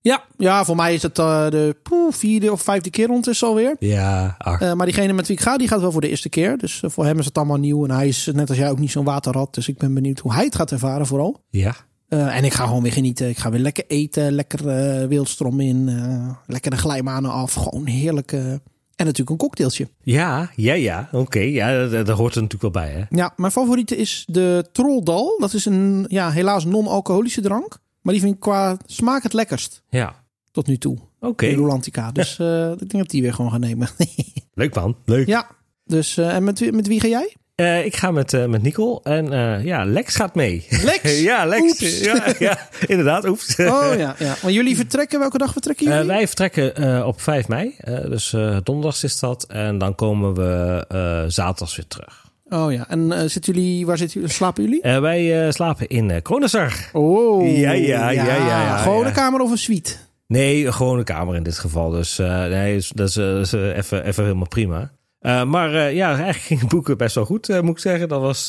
Ja, 0.00 0.24
ja 0.36 0.64
voor 0.64 0.76
mij 0.76 0.94
is 0.94 1.02
het 1.02 1.18
eh, 1.18 1.50
de 1.50 1.76
poeh, 1.82 2.12
vierde 2.12 2.52
of 2.52 2.62
vijfde 2.62 2.90
keer 2.90 3.06
rond 3.06 3.28
is 3.28 3.44
alweer. 3.44 3.76
Ja. 3.78 4.36
Eh, 4.38 4.72
maar 4.72 4.86
diegene 4.86 5.12
met 5.12 5.26
wie 5.26 5.36
ik 5.36 5.42
ga, 5.42 5.56
die 5.56 5.68
gaat 5.68 5.80
wel 5.80 5.92
voor 5.92 6.00
de 6.00 6.08
eerste 6.08 6.28
keer. 6.28 6.58
Dus 6.58 6.82
voor 6.86 7.04
hem 7.04 7.18
is 7.18 7.24
het 7.24 7.36
allemaal 7.36 7.56
nieuw. 7.56 7.84
En 7.84 7.90
hij 7.90 8.08
is 8.08 8.30
net 8.32 8.48
als 8.48 8.58
jij 8.58 8.70
ook 8.70 8.78
niet 8.78 8.90
zo'n 8.90 9.04
waterrad. 9.04 9.54
Dus 9.54 9.68
ik 9.68 9.78
ben 9.78 9.94
benieuwd 9.94 10.18
hoe 10.18 10.32
hij 10.32 10.44
het 10.44 10.54
gaat 10.54 10.72
ervaren 10.72 11.06
vooral. 11.06 11.44
ja. 11.50 11.74
En 12.08 12.44
ik 12.44 12.52
ga 12.52 12.66
gewoon 12.66 12.82
weer 12.82 12.92
genieten. 12.92 13.28
Ik 13.28 13.38
ga 13.38 13.50
weer 13.50 13.60
lekker 13.60 13.84
eten, 13.86 14.32
lekker 14.32 14.64
wildstroom 15.08 15.60
in, 15.60 15.90
lekker 16.46 16.70
de 16.70 16.76
glijbanen 16.76 17.30
af. 17.30 17.54
Gewoon 17.54 17.86
heerlijk. 17.86 18.34
En 19.02 19.08
natuurlijk 19.08 19.30
een 19.30 19.46
cocktailtje. 19.46 19.88
Ja, 20.02 20.50
ja, 20.56 20.74
ja. 20.74 21.08
Oké, 21.12 21.38
ja, 21.40 21.88
daar, 21.88 22.04
daar 22.04 22.16
hoort 22.16 22.34
er 22.34 22.42
natuurlijk 22.42 22.74
wel 22.74 22.82
bij, 22.84 22.92
hè? 22.92 23.16
Ja, 23.16 23.32
mijn 23.36 23.52
favoriete 23.52 23.96
is 23.96 24.24
de 24.26 24.64
Trolldal. 24.72 25.36
Dat 25.38 25.52
is 25.54 25.64
een, 25.64 26.04
ja, 26.08 26.30
helaas 26.30 26.64
non-alcoholische 26.64 27.40
drank. 27.40 27.78
Maar 28.00 28.12
die 28.12 28.22
vind 28.22 28.34
ik 28.34 28.40
qua 28.40 28.76
smaak 28.86 29.22
het 29.22 29.32
lekkerst 29.32 29.82
Ja. 29.88 30.24
tot 30.50 30.66
nu 30.66 30.78
toe. 30.78 30.98
Oké, 31.20 31.48
De 31.48 31.54
Rolantica. 31.54 32.12
Dus 32.12 32.38
eh, 32.40 32.70
ik 32.70 32.78
denk 32.78 32.92
dat 32.92 33.10
die 33.10 33.22
weer 33.22 33.34
gewoon 33.34 33.50
gaan 33.50 33.60
nemen. 33.60 33.88
leuk 34.54 34.74
man. 34.74 34.96
Leuk. 35.04 35.26
ja, 35.26 35.46
dus 35.84 36.16
eh, 36.16 36.34
en 36.34 36.44
met, 36.44 36.58
wie- 36.58 36.72
met 36.72 36.86
wie 36.86 37.00
ga 37.00 37.06
jij? 37.08 37.36
Eh, 37.54 37.84
ik 37.84 37.96
ga 37.96 38.10
met, 38.10 38.32
eh, 38.32 38.46
met 38.46 38.62
Nicole 38.62 39.00
en 39.02 39.32
eh, 39.32 39.64
ja, 39.64 39.84
Lex 39.84 40.14
gaat 40.14 40.34
mee. 40.34 40.66
Lex? 40.82 41.20
ja, 41.30 41.44
Lex. 41.44 41.78
Ja, 42.02 42.24
ja, 42.38 42.58
inderdaad. 42.86 43.28
Oeps. 43.28 43.58
Oh 43.58 43.92
ja, 43.96 44.14
ja. 44.18 44.36
Maar 44.42 44.52
jullie 44.52 44.76
vertrekken, 44.76 45.18
welke 45.18 45.38
dag 45.38 45.52
vertrekken 45.52 45.86
jullie? 45.86 46.06
Wij 46.06 46.26
vertrekken 46.26 47.06
op 47.06 47.20
5 47.20 47.48
mei, 47.48 47.76
dus 48.08 48.30
donderdags 48.62 49.04
is 49.04 49.18
dat. 49.18 49.44
En 49.44 49.78
dan 49.78 49.94
komen 49.94 50.34
we 50.34 50.84
zaterdags 51.28 51.76
weer 51.76 51.86
terug. 51.86 52.30
Oh 52.48 52.72
ja, 52.72 52.88
en 52.88 53.30
zitten 53.30 53.54
jullie, 53.54 53.86
waar 53.86 53.98
zitten 53.98 54.20
jullie, 54.20 54.34
slapen 54.34 54.62
jullie? 54.62 55.00
Wij 55.00 55.52
slapen 55.52 55.88
in 55.88 56.08
uh, 56.08 56.16
Kronenzar. 56.22 56.88
Oh. 56.92 57.56
Ja, 57.56 57.72
ja, 57.72 58.10
ja, 58.10 58.10
ja, 58.10 58.36
ja, 58.36 58.86
een 58.86 59.12
kamer 59.12 59.40
of 59.40 59.50
een 59.50 59.58
suite? 59.58 59.94
Nee, 60.26 60.72
gewoon 60.72 60.98
een 60.98 61.04
kamer 61.04 61.34
in 61.34 61.42
dit 61.42 61.58
geval. 61.58 61.90
Dus 61.90 62.16
nee, 62.16 62.74
dus 62.74 62.88
dat 62.88 63.08
is, 63.08 63.14
dat 63.14 63.40
is 63.40 63.52
even, 63.52 64.04
even 64.04 64.24
helemaal 64.24 64.48
prima. 64.48 64.90
Eh, 65.22 65.44
maar 65.44 65.74
eh, 65.74 65.94
ja, 65.94 66.08
eigenlijk 66.08 66.38
ging 66.38 66.60
het 66.60 66.68
boeken 66.68 66.96
best 66.96 67.14
wel 67.14 67.24
goed, 67.24 67.48
eh, 67.48 67.60
moet 67.60 67.76
ik 67.76 67.82
zeggen. 67.82 68.08
Dat 68.08 68.20
was 68.20 68.46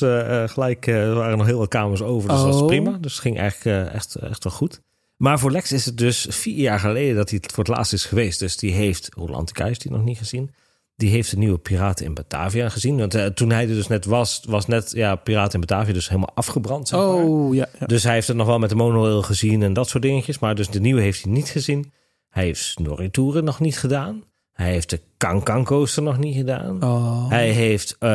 gelijk, 0.52 0.88
er 0.88 1.14
waren 1.14 1.38
nog 1.38 1.48
heel 1.48 1.58
wat 1.58 1.68
kamers 1.68 2.02
over, 2.02 2.30
dus 2.30 2.38
dat 2.38 2.48
was 2.48 2.62
Oh. 2.62 2.68
prima. 2.68 2.98
Dus 3.02 3.12
het 3.12 3.22
ging 3.22 3.38
eigenlijk 3.40 3.94
echt, 3.94 4.16
echt 4.16 4.44
wel 4.44 4.54
goed. 4.54 4.82
Maar 5.18 5.40
voor 5.40 5.52
Lex 5.52 5.72
is 5.72 5.86
het 5.86 5.98
dus 5.98 6.28
vier 6.30 6.58
jaar 6.58 6.80
geleden 6.80 7.16
dat 7.16 7.30
hij 7.30 7.40
het 7.42 7.52
voor 7.52 7.64
het 7.64 7.76
laatst 7.76 7.94
is 7.94 8.06
geweest. 8.06 8.40
Dus 8.40 8.58
die 8.58 8.72
heeft, 8.72 9.10
Rolantica 9.16 9.66
heeft 9.66 9.84
hij 9.84 9.92
nog 9.92 10.04
niet 10.04 10.18
gezien. 10.18 10.52
Die 10.96 11.10
heeft 11.10 11.32
de 11.32 11.38
nieuwe 11.38 11.58
Piraten 11.58 12.06
in 12.06 12.14
Batavia 12.14 12.70
gezien. 12.70 12.98
Want 12.98 13.36
toen 13.36 13.50
hij 13.50 13.62
er 13.62 13.74
dus 13.74 13.88
net 13.88 14.06
was, 14.06 14.44
was 14.48 14.66
net 14.66 14.92
ja, 14.92 15.16
Piraten 15.16 15.54
in 15.54 15.60
Batavia 15.60 15.94
dus 15.94 16.08
helemaal 16.08 16.32
afgebrand. 16.36 16.88
Zeg 16.88 17.00
maar. 17.00 17.08
Oh 17.10 17.56
ja. 17.56 17.68
ja. 17.80 17.86
Dus 17.86 18.04
hij 18.04 18.14
heeft 18.14 18.28
het 18.28 18.38
nog 18.38 18.48
wel 18.48 18.60
met 18.60 18.70
de 18.70 18.76
monorail 18.76 19.22
gezien 19.22 19.62
en 19.64 19.74
dat 19.74 19.90
soort 19.90 20.04
dingetjes. 20.04 20.40
Maar 20.40 20.56
dus 20.56 20.70
de 20.70 20.80
nieuwe 20.80 21.02
heeft 21.02 21.24
hij 21.24 21.32
niet 21.32 21.50
gezien. 21.50 21.92
Hij 22.30 22.44
heeft 22.44 22.62
Snorri-toeren 22.62 23.44
nog 23.44 23.60
niet 23.60 23.80
gedaan. 23.80 24.24
Hij 24.54 24.72
heeft 24.72 24.90
de 24.90 25.02
Kankan 25.18 25.64
Coaster 25.64 26.04
nog 26.04 26.18
niet 26.18 26.36
gedaan. 26.36 26.84
Oh. 26.84 27.30
Hij 27.30 27.50
heeft 27.50 27.96
eh, 28.00 28.10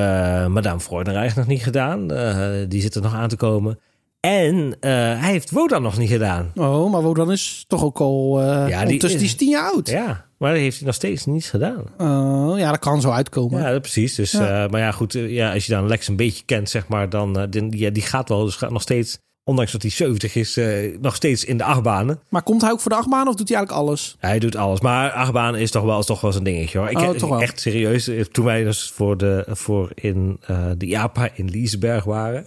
Madame 0.46 0.80
Freudenreich 0.80 1.36
nog 1.36 1.46
niet 1.46 1.62
gedaan. 1.62 2.10
Eh, 2.10 2.46
die 2.68 2.80
zit 2.80 2.94
er 2.94 3.02
nog 3.02 3.14
aan 3.14 3.28
te 3.28 3.36
komen. 3.36 3.78
En 4.20 4.76
eh, 4.80 4.90
hij 4.92 5.30
heeft 5.30 5.50
Wodan 5.50 5.82
nog 5.82 5.98
niet 5.98 6.10
gedaan. 6.10 6.52
oh, 6.54 6.92
maar 6.92 7.02
Wodan 7.02 7.32
is 7.32 7.64
toch 7.68 7.82
ook 7.84 7.98
al... 8.00 8.40
Ja, 8.68 8.84
die 8.84 9.00
is- 9.02 9.12
die 9.12 9.20
is 9.24 9.34
tien 9.34 9.48
jaar 9.48 9.70
oud. 9.72 9.88
Ja, 9.88 10.24
maar 10.38 10.50
dat 10.52 10.60
heeft 10.60 10.76
hij 10.76 10.86
nog 10.86 10.94
steeds 10.94 11.24
niet 11.26 11.44
gedaan. 11.44 11.84
Oh, 11.98 12.58
ja, 12.58 12.70
dat 12.70 12.78
kan 12.80 13.00
zo 13.00 13.10
uitkomen. 13.10 13.72
Ja, 13.72 13.78
precies. 13.78 14.14
Dus, 14.14 14.32
Ja. 14.32 14.68
maar 14.70 14.80
ja, 14.80 14.90
goed. 14.92 15.12
ja, 15.12 15.52
als 15.52 15.66
je 15.66 15.72
dan 15.72 15.86
Lex 15.86 16.08
een 16.08 16.16
beetje 16.16 16.44
kent, 16.44 16.70
zeg 16.70 16.88
maar, 16.88 17.08
dan 17.10 17.38
uh, 17.40 17.44
die, 17.50 17.78
ja, 17.78 17.90
die 17.90 18.02
gaat 18.02 18.28
wel. 18.28 18.44
Dus 18.44 18.54
gaat 18.56 18.70
nog 18.70 18.82
steeds, 18.82 19.18
ondanks 19.48 19.72
dat 19.72 19.82
hij 19.82 19.90
70 19.90 20.34
is, 20.34 20.56
eh, 20.56 20.98
nog 21.00 21.14
steeds 21.14 21.44
in 21.44 21.56
de 21.56 21.64
achtbanen. 21.64 22.20
Maar 22.28 22.42
komt 22.42 22.62
hij 22.62 22.70
ook 22.70 22.80
voor 22.80 22.90
de 22.90 22.96
achtbaan 22.96 23.28
of 23.28 23.34
doet 23.34 23.48
hij 23.48 23.56
eigenlijk 23.56 23.86
alles? 23.88 24.16
Hij 24.18 24.38
doet 24.38 24.56
alles. 24.56 24.80
Maar 24.80 25.10
achtbaan 25.10 25.56
is 25.56 25.70
toch 25.70 25.82
wel, 25.84 25.98
is 25.98 26.06
toch 26.06 26.20
wel 26.20 26.34
een 26.34 26.42
dingetje 26.44 26.78
hoor. 26.78 26.90
Ik 26.90 26.98
Oh, 26.98 27.10
toch 27.10 27.28
wel. 27.30 27.40
echt 27.40 27.60
serieus. 27.60 28.08
eh, 28.08 28.20
Toen 28.24 28.44
wij 28.44 28.64
dus 28.64 28.90
voor, 28.94 29.16
de, 29.16 29.44
voor 29.48 29.90
in 29.94 30.36
eh, 30.46 30.66
de 30.76 30.86
Japa 30.86 31.28
in 31.34 31.48
Liesberg 31.50 32.04
waren. 32.04 32.42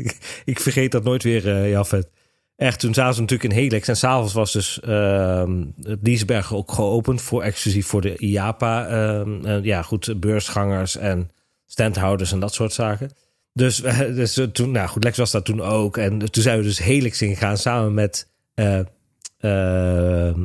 ik 0.44 0.60
vergeet 0.60 0.92
dat 0.92 1.04
nooit 1.04 1.22
weer, 1.22 1.48
eh 1.56 1.70
Jafet. 1.70 2.08
Echt, 2.56 2.80
toen 2.80 2.94
zaten 2.94 3.14
we 3.14 3.20
natuurlijk 3.20 3.52
in 3.52 3.58
Helix. 3.62 3.88
En 3.88 3.96
s'avonds 3.96 4.32
was 4.32 4.52
dus 4.52 4.80
ehm 4.80 5.64
het 5.82 5.98
Liesberg 6.02 6.54
ook 6.54 6.72
geopend. 6.72 7.22
Voor 7.22 7.42
exclusief 7.42 7.86
voor 7.86 8.00
de 8.00 8.16
IAPA. 8.16 8.86
ehm, 8.86 9.44
eh, 9.46 9.64
ja, 9.64 9.82
goed, 9.82 10.20
beursgangers 10.20 10.96
en 10.96 11.30
standhouders 11.66 12.32
en 12.32 12.40
dat 12.40 12.54
soort 12.54 12.72
zaken. 12.72 13.10
Dus, 13.56 13.76
dus 14.20 14.36
eh, 14.36 14.46
toen, 14.46 14.70
nou 14.70 14.88
goed, 14.88 15.04
Lex 15.04 15.18
was 15.18 15.30
daar 15.30 15.42
toen 15.42 15.60
ook. 15.60 15.96
En 15.96 16.18
toen 16.18 16.42
zijn 16.42 16.58
we 16.58 16.64
dus 16.64 16.78
Helix 16.78 17.22
ingegaan 17.22 17.56
samen 17.56 17.94
met 17.94 18.28
eh, 18.54 18.80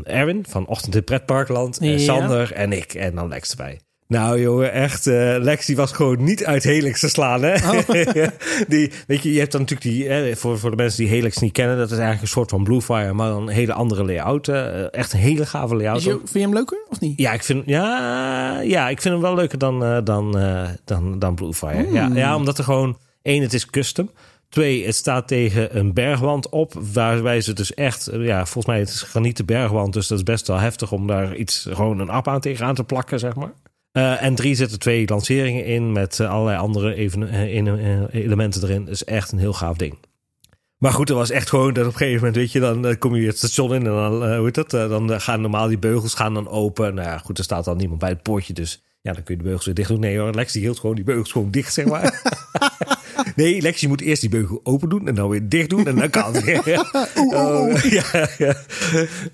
Erwin 0.03 0.45
van 0.49 0.67
Ochtend 0.67 0.95
in 0.95 1.03
Pretparkland. 1.03 1.77
Ja. 1.81 1.97
Sander 1.97 2.53
en 2.53 2.71
ik. 2.71 2.93
En 2.93 3.15
dan 3.15 3.27
Lex 3.27 3.51
erbij. 3.51 3.79
Nou 4.11 4.41
jongen, 4.41 4.71
echt, 4.73 5.07
eh 5.07 5.35
Lex 5.39 5.65
die 5.65 5.75
was 5.75 5.91
gewoon 5.91 6.23
niet 6.23 6.45
uit 6.45 6.63
Helix 6.63 6.99
te 6.99 7.09
slaan. 7.09 7.43
Hè? 7.43 7.55
die, 8.67 8.91
weet 9.07 9.23
je, 9.23 9.33
je 9.33 9.39
hebt 9.39 9.51
dan 9.51 9.61
natuurlijk 9.61 9.89
die, 9.89 10.07
eh, 10.07 10.35
voor, 10.35 10.59
voor 10.59 10.69
de 10.69 10.75
mensen 10.75 11.03
die 11.03 11.13
Helix 11.13 11.37
niet 11.37 11.51
kennen, 11.51 11.77
dat 11.77 11.85
is 11.85 11.97
eigenlijk 11.97 12.21
een 12.21 12.27
soort 12.27 12.49
van 12.49 12.63
Bluefire, 12.63 13.13
maar 13.13 13.29
dan 13.29 13.41
een 13.41 13.53
hele 13.53 13.73
andere 13.73 14.05
layout. 14.05 14.47
eh, 14.47 14.93
echt 14.93 15.13
een 15.13 15.19
hele 15.19 15.45
gave 15.45 15.75
layout. 15.75 15.97
Is 15.97 16.03
je, 16.03 16.09
vind 16.11 16.33
je 16.33 16.39
hem 16.39 16.53
leuker 16.53 16.85
of 16.89 16.99
niet? 16.99 17.19
Ja, 17.19 17.33
ik 17.33 17.43
vind, 17.43 17.63
ja, 17.65 18.59
ja, 18.59 18.89
ik 18.89 19.01
vind 19.01 19.13
hem 19.13 19.23
wel 19.23 19.35
leuker 19.35 19.57
dan, 19.57 19.83
eh, 19.83 19.97
dan, 20.03 20.37
eh, 20.37 20.69
dan, 20.85 21.19
dan 21.19 21.35
Bluefire. 21.35 21.91
Ja, 21.91 22.09
ja, 22.13 22.35
omdat 22.35 22.57
er 22.57 22.63
gewoon, 22.63 22.97
één, 23.21 23.41
het 23.41 23.53
is 23.53 23.65
custom. 23.65 24.09
Twee, 24.49 24.85
het 24.85 24.95
staat 24.95 25.27
tegen 25.27 25.77
een 25.77 25.93
bergwand 25.93 26.49
op. 26.49 26.73
Waarbij 26.93 27.41
ze 27.41 27.53
dus 27.53 27.73
echt, 27.73 28.07
eh, 28.07 28.25
ja, 28.25 28.45
volgens 28.45 28.65
mij 28.65 28.79
het 28.79 28.89
is 28.89 29.01
granieten 29.01 29.45
bergwand. 29.45 29.93
Dus 29.93 30.07
dat 30.07 30.17
is 30.17 30.23
best 30.23 30.47
wel 30.47 30.57
heftig 30.57 30.91
om 30.91 31.07
daar 31.07 31.35
iets, 31.35 31.67
gewoon 31.71 31.99
een 31.99 32.09
app 32.09 32.27
aan 32.27 32.39
tegenaan 32.39 32.75
te 32.75 32.83
plakken, 32.83 33.19
zeg 33.19 33.35
maar. 33.35 33.53
Eh, 33.91 34.23
en 34.23 34.35
drie 34.35 34.55
zitten 34.55 34.79
twee 34.79 35.07
lanceringen 35.07 35.65
in 35.65 35.91
met 35.91 36.19
eh, 36.19 36.29
allerlei 36.29 36.57
andere 36.57 36.93
even, 36.93 37.29
eh, 37.29 38.03
elementen 38.11 38.63
erin. 38.63 38.87
Is 38.87 39.03
echt 39.03 39.31
een 39.31 39.39
heel 39.39 39.53
gaaf 39.53 39.77
ding. 39.77 39.97
Maar 40.77 40.91
goed, 40.91 41.09
er 41.09 41.15
was 41.15 41.29
echt 41.29 41.49
gewoon 41.49 41.73
dat 41.73 41.85
op 41.85 41.91
een 41.91 41.97
gegeven 41.97 42.17
moment, 42.17 42.35
weet 42.35 42.51
je, 42.51 42.59
dan 42.59 42.97
kom 42.97 43.15
je 43.15 43.27
het 43.27 43.37
station 43.37 43.73
in 43.73 43.85
en 43.85 43.91
dan, 43.91 44.35
hoe 44.35 44.45
heet 44.45 44.55
dat, 44.55 44.69
dan 44.69 45.21
gaan 45.21 45.41
normaal 45.41 45.67
die 45.67 45.77
beugels 45.77 46.13
gaan 46.13 46.33
dan 46.33 46.49
open. 46.49 46.93
Nou 46.93 47.07
ja, 47.07 47.17
goed, 47.17 47.37
er 47.37 47.43
staat 47.43 47.65
dan 47.65 47.77
niemand 47.77 47.99
bij 47.99 48.09
het 48.09 48.21
poortje, 48.21 48.53
dus 48.53 48.83
ja, 49.01 49.13
dan 49.13 49.23
kun 49.23 49.33
je 49.33 49.39
de 49.39 49.47
beugels 49.47 49.65
weer 49.65 49.75
dicht 49.75 49.89
doen. 49.89 49.99
Nee 49.99 50.17
hoor, 50.17 50.33
Lex 50.33 50.53
die 50.53 50.61
hield 50.61 50.79
gewoon 50.79 50.95
die 50.95 51.03
beugels 51.03 51.31
gewoon 51.31 51.51
dicht, 51.51 51.73
zeg 51.73 51.85
maar. 51.85 52.21
nee, 53.35 53.61
Lex, 53.61 53.81
je 53.81 53.87
moet 53.87 54.01
eerst 54.01 54.21
die 54.21 54.29
beugel 54.29 54.59
open 54.63 54.89
doen 54.89 55.07
en 55.07 55.15
dan 55.15 55.29
weer 55.29 55.49
dicht 55.49 55.69
doen 55.69 55.85
en 55.87 55.95
dan 55.95 56.09
kan 56.09 56.33
het 56.33 56.43
weer. 56.43 56.59
Oh, 57.33 57.77
ja, 57.83 58.27
ja. 58.37 58.55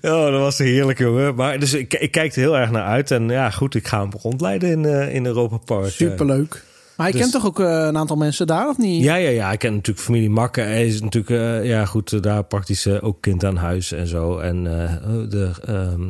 Oh, 0.02 0.30
dat 0.32 0.40
was 0.40 0.58
heerlijk, 0.58 0.98
jongen. 0.98 1.34
Maar 1.34 1.58
dus 1.58 1.74
ik, 1.74 1.94
ik 1.94 2.10
kijk 2.10 2.34
er 2.34 2.40
heel 2.40 2.56
erg 2.58 2.70
naar 2.70 2.84
uit 2.84 3.10
en 3.10 3.28
ja, 3.28 3.50
goed, 3.50 3.74
ik 3.74 3.86
ga 3.88 4.00
hem 4.00 4.10
rondleiden 4.20 4.70
in, 4.70 4.84
eh, 4.84 5.14
in 5.14 5.26
Europa 5.26 5.56
Park. 5.56 5.88
Superleuk. 5.90 6.64
Maar 6.96 7.06
hij 7.06 7.10
Dus- 7.10 7.20
kent 7.20 7.32
toch 7.32 7.46
ook 7.46 7.60
eh, 7.60 7.66
een 7.86 7.96
aantal 7.96 8.16
mensen 8.16 8.46
daar, 8.46 8.68
of 8.68 8.78
niet? 8.78 9.02
Ja, 9.02 9.14
ja, 9.14 9.28
ja. 9.28 9.52
Ik 9.52 9.58
ken 9.58 9.72
natuurlijk 9.74 10.06
familie 10.06 10.30
Makke. 10.30 10.60
Hij 10.60 10.86
is 10.86 11.00
natuurlijk, 11.00 11.30
eh, 11.62 11.68
ja 11.68 11.84
goed, 11.84 12.12
eh, 12.12 12.20
daar 12.20 12.44
praktisch 12.44 12.86
eh, 12.86 12.96
ook 13.04 13.20
kind 13.20 13.44
aan 13.44 13.56
huis 13.56 13.92
en 13.92 14.06
zo. 14.06 14.38
En 14.38 14.66
eh, 14.82 14.92
de 15.28 15.50
ehm 15.66 16.02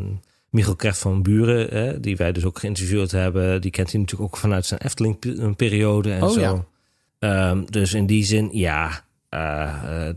Michiel 0.50 0.76
Kreft 0.76 0.98
van 0.98 1.22
Buren, 1.22 1.66
hè, 1.78 2.00
die 2.00 2.16
wij 2.16 2.32
dus 2.32 2.44
ook 2.44 2.58
geïnterviewd 2.58 3.10
hebben, 3.10 3.60
die 3.60 3.70
kent 3.70 3.90
hij 3.92 4.00
natuurlijk 4.00 4.30
ook 4.32 4.36
vanuit 4.40 4.66
zijn 4.66 4.80
Efteling-periode 4.84 6.12
en 6.12 6.22
Oh, 6.22 6.30
zo. 6.30 6.40
ja. 6.40 6.64
Ehm, 7.18 7.64
dus 7.70 7.94
in 7.94 8.06
die 8.06 8.24
zin, 8.24 8.48
ja. 8.52 9.04
eh, 9.28 10.08
eh, 10.08 10.14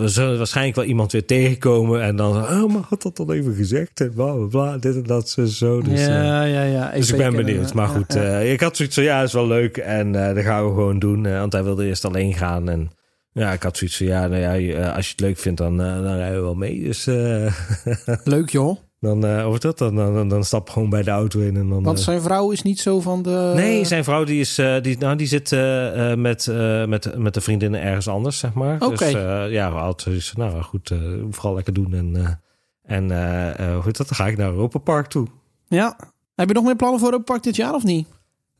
we 0.00 0.08
zullen 0.08 0.38
waarschijnlijk 0.38 0.76
wel 0.76 0.84
iemand 0.84 1.12
weer 1.12 1.24
tegenkomen 1.26 2.02
en 2.02 2.16
dan, 2.16 2.36
oh, 2.36 2.72
maar 2.72 2.82
had 2.88 3.02
dat 3.02 3.16
dan 3.16 3.30
even 3.32 3.54
gezegd 3.54 4.00
en 4.00 4.12
bla 4.14 4.32
bla 4.32 4.46
bla, 4.46 4.78
dit 4.78 4.94
en 4.94 5.02
dat 5.02 5.28
zo. 5.28 5.44
zo. 5.44 5.80
Dus, 5.82 6.00
eh, 6.00 6.06
ja, 6.06 6.42
ja, 6.42 6.62
ja. 6.62 6.90
dus 6.90 7.10
ik 7.10 7.16
ben 7.16 7.36
benieuwd. 7.36 7.74
Maar 7.74 7.88
ja, 7.88 7.94
goed, 7.94 8.12
ja. 8.12 8.20
eh, 8.40 8.52
ik 8.52 8.60
had 8.60 8.76
zoiets 8.76 8.94
van 8.94 9.04
ja, 9.04 9.22
is 9.22 9.32
wel 9.32 9.46
leuk. 9.46 9.76
En 9.76 10.14
eh 10.28 10.34
dat 10.34 10.44
gaan 10.44 10.64
we 10.64 10.70
gewoon 10.70 10.98
doen. 10.98 11.26
Eh, 11.26 11.38
want 11.38 11.52
hij 11.52 11.64
wilde 11.64 11.86
eerst 11.86 12.04
alleen 12.04 12.34
gaan. 12.34 12.68
En 12.68 12.90
ja, 13.32 13.52
ik 13.52 13.62
had 13.62 13.76
zoiets 13.76 13.96
van 13.96 14.06
ja, 14.06 14.26
nou 14.26 14.40
ja, 14.60 14.90
als 14.90 15.06
je 15.06 15.12
het 15.12 15.20
leuk 15.20 15.38
vindt, 15.38 15.58
dan, 15.58 15.76
dan 15.76 16.14
rijden 16.16 16.36
we 16.36 16.42
wel 16.42 16.54
mee. 16.54 16.82
Dus 16.82 17.06
eh, 17.06 17.52
Leuk 18.24 18.50
joh. 18.50 18.78
Dan, 19.02 19.26
eh 19.26 19.46
over 19.46 19.60
dat, 19.60 19.78
dan, 19.78 19.96
dan, 19.96 20.28
dan 20.28 20.44
stap 20.44 20.70
gewoon 20.70 20.90
bij 20.90 21.02
de 21.02 21.10
auto 21.10 21.40
in. 21.40 21.56
En 21.56 21.68
dan, 21.68 21.82
Want 21.82 21.98
eh, 21.98 22.04
zijn 22.04 22.22
vrouw 22.22 22.50
is 22.50 22.62
niet 22.62 22.80
zo 22.80 23.00
van 23.00 23.22
de... 23.22 23.52
Nee, 23.54 23.84
zijn 23.84 24.04
vrouw 24.04 24.24
die 24.24 24.40
is, 24.40 24.58
eh, 24.58 24.80
die, 24.80 24.98
nou, 24.98 25.16
die 25.16 25.26
zit 25.26 25.50
met, 26.16 26.46
met, 26.86 27.18
met 27.18 27.34
de 27.34 27.40
vriendinnen 27.40 27.82
ergens 27.82 28.08
anders, 28.08 28.38
zeg 28.38 28.52
maar. 28.52 28.74
Oké. 28.80 28.96
Dus 28.96 29.14
eh, 29.14 29.50
ja, 29.50 29.68
altijd 29.68 30.16
is 30.16 30.32
nou 30.36 30.62
goed, 30.62 30.94
vooral 31.30 31.54
lekker 31.54 31.72
doen 31.72 31.94
en, 31.94 32.40
En 32.82 33.04
hoe 33.72 33.82
heet 33.84 33.96
dat? 33.96 34.08
Dan 34.08 34.16
ga 34.16 34.26
ik 34.26 34.36
naar 34.36 34.50
Europa 34.50 34.78
Park 34.78 35.06
toe. 35.06 35.26
Ja. 35.68 35.96
Heb 36.34 36.48
je 36.48 36.54
nog 36.54 36.64
meer 36.64 36.76
plannen 36.76 37.00
voor 37.00 37.08
Europa 37.08 37.32
Park 37.32 37.42
dit 37.42 37.56
jaar 37.56 37.74
of 37.74 37.84
niet? 37.84 38.08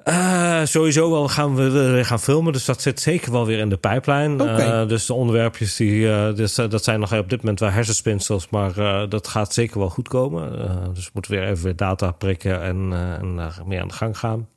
Eh, 0.04 0.60
sowieso 0.64 1.10
wel 1.10 1.28
gaan 1.28 1.54
we 1.54 1.70
weer 1.70 2.04
gaan 2.04 2.20
filmen, 2.20 2.52
dus 2.52 2.64
dat 2.64 2.82
zit 2.82 3.00
zeker 3.00 3.32
wel 3.32 3.46
weer 3.46 3.58
in 3.58 3.68
de 3.68 3.76
pijplijn. 3.76 4.40
Eh, 4.40 4.88
dus 4.88 5.06
de 5.06 5.14
onderwerpjes, 5.14 5.76
die, 5.76 6.12
eh, 6.12 6.34
dus, 6.34 6.54
dat 6.54 6.84
zijn 6.84 7.00
nog 7.00 7.12
op 7.12 7.30
dit 7.30 7.38
moment 7.38 7.60
wel 7.60 7.70
hersenspinsels, 7.70 8.48
maar 8.48 8.74
dat 9.08 9.28
gaat 9.28 9.52
zeker 9.52 9.78
wel 9.78 9.88
goed 9.88 10.08
komen. 10.08 10.50
Dus 10.94 11.04
we 11.04 11.10
moeten 11.12 11.32
weer 11.32 11.48
even 11.48 11.64
weer 11.64 11.76
data 11.76 12.10
prikken 12.10 12.62
en, 12.62 12.92
en 13.20 13.52
meer 13.66 13.80
aan 13.80 13.88
de 13.88 13.94
gang 13.94 14.18
gaan. 14.18 14.48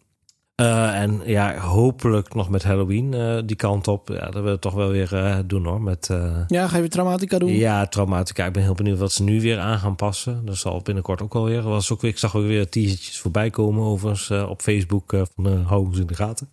Eh, 0.55 1.01
en 1.01 1.21
ja, 1.25 1.57
hopelijk 1.57 2.33
nog 2.33 2.49
met 2.49 2.63
Halloween 2.63 3.13
eh, 3.13 3.37
die 3.45 3.55
kant 3.55 3.87
op. 3.87 4.07
Ja, 4.07 4.25
dat 4.25 4.33
willen 4.33 4.53
we 4.53 4.59
toch 4.59 4.73
wel 4.73 4.89
weer 4.89 5.15
eh, 5.15 5.39
doen 5.45 5.65
hoor. 5.65 5.81
Met, 5.81 6.07
Ja, 6.47 6.67
ga 6.67 6.75
je 6.75 6.81
weer 6.81 6.89
Traumatica 6.89 7.37
doen? 7.37 7.49
ja, 7.49 7.87
traumatica. 7.87 8.45
Ik 8.45 8.53
ben 8.53 8.63
heel 8.63 8.73
benieuwd 8.73 8.99
wat 8.99 9.11
ze 9.11 9.23
nu 9.23 9.41
weer 9.41 9.59
aan 9.59 9.79
gaan 9.79 9.95
passen. 9.95 10.45
Dat 10.45 10.57
zal 10.57 10.81
binnenkort 10.81 11.21
ook 11.21 11.33
wel 11.33 11.45
weer. 11.45 11.61
Was 11.61 11.91
ook 11.91 12.03
ik 12.03 12.17
zag 12.17 12.35
ook 12.35 12.43
weer 12.43 12.69
teasertjes 12.69 13.19
voorbij 13.19 13.49
komen 13.49 13.83
overigens 13.83 14.31
op 14.49 14.61
Facebook 14.61 15.13
van 15.33 15.47
uh, 15.47 15.67
hou 15.67 15.85
ons 15.85 15.99
in 15.99 16.07
de 16.07 16.15
gaten. 16.15 16.49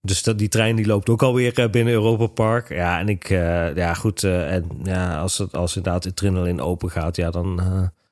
Dus 0.00 0.22
dat, 0.22 0.38
die 0.38 0.48
trein 0.48 0.76
die 0.76 0.86
loopt 0.86 1.08
ook 1.08 1.22
alweer 1.22 1.70
binnen 1.70 1.94
Europa 1.94 2.26
Park. 2.26 2.68
Ja, 2.68 2.98
en 2.98 3.08
ik, 3.08 3.28
ja 3.74 3.94
goed. 3.94 4.24
En 4.24 4.64
ja, 4.82 5.20
als, 5.20 5.38
het, 5.38 5.56
als 5.56 5.76
inderdaad 5.76 6.06
adrenaline 6.06 6.62
open 6.62 6.90
gaat, 6.90 7.16
ja, 7.16 7.30
dan 7.30 7.60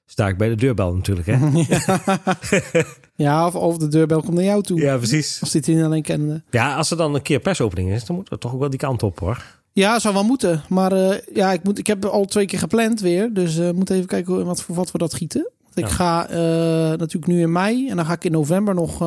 sta 0.06 0.28
ik 0.28 0.38
bij 0.38 0.48
de 0.48 0.54
deurbel 0.54 0.94
natuurlijk. 0.94 1.26
Hè? 1.26 1.38
ja, 3.24 3.46
of, 3.46 3.54
of 3.54 3.76
de 3.78 3.88
deurbel 3.88 4.20
komt 4.20 4.34
naar 4.34 4.44
jou 4.44 4.62
toe. 4.62 4.80
Ja, 4.80 4.96
precies. 4.96 5.40
Als 5.40 5.50
dit 5.50 5.68
in 5.68 5.84
alleen 5.84 6.02
kennende. 6.02 6.42
Ja, 6.50 6.76
als 6.76 6.90
er 6.90 6.96
dan 6.96 7.14
een 7.14 7.22
keer 7.22 7.40
persopening 7.40 7.90
is, 7.90 8.04
dan 8.04 8.16
moeten 8.16 8.34
we 8.34 8.40
toch 8.40 8.52
ook 8.52 8.60
wel 8.60 8.70
die 8.70 8.78
kant 8.78 9.02
op 9.02 9.18
hoor. 9.18 9.44
Ja, 9.76 9.98
zou 9.98 10.14
wel 10.14 10.24
moeten. 10.24 10.62
Maar 10.68 10.92
uh, 10.92 11.14
ja, 11.34 11.52
ik, 11.52 11.64
moet, 11.64 11.78
ik 11.78 11.86
heb 11.86 12.04
al 12.04 12.24
twee 12.24 12.46
keer 12.46 12.58
gepland 12.58 13.00
weer. 13.00 13.32
Dus 13.32 13.56
we 13.56 13.64
uh, 13.64 13.70
moeten 13.70 13.94
even 13.94 14.08
kijken 14.08 14.44
wat, 14.44 14.62
voor 14.62 14.74
wat 14.74 14.90
we 14.90 14.98
dat 14.98 15.14
gieten. 15.14 15.50
Want 15.62 15.76
ik 15.76 15.86
ja. 15.86 15.90
ga 15.90 16.30
uh, 16.30 16.36
natuurlijk 16.98 17.26
nu 17.26 17.40
in 17.40 17.52
mei. 17.52 17.88
En 17.88 17.96
dan 17.96 18.04
ga 18.04 18.12
ik 18.12 18.24
in 18.24 18.32
november 18.32 18.74
nog 18.74 19.00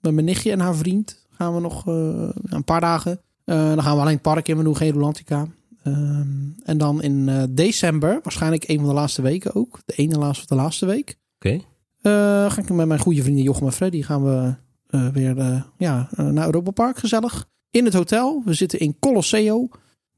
met 0.00 0.12
mijn 0.14 0.24
nichtje 0.24 0.50
en 0.50 0.60
haar 0.60 0.74
vriend. 0.74 1.26
Gaan 1.30 1.54
we 1.54 1.60
nog 1.60 1.86
een 1.86 2.64
paar 2.64 2.80
dagen. 2.80 3.20
dan 3.44 3.82
gaan 3.82 3.94
we 3.94 4.00
alleen 4.00 4.12
het 4.12 4.22
park 4.22 4.48
in. 4.48 4.56
We 4.56 4.62
doen 4.62 4.76
geen 4.76 4.92
Rolantica. 4.92 5.46
Um, 5.84 6.54
en 6.64 6.78
dan 6.78 7.02
in 7.02 7.28
uh, 7.28 7.42
december, 7.50 8.20
waarschijnlijk 8.22 8.68
een 8.68 8.78
van 8.78 8.88
de 8.88 8.94
laatste 8.94 9.22
weken 9.22 9.54
ook. 9.54 9.80
De 9.84 9.94
ene 9.94 10.18
laatste 10.18 10.42
of 10.42 10.48
de 10.48 10.54
laatste 10.54 10.86
week. 10.86 11.18
Oké. 11.36 11.48
Okay. 11.48 11.66
Uh, 12.02 12.50
ga 12.50 12.60
ik 12.60 12.70
met 12.70 12.86
mijn 12.86 13.00
goede 13.00 13.22
vrienden 13.22 13.42
Jochem 13.42 13.66
en 13.66 13.72
Freddy 13.72 14.02
gaan 14.02 14.24
we 14.24 14.54
uh, 14.90 15.08
weer 15.08 15.64
ja, 15.76 16.08
naar 16.16 16.46
Europa 16.46 16.70
Park 16.70 16.98
gezellig. 16.98 17.48
In 17.70 17.84
het 17.84 17.94
hotel. 17.94 18.42
We 18.44 18.54
zitten 18.54 18.78
in 18.78 18.96
Colosseo. 18.98 19.68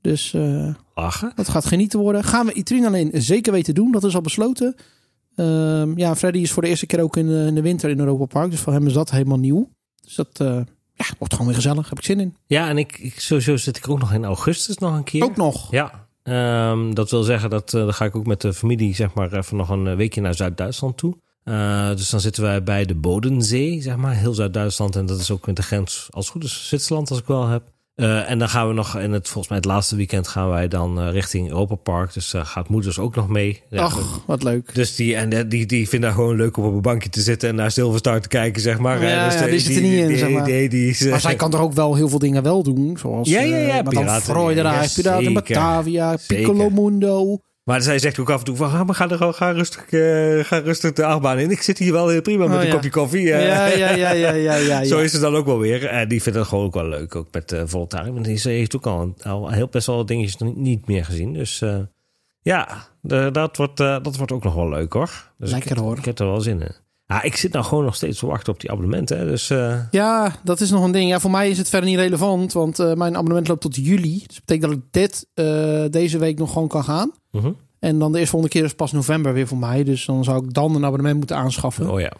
Dus 0.00 0.36
Lachen. 0.94 1.32
dat 1.34 1.48
gaat 1.48 1.64
genieten 1.64 1.98
worden. 1.98 2.24
Gaan 2.24 2.46
we 2.46 2.52
Itrien 2.52 2.86
alleen 2.86 3.10
zeker 3.14 3.52
weten 3.52 3.74
doen. 3.74 3.92
Dat 3.92 4.04
is 4.04 4.14
al 4.14 4.20
besloten. 4.20 4.74
Ehm, 5.34 5.98
ja, 5.98 6.16
Freddy 6.16 6.38
is 6.38 6.52
voor 6.52 6.62
de 6.62 6.68
eerste 6.68 6.86
keer 6.86 7.00
ook 7.00 7.16
in, 7.16 7.28
in, 7.28 7.54
de 7.54 7.62
winter 7.62 7.90
in 7.90 7.98
Europa 7.98 8.24
Park. 8.24 8.50
Dus 8.50 8.60
voor 8.60 8.72
hem 8.72 8.86
is 8.86 8.92
dat 8.92 9.10
helemaal 9.10 9.38
nieuw. 9.38 9.68
Dus 10.02 10.14
dat 10.14 10.40
ja, 11.08 11.14
wordt 11.18 11.32
gewoon 11.32 11.48
weer 11.48 11.60
gezellig. 11.60 11.88
Heb 11.88 11.98
ik 11.98 12.04
zin 12.04 12.20
in. 12.20 12.36
Ja, 12.46 12.68
en 12.68 12.78
ik, 12.78 12.98
ik 12.98 13.20
sowieso 13.20 13.56
zit 13.56 13.76
ik 13.76 13.88
ook 13.88 13.98
nog 13.98 14.12
in 14.12 14.24
augustus 14.24 14.78
nog 14.78 14.94
een 14.94 15.04
keer. 15.04 15.24
Ook 15.24 15.36
nog? 15.36 15.70
Ja. 15.70 16.06
Um, 16.70 16.94
dat 16.94 17.10
wil 17.10 17.22
zeggen 17.22 17.50
dat 17.50 17.72
uh, 17.72 17.82
dan 17.82 17.94
ga 17.94 18.04
ik 18.04 18.16
ook 18.16 18.26
met 18.26 18.40
de 18.40 18.54
familie 18.54 18.94
zeg 18.94 19.14
maar 19.14 19.32
even 19.32 19.56
nog 19.56 19.68
een 19.68 19.96
weekje 19.96 20.20
naar 20.20 20.34
Zuid-Duitsland 20.34 20.96
toe. 20.96 21.16
Uh, 21.44 21.88
dus 21.88 22.10
dan 22.10 22.20
zitten 22.20 22.42
wij 22.42 22.62
bij 22.62 22.84
de 22.84 22.94
Bodensee, 22.94 23.80
zeg 23.80 23.96
maar, 23.96 24.14
heel 24.14 24.34
Zuid-Duitsland. 24.34 24.96
En 24.96 25.06
dat 25.06 25.20
is 25.20 25.30
ook 25.30 25.46
met 25.46 25.56
de 25.56 25.62
grens, 25.62 26.08
als 26.10 26.24
het 26.24 26.34
goed 26.34 26.44
is, 26.44 26.68
Zwitserland 26.68 27.10
als 27.10 27.18
ik 27.18 27.26
wel 27.26 27.46
heb. 27.46 27.62
Uh, 27.96 28.30
en 28.30 28.38
dan 28.38 28.48
gaan 28.48 28.68
we 28.68 28.74
nog 28.74 28.98
in 28.98 29.12
het, 29.12 29.28
volgens 29.28 29.48
mij 29.48 29.56
het 29.56 29.66
laatste 29.66 29.96
weekend 29.96 30.28
gaan 30.28 30.48
wij 30.48 30.68
dan 30.68 31.06
uh, 31.06 31.12
richting 31.12 31.48
Europa 31.48 31.74
Park. 31.74 32.12
Dus 32.12 32.34
uh, 32.34 32.46
gaat 32.46 32.68
moeders 32.68 32.98
ook 32.98 33.14
nog 33.14 33.28
mee. 33.28 33.62
Ach, 33.76 34.20
wat 34.26 34.42
leuk. 34.42 34.74
Dus 34.74 34.96
die, 34.96 35.16
en 35.16 35.48
die, 35.48 35.66
die 35.66 35.88
vinden 35.88 36.08
daar 36.08 36.18
gewoon 36.18 36.36
leuk 36.36 36.56
om 36.56 36.64
op 36.64 36.74
een 36.74 36.80
bankje 36.80 37.08
te 37.08 37.20
zitten 37.20 37.48
en 37.48 37.54
naar 37.54 37.70
Silverstar 37.70 38.20
te 38.20 38.28
kijken, 38.28 38.62
zeg 38.62 38.78
maar. 38.78 39.02
Ja, 39.02 39.24
dus 39.24 39.34
ja 39.34 39.46
die 39.46 39.74
er 39.74 39.80
niet 39.80 39.92
in, 39.92 40.08
die, 40.08 40.16
zeg 40.16 40.30
maar. 40.30 40.44
Die, 40.44 41.08
maar 41.10 41.20
zij 41.20 41.34
kan 41.34 41.50
toch 41.50 41.60
ook 41.60 41.72
wel 41.72 41.94
heel 41.94 42.08
veel 42.08 42.18
dingen 42.18 42.42
wel 42.42 42.62
doen, 42.62 42.96
zoals 42.98 43.28
ja, 43.28 43.40
ja, 43.40 43.56
ja, 43.56 43.82
maar 43.82 43.94
dan 43.94 44.20
Freudenreich, 44.20 44.94
ja, 44.94 45.02
Piraten 45.02 45.32
Batavia, 45.32 46.16
Piccolo 46.26 46.70
Mundo. 46.70 47.38
Maar 47.64 47.82
zij 47.82 47.98
zegt 47.98 48.18
ook 48.18 48.30
af 48.30 48.38
en 48.38 48.44
toe 48.44 48.56
van, 48.56 48.70
ah, 48.70 48.86
maar 48.86 48.94
ga, 48.94 49.08
er, 49.08 49.32
ga, 49.32 49.50
rustig, 49.50 49.90
uh, 49.90 50.44
ga 50.44 50.58
rustig 50.58 50.92
de 50.92 51.04
achtbaan 51.04 51.38
in. 51.38 51.50
Ik 51.50 51.62
zit 51.62 51.78
hier 51.78 51.92
wel 51.92 52.08
heel 52.08 52.22
prima 52.22 52.46
met 52.46 52.56
oh, 52.56 52.60
een 52.60 52.66
ja. 52.66 52.72
kopje 52.74 52.90
koffie. 52.90 53.22
Uh. 53.22 53.46
Ja, 53.46 53.66
ja, 53.66 53.90
ja, 53.90 54.10
ja, 54.10 54.30
ja, 54.32 54.54
ja, 54.54 54.84
Zo 54.94 54.98
is 54.98 55.12
het 55.12 55.20
dan 55.20 55.34
ook 55.34 55.46
wel 55.46 55.58
weer. 55.58 55.86
En 55.86 56.08
die 56.08 56.22
vindt 56.22 56.38
het 56.38 56.48
gewoon 56.48 56.64
ook 56.64 56.74
wel 56.74 56.88
leuk, 56.88 57.14
ook 57.14 57.28
met 57.32 57.52
uh, 57.52 57.62
Voltaren. 57.64 58.12
Want 58.12 58.24
die 58.24 58.40
heeft 58.42 58.76
ook 58.76 58.86
al, 58.86 59.14
al 59.22 59.50
heel 59.50 59.68
best 59.68 59.86
wel 59.86 60.06
dingetjes 60.06 60.36
niet, 60.36 60.56
niet 60.56 60.86
meer 60.86 61.04
gezien. 61.04 61.32
Dus 61.32 61.62
ja, 62.40 62.88
de, 63.00 63.28
dat, 63.32 63.56
wordt, 63.56 63.76
dat 63.76 64.16
wordt 64.16 64.32
ook 64.32 64.44
nog 64.44 64.54
wel 64.54 64.68
leuk 64.68 64.92
hoor. 64.92 65.32
Dus 65.38 65.50
Lekker 65.50 65.70
ik, 65.70 65.76
hoor. 65.76 65.98
Ik 65.98 66.04
heb 66.04 66.18
er 66.18 66.26
wel 66.26 66.40
zin 66.40 66.60
in. 66.60 66.74
Ja, 67.06 67.22
ik 67.22 67.36
zit 67.36 67.52
nou 67.52 67.64
gewoon 67.64 67.84
nog 67.84 67.94
steeds 67.94 68.18
te 68.18 68.26
wachten 68.26 68.52
op 68.52 68.60
die 68.60 68.70
abonnementen. 68.70 69.18
Hè? 69.18 69.24
Dus, 69.24 69.50
uh... 69.50 69.78
Ja, 69.90 70.36
dat 70.44 70.60
is 70.60 70.70
nog 70.70 70.84
een 70.84 70.92
ding. 70.92 71.10
Ja, 71.10 71.20
voor 71.20 71.30
mij 71.30 71.50
is 71.50 71.58
het 71.58 71.68
verder 71.68 71.88
niet 71.88 71.98
relevant, 71.98 72.52
want 72.52 72.78
uh, 72.78 72.92
mijn 72.92 73.14
abonnement 73.14 73.48
loopt 73.48 73.60
tot 73.60 73.76
juli. 73.76 74.18
Dus 74.26 74.36
dat 74.36 74.44
betekent 74.44 74.70
dat 74.70 74.80
ik 74.80 74.84
dit 74.90 75.26
uh, 75.34 75.84
deze 75.90 76.18
week 76.18 76.38
nog 76.38 76.52
gewoon 76.52 76.68
kan 76.68 76.84
gaan. 76.84 77.12
-huh. 77.30 77.46
En 77.78 77.98
dan 77.98 78.12
de 78.12 78.18
eerste 78.18 78.32
volgende 78.32 78.56
keer 78.56 78.64
is 78.64 78.74
pas 78.74 78.92
november 78.92 79.32
weer 79.32 79.46
voor 79.46 79.58
mij. 79.58 79.84
Dus 79.84 80.04
dan 80.04 80.24
zou 80.24 80.44
ik 80.44 80.54
dan 80.54 80.74
een 80.74 80.84
abonnement 80.84 81.16
moeten 81.16 81.36
aanschaffen. 81.36 81.90
Oh 81.90 82.00
ja. 82.00 82.12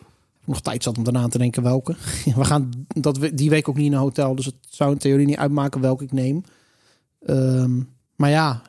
Nog 0.45 0.61
tijd 0.61 0.83
zat 0.83 0.99
om 0.99 1.05
daarna 1.05 1.29
te 1.29 1.38
denken 1.38 1.62
welke. 1.62 1.95
We 2.37 2.45
gaan 2.45 2.71
dat 2.88 3.18
we, 3.18 3.35
die 3.35 3.51
week 3.51 3.68
ook 3.68 3.77
niet 3.77 3.87
in 3.87 3.92
een 3.92 3.99
hotel. 3.99 4.35
Dus 4.35 4.45
het 4.45 4.55
zou 4.68 4.92
in 4.92 4.99
theorie 4.99 5.27
niet 5.27 5.37
uitmaken 5.37 5.81
welke 5.81 6.05
ik 6.05 6.12
neem. 6.12 6.45
Um, 7.27 7.88
maar 8.16 8.31
ja, 8.31 8.62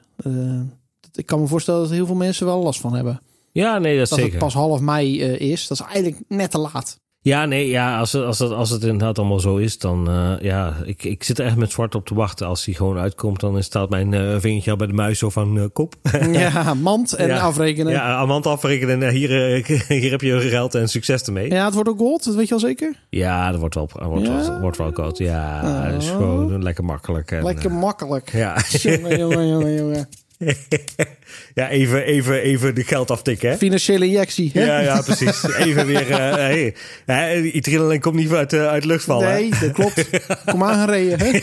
ik 1.12 1.26
kan 1.26 1.40
me 1.40 1.48
voorstellen 1.48 1.82
dat 1.82 1.90
heel 1.90 2.06
veel 2.06 2.16
mensen 2.16 2.46
wel 2.46 2.64
last 2.64 2.80
van 2.80 2.94
hebben. 2.94 3.22
Ja, 3.54 3.78
nee, 3.78 3.98
dat, 3.98 4.10
dat 4.10 4.18
zeker. 4.18 4.34
het 4.34 4.44
pas 4.44 4.54
half 4.54 4.80
mei 4.80 5.24
uh, 5.24 5.40
is. 5.40 5.68
Dat 5.68 5.80
is 5.80 5.86
eigenlijk 5.86 6.24
net 6.28 6.52
te 6.52 6.58
laat. 6.58 7.02
Ja, 7.24 7.46
nee, 7.46 7.68
ja, 7.68 8.00
als 8.00 8.12
het, 8.12 8.24
als 8.24 8.40
het, 8.40 8.52
als 8.52 8.70
het 8.70 8.84
inderdaad 8.84 9.20
allemaal 9.20 9.40
zo 9.40 9.58
is, 9.58 9.78
dan 9.78 10.10
uh, 10.10 10.34
ja, 10.42 10.76
ik, 10.86 11.04
ik 11.04 11.24
zit 11.24 11.40
er 11.40 11.46
echt 11.46 11.56
met 11.56 11.72
zwart 11.72 11.96
op 11.96 12.06
te 12.06 12.16
wachten. 12.16 12.48
Als 12.48 12.64
die 12.64 12.76
gewoon 12.76 12.98
uitkomt, 12.98 13.40
dan 13.40 13.64
staat 13.64 13.90
mijn 13.90 14.12
uh, 14.12 14.36
vingertje 14.40 14.72
al 14.72 14.78
bij 14.78 14.88
de 14.88 14.94
muis 14.94 15.20
zo 15.20 15.30
van 15.30 15.58
uh, 15.58 15.64
kop. 15.74 15.96
ja, 16.32 16.74
mand 16.74 17.14
en 17.14 17.28
ja, 17.28 17.40
afrekenen. 17.40 17.92
Ja, 17.92 18.26
mand 18.26 18.46
afrekenen 18.46 19.04
en 19.04 19.14
hier, 19.14 19.30
hier 19.88 20.12
heb 20.12 20.22
je 20.22 20.40
geld 20.40 20.76
en 20.76 20.90
succes 20.90 21.22
ermee. 21.22 21.50
Ja, 21.50 21.66
het 21.66 21.74
wordt 21.74 21.90
ook 21.90 21.98
gold, 21.98 22.24
dat 22.24 22.36
weet 22.36 22.48
je 22.48 22.54
al 22.54 22.60
zeker? 22.60 22.96
Ja, 23.10 23.52
dat 23.52 23.60
wordt 23.60 23.76
wel, 23.76 23.90
wordt 23.94 24.28
ja? 24.28 24.36
wel, 24.36 24.60
wordt 24.60 24.78
wel 24.78 24.92
gold. 24.92 25.18
Ja, 25.18 25.62
oh. 25.64 25.96
is 25.96 26.10
gewoon 26.10 26.64
lekker 26.64 26.84
makkelijk. 26.84 27.32
En, 27.32 27.44
lekker 27.44 27.72
makkelijk. 27.72 28.32
Ja. 28.32 28.58
jongen, 28.82 29.18
jongen, 29.18 29.48
jongen, 29.48 29.76
jongen. 29.76 30.10
ja, 31.54 31.70
even, 31.70 32.04
even, 32.04 32.42
even 32.42 32.76
de 32.76 32.84
geld 32.84 33.12
aftikken. 33.12 33.50
Hè? 33.50 33.58
Financiële 33.58 34.06
injectie. 34.06 34.50
Hè? 34.54 34.66
Ja, 34.66 34.80
ja, 34.80 35.02
precies. 35.02 35.44
Even 35.44 35.86
weer. 35.86 36.10
Uh, 36.10 36.18
hey, 37.06 37.42
Iedereen 37.42 38.00
komt 38.00 38.16
niet 38.16 38.32
uit, 38.32 38.54
uh, 38.54 38.68
uit 38.68 38.86
lucht 38.86 39.04
vallen. 39.04 39.28
Nee, 39.28 39.50
dat 39.60 39.72
klopt. 39.72 40.10
Kom 40.52 40.64
aan 40.64 40.80
gereden. 40.80 41.20
Hè? 41.20 41.40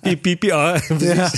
piep, 0.00 0.22
piep, 0.22 0.42
ja. 0.42 0.80
ja. 0.98 1.30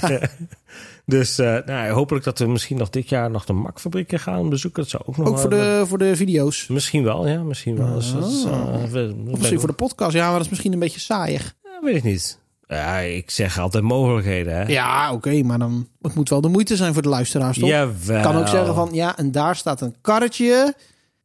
Dus 1.04 1.38
uh, 1.38 1.58
nou, 1.66 1.90
hopelijk 1.90 2.24
dat 2.24 2.38
we 2.38 2.46
misschien 2.46 2.76
nog 2.76 2.90
dit 2.90 3.08
jaar 3.08 3.30
nog 3.30 3.44
de 3.44 3.52
Mac-fabrieken 3.52 4.20
gaan 4.20 4.48
bezoeken. 4.48 4.82
Dat 4.82 4.90
zou 4.90 5.02
ook 5.06 5.16
nog 5.16 5.28
Ook 5.28 5.38
voor 5.38 5.50
de, 5.50 5.84
voor 5.86 5.98
de 5.98 6.16
video's? 6.16 6.66
Misschien 6.66 7.02
wel, 7.02 7.28
ja. 7.28 7.42
Misschien 7.42 7.76
wel. 7.76 7.86
Oh. 7.86 7.94
Dus, 7.94 8.12
dat 8.12 8.30
is, 8.30 8.44
we, 8.90 9.14
of 9.26 9.38
misschien 9.38 9.58
voor 9.58 9.68
de 9.68 9.74
podcast. 9.74 10.12
Ja, 10.12 10.24
maar 10.24 10.32
dat 10.32 10.44
is 10.44 10.48
misschien 10.48 10.72
een 10.72 10.78
beetje 10.78 11.00
saaiig. 11.00 11.54
Ja, 11.62 11.80
weet 11.82 11.96
ik 11.96 12.02
niet. 12.02 12.38
Ja, 12.68 12.98
ik 12.98 13.30
zeg 13.30 13.58
altijd 13.58 13.84
mogelijkheden, 13.84 14.56
hè? 14.56 14.62
Ja, 14.62 15.06
oké, 15.06 15.14
okay, 15.14 15.40
maar 15.40 15.58
dan 15.58 15.88
het 16.02 16.14
moet 16.14 16.28
wel 16.28 16.40
de 16.40 16.48
moeite 16.48 16.76
zijn 16.76 16.92
voor 16.92 17.02
de 17.02 17.08
luisteraars, 17.08 17.58
toch? 17.58 17.68
Jawel. 17.68 18.22
kan 18.22 18.36
ook 18.36 18.48
zeggen 18.48 18.74
van, 18.74 18.88
ja, 18.92 19.16
en 19.16 19.32
daar 19.32 19.56
staat 19.56 19.80
een 19.80 19.94
karretje 20.00 20.74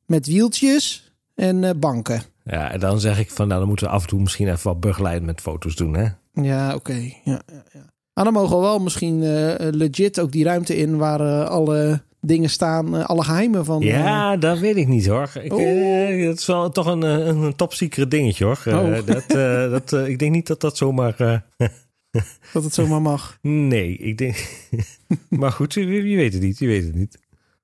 met 0.05 0.27
wieltjes 0.27 1.11
en 1.35 1.63
uh, 1.63 1.69
banken. 1.75 2.21
Ja, 2.43 2.71
en 2.71 2.79
dan 2.79 2.99
zeg 2.99 3.19
ik 3.19 3.31
van, 3.31 3.47
nou, 3.47 3.59
dan 3.59 3.67
moeten 3.67 3.85
we 3.85 3.91
af 3.91 4.01
en 4.01 4.07
toe 4.07 4.19
misschien 4.19 4.47
even 4.47 4.63
wat 4.63 4.79
begeleid 4.79 5.23
met 5.23 5.41
foto's 5.41 5.75
doen, 5.75 5.93
hè? 5.95 6.07
Ja, 6.33 6.67
oké. 6.67 6.75
Okay. 6.75 7.21
Ja, 7.23 7.41
ja, 7.47 7.63
ja. 7.73 7.89
Maar 8.13 8.23
dan 8.23 8.33
mogen 8.33 8.55
we 8.55 8.61
wel 8.61 8.79
misschien 8.79 9.21
uh, 9.21 9.53
legit 9.57 10.19
ook 10.19 10.31
die 10.31 10.43
ruimte 10.43 10.77
in 10.77 10.97
waar 10.97 11.21
uh, 11.21 11.45
alle 11.45 12.01
dingen 12.21 12.49
staan, 12.49 12.95
uh, 12.95 13.05
alle 13.05 13.23
geheimen 13.23 13.65
van. 13.65 13.81
Ja, 13.81 14.37
dat 14.37 14.59
weet 14.59 14.75
ik 14.75 14.87
niet 14.87 15.07
hoor. 15.07 15.31
Ik, 15.41 15.53
oh. 15.53 16.25
dat 16.25 16.37
is 16.39 16.45
wel 16.45 16.69
toch 16.69 16.85
een, 16.85 17.01
een 17.01 18.09
dingetje 18.09 18.45
hoor. 18.45 18.61
Oh. 18.67 19.05
dat, 19.05 19.29
dat, 19.89 20.07
ik 20.07 20.19
denk 20.19 20.31
niet 20.31 20.47
dat 20.47 20.61
dat 20.61 20.77
zomaar. 20.77 21.15
dat 22.53 22.63
het 22.63 22.73
zomaar 22.73 23.01
mag. 23.01 23.37
Nee, 23.41 23.97
ik 23.97 24.17
denk. 24.17 24.67
maar 25.29 25.51
goed, 25.51 25.73
je, 25.73 26.09
je, 26.09 26.15
weet 26.15 26.33
het 26.33 26.41
niet. 26.41 26.59
Je 26.59 26.67
weet 26.67 26.83
het 26.83 26.95
niet. 26.95 27.19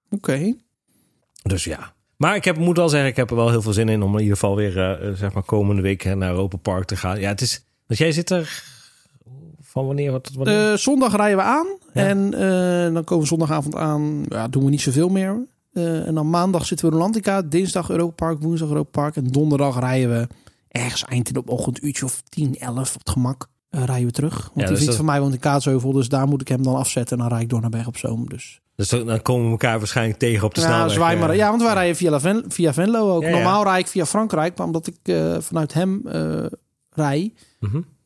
Oké. 0.10 0.32
Okay. 0.32 0.58
Dus 1.44 1.64
ja. 1.64 1.96
Maar 2.18 2.36
ik 2.36 2.44
heb, 2.44 2.58
moet 2.58 2.78
wel 2.78 2.90
zeggen, 2.90 3.10
ik 3.10 3.16
heb 3.16 3.30
er 3.30 3.36
wel 3.36 3.50
heel 3.50 3.62
veel 3.62 3.74
zin 3.74 3.90
in 3.90 4.02
om 4.02 4.14
in 4.14 4.22
ieder 4.22 4.38
geval 4.38 4.56
weer, 4.56 5.02
uh, 5.02 5.14
zeg 5.14 5.34
maar, 5.34 5.44
komende 5.44 5.82
week 5.82 6.16
naar 6.16 6.30
Europa 6.30 6.58
Park 6.58 6.86
te 6.86 6.96
gaan. 6.96 7.20
Ja, 7.20 7.30
het 7.30 7.42
is. 7.42 7.66
Want 7.88 8.00
jij 8.00 8.12
zit 8.12 8.30
er 8.30 8.64
van 9.78 9.86
wanneer? 9.86 10.22
Wanneer? 10.36 10.72
Uh, 10.72 10.78
zondag 10.78 11.16
rijden 11.16 11.38
we 11.38 11.44
aan. 11.44 11.68
Ja. 11.94 12.06
En 12.08 12.18
uh, 12.34 12.94
dan 12.94 13.04
komen 13.04 13.24
we 13.24 13.30
zondagavond 13.30 13.76
aan. 13.76 14.24
Ja, 14.30 14.48
doen 14.48 14.64
we 14.64 14.70
niet 14.70 14.82
zoveel 14.82 15.10
meer. 15.10 15.46
Uh, 15.74 16.08
en 16.08 16.14
dan 16.16 16.30
maandag 16.30 16.66
zitten 16.66 16.86
we 16.88 16.92
in 16.92 16.98
Rolantica. 16.98 17.42
Dinsdag 17.42 17.90
Europa 17.90 18.26
Park. 18.26 18.42
Woensdag 18.42 18.70
Europa 18.70 19.02
Park. 19.02 19.16
En 19.16 19.28
donderdag 19.28 19.80
rijden 19.80 20.10
we 20.10 20.28
ergens 20.68 21.04
eind 21.06 21.28
in 21.28 21.34
de 21.34 21.46
ochtend. 21.46 21.84
Uurtje 21.84 22.06
of 22.06 22.22
10, 22.30 22.56
11 22.58 22.94
op 22.94 23.00
het 23.00 23.10
gemak. 23.10 23.48
rijden 23.70 24.06
we 24.06 24.12
terug. 24.12 24.36
Want 24.36 24.52
Ja, 24.54 24.66
die 24.66 24.76
dus 24.76 24.86
dat- 24.86 24.96
van 24.96 25.06
mij 25.06 25.20
woont 25.22 25.34
in 25.34 25.40
Kaatsheuvel. 25.40 25.92
Dus 25.92 26.10
daar 26.10 26.28
moet 26.28 26.42
ik 26.42 26.48
hem 26.48 26.64
dan 26.64 26.76
afzetten. 26.76 27.18
En 27.18 27.24
dan 27.24 27.32
rijd 27.32 27.44
ik 27.44 27.50
door 27.50 27.62
naar 27.62 27.70
Berg 27.70 27.88
op 27.88 27.98
Zoom. 27.98 28.30
Dus 28.30 28.62
Dus 28.76 28.90
dan 28.90 29.22
komen 29.22 29.46
we 29.46 29.52
elkaar 29.52 29.78
waarschijnlijk 29.78 30.20
tegen 30.20 30.46
op 30.46 30.54
de 30.56 30.62
Ja, 30.62 30.68
snelweg. 30.68 30.92
zwaai 30.92 31.18
maar. 31.20 31.30
eh. 31.30 31.36
Ja, 31.36 31.50
want 31.50 31.62
wij 31.62 31.74
rijden 31.74 31.96
via, 31.96 32.20
Ven- 32.20 32.44
via 32.48 32.74
Venlo 32.74 33.16
ook. 33.16 33.22
Ja, 33.22 33.28
ja. 33.30 33.34
Normaal 33.36 33.64
rijd 33.64 33.80
ik 33.86 33.88
via 33.92 34.06
Frankrijk, 34.06 34.58
maar 34.58 34.66
omdat 34.68 34.88
ik 34.88 34.98
eh, 35.04 35.36
vanuit 35.40 35.74
hem 35.74 36.02
eh 36.08 36.46
rij, 36.90 37.34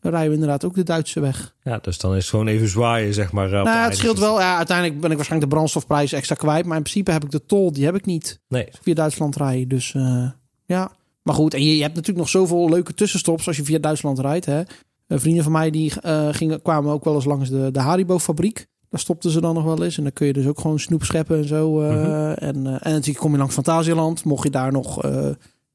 Rijden 0.02 0.28
we 0.28 0.34
inderdaad 0.34 0.66
ook 0.66 0.76
de 0.76 0.84
Duitse 0.84 1.20
weg. 1.20 1.56
Ja, 1.64 1.80
dus 1.82 1.98
dan 1.98 2.12
is 2.12 2.18
het 2.22 2.30
gewoon 2.30 2.48
even 2.48 2.68
zwaaien, 2.68 3.14
zeg 3.14 3.32
maar. 3.32 3.54
eh, 3.54 3.64
nou, 3.64 3.78
het 3.90 3.98
scheelt 3.98 4.20
wel. 4.20 4.40
Ja, 4.40 4.58
uiteindelijk 4.58 5.00
ben 5.02 5.10
ik 5.10 5.16
waarschijnlijk 5.16 5.52
de 5.52 5.56
brandstofprijs 5.58 6.14
extra 6.14 6.36
kwijt. 6.36 6.66
Maar 6.66 6.78
in 6.78 6.84
principe 6.84 7.12
heb 7.12 7.24
ik 7.24 7.32
de 7.32 7.46
tol, 7.46 7.72
die 7.72 7.86
heb 7.86 7.96
ik 7.96 8.06
niet. 8.06 8.40
Nee, 8.48 8.68
via 8.82 8.94
Duitsland 8.94 9.36
rij. 9.36 9.66
Dus 9.68 9.94
eh, 9.94 10.30
ja. 10.66 10.92
Maar 11.24 11.36
goed, 11.36 11.54
en 11.54 11.64
je, 11.64 11.76
je 11.76 11.82
hebt 11.82 11.96
natuurlijk 11.96 12.20
nog 12.20 12.30
zoveel 12.30 12.70
leuke 12.70 12.94
tussenstops 12.94 13.48
als 13.48 13.58
je 13.58 13.64
via 13.64 13.80
Duitsland 13.80 14.20
rijdt. 14.20 14.46
Hè. 14.46 14.62
Eh, 15.08 15.18
vrienden 15.20 15.44
van 15.44 15.52
mij 15.52 15.70
die 15.70 15.92
gingen, 16.32 16.62
kwamen 16.62 16.92
ook 16.94 17.04
wel 17.04 17.16
eens 17.16 17.26
langs 17.26 17.50
de, 17.50 17.70
de 17.72 17.80
Haribo-fabriek. 17.80 18.68
Daar 18.90 19.00
stopten 19.00 19.32
ze 19.32 19.42
dan 19.42 19.54
nog 19.54 19.64
wel 19.64 19.84
eens. 19.84 19.98
En 19.98 20.04
dan 20.04 20.14
kun 20.14 20.28
je 20.28 20.34
dus 20.34 20.48
ook 20.48 20.60
gewoon 20.60 20.80
snoep 20.80 21.04
scheppen 21.04 21.38
en 21.38 21.48
zo. 21.48 21.72
Mhm. 21.80 22.32
en, 22.32 22.66
en 22.66 22.92
natuurlijk 22.92 23.18
kom 23.18 23.32
je 23.32 23.38
langs 23.38 23.54
Fantasieland. 23.54 24.24
Mocht 24.24 24.44
je 24.44 24.50
daar 24.50 24.72
nog 24.72 25.02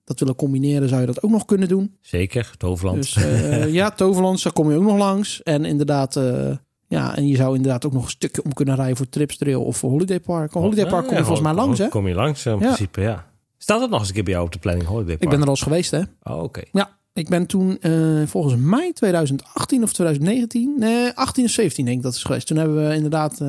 dat 0.07 0.19
willen 0.19 0.35
combineren, 0.35 0.89
zou 0.89 1.01
je 1.01 1.07
dat 1.07 1.23
ook 1.23 1.31
nog 1.31 1.45
kunnen 1.45 1.69
doen. 1.69 1.97
zeker. 2.01 2.49
Het 2.53 2.63
Hoofdland. 2.63 2.97
Dus 2.97 3.17
eh, 3.17 3.73
ja, 3.81 3.91
Toverland, 3.91 4.43
daar 4.43 4.53
kom 4.53 4.71
je 4.71 4.77
ook 4.77 4.83
nog 4.83 4.97
langs. 4.97 5.43
En 5.43 5.65
inderdaad, 5.65 6.17
eh, 6.17 6.51
ja, 6.89 7.17
en 7.17 7.27
je 7.29 7.37
zou 7.37 7.57
inderdaad 7.57 7.87
ook 7.87 7.93
nog 7.93 8.05
een 8.05 8.11
stukje 8.11 8.45
om 8.45 8.53
kunnen 8.53 8.75
rijden 8.75 8.97
voor 8.97 9.09
Tripstrail 9.09 9.63
of 9.65 9.77
voor 9.77 9.91
Holiday 9.91 10.21
Park. 10.21 10.53
Holiday 10.53 10.87
Park 10.87 11.03
Ja, 11.03 11.09
kom 11.09 11.17
je 11.17 11.25
volgens 11.25 11.47
mij 11.47 11.55
langs, 11.55 11.79
hè? 11.79 11.89
Kom 11.89 12.09
je 12.09 12.15
langs, 12.15 12.47
eh, 12.47 12.53
in 12.53 12.59
Ja. 12.59 12.65
principe, 12.65 13.01
ja. 13.01 13.27
Staat 13.59 13.81
het 13.81 13.91
nog 13.91 13.99
eens 13.99 14.09
een 14.09 14.15
keer 14.15 14.25
bij 14.25 14.33
jou 14.33 14.45
op 14.47 14.53
de 14.53 14.59
planning, 14.59 14.87
Holiday 14.87 15.17
Park? 15.17 15.23
Ik 15.23 15.29
ben 15.29 15.39
er 15.39 15.45
al 15.45 15.51
eens 15.51 15.63
geweest, 15.63 15.91
hè? 15.91 16.01
Oh, 16.23 16.43
oké. 16.43 16.63
Ja, 16.73 16.99
ik 17.13 17.29
ben 17.29 17.47
toen 17.47 17.79
volgens 18.27 18.55
mij 18.57 18.93
2018 18.93 19.83
of 19.83 19.93
2019, 19.93 20.75
nee, 20.79 21.13
18 21.13 21.45
of 21.45 21.51
17 21.51 21.85
denk 21.85 21.97
ik 21.97 22.03
dat 22.03 22.15
is 22.15 22.23
geweest. 22.23 22.47
Toen 22.47 22.57
hebben 22.57 22.89
we 22.89 22.95
inderdaad 22.95 23.41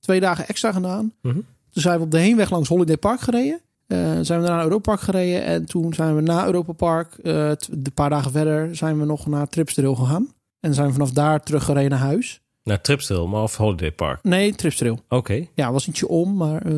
twee 0.00 0.20
dagen 0.20 0.48
extra 0.48 0.72
gedaan. 0.72 1.12
Mhm. 1.22 1.34
Toen 1.70 1.82
zijn 1.82 1.98
we 1.98 2.04
op 2.04 2.10
de 2.10 2.18
heenweg 2.18 2.50
langs 2.50 2.68
Holiday 2.68 2.96
Park 2.96 3.20
gereden. 3.20 3.60
Eh, 3.92 4.18
zijn 4.20 4.40
we 4.40 4.48
naar 4.48 4.62
Europa 4.62 4.90
Park 4.90 5.00
gereden. 5.00 5.44
En 5.44 5.66
toen 5.66 5.94
zijn 5.94 6.14
we 6.14 6.20
na 6.20 6.46
Europa 6.46 6.72
Park, 6.72 7.14
eh, 7.22 7.48
een 7.48 7.92
paar 7.94 8.10
dagen 8.10 8.30
verder, 8.30 8.76
zijn 8.76 8.98
we 8.98 9.04
nog 9.04 9.26
naar 9.26 9.48
Tripstrail 9.48 9.94
gegaan. 9.94 10.28
En 10.60 10.74
zijn 10.74 10.86
we 10.86 10.92
vanaf 10.92 11.10
daar 11.10 11.42
teruggereden 11.42 11.90
naar 11.90 11.98
huis. 11.98 12.40
Naar 12.64 12.80
Tripstil, 12.80 13.26
maar 13.26 13.42
of 13.42 13.56
Holiday 13.56 13.92
Park. 13.92 14.22
Nee, 14.22 14.54
Tripstrail. 14.54 14.98
Oké. 15.08 15.46
Ja, 15.54 15.72
was 15.72 15.88
ietsje 15.88 16.08
om, 16.08 16.36
maar... 16.36 16.62
eh, 16.62 16.74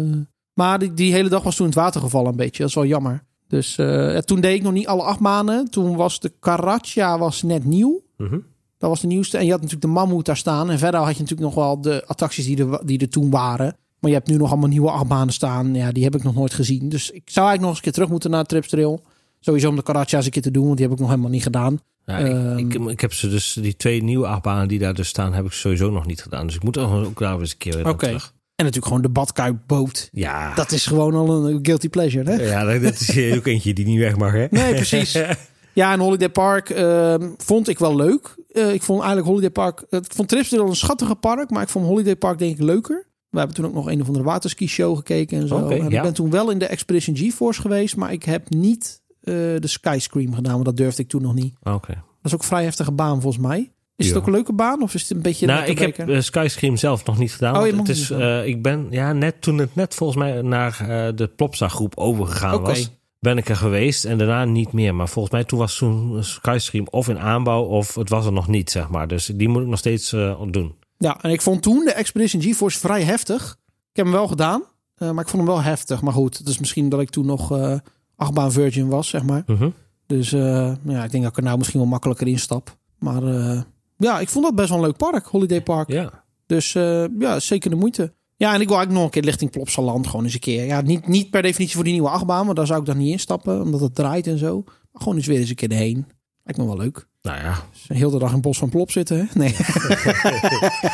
maar 0.54 0.78
die, 0.78 0.94
die 0.94 1.12
hele 1.12 1.28
dag 1.28 1.42
was 1.42 1.56
toen 1.56 1.66
het 1.66 1.74
water 1.74 2.00
gevallen 2.00 2.30
een 2.30 2.36
beetje. 2.36 2.58
Dat 2.58 2.68
is 2.68 2.74
wel 2.74 2.86
jammer. 2.86 3.24
Dus 3.48 3.78
eh, 3.78 4.18
toen 4.18 4.40
deed 4.40 4.56
ik 4.56 4.62
nog 4.62 4.72
niet 4.72 4.86
alle 4.86 5.02
acht 5.02 5.20
maanden. 5.20 5.70
Toen 5.70 5.96
was 5.96 6.20
de 6.20 6.32
Karacha 6.40 7.18
was 7.18 7.42
net 7.42 7.64
nieuw. 7.64 8.02
Mhm. 8.16 8.38
Dat 8.78 8.90
was 8.90 9.00
de 9.00 9.06
nieuwste. 9.06 9.38
En 9.38 9.44
je 9.44 9.50
had 9.50 9.60
natuurlijk 9.60 9.86
de 9.86 9.92
mammoet 9.98 10.26
daar 10.26 10.36
staan. 10.36 10.70
En 10.70 10.78
verder 10.78 11.00
had 11.00 11.16
je 11.16 11.22
natuurlijk 11.22 11.54
nog 11.54 11.64
wel 11.64 11.80
de 11.80 12.04
attracties 12.06 12.44
die 12.44 12.66
er, 12.66 12.86
die 12.86 12.98
er 12.98 13.08
toen 13.08 13.30
waren. 13.30 13.76
Maar 14.04 14.12
je 14.12 14.18
hebt 14.18 14.30
nu 14.30 14.36
nog 14.36 14.50
allemaal 14.50 14.68
nieuwe 14.68 14.90
achtbanen 14.90 15.32
staan. 15.32 15.74
Ja, 15.74 15.92
die 15.92 16.04
heb 16.04 16.14
ik 16.14 16.22
nog 16.22 16.34
nooit 16.34 16.54
gezien. 16.54 16.88
Dus 16.88 17.10
ik 17.10 17.22
zou 17.24 17.46
eigenlijk 17.46 17.60
nog 17.60 17.68
eens 17.68 17.76
een 17.76 17.82
keer 17.82 17.92
terug 17.92 18.08
moeten 18.08 18.30
naar 18.30 18.44
Tripstrail. 18.44 19.02
Sowieso 19.40 19.68
om 19.68 19.76
de 19.76 19.82
Karacha 19.82 20.16
eens 20.16 20.24
een 20.26 20.30
keer 20.32 20.42
te 20.42 20.50
doen. 20.50 20.64
Want 20.64 20.76
die 20.76 20.84
heb 20.86 20.94
ik 20.94 21.00
nog 21.00 21.10
helemaal 21.10 21.30
niet 21.30 21.42
gedaan. 21.42 21.80
Ja, 22.04 22.18
Ehm. 22.18 22.58
ik, 22.58 22.74
ik, 22.74 22.88
ik 22.90 23.00
heb 23.00 23.12
ze 23.12 23.28
dus, 23.28 23.58
die 23.60 23.76
twee 23.76 24.02
nieuwe 24.02 24.26
achtbanen 24.26 24.68
die 24.68 24.78
daar 24.78 24.94
dus 24.94 25.08
staan, 25.08 25.32
heb 25.34 25.44
ik 25.44 25.52
sowieso 25.52 25.90
nog 25.90 26.06
niet 26.06 26.22
gedaan. 26.22 26.46
Dus 26.46 26.54
ik 26.56 26.62
moet 26.62 26.78
ook 26.78 27.18
daar 27.18 27.38
eens 27.40 27.50
een 27.50 27.58
keer 27.58 27.74
weer 27.74 27.88
Oké. 27.88 28.06
terug. 28.06 28.32
En 28.54 28.64
natuurlijk 28.64 28.86
gewoon 28.86 29.02
de 29.02 29.08
badkuipboot. 29.08 30.08
Ja, 30.12 30.54
Dat 30.54 30.72
is 30.72 30.86
gewoon 30.86 31.14
al 31.14 31.46
een 31.48 31.58
guilty 31.62 31.88
pleasure, 31.88 32.30
hè? 32.30 32.42
ja 32.42 32.78
dat, 32.78 33.00
is 33.00 33.36
ook 33.36 33.46
eentje 33.46 33.72
die 33.72 33.86
niet 33.86 33.98
weg 33.98 34.16
mag, 34.16 34.32
hè? 34.32 34.46
Nee, 34.50 34.74
precies. 34.74 35.18
Ja, 35.72 35.92
en 35.92 36.00
Holiday 36.00 36.28
Park 36.30 36.70
ehm, 36.70 37.28
vond 37.36 37.68
ik 37.68 37.78
wel 37.78 37.96
leuk. 37.96 38.34
Eh, 38.52 38.72
ik 38.72 38.82
vond 38.82 38.98
eigenlijk 38.98 39.28
Holiday 39.28 39.50
Park... 39.50 39.84
Ik 39.90 40.04
vond 40.14 40.28
Tripsdale 40.28 40.64
een 40.68 40.76
schattige 40.76 41.14
park, 41.14 41.50
maar 41.50 41.62
ik 41.62 41.68
vond 41.68 41.86
Holiday 41.86 42.16
Park 42.16 42.38
denk 42.38 42.52
ik 42.58 42.62
leuker. 42.62 43.06
We 43.34 43.40
hebben 43.40 43.56
toen 43.56 43.66
ook 43.66 43.74
nog 43.74 43.90
een 43.90 44.00
of 44.00 44.06
andere 44.06 44.24
waterski 44.24 44.68
show 44.68 44.96
gekeken 44.96 45.40
en 45.40 45.48
zo. 45.48 45.68
En 45.68 45.84
ik 45.84 45.90
ja. 45.90 46.02
ben 46.02 46.14
toen 46.14 46.30
wel 46.30 46.50
in 46.50 46.58
de 46.58 46.66
Expedition 46.66 47.16
GeForce 47.16 47.60
geweest, 47.60 47.96
maar 47.96 48.12
ik 48.12 48.22
heb 48.22 48.50
niet 48.50 49.02
eh, 49.20 49.34
de 49.34 49.66
Skyscream 49.66 50.34
gedaan, 50.34 50.52
want 50.52 50.64
dat 50.64 50.76
durfde 50.76 51.02
ik 51.02 51.08
toen 51.08 51.22
nog 51.22 51.34
niet. 51.34 51.54
Oké. 51.62 51.92
Dat 51.92 52.04
is 52.22 52.34
ook 52.34 52.40
een 52.40 52.46
vrij 52.46 52.64
heftige 52.64 52.92
baan 52.92 53.20
volgens 53.20 53.42
mij. 53.46 53.72
Is 53.96 54.06
het 54.06 54.16
ook 54.16 54.26
een 54.26 54.32
leuke 54.32 54.52
baan 54.52 54.82
of 54.82 54.94
is 54.94 55.02
het 55.02 55.10
een 55.10 55.22
beetje... 55.22 55.46
Nou, 55.46 55.64
ik 55.64 55.78
heb 55.78 55.98
eh, 55.98 56.20
Skyscream 56.20 56.76
zelf 56.76 57.04
nog 57.04 57.18
niet 57.18 57.32
gedaan. 57.32 57.56
Oh, 57.56 57.66
je 57.66 57.76
het 57.76 57.88
is, 57.88 58.10
eh, 58.10 58.46
ik 58.46 58.62
ben 58.62 58.86
ja, 58.90 59.12
net 59.12 59.42
toen 59.42 59.58
het 59.58 59.74
net 59.74 59.94
volgens 59.94 60.18
mij 60.18 60.42
naar 60.42 60.76
de 61.14 61.26
Plopsa 61.36 61.68
groep 61.68 61.96
overgegaan 61.96 62.60
was, 62.60 62.90
ben 63.18 63.38
ik 63.38 63.48
er 63.48 63.56
geweest 63.56 64.04
en 64.04 64.18
daarna 64.18 64.44
niet 64.44 64.72
meer. 64.72 64.94
Maar 64.94 65.08
volgens 65.08 65.34
mij 65.34 65.44
toen 65.44 65.58
was 65.58 65.76
toen 65.76 66.24
Skystream 66.24 66.86
of 66.90 67.08
in 67.08 67.18
aanbouw 67.18 67.62
of 67.62 67.94
het 67.94 68.08
was 68.08 68.26
er 68.26 68.32
nog 68.32 68.48
niet, 68.48 68.70
zeg 68.70 68.88
maar. 68.88 69.08
Dus 69.08 69.26
die 69.26 69.48
moet 69.48 69.62
ik 69.62 69.68
nog 69.68 69.78
steeds 69.78 70.10
doen. 70.50 70.74
Ja, 70.98 71.20
en 71.20 71.30
ik 71.30 71.40
vond 71.40 71.62
toen 71.62 71.84
de 71.84 71.92
Expedition 71.92 72.42
GeForce 72.42 72.78
vrij 72.78 73.02
heftig. 73.02 73.56
Ik 73.90 73.96
heb 73.96 74.04
hem 74.04 74.14
wel 74.14 74.28
gedaan, 74.28 74.62
eh, 74.94 75.10
maar 75.10 75.24
ik 75.24 75.30
vond 75.30 75.42
hem 75.42 75.52
wel 75.52 75.62
heftig. 75.62 76.02
Maar 76.02 76.12
goed, 76.12 76.38
het 76.38 76.48
is 76.48 76.58
misschien 76.58 76.88
dat 76.88 77.00
ik 77.00 77.10
toen 77.10 77.26
nog 77.26 77.52
eh 77.52 77.78
achtbaan 78.16 78.52
virgin 78.52 78.88
was, 78.88 79.08
zeg 79.08 79.22
maar. 79.22 79.42
Mhm. 79.46 79.70
Dus 80.06 80.32
eh, 80.32 80.72
ja, 80.84 81.04
ik 81.04 81.10
denk 81.10 81.22
dat 81.22 81.32
ik 81.32 81.36
er 81.36 81.42
nou 81.42 81.58
misschien 81.58 81.80
wel 81.80 81.88
makkelijker 81.88 82.26
instap. 82.26 82.76
Maar 82.98 83.22
ja, 83.96 84.20
ik 84.20 84.28
vond 84.28 84.44
dat 84.44 84.54
best 84.54 84.68
wel 84.68 84.78
een 84.78 84.84
leuk 84.84 84.96
park, 84.96 85.26
Holiday 85.26 85.62
Park. 85.62 85.88
Ja. 85.88 86.24
Dus 86.46 86.72
ja, 87.18 87.40
zeker 87.40 87.70
de 87.70 87.76
moeite. 87.76 88.12
Ja, 88.36 88.54
en 88.54 88.60
ik 88.60 88.68
wil 88.68 88.76
eigenlijk 88.76 88.92
nog 88.92 89.04
een 89.04 89.10
keer 89.10 89.30
richting 89.30 89.50
Plopsaland 89.50 90.06
gewoon 90.06 90.24
eens 90.24 90.34
een 90.34 90.40
keer. 90.40 90.64
Ja, 90.64 90.80
niet, 90.80 91.06
niet 91.06 91.30
per 91.30 91.42
definitie 91.42 91.74
voor 91.74 91.84
die 91.84 91.92
nieuwe 91.92 92.08
achtbaan, 92.08 92.44
want 92.44 92.56
daar 92.56 92.66
zou 92.66 92.80
ik 92.80 92.86
dan 92.86 92.96
niet 92.96 93.10
instappen, 93.10 93.62
omdat 93.62 93.80
het 93.80 93.94
draait 93.94 94.26
en 94.26 94.38
zo. 94.38 94.62
Maar 94.64 95.02
gewoon 95.02 95.16
eens 95.16 95.26
weer 95.26 95.38
eens 95.38 95.48
een 95.48 95.54
keer 95.54 95.70
erheen. 95.70 96.06
Lijkt 96.42 96.60
me 96.60 96.66
wel 96.66 96.76
leuk. 96.76 97.08
Nou 97.24 97.38
ja. 97.38 97.54
Dus 97.72 97.98
heel 97.98 98.10
de 98.10 98.18
dag 98.18 98.32
in 98.32 98.40
bos 98.40 98.58
van 98.58 98.68
Plop 98.68 98.90
zitten, 98.90 99.16
hè? 99.18 99.24
Nee, 99.34 99.48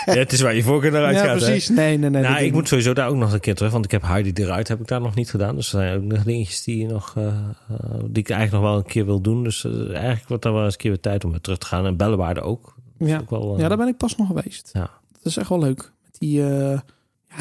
ja, 0.07 0.14
het 0.14 0.33
is 0.33 0.41
waar 0.41 0.55
je 0.55 0.62
voorkeur 0.62 0.91
naar 0.91 1.01
ja, 1.01 1.07
uitgaat. 1.07 1.41
hè? 1.41 1.47
precies. 1.47 1.68
Nee, 1.68 1.99
nee, 1.99 2.11
nee. 2.11 2.22
Nou, 2.22 2.43
ik 2.45 2.53
moet 2.53 2.68
sowieso 2.68 2.93
daar 2.93 3.09
ook 3.09 3.16
nog 3.16 3.33
een 3.33 3.41
keer 3.41 3.55
terug. 3.55 3.72
Want 3.72 3.85
ik 3.85 3.91
heb 3.91 4.03
Heidi 4.03 4.33
eruit 4.35 4.68
heb 4.68 4.81
ik 4.81 4.87
daar 4.87 5.01
nog 5.01 5.14
niet 5.14 5.31
gedaan. 5.31 5.55
Dus 5.55 5.72
er 5.72 5.81
zijn 5.81 5.97
ook 5.97 6.03
nog 6.03 6.22
dingetjes 6.22 6.62
die, 6.62 6.87
nog, 6.87 7.14
eh, 7.16 7.26
eh, 7.26 7.35
die 8.05 8.22
ik 8.22 8.31
eigenlijk 8.31 8.62
nog 8.62 8.72
wel 8.72 8.76
een 8.81 8.87
keer 8.91 9.05
wil 9.05 9.20
doen. 9.20 9.43
Dus 9.43 9.64
eh, 9.64 9.72
eigenlijk 9.95 10.28
wordt 10.28 10.45
er 10.45 10.53
wel 10.53 10.64
eens 10.64 10.72
een 10.72 10.78
keer 10.78 10.91
weer 10.91 11.01
tijd 11.01 11.24
om 11.24 11.31
weer 11.31 11.41
terug 11.41 11.59
te 11.59 11.66
gaan. 11.66 11.87
En 11.87 11.97
Bellenwaarde 11.97 12.41
ook. 12.41 12.74
Dat 12.99 13.09
Ja. 13.09 13.18
ook 13.18 13.31
wel, 13.31 13.59
Ja, 13.59 13.68
daar 13.68 13.76
ben 13.76 13.89
ik 13.89 13.97
pas 13.97 14.16
nog 14.16 14.26
geweest. 14.26 14.70
Ja. 14.72 14.91
Dat 15.12 15.24
is 15.24 15.37
echt 15.37 15.49
wel 15.49 15.59
leuk. 15.61 15.93
Met 16.05 16.16
die, 16.18 16.39
ja, 16.41 16.83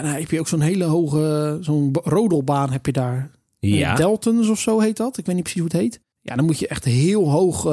daar 0.01 0.19
heb 0.19 0.31
je 0.31 0.39
ook 0.39 0.47
zo'n 0.47 0.61
hele 0.61 0.83
hoge, 0.83 1.57
zo'n 1.61 1.95
rodelbaan 2.03 2.71
heb 2.71 2.85
je 2.85 2.91
daar. 2.91 3.31
ja. 3.59 3.95
Deltons 3.95 4.49
of 4.49 4.59
zo 4.59 4.79
heet 4.79 4.97
dat. 4.97 5.17
Ik 5.17 5.25
weet 5.25 5.35
niet 5.35 5.43
precies 5.43 5.61
hoe 5.61 5.69
het 5.71 5.79
heet. 5.81 6.01
Ja, 6.21 6.35
dan 6.35 6.45
moet 6.45 6.59
je 6.59 6.67
echt 6.67 6.85
heel 6.85 7.29
hoog, 7.29 7.63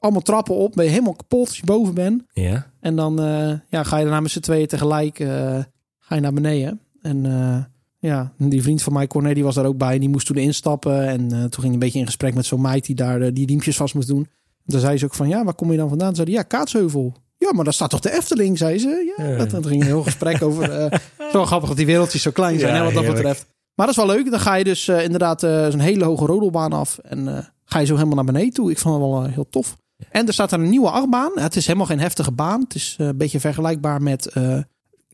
allemaal 0.00 0.20
trappen 0.22 0.54
op. 0.54 0.72
Ben 0.74 0.84
je 0.84 0.90
helemaal 0.90 1.14
kapot 1.14 1.46
als 1.48 1.56
je 1.58 1.64
boven 1.64 1.94
bent. 1.94 2.22
ja. 2.32 2.68
En 2.80 2.96
dan 2.96 3.20
eh, 3.22 3.52
ja, 3.68 3.82
ga 3.82 3.96
je 3.96 4.02
daarna 4.04 4.20
met 4.20 4.30
z'n 4.30 4.40
tweeën 4.40 4.66
tegelijk 4.66 5.18
eh, 5.18 5.58
ga 5.98 6.14
je 6.14 6.20
naar 6.20 6.32
beneden. 6.32 6.80
En 7.02 7.26
eh, 7.26 7.64
ja, 7.98 8.32
die 8.38 8.62
vriend 8.62 8.82
van 8.82 8.92
mij, 8.92 9.06
Corné, 9.06 9.34
die 9.34 9.44
was 9.44 9.54
daar 9.54 9.64
ook 9.66 9.76
bij. 9.78 9.94
En 9.94 10.00
die 10.00 10.08
moest 10.08 10.26
toen 10.26 10.36
instappen. 10.36 11.06
En 11.08 11.28
toen 11.28 11.38
ging 11.50 11.62
hij 11.62 11.72
een 11.72 11.78
beetje 11.78 11.98
in 11.98 12.06
gesprek 12.06 12.34
met 12.34 12.46
zo'n 12.46 12.60
meid 12.60 12.86
die 12.86 12.94
daar 12.94 13.32
die 13.34 13.46
riempjes 13.46 13.76
vast 13.76 13.94
moest 13.94 14.08
doen. 14.08 14.28
Toen 14.66 14.80
zei 14.80 14.98
ze 14.98 15.04
ook 15.04 15.14
van, 15.14 15.28
ja, 15.28 15.44
waar 15.44 15.54
kom 15.54 15.70
je 15.70 15.76
dan 15.76 15.88
vandaan? 15.88 16.12
Toen 16.14 16.24
zei 16.24 16.36
ja, 16.36 16.42
Kaatsheuvel. 16.42 17.14
Ja, 17.36 17.52
maar 17.52 17.64
daar 17.64 17.72
staat 17.72 17.90
toch 17.90 18.00
de 18.00 18.12
Efteling, 18.12 18.58
zei 18.58 18.78
ze. 18.78 19.12
Ja, 19.16 19.24
Ja. 19.28 19.36
dat, 19.36 19.50
dat 19.50 19.66
ging 19.66 19.80
een 19.80 19.86
heel 19.86 20.02
gesprek 20.02 20.42
over. 20.48 21.00
zo 21.32 21.44
grappig 21.46 21.68
dat 21.68 21.76
die 21.76 21.86
wereldjes 21.86 22.22
zo 22.22 22.30
klein 22.30 22.58
zijn, 22.58 22.72
Ja, 22.74 22.78
hè, 22.78 22.84
wat 22.84 22.92
dat 22.94 23.02
heerlijk. 23.02 23.22
betreft. 23.22 23.46
Maar 23.74 23.86
dat 23.86 23.96
is 23.98 24.04
wel 24.04 24.14
leuk. 24.16 24.30
Dan 24.30 24.40
ga 24.40 24.54
je 24.54 24.64
dus 24.64 24.88
inderdaad 24.88 25.40
zo'n 25.40 25.78
hele 25.78 26.04
hoge 26.04 26.26
rodelbaan 26.26 26.72
af. 26.72 26.98
En 26.98 27.48
ga 27.64 27.78
je 27.78 27.86
zo 27.86 27.94
helemaal 27.94 28.14
naar 28.16 28.24
beneden 28.24 28.52
toe. 28.52 28.70
Ik 28.70 28.78
vond 28.78 28.94
het 28.94 29.04
wel 29.10 29.24
heel 29.24 29.48
tof. 29.50 29.76
En 30.10 30.26
er 30.26 30.32
staat 30.32 30.50
daar 30.50 30.60
een 30.60 30.70
nieuwe 30.70 30.90
achtbaan. 30.90 31.30
Het 31.34 31.56
is 31.56 31.66
helemaal 31.66 31.86
geen 31.86 32.00
heftige 32.00 32.32
baan. 32.32 32.60
Het 32.60 32.74
is 32.74 32.96
eh, 32.98 33.06
een 33.06 33.16
beetje 33.16 33.40
vergelijkbaar 33.40 34.02
met... 34.02 34.26
eh, 34.26 34.58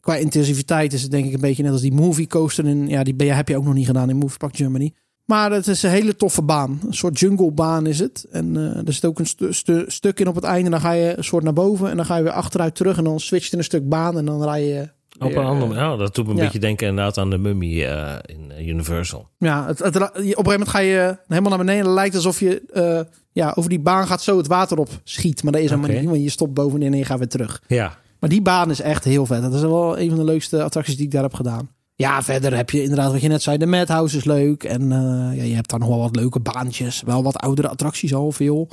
qua 0.01 0.17
intensiviteit 0.17 0.93
is 0.93 1.03
het 1.03 1.11
denk 1.11 1.27
ik 1.27 1.33
een 1.33 1.41
beetje 1.41 1.63
net 1.63 1.73
als 1.73 1.81
die 1.81 1.93
movie 1.93 2.27
coaster. 2.27 2.67
In, 2.67 2.89
ja, 2.89 3.03
die 3.03 3.33
heb 3.33 3.49
je 3.49 3.57
ook 3.57 3.65
nog 3.65 3.75
niet 3.75 3.87
gedaan 3.87 4.11
in 4.11 4.17
Movie 4.17 4.39
Park 4.39 4.57
Germany. 4.57 4.93
Maar 5.25 5.53
het 5.53 5.67
is 5.67 5.83
een 5.83 5.91
hele 5.91 6.17
toffe 6.17 6.43
baan. 6.43 6.81
Een 6.87 6.95
soort 6.95 7.19
junglebaan 7.19 7.87
is 7.87 7.99
het. 7.99 8.27
En 8.31 8.57
eh, 8.57 8.87
er 8.87 8.93
zit 8.93 9.05
ook 9.05 9.19
een 9.19 9.27
stu- 9.27 9.53
stu- 9.53 9.85
stuk 9.87 10.21
in 10.21 10.29
op 10.29 10.35
het 10.35 10.45
einde. 10.45 10.71
Dan 10.71 10.81
ga 10.81 10.91
je 10.93 11.17
een 11.17 11.25
soort 11.25 11.45
naar 11.45 11.53
boven. 11.53 11.91
En 11.91 11.97
dan 11.97 12.07
ga 12.07 12.17
je 12.17 12.23
weer 12.23 12.33
achteruit 12.33 12.75
terug. 12.75 12.97
En 12.99 13.05
dan 13.05 13.21
switcht 13.21 13.53
er 13.53 13.59
een 13.59 13.65
stuk 13.65 13.89
baan. 13.89 14.19
En 14.19 14.25
dan 14.25 14.43
rij 14.43 14.67
je... 14.67 14.95
Op 15.19 15.35
een 15.35 15.45
andere 15.45 15.73
eh, 15.73 15.79
ja, 15.79 15.97
dat 15.97 16.15
doet 16.15 16.25
me 16.25 16.31
een 16.31 16.37
ja. 16.37 16.45
beetje 16.45 16.59
denken 16.59 16.89
inderdaad 16.89 17.19
aan 17.19 17.31
de 17.31 17.39
mummy 17.39 17.83
eh, 17.85 18.15
in 18.27 18.53
eh, 18.53 18.67
Universal. 18.67 19.29
Ja, 19.39 19.67
het, 19.67 19.79
het, 19.79 19.97
op 19.97 20.03
een 20.03 20.23
gegeven 20.23 20.43
moment 20.45 20.69
ga 20.69 20.79
je 20.79 21.19
helemaal 21.29 21.51
naar 21.51 21.65
beneden. 21.65 21.85
Het 21.85 21.95
lijkt 21.95 22.15
alsof 22.15 22.41
je 22.41 22.63
eh, 22.73 23.01
ja, 23.33 23.53
over 23.55 23.71
die 23.71 23.81
baan 23.81 24.07
gaat 24.07 24.23
zo 24.23 24.37
het 24.37 24.47
water 24.47 24.79
op 24.79 24.89
schiet. 25.05 25.43
Maar 25.43 25.53
dat 25.53 25.61
is 25.61 25.69
helemaal 25.71 25.91
Oké. 25.91 26.01
niet. 26.01 26.09
Want 26.09 26.23
je 26.23 26.31
stopt 26.31 26.55
bovenin 26.55 26.93
en 26.93 26.99
je 26.99 27.05
gaat 27.05 27.19
weer 27.19 27.29
terug. 27.29 27.63
Ja. 27.67 27.99
Maar 28.21 28.31
die 28.31 28.43
baan 28.43 28.71
is 28.71 28.81
echt 28.81 29.05
heel 29.05 29.27
vet. 29.27 29.43
Dat 29.43 29.55
is 29.55 29.61
wel 29.61 29.99
een 29.99 30.09
van 30.09 30.19
de 30.19 30.25
leukste 30.25 30.63
attracties 30.63 30.97
die 30.97 31.05
ik 31.05 31.11
daar 31.11 31.23
heb 31.23 31.35
gedaan. 31.35 31.69
Ja, 31.95 32.23
verder 32.23 32.57
heb 32.57 32.71
je 32.71 32.83
inderdaad 32.83 33.13
wat 33.13 33.21
je 33.21 33.29
net 33.29 33.43
zei. 33.43 33.59
De 33.59 33.67
Madhouse 33.67 34.17
is 34.17 34.25
leuk. 34.25 34.65
En 34.65 34.93
eh, 34.93 35.37
ja, 35.37 35.43
je 35.43 35.55
hebt 35.55 35.71
daar 35.71 35.79
nog 35.79 35.89
wel 35.89 35.99
wat 35.99 36.17
leuke 36.17 36.41
baantjes. 36.41 37.03
Wel 37.03 37.23
wat 37.23 37.37
oudere 37.37 37.69
attracties 37.69 38.15
al 38.15 38.33
veel. 38.33 38.69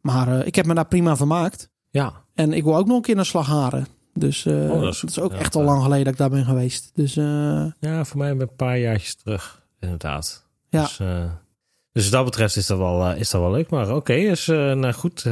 Maar 0.00 0.38
eh, 0.40 0.46
ik 0.46 0.54
heb 0.54 0.66
me 0.66 0.74
daar 0.74 0.86
prima 0.86 1.16
vermaakt. 1.16 1.68
Ja. 1.90 2.12
En 2.34 2.52
ik 2.52 2.64
wil 2.64 2.76
ook 2.76 2.86
nog 2.86 2.96
een 2.96 3.02
keer 3.02 3.14
naar 3.14 3.26
Slagharen. 3.26 3.86
Dus 4.14 4.46
Oh, 4.46 4.68
dat 4.68 4.80
dat, 5.00 5.02
is- 5.10 5.18
ook 5.20 5.32
ja, 5.32 5.38
echt 5.38 5.54
al 5.54 5.62
lang 5.62 5.82
geleden 5.82 6.04
dat 6.04 6.12
ik 6.12 6.18
daar 6.18 6.30
ben 6.30 6.44
geweest. 6.44 6.90
Dus 6.94 7.16
eh, 7.16 7.64
ja, 7.80 8.04
voor 8.04 8.18
mij 8.18 8.30
een 8.30 8.54
paar 8.56 8.78
jaartjes 8.78 9.14
terug, 9.14 9.62
inderdaad. 9.80 10.46
Ja. 10.68 10.82
Dus, 10.82 11.00
eh, 11.00 11.24
dus 11.92 12.02
wat 12.02 12.12
dat 12.12 12.24
betreft 12.24 12.56
is 12.56 12.66
dat 12.66 12.78
wel, 12.78 13.12
is 13.12 13.30
dat 13.30 13.40
wel 13.40 13.50
leuk. 13.50 13.70
Maar 13.70 13.94
oké, 13.94 14.12
is 14.12 14.46
nou 14.46 14.92
goed. 14.92 15.26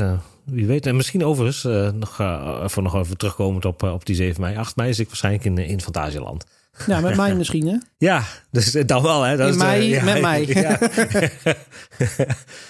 wie 0.45 0.67
weet. 0.67 0.87
En 0.87 0.97
misschien 0.97 1.25
overigens, 1.25 1.93
nog, 1.95 2.19
even 2.63 2.83
nog 2.83 2.95
even 2.95 3.17
terugkomend 3.17 3.65
op, 3.65 3.83
op 3.83 4.07
die 4.07 4.17
7 4.17 4.41
mei. 4.41 4.57
8 4.57 4.77
mei 4.77 4.89
is 4.89 4.99
ik 4.99 5.07
waarschijnlijk 5.07 5.45
in, 5.45 5.59
in 5.59 5.81
Fantasieland. 5.81 6.45
Ja, 6.87 7.01
met 7.01 7.17
mij 7.17 7.35
misschien, 7.35 7.67
hè? 7.67 7.77
Ja, 7.99 8.23
dus 8.51 8.75
eh, 8.75 8.87
dan 8.87 9.03
wel, 9.03 9.23
hè? 9.23 9.37
Dat 9.37 9.47
In 9.49 9.55
is 9.55 9.61
de- 9.79 9.89
ja, 9.89 10.05
met 10.05 10.21
mij. 10.29 10.47
ja. 10.49 10.79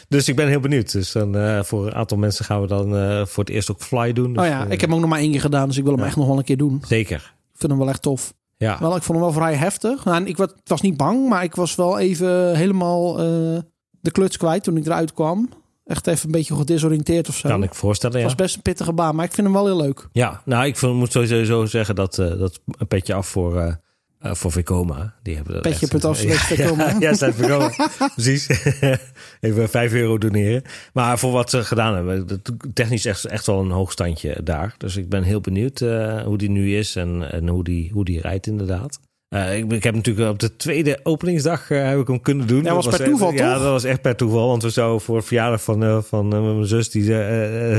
dus 0.09 0.29
ik 0.29 0.37
ben 0.37 0.49
heel 0.49 0.61
benieuwd. 0.61 0.93
Dus 0.93 1.13
dan 1.13 1.37
eh, 1.37 1.63
voor 1.63 1.87
een 1.87 1.95
aantal 1.95 2.19
mensen 2.19 2.45
gaan 2.45 2.61
we 2.61 2.67
dan 2.67 2.97
eh, 2.97 3.27
voor 3.27 3.45
het 3.45 3.53
eerst 3.53 3.71
ook 3.71 3.81
fly 3.83 4.13
doen. 4.13 4.33
Dus, 4.33 4.43
oh 4.43 4.49
ja, 4.49 4.65
eh, 4.67 4.71
ik 4.71 4.81
heb 4.81 4.81
hem 4.81 4.95
ook 4.95 5.01
nog 5.01 5.11
maar 5.11 5.19
één 5.19 5.31
keer 5.31 5.41
gedaan, 5.41 5.69
dus 5.69 5.77
ik 5.77 5.83
wil 5.85 5.93
hem 5.93 6.01
Ja. 6.03 6.07
echt 6.09 6.17
nog 6.17 6.27
wel 6.27 6.39
een 6.39 6.45
keer 6.45 6.57
doen. 6.57 6.83
Zeker. 6.87 7.35
Ik 7.53 7.59
vind 7.59 7.71
hem 7.73 7.81
wel 7.81 7.89
echt 7.91 8.03
tof. 8.03 8.33
Ja. 8.57 8.77
Wel, 8.81 8.97
ik 8.97 9.03
vond 9.03 9.19
hem 9.19 9.27
wel 9.29 9.37
vrij 9.37 9.55
heftig. 9.55 10.05
Nou, 10.05 10.17
en 10.17 10.27
ik 10.27 10.37
was, 10.37 10.49
was 10.65 10.81
niet 10.81 10.97
bang, 10.97 11.29
maar 11.29 11.43
ik 11.43 11.55
was 11.55 11.75
wel 11.75 11.99
even 11.99 12.57
helemaal 12.57 13.19
eh, 13.19 13.59
de 14.01 14.11
kluts 14.13 14.37
kwijt 14.37 14.63
toen 14.65 14.77
ik 14.77 14.87
eruit 14.87 15.13
kwam. 15.15 15.49
Echt 15.85 16.07
even 16.07 16.27
een 16.27 16.33
beetje 16.33 16.55
gedesoriënteerd 16.57 17.29
of 17.29 17.37
zo. 17.37 17.49
Kan 17.49 17.63
ik 17.63 17.75
voorstellen, 17.75 18.15
Het 18.17 18.25
ja. 18.25 18.29
was 18.31 18.43
best 18.45 18.57
een 18.57 18.63
pittige 18.63 18.93
baan, 18.93 19.15
maar 19.15 19.25
ik 19.25 19.33
vind 19.33 19.47
hem 19.47 19.57
wel 19.57 19.67
heel 19.67 19.77
leuk. 19.77 20.09
Ja, 20.13 20.43
nou, 20.45 20.67
ik 20.67 20.77
vind, 20.77 20.95
moet 20.95 21.13
sowieso 21.13 21.67
zeggen 21.67 21.95
dat, 21.95 22.19
eh, 22.19 22.39
dat 22.39 22.61
een 22.79 22.87
petje 22.87 23.15
af 23.15 23.27
voor, 23.29 23.61
eh 23.61 23.75
eh, 24.21 24.35
voor 24.35 24.53
Vekoma. 24.53 25.15
Die 25.23 25.35
hebben 25.35 25.53
dat 25.55 25.65
ja, 25.81 26.57
Vekoma. 26.57 26.87
Ja, 26.91 26.97
ja, 26.99 27.13
staat 27.15 27.35
Vekoma. 27.35 27.73
Precies. 28.15 28.49
Even 29.41 29.69
5 29.69 29.93
euro 29.93 30.19
doneren. 30.19 30.63
Maar 30.93 31.19
voor 31.19 31.33
wat 31.33 31.51
ze 31.51 31.65
gedaan 31.65 31.95
hebben, 31.95 32.27
dat- 32.27 32.53
technisch 32.75 33.05
echt, 33.05 33.25
echt 33.25 33.47
wel 33.47 33.61
een 33.61 33.71
hoog 33.71 33.93
standje 33.93 34.41
daar. 34.45 34.75
Dus 34.79 34.97
ik 34.97 35.09
ben 35.09 35.23
heel 35.23 35.41
benieuwd 35.41 35.81
eh, 35.81 36.23
hoe 36.23 36.39
die 36.39 36.51
nu 36.51 36.77
is 36.77 36.97
en, 36.97 37.31
en 37.33 37.49
hoe, 37.49 37.65
die, 37.65 37.91
hoe 37.93 38.05
die 38.05 38.21
rijdt 38.21 38.47
inderdaad. 38.47 39.01
Eh, 39.29 39.59
ik, 39.59 39.73
ik 39.73 39.83
heb 39.83 39.95
natuurlijk 39.95 40.31
op 40.31 40.39
de 40.39 40.57
tweede 40.57 41.01
openingsdag 41.03 41.69
heb 41.69 41.99
ik 41.99 42.07
hem 42.07 42.21
kunnen 42.21 42.47
doen. 42.47 42.63
Ja, 42.65 42.75
was 42.75 42.87
per 42.89 43.05
toeval, 43.05 43.33
Ja, 43.33 43.53
toch? 43.55 43.63
dat 43.63 43.73
was 43.73 43.85
echt 43.85 44.03
per 44.03 44.17
toeval. 44.17 44.49
Want 44.49 44.63
we 44.63 44.71
zouden 44.71 45.01
voor 45.01 45.17
het 45.17 45.25
verjaardag 45.25 45.63
van, 45.63 46.05
van 46.05 46.29
mijn 46.29 46.67
zus, 46.67 46.91
die 46.91 47.05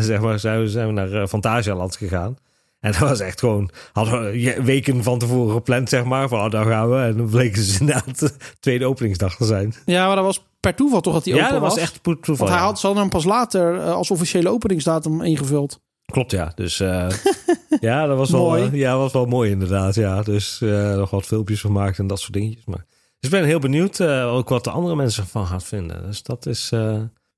zeg 0.02 0.22
maar, 0.22 0.40
zijn 0.40 0.64
we, 0.86 0.92
naar 0.92 1.28
Fantasialand 1.28 1.96
gegaan. 1.96 2.36
En 2.82 2.92
dat 2.92 3.00
was 3.10 3.20
echt 3.20 3.40
gewoon, 3.40 3.70
hadden 3.94 4.24
we 4.32 4.62
weken 4.64 5.04
van 5.04 5.20
tevoren 5.20 5.54
gepland, 5.54 5.90
zeg 5.90 6.04
maar. 6.04 6.28
Van, 6.28 6.40
oh, 6.40 6.50
daar 6.50 6.66
gaan 6.66 6.90
we. 6.90 6.98
En 6.98 7.18
dan 7.18 7.40
het 7.40 7.54
dus 7.54 7.78
inderdaad 7.80 8.20
de 8.20 8.32
tweede 8.60 8.86
openingsdag 8.86 9.36
te 9.36 9.46
zijn. 9.46 9.74
Ja, 9.86 10.08
maar 10.08 10.16
dat 10.16 10.26
was 10.26 10.44
per 10.60 10.76
toeval 10.76 11.02
toch 11.02 11.14
dat 11.14 11.26
hij 11.26 11.34
ja, 11.34 11.40
open 11.40 11.54
dat 11.54 11.62
was 11.62 11.74
was? 11.74 11.84
echt 11.84 12.02
po- 12.02 12.14
toeval. 12.20 12.36
Want 12.36 12.50
hij 12.50 12.60
ja. 12.60 12.66
had, 12.66 12.80
ze 12.80 12.86
hadden 12.86 13.04
hem 13.04 13.12
pas 13.12 13.24
later 13.24 13.76
eh, 13.80 13.94
als 13.94 14.12
officiële 14.12 14.50
openingsdatum 14.50 15.22
ingevuld. 15.22 15.80
Klopt, 16.06 16.32
ja. 16.32 16.52
Dus 16.56 16.80
eh, 16.80 17.08
ja, 17.80 18.06
dat 18.06 18.18
was 18.18 18.30
wel, 18.30 18.48
Mooi. 18.48 18.64
eh, 18.64 18.74
ja, 18.74 18.98
was 18.98 19.14
wel 19.14 19.26
mooi 19.26 19.52
inderdaad. 19.52 19.96
Ja, 19.96 20.22
dus 20.22 20.58
nog 20.96 21.10
wat 21.10 21.26
filmpjes 21.26 21.62
gemaakt 21.62 22.00
en 22.00 22.08
dat 22.08 22.20
soort 22.20 22.34
dingetjes. 22.34 22.66
Maar, 22.66 22.86
dus 23.20 23.30
ik 23.30 23.30
ben 23.30 23.44
heel 23.44 23.60
benieuwd 23.60 24.02
ook 24.04 24.50
wat 24.50 24.64
de 24.64 24.70
andere 24.70 24.96
mensen 24.96 25.28
van 25.28 25.48
gaan 25.48 25.62
vinden. 25.62 26.04
Dus 26.06 26.24
dat 26.24 26.46
is... 26.46 26.72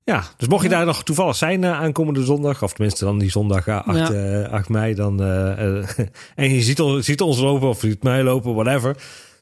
eh, 0.04 0.14
ja, 0.14 0.22
dus 0.36 0.48
mocht 0.48 0.62
je 0.62 0.68
daar 0.68 0.86
nog 0.86 1.02
toevallig 1.04 1.36
zijn 1.36 1.64
eh, 1.64 1.72
aankomende 1.80 2.24
zondag, 2.24 2.62
of 2.62 2.72
tenminste 2.72 3.04
dan 3.04 3.18
die 3.18 3.30
zondag 3.30 3.66
eh, 3.66 3.86
8, 3.86 3.98
Ja. 3.98 4.10
eh, 4.42 4.52
8 4.52 4.68
mei, 4.68 4.94
dan, 4.94 5.22
eh, 5.22 5.78
eh, 5.78 5.88
en 6.34 6.50
je 6.54 6.62
ziet, 6.62 6.80
ons- 6.80 7.04
ziet 7.04 7.20
ons 7.20 7.38
lopen 7.38 7.68
of 7.68 7.82
je 7.82 7.88
ziet 7.88 8.02
mij 8.02 8.22
lopen, 8.22 8.54
whatever, 8.54 8.96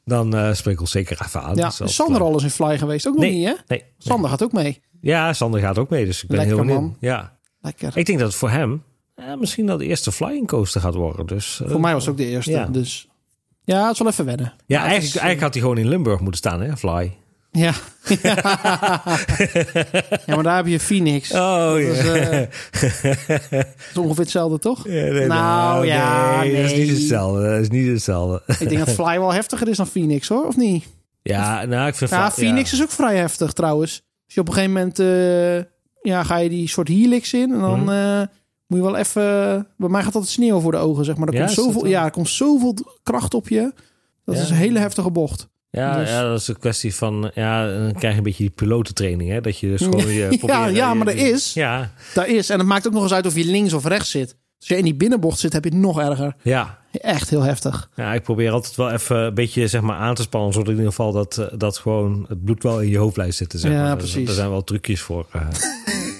dan 0.05 0.35
eh 0.35 0.53
spreek 0.53 0.79
ons 0.79 0.91
zeker 0.91 1.21
even 1.25 1.41
aan. 1.41 1.55
Ja, 1.55 1.65
Dus 1.67 1.77
dat, 1.77 1.87
is 1.89 1.95
Sander 1.95 2.21
eh, 2.21 2.27
al 2.27 2.33
eens 2.33 2.43
in 2.43 2.49
Fly 2.49 2.77
geweest? 2.77 3.07
Ook 3.07 3.13
nog 3.13 3.23
Nee. 3.23 3.33
niet, 3.33 3.45
hè? 3.47 3.53
Nee, 3.67 3.83
Sander 3.97 4.29
gaat 4.29 4.43
ook 4.43 4.51
mee. 4.51 4.81
Ja, 5.01 5.33
Sander 5.33 5.59
gaat 5.59 5.77
ook 5.77 5.89
mee, 5.89 6.05
dus 6.05 6.23
ik 6.23 6.27
ben 6.29 6.37
Lekker, 6.37 6.55
heel 6.55 6.65
benieuwd. 6.65 6.95
Ja, 6.99 7.37
Lekker. 7.61 7.97
ik 7.97 8.05
denk 8.05 8.19
dat 8.19 8.27
het 8.27 8.37
voor 8.37 8.49
hem 8.49 8.83
eh, 9.15 9.25
misschien 9.39 9.65
wel 9.65 9.77
de 9.77 9.85
eerste 9.85 10.11
flying 10.11 10.47
coaster 10.47 10.81
gaat 10.81 10.95
worden. 10.95 11.25
Dus, 11.25 11.61
eh, 11.63 11.69
Voor 11.71 11.79
mij 11.79 11.93
was 11.93 12.01
het 12.05 12.11
ook 12.11 12.17
de 12.19 12.25
eerste. 12.25 12.51
Ja. 12.51 12.65
Dus 12.65 13.07
ja, 13.63 13.87
het 13.87 13.97
zal 13.97 14.07
even 14.07 14.25
wennen. 14.25 14.53
Ja, 14.65 14.77
eigenlijk, 14.77 15.05
is, 15.07 15.15
eh, 15.15 15.21
eigenlijk 15.21 15.41
had 15.41 15.53
hij 15.53 15.61
gewoon 15.61 15.77
in 15.77 15.87
Limburg 15.87 16.19
moeten 16.19 16.37
staan, 16.37 16.61
hè, 16.61 16.77
Fly. 16.77 17.17
Ja. 17.55 17.73
ja, 20.25 20.35
maar 20.35 20.43
daar 20.43 20.55
heb 20.55 20.67
je 20.67 20.79
Phoenix. 20.79 21.31
Oh, 21.31 21.73
is, 21.79 21.97
eh, 21.97 22.39
Dat 23.49 23.65
is 23.91 23.97
ongeveer 23.97 24.23
hetzelfde, 24.23 24.59
toch? 24.59 24.87
Nou, 24.87 25.85
ja, 25.85 26.39
nee, 26.39 26.55
dat 26.55 26.71
is 26.71 26.77
niet 26.77 26.87
nee. 26.87 26.95
hetzelfde. 26.95 27.41
Dat 27.49 27.59
is 27.61 27.69
niet 27.69 27.87
hetzelfde. 27.87 28.41
Ik 28.59 28.69
denk 28.69 28.85
dat 28.85 28.95
Fly 29.05 29.19
wel 29.19 29.33
heftiger 29.33 29.67
is 29.67 29.77
dan 29.77 29.87
Phoenix, 29.87 30.27
hoor. 30.27 30.45
Of 30.45 30.55
niet? 30.57 30.85
Ja, 31.21 31.65
nou, 31.65 31.87
ik 31.87 31.95
vind 31.95 32.09
Ja, 32.09 32.31
Phoenix 32.31 32.73
is 32.73 32.81
ook 32.81 32.91
vrij 32.91 33.15
heftig, 33.17 33.51
trouwens. 33.53 34.01
Als 34.25 34.33
je 34.33 34.39
op 34.39 34.47
een 34.47 34.53
gegeven 34.53 34.73
moment... 34.73 34.99
eh, 34.99 35.57
ja, 36.11 36.23
ga 36.23 36.37
je 36.37 36.49
die 36.49 36.67
soort 36.69 36.87
helix 36.87 37.33
in. 37.33 37.51
En 37.53 37.59
dan 37.59 37.79
Mhm. 37.79 37.89
eh, 37.89 38.21
moet 38.67 38.77
je 38.77 38.83
wel 38.83 38.95
even... 38.95 39.23
Bij 39.77 39.89
mij 39.89 40.03
gaat 40.03 40.15
altijd 40.15 40.33
sneeuw 40.33 40.59
voor 40.59 40.71
de 40.71 40.77
ogen, 40.77 41.05
zeg 41.05 41.15
maar. 41.17 41.27
Er 41.27 41.33
Ja, 41.33 41.39
komt 41.39 41.51
zoveel, 41.55 41.85
ja, 41.85 42.03
er 42.05 42.11
komt 42.11 42.29
zoveel 42.29 42.75
kracht 43.03 43.33
op 43.33 43.49
je. 43.49 43.73
Dat 44.25 44.35
Ja. 44.35 44.41
is 44.41 44.49
een 44.49 44.55
hele 44.55 44.79
heftige 44.79 45.11
bocht. 45.11 45.47
Ja, 45.77 45.97
Dus- 45.97 46.09
ja, 46.09 46.21
dat 46.23 46.39
is 46.39 46.47
een 46.47 46.59
kwestie 46.59 46.95
van... 46.95 47.31
Ja, 47.33 47.67
dan 47.67 47.93
krijg 47.93 48.11
je 48.13 48.17
een 48.17 48.23
beetje 48.23 48.43
die 48.43 48.51
pilotentraining, 48.55 49.29
hè. 49.29 49.41
Dat 49.41 49.59
je 49.59 49.67
dus 49.67 49.81
gewoon... 49.81 50.07
Je 50.13 50.37
Ja, 50.45 50.65
ja, 50.67 50.93
maar 50.93 51.07
er 51.07 51.15
is. 51.17 51.53
Ja, 51.53 51.91
Daar 52.13 52.27
is. 52.29 52.49
En 52.49 52.57
het 52.59 52.67
maakt 52.67 52.87
ook 52.87 52.93
nog 52.93 53.03
eens 53.03 53.13
uit 53.13 53.25
of 53.25 53.35
je 53.35 53.45
links 53.45 53.73
of 53.73 53.85
rechts 53.85 54.11
zit. 54.11 54.35
Als 54.59 54.67
je 54.67 54.77
in 54.77 54.83
die 54.83 54.95
binnenbocht 54.95 55.39
zit, 55.39 55.53
heb 55.53 55.63
je 55.63 55.69
het 55.69 55.79
nog 55.79 55.99
erger. 55.99 56.35
ja. 56.41 56.81
Echt 56.91 57.29
heel 57.29 57.41
heftig. 57.41 57.89
Ja, 57.95 58.13
ik 58.13 58.23
probeer 58.23 58.51
altijd 58.51 58.75
wel 58.75 58.91
even 58.91 59.17
een 59.17 59.33
beetje 59.33 59.67
zeg 59.67 59.81
maar, 59.81 59.95
aan 59.97 60.15
te 60.15 60.21
spannen. 60.21 60.53
Zodat 60.53 60.67
in 60.69 60.73
ieder 60.75 60.89
geval 60.89 61.11
dat, 61.11 61.37
eh, 61.37 61.45
dat 61.57 61.77
gewoon 61.77 62.25
het 62.29 62.43
bloed 62.43 62.63
wel 62.63 62.81
in 62.81 62.89
je 62.89 62.97
hoofd 62.97 63.13
blijft 63.13 63.37
zitten. 63.37 63.59
Zeg 63.59 63.71
Ja, 63.71 63.81
maar. 63.81 63.97
precies. 63.97 64.27
Er 64.27 64.33
zijn 64.33 64.49
wel 64.49 64.63
trucjes 64.63 65.01
voor. 65.01 65.25
eh. 65.31 65.47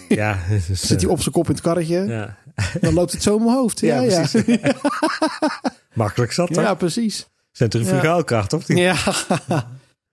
ja, 0.17 0.37
dus, 0.49 0.81
Zit 0.81 0.89
hij 1.01 1.05
eh, 1.09 1.09
op 1.15 1.21
zijn 1.21 1.33
kop 1.33 1.45
in 1.47 1.51
het 1.53 1.61
karretje, 1.61 2.05
ja. 2.05 2.37
dan 2.81 2.93
loopt 2.93 3.11
het 3.11 3.23
zo 3.23 3.35
in 3.37 3.43
mijn 3.43 3.55
hoofd. 3.55 3.79
Ja, 3.85 4.01
Ja, 4.01 4.25
ja. 4.45 4.57
Makkelijk 5.93 6.31
zat 6.31 6.55
Ja, 6.55 6.63
dat. 6.63 6.77
precies. 6.77 7.27
Centrifugaalkracht, 7.57 8.53
of 8.53 8.67
niet? 8.67 8.77
Ja. 8.77 8.95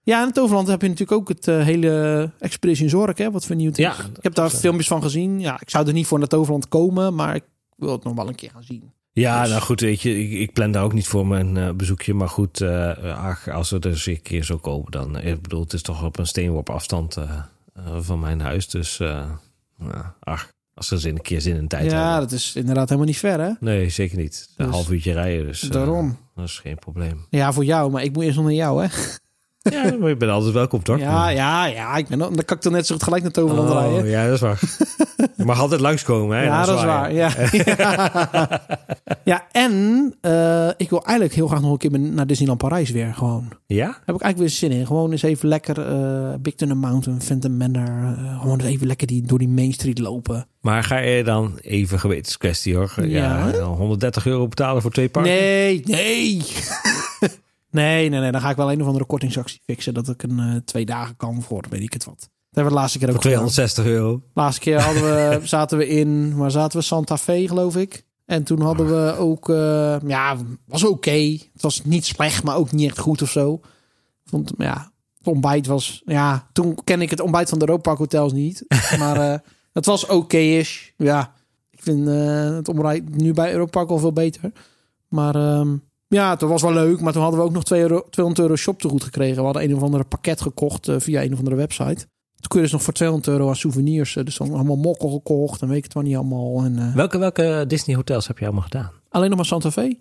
ja, 0.02 0.18
in 0.20 0.24
het 0.26 0.34
Toverland 0.34 0.68
heb 0.68 0.82
je 0.82 0.88
natuurlijk 0.88 1.20
ook 1.20 1.28
het 1.28 1.48
eh, 1.48 1.62
hele 1.64 2.30
Expedition 2.38 2.88
Zorg, 2.88 3.18
hè, 3.18 3.30
wat 3.30 3.46
vernieuwd 3.46 3.78
is. 3.78 3.84
Ja, 3.84 3.92
ik 3.92 4.22
heb 4.22 4.34
daar 4.34 4.50
filmpjes 4.50 4.86
van 4.86 5.02
gezien. 5.02 5.40
Ja, 5.40 5.60
ik 5.60 5.70
zou 5.70 5.86
er 5.86 5.92
niet 5.92 6.06
voor 6.06 6.18
naar 6.18 6.28
Toverland 6.28 6.68
komen, 6.68 7.14
maar 7.14 7.34
ik 7.34 7.44
wil 7.76 7.92
het 7.92 8.04
nog 8.04 8.14
wel 8.14 8.28
een 8.28 8.34
keer 8.34 8.50
gaan 8.50 8.62
zien. 8.62 8.92
Ja, 9.12 9.40
Dus- 9.40 9.50
nou 9.50 9.62
goed, 9.62 9.80
weet 9.80 10.00
je, 10.02 10.18
ik, 10.18 10.32
ik 10.32 10.52
plan 10.52 10.70
daar 10.70 10.84
ook 10.84 10.92
niet 10.92 11.08
voor 11.08 11.26
mijn 11.26 11.56
eh, 11.56 11.72
bezoekje. 11.72 12.14
Maar 12.14 12.28
goed, 12.28 12.60
eh, 12.60 13.24
ach, 13.24 13.48
als 13.48 13.70
het 13.70 13.82
dus 13.82 14.06
een 14.06 14.22
keer 14.22 14.44
zo 14.44 14.56
komen, 14.56 14.90
dan... 14.90 15.20
Ik 15.20 15.42
bedoel, 15.42 15.60
het 15.60 15.72
is 15.72 15.82
toch 15.82 16.04
op 16.04 16.18
een 16.18 16.26
steenworp 16.26 16.70
afstand 16.70 17.16
van 18.00 18.20
mijn 18.20 18.40
huis. 18.40 18.68
Dus, 18.68 19.00
ach, 20.20 20.48
als 20.88 21.00
ze 21.00 21.08
een 21.08 21.20
keer 21.20 21.40
zin 21.40 21.56
en 21.56 21.68
tijd 21.68 21.90
ja, 21.90 22.08
hebben. 22.10 22.28
dat 22.28 22.38
is 22.38 22.54
inderdaad 22.56 22.84
helemaal 22.88 23.08
niet 23.08 23.18
ver, 23.18 23.40
hè? 23.40 23.50
Nee, 23.60 23.88
zeker 23.88 24.18
niet. 24.18 24.48
Een 24.56 24.64
Dus- 24.66 24.74
half 24.74 24.90
uurtje 24.90 25.12
rijden, 25.12 25.46
dus 25.46 25.62
eh, 25.62 25.70
Daarom. 25.70 26.18
dat 26.34 26.44
is 26.44 26.58
geen 26.58 26.78
probleem. 26.78 27.26
Ja, 27.30 27.52
voor 27.52 27.64
jou, 27.64 27.90
maar 27.90 28.02
ik 28.02 28.12
moet 28.12 28.24
eerst 28.24 28.36
nog 28.36 28.44
naar 28.44 28.54
jou, 28.54 28.82
hè? 28.84 28.88
Ja, 29.62 29.96
maar 29.98 30.08
je 30.08 30.16
bent 30.16 30.30
altijd 30.30 30.52
welkom, 30.54 30.82
toch? 30.82 30.98
Ja, 30.98 31.28
ja, 31.28 31.64
ja. 31.66 31.96
Ik 31.96 32.08
ben, 32.08 32.18
dan 32.18 32.34
kan 32.44 32.56
ik 32.56 32.62
dan 32.62 32.72
net 32.72 32.86
zo 32.86 32.96
gelijk 32.98 33.22
naar 33.22 33.32
Toverland 33.32 33.70
Oh, 33.70 33.74
rijden. 33.80 34.06
ja, 34.10 34.24
dat 34.24 34.34
is 34.34 34.40
waar. 34.40 34.60
je 35.36 35.44
mag 35.44 35.60
altijd 35.60 35.80
langskomen, 35.80 36.36
hè? 36.38 36.44
Ja, 36.44 36.64
dat 36.64 36.78
is 36.78 36.84
waar. 36.84 37.12
Ja, 37.12 37.30
ja. 37.52 38.60
ja 39.24 39.46
en 39.52 40.14
eh, 40.20 40.68
ik 40.76 40.90
wil 40.90 41.04
eigenlijk 41.04 41.34
heel 41.36 41.46
graag 41.48 41.60
nog 41.60 41.70
een 41.72 41.78
keer 41.78 42.00
naar 42.00 42.26
Disneyland 42.26 42.58
Parijs 42.60 42.90
weer 42.90 43.14
gewoon. 43.14 43.48
Ja? 43.66 43.86
Heb 43.86 44.14
ik 44.14 44.22
eigenlijk 44.22 44.38
weer 44.38 44.48
zin 44.48 44.70
in. 44.70 44.86
Gewoon 44.86 45.10
eens 45.10 45.22
even 45.22 45.48
lekker 45.48 45.86
eh 45.86 46.34
Big 46.40 46.54
Thunder 46.54 46.76
Mountain, 46.76 47.20
Phantom 47.22 47.56
Manor. 47.56 48.16
eh, 48.18 48.40
gewoon 48.40 48.60
eens 48.60 48.68
even 48.68 48.86
lekker 48.86 49.06
die, 49.06 49.22
door 49.22 49.38
die 49.38 49.48
Main 49.48 49.72
Street 49.72 49.98
lopen. 49.98 50.46
Maar 50.60 50.84
ga 50.84 50.98
je 50.98 51.24
dan 51.24 51.58
even 51.60 51.98
gewetenskwestie, 52.00 52.76
hoor. 52.76 52.92
Ja. 52.96 53.48
Ja. 53.48 53.62
130 53.62 54.26
euro 54.26 54.48
betalen 54.48 54.82
voor 54.82 54.90
twee 54.90 55.08
parken? 55.08 55.32
Nee, 55.32 55.82
nee. 55.84 56.42
nee, 57.70 58.08
nee, 58.08 58.20
nee. 58.20 58.32
Dan 58.32 58.40
ga 58.40 58.50
ik 58.50 58.56
wel 58.56 58.72
een 58.72 58.80
of 58.80 58.86
andere 58.86 59.04
kortingsactie 59.04 59.60
fixen. 59.64 59.94
Dat 59.94 60.08
ik 60.08 60.22
een 60.22 60.38
eh, 60.38 60.56
twee 60.64 60.84
dagen 60.84 61.16
kan 61.16 61.42
voor, 61.42 61.64
weet 61.70 61.82
ik 61.82 61.92
het 61.92 62.04
wat. 62.04 62.18
Dat 62.18 62.28
hebben 62.50 62.64
we 62.64 62.70
de 62.70 62.80
laatste 62.80 62.98
keer 62.98 63.08
ook 63.08 63.14
Voor 63.14 63.30
gedaan. 63.30 63.46
260 63.48 63.84
euro? 63.84 64.22
Laatste 64.34 64.60
keer 64.60 64.80
hadden 64.80 65.02
we, 65.02 65.40
zaten 65.46 65.78
we 65.78 65.88
in, 65.88 66.36
waar 66.36 66.50
zaten 66.50 66.78
we? 66.78 66.84
Santa 66.84 67.18
Fe, 67.18 67.48
geloof 67.48 67.76
ik. 67.76 68.04
En 68.26 68.42
toen 68.42 68.60
hadden 68.60 68.86
we 68.86 69.16
ook, 69.18 69.48
eh, 69.48 69.96
ja, 70.06 70.36
was 70.66 70.84
oké. 70.84 71.38
Het 71.52 71.62
was 71.62 71.84
niet 71.84 72.06
slecht, 72.06 72.42
maar 72.42 72.56
ook 72.56 72.72
niet 72.72 72.88
echt 72.88 72.98
goed 72.98 73.22
of 73.22 73.30
zo. 73.30 73.60
Vond, 74.24 74.52
ja, 74.58 74.92
het 75.18 75.26
ontbijt 75.26 75.66
was, 75.66 76.02
ja, 76.04 76.48
toen 76.52 76.78
ken 76.84 77.02
ik 77.02 77.10
het 77.10 77.20
ontbijt 77.20 77.48
van 77.48 77.58
de 77.58 77.68
Europark 77.68 77.98
hotels 77.98 78.32
niet. 78.32 78.64
Maar 78.98 79.32
eh, 79.32 79.38
het 79.72 79.86
was 79.86 80.06
oké-ish. 80.06 80.88
Ja, 80.96 81.32
ik 81.70 81.82
vind 81.82 82.06
het 82.06 82.68
ontbijt 82.68 83.16
nu 83.16 83.32
bij 83.32 83.52
Europark 83.52 83.90
al 83.90 83.98
veel 83.98 84.12
beter. 84.12 84.52
Maar 85.08 85.34
ehm, 85.34 85.76
ja, 86.10 86.30
het 86.30 86.40
was 86.40 86.62
wel 86.62 86.72
leuk. 86.72 87.00
Maar 87.00 87.12
toen 87.12 87.22
hadden 87.22 87.40
we 87.40 87.46
ook 87.46 87.52
nog 87.52 87.64
2 87.64 87.80
euro, 87.80 88.04
200 88.10 88.46
euro 88.46 88.56
shop 88.60 88.80
te 88.80 88.88
goed 88.88 89.04
gekregen. 89.04 89.36
We 89.36 89.42
hadden 89.42 89.62
een 89.62 89.74
of 89.76 89.82
andere 89.82 90.04
pakket 90.04 90.40
gekocht 90.40 90.88
eh, 90.88 90.96
via 90.98 91.22
een 91.22 91.32
of 91.32 91.38
andere 91.38 91.56
website. 91.56 91.96
Toen 92.36 92.48
kun 92.48 92.56
je 92.58 92.64
dus 92.64 92.72
nog 92.72 92.82
voor 92.82 92.92
200 92.92 93.28
euro 93.32 93.48
aan 93.48 93.56
souvenirs. 93.56 94.16
eh, 94.16 94.24
Dus 94.24 94.36
dan 94.36 94.52
allemaal 94.54 94.76
mokkel 94.76 95.08
gekocht 95.10 95.62
en 95.62 95.68
weet 95.68 95.76
ik 95.76 95.84
het 95.84 95.94
wel 95.94 96.02
niet 96.02 96.16
allemaal. 96.16 96.62
En, 96.64 96.78
eh, 96.78 96.94
Welke, 96.94 97.18
welke 97.18 97.64
Disney 97.68 97.96
hotels 97.96 98.26
heb 98.26 98.38
je 98.38 98.44
allemaal 98.44 98.62
gedaan? 98.62 98.90
alleen 99.08 99.28
nog 99.28 99.36
maar 99.36 99.46
Santa 99.46 99.70
Fe. 99.70 99.96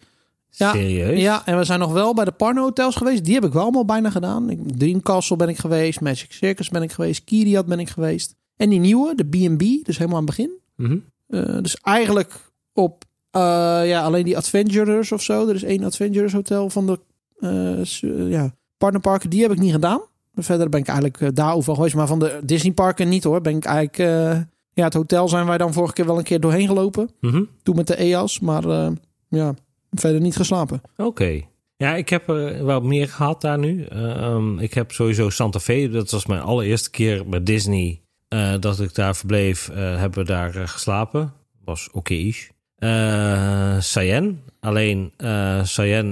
Ja, 0.50 0.72
Serieus? 0.72 1.20
Ja, 1.22 1.46
en 1.46 1.58
we 1.58 1.64
zijn 1.64 1.80
nog 1.80 1.92
wel 1.92 2.14
bij 2.14 2.26
de 2.26 2.32
Parno 2.32 2.62
hotels 2.62 2.96
geweest. 2.96 3.26
Die 3.26 3.34
heb 3.34 3.46
ik 3.46 3.54
wel 3.54 3.62
allemaal 3.62 3.86
bijna 3.86 4.10
gedaan. 4.10 4.50
Ik, 4.50 4.60
Dream 4.78 5.02
Castle 5.02 5.36
ben 5.36 5.50
ik 5.50 5.58
geweest. 5.58 6.02
Magic 6.02 6.32
Circus 6.32 6.70
ben 6.70 6.82
ik 6.82 6.92
geweest. 6.92 7.24
Kiriat 7.24 7.66
ben 7.66 7.80
ik 7.80 7.90
geweest. 7.90 8.36
En 8.56 8.70
die 8.70 8.80
nieuwe, 8.80 9.16
de 9.16 9.24
B&B, 9.26 9.86
dus 9.86 9.98
helemaal 9.98 10.20
aan 10.20 10.26
het 10.26 10.36
begin. 10.36 10.52
Mhm. 10.76 10.98
Dus 11.62 11.76
eigenlijk 11.82 12.52
op 12.74 13.04
eh, 13.32 13.42
ja, 13.88 14.02
alleen 14.02 14.24
die 14.24 14.38
Adventurers 14.38 15.12
of 15.12 15.22
zo. 15.22 15.48
Er 15.48 15.56
is 15.56 15.64
één 15.64 15.84
Adventurers 15.84 16.34
hotel 16.34 16.70
van 16.70 16.86
de 16.86 17.00
eh, 17.40 17.80
eh, 17.80 18.30
ja, 18.30 18.54
partnerparken. 18.78 19.30
Die 19.30 19.42
heb 19.42 19.52
ik 19.52 19.60
niet 19.60 19.72
gedaan. 19.72 20.02
Verder 20.36 20.70
ben 20.70 20.80
ik 20.80 20.88
eigenlijk 20.88 21.22
eh, 21.22 21.30
daar 21.34 21.54
overal 21.54 21.76
geweest. 21.76 21.96
Maar 21.96 22.08
van 22.08 22.20
de 22.20 22.40
Disney 22.44 22.74
parken 22.74 23.10
niet 23.10 23.24
hoor. 23.24 23.42
Ben 23.42 23.56
ik 23.56 23.66
eigenlijk... 23.66 23.98
ja, 24.74 24.84
het 24.84 24.94
hotel 24.94 25.28
zijn 25.28 25.46
wij 25.46 25.58
dan 25.58 25.74
vorige 25.74 25.94
keer 25.94 26.06
wel 26.06 26.18
een 26.18 26.24
keer 26.24 26.40
doorheen 26.40 26.68
gelopen. 26.68 27.10
Mhm. 27.22 27.44
Toen 27.64 27.76
met 27.76 27.88
de 27.88 27.96
EAS. 27.96 28.40
Maar 28.40 28.92
ja, 29.30 29.54
verder 29.92 30.22
niet 30.22 30.36
geslapen. 30.36 30.82
Oké. 30.98 31.42
Ja, 31.78 31.96
ik 31.96 32.10
heb 32.10 32.30
er 32.30 32.66
wel 32.66 32.82
meer 32.82 33.08
gehad 33.08 33.42
daar 33.42 33.58
nu. 33.58 33.88
Um, 33.94 34.60
ik 34.60 34.74
heb 34.74 34.92
sowieso 34.92 35.30
Santa 35.30 35.60
Fe. 35.60 35.90
Dat 35.92 36.12
was 36.12 36.26
mijn 36.26 36.42
allereerste 36.42 36.90
keer 36.90 37.28
met 37.28 37.46
Disney 37.46 38.02
uh, 38.30 38.54
dat 38.60 38.80
ik 38.80 38.96
daar 38.96 39.16
verbleef. 39.16 39.70
Uh, 39.70 39.76
hebben 39.76 40.20
we 40.20 40.26
daar 40.26 40.56
uh, 40.56 40.68
geslapen. 40.68 41.34
Was 41.64 41.88
oké. 41.88 41.98
Okay 41.98 42.36
uh, 42.80 43.80
Sayen. 43.80 44.42
Alleen 44.62 45.12
uh, 45.18 45.64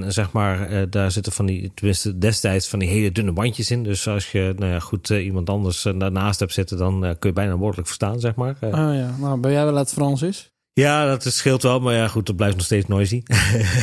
zeg 0.08 0.32
maar, 0.32 0.72
uh, 0.72 0.82
daar 0.90 1.10
zitten 1.10 1.32
van 1.32 1.46
die, 1.46 1.72
tenminste 1.74 2.18
destijds, 2.18 2.68
van 2.68 2.78
die 2.78 2.88
hele 2.88 3.12
dunne 3.12 3.32
bandjes 3.32 3.70
in. 3.70 3.82
Dus 3.82 4.08
als 4.08 4.32
je, 4.32 4.54
nou 4.56 4.72
ja, 4.72 4.80
goed, 4.80 5.08
iemand 5.08 5.50
anders 5.50 5.82
daarnaast 5.82 6.40
hebt 6.40 6.52
zitten, 6.52 6.78
dan 6.78 7.00
kun 7.00 7.28
je 7.28 7.32
bijna 7.32 7.56
woordelijk 7.56 7.86
verstaan, 7.86 8.20
zeg 8.20 8.34
maar. 8.34 8.56
Oh 8.60 8.70
ja, 8.70 9.14
nou 9.18 9.40
ben 9.40 9.52
jij 9.52 9.64
wel 9.64 9.76
uit 9.76 9.92
Francis? 9.92 10.50
Ja, 10.72 11.06
dat 11.06 11.24
scheelt 11.24 11.62
wel, 11.62 11.80
maar 11.80 11.94
ja, 11.94 12.08
goed, 12.08 12.26
dat 12.26 12.36
blijft 12.36 12.56
nog 12.56 12.64
steeds 12.64 12.86
noisy. 12.86 13.22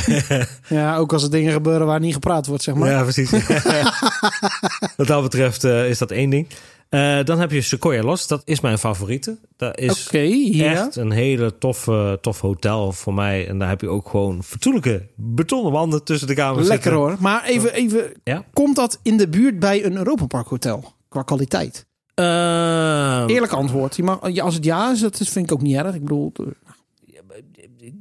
ja, 0.67 0.97
ook 0.97 1.13
als 1.13 1.23
er 1.23 1.31
dingen 1.31 1.51
gebeuren 1.51 1.87
waar 1.87 1.99
niet 1.99 2.13
gepraat 2.13 2.47
wordt, 2.47 2.63
zeg 2.63 2.75
maar. 2.75 2.89
Ja, 2.89 3.01
precies. 3.01 3.31
Wat 4.97 5.07
dat 5.07 5.21
betreft 5.21 5.63
is 5.63 5.97
dat 5.97 6.11
één 6.11 6.29
ding. 6.29 6.47
Uh, 6.95 7.23
dan 7.23 7.39
heb 7.39 7.51
je 7.51 7.61
Sequoia 7.61 8.03
Lost. 8.03 8.29
Dat 8.29 8.41
is 8.45 8.59
mijn 8.59 8.77
favoriete. 8.77 9.37
Dat 9.57 9.79
is 9.79 10.07
okay, 10.07 10.61
echt 10.61 10.95
een 10.95 11.11
hele 11.11 11.57
toffe, 11.57 12.17
tof 12.21 12.41
hotel 12.41 12.91
voor 12.91 13.13
mij. 13.13 13.47
En 13.47 13.59
daar 13.59 13.69
heb 13.69 13.81
je 13.81 13.89
ook 13.89 14.09
gewoon 14.09 14.43
fatsoenlijke 14.43 15.07
betonnen 15.15 15.71
wanden 15.71 16.03
tussen 16.03 16.27
de 16.27 16.33
kamers 16.33 16.67
Lekker 16.67 16.91
zitten. 16.91 17.01
hoor. 17.01 17.15
Maar 17.19 17.43
even, 17.43 17.73
even 17.73 18.11
Ja? 18.23 18.45
komt 18.53 18.75
dat 18.75 18.99
in 19.03 19.17
de 19.17 19.27
buurt 19.29 19.59
bij 19.59 19.85
een 19.85 19.95
Europa 19.97 20.25
Park 20.25 20.47
hotel? 20.47 20.93
Qua 21.09 21.21
kwaliteit? 21.21 21.85
Uh, 22.19 22.25
Eerlijk 23.27 23.51
antwoord. 23.51 23.95
Je 23.95 24.03
mag, 24.03 24.21
als 24.41 24.55
het 24.55 24.63
ja 24.65 24.91
is, 24.91 24.99
dat 24.99 25.17
vind 25.17 25.45
ik 25.45 25.51
ook 25.51 25.61
niet 25.61 25.75
erg. 25.75 25.95
Ik 25.95 26.01
bedoel, 26.01 26.31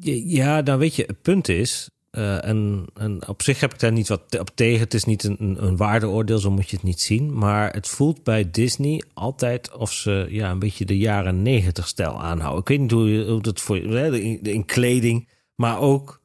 eh, 0.00 0.30
ja, 0.32 0.62
dan 0.62 0.78
weet 0.78 0.94
je, 0.94 1.04
het 1.06 1.22
punt 1.22 1.48
is... 1.48 1.90
eh, 2.14 2.44
en, 2.48 2.84
en 2.94 3.28
op 3.28 3.42
zich 3.42 3.60
heb 3.60 3.72
ik 3.74 3.78
daar 3.80 3.92
niet 3.92 4.08
wat 4.08 4.38
op 4.40 4.50
tegen. 4.54 4.80
Het 4.80 4.94
is 4.94 5.04
niet 5.04 5.24
een, 5.24 5.56
een, 5.60 5.76
waardeoordeel, 5.76 6.38
zo 6.38 6.50
moet 6.50 6.70
je 6.70 6.76
het 6.76 6.84
niet 6.84 7.00
zien. 7.00 7.38
Maar 7.38 7.72
het 7.72 7.88
voelt 7.88 8.22
bij 8.24 8.50
Disney 8.50 9.02
altijd 9.14 9.76
of 9.76 9.92
ze 9.92 10.26
ja, 10.28 10.50
een 10.50 10.58
beetje 10.58 10.84
de 10.84 10.98
jaren 10.98 11.42
negentig 11.42 11.88
stijl 11.88 12.22
aanhouden. 12.22 12.60
Ik 12.60 12.68
weet 12.68 12.80
niet 12.80 12.90
hoe, 12.90 13.10
je- 13.12 13.24
hoe 13.30 13.42
dat 13.42 13.60
voor 13.60 13.76
je... 13.76 14.22
In, 14.22 14.42
in 14.42 14.64
kleding, 14.64 15.28
maar 15.54 15.78
ook 15.80 16.20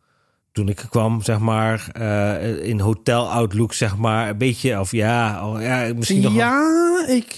toen 0.51 0.69
ik 0.69 0.79
er 0.79 0.89
kwam, 0.89 1.21
zeg 1.21 1.39
maar, 1.39 1.89
eh, 1.93 2.67
in 2.67 2.79
hotel 2.79 3.29
outlook, 3.31 3.73
zeg 3.73 3.97
maar, 3.97 4.29
een 4.29 4.37
beetje, 4.37 4.79
of 4.79 4.91
ja, 4.91 5.47
oh, 5.49 5.61
ja 5.61 5.93
misschien 5.95 6.21
nog 6.21 6.33
wel- 6.33 6.41
ja, 6.41 7.05
ik 7.07 7.37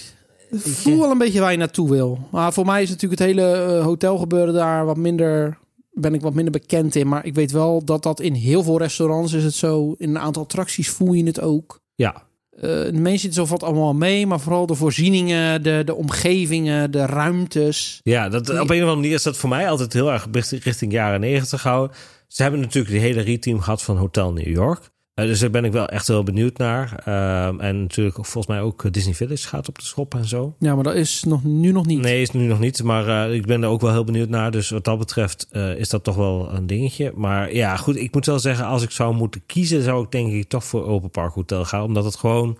voel 0.50 0.98
wel 0.98 1.10
een 1.10 1.18
beetje 1.18 1.40
waar 1.40 1.50
je 1.52 1.58
naartoe 1.58 1.90
wil. 1.90 2.28
Maar 2.30 2.52
voor 2.52 2.66
mij 2.66 2.82
is 2.82 2.88
natuurlijk 2.90 3.20
het 3.20 3.28
hele 3.30 3.52
eh, 3.52 3.82
hotelgebeuren 3.84 4.54
daar 4.54 4.84
wat 4.84 4.96
minder... 4.96 5.58
Ben 5.94 6.14
ik 6.14 6.20
wat 6.20 6.34
minder 6.34 6.52
bekend 6.52 6.94
in. 6.94 7.08
Maar 7.08 7.26
ik 7.26 7.34
weet 7.34 7.50
wel 7.50 7.84
dat 7.84 8.02
dat 8.02 8.20
in 8.20 8.34
heel 8.34 8.62
veel 8.62 8.78
restaurants 8.78 9.32
is 9.32 9.44
het 9.44 9.54
zo. 9.54 9.94
In 9.98 10.08
een 10.08 10.18
aantal 10.18 10.42
attracties 10.42 10.90
voel 10.90 11.12
je 11.12 11.24
het 11.24 11.40
ook. 11.40 11.80
ja, 11.94 12.30
Eh, 12.56 12.60
de 12.62 12.90
mensen 12.92 13.18
zitten 13.20 13.32
zo 13.32 13.46
valt 13.46 13.62
allemaal 13.62 13.94
mee. 13.94 14.26
Maar 14.26 14.40
vooral 14.40 14.66
de 14.66 14.74
voorzieningen, 14.74 15.62
de, 15.62 15.82
de 15.84 15.94
omgevingen, 15.94 16.90
de 16.90 17.06
ruimtes. 17.06 18.00
ja 18.02 18.28
dat, 18.28 18.48
op 18.48 18.54
een 18.56 18.60
of 18.62 18.70
andere 18.70 18.94
manier 18.94 19.12
is 19.12 19.22
dat 19.22 19.36
voor 19.36 19.48
mij 19.48 19.68
altijd 19.68 19.92
heel 19.92 20.12
erg 20.12 20.26
richting, 20.32 20.62
richting 20.62 20.92
jaren 20.92 21.20
negentig 21.20 21.60
gehouden. 21.60 21.96
Ze 22.28 22.42
hebben 22.42 22.60
natuurlijk 22.60 22.94
de 22.94 23.00
hele 23.00 23.20
reteam 23.20 23.60
gehad 23.60 23.82
van 23.82 23.96
Hotel 23.96 24.32
New 24.32 24.46
York. 24.48 24.90
Eh, 25.14 25.26
dus 25.26 25.40
daar 25.40 25.50
ben 25.50 25.64
ik 25.64 25.72
wel 25.72 25.88
echt 25.88 26.06
heel 26.06 26.22
benieuwd 26.22 26.58
naar. 26.58 27.02
Ehm, 27.04 27.60
en 27.60 27.80
natuurlijk 27.80 28.14
volgens 28.14 28.46
mij 28.46 28.60
ook 28.60 28.84
eh, 28.84 28.90
Disney 28.90 29.14
Village 29.14 29.48
gaat 29.48 29.68
op 29.68 29.78
de 29.78 29.84
schop 29.84 30.14
en 30.14 30.24
zo. 30.24 30.54
Ja, 30.58 30.74
maar 30.74 30.84
dat 30.84 30.94
is 30.94 31.24
nog, 31.24 31.44
nu 31.44 31.72
nog 31.72 31.86
niet. 31.86 32.00
Nee, 32.00 32.22
is 32.22 32.30
nu 32.30 32.46
nog 32.46 32.58
niet. 32.58 32.82
Maar 32.82 33.26
eh, 33.28 33.34
ik 33.34 33.46
ben 33.46 33.62
er 33.62 33.68
ook 33.68 33.80
wel 33.80 33.90
heel 33.90 34.04
benieuwd 34.04 34.28
naar. 34.28 34.50
Dus 34.50 34.70
wat 34.70 34.84
dat 34.84 34.98
betreft 34.98 35.48
is 35.76 35.88
dat 35.88 36.04
toch 36.04 36.16
wel 36.16 36.52
een 36.52 36.66
dingetje. 36.66 37.12
Maar 37.14 37.54
ja, 37.54 37.76
goed. 37.76 37.96
Ik 37.96 38.14
moet 38.14 38.26
wel 38.26 38.38
zeggen, 38.38 38.66
als 38.66 38.82
ik 38.82 38.90
zou 38.90 39.14
moeten 39.14 39.46
kiezen, 39.46 39.82
zou 39.82 40.04
ik 40.04 40.10
denk 40.10 40.32
ik 40.32 40.48
toch 40.48 40.64
voor 40.64 40.86
Open 40.86 41.10
Park 41.10 41.34
Hotel 41.34 41.64
gaan. 41.64 41.82
Omdat 41.82 42.04
het 42.04 42.16
gewoon 42.16 42.58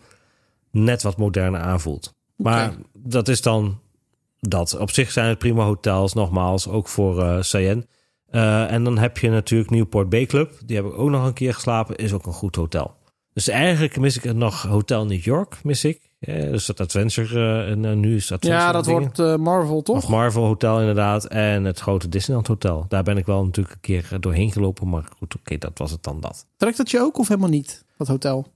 net 0.71 1.03
wat 1.03 1.17
moderner 1.17 1.61
aanvoelt. 1.61 2.15
Maar 2.37 2.75
dat 2.93 3.29
is 3.29 3.43
dan 3.43 3.79
dat. 4.41 4.77
Op 4.79 4.91
zich 4.91 5.11
zijn 5.11 5.29
het 5.29 5.39
prima 5.39 5.65
hotels, 5.65 6.13
nogmaals, 6.13 6.69
ook 6.69 6.89
voor 6.89 7.45
Sayen. 7.45 7.87
Eh, 8.33 8.73
en 8.73 8.85
dan 8.85 8.99
heb 8.99 9.19
je 9.19 9.31
natuurlijk 9.31 9.71
Newport 9.71 10.09
Bay 10.09 10.27
Club. 10.27 10.53
Die 10.65 10.77
heb 10.77 10.85
ik 10.87 10.99
ook 10.99 11.11
nog 11.11 11.27
een 11.27 11.33
keer 11.33 11.55
geslapen. 11.55 11.97
Is 11.97 12.13
ook 12.13 12.27
een 12.27 12.33
goed 12.33 12.57
hotel. 12.57 12.95
Dus 13.33 13.49
eigenlijk 13.49 13.99
mis 13.99 14.17
ik 14.17 14.35
nog 14.35 14.63
Hotel 14.63 15.07
New 15.07 15.23
York, 15.23 15.59
mis 15.63 15.85
ik. 15.85 16.11
Dus 16.21 16.67
dat 16.67 16.81
Adventure, 16.81 17.65
en 17.65 17.85
eh, 17.85 17.93
nu 17.93 18.17
is 18.17 18.33
Adventure 18.33 18.63
ja, 18.63 18.73
dat 18.73 18.85
dingen. 18.85 19.13
wordt 19.17 19.41
Marvel, 19.41 19.83
toch? 19.83 19.97
Of 19.97 20.09
Marvel 20.09 20.45
Hotel 20.45 20.81
inderdaad. 20.81 21.25
En 21.25 21.65
het 21.65 21.81
grote 21.81 22.09
Disneyland 22.09 22.47
Hotel. 22.47 22.85
Daar 22.89 23.03
ben 23.03 23.17
ik 23.17 23.27
wel 23.27 23.45
natuurlijk 23.45 23.75
een 23.75 23.81
keer 23.81 24.17
doorheen 24.21 24.53
gelopen. 24.53 24.89
Maar 24.89 25.05
goed, 25.19 25.37
oké, 25.37 25.59
dat 25.59 25.79
was 25.79 25.91
het 25.91 26.03
dan 26.03 26.21
dat. 26.21 26.47
Trekt 26.57 26.77
dat 26.77 26.91
je 26.91 27.01
ook 27.01 27.19
of 27.19 27.29
helemaal 27.29 27.51
niet, 27.51 27.85
dat 27.97 28.09
hotel? 28.09 28.47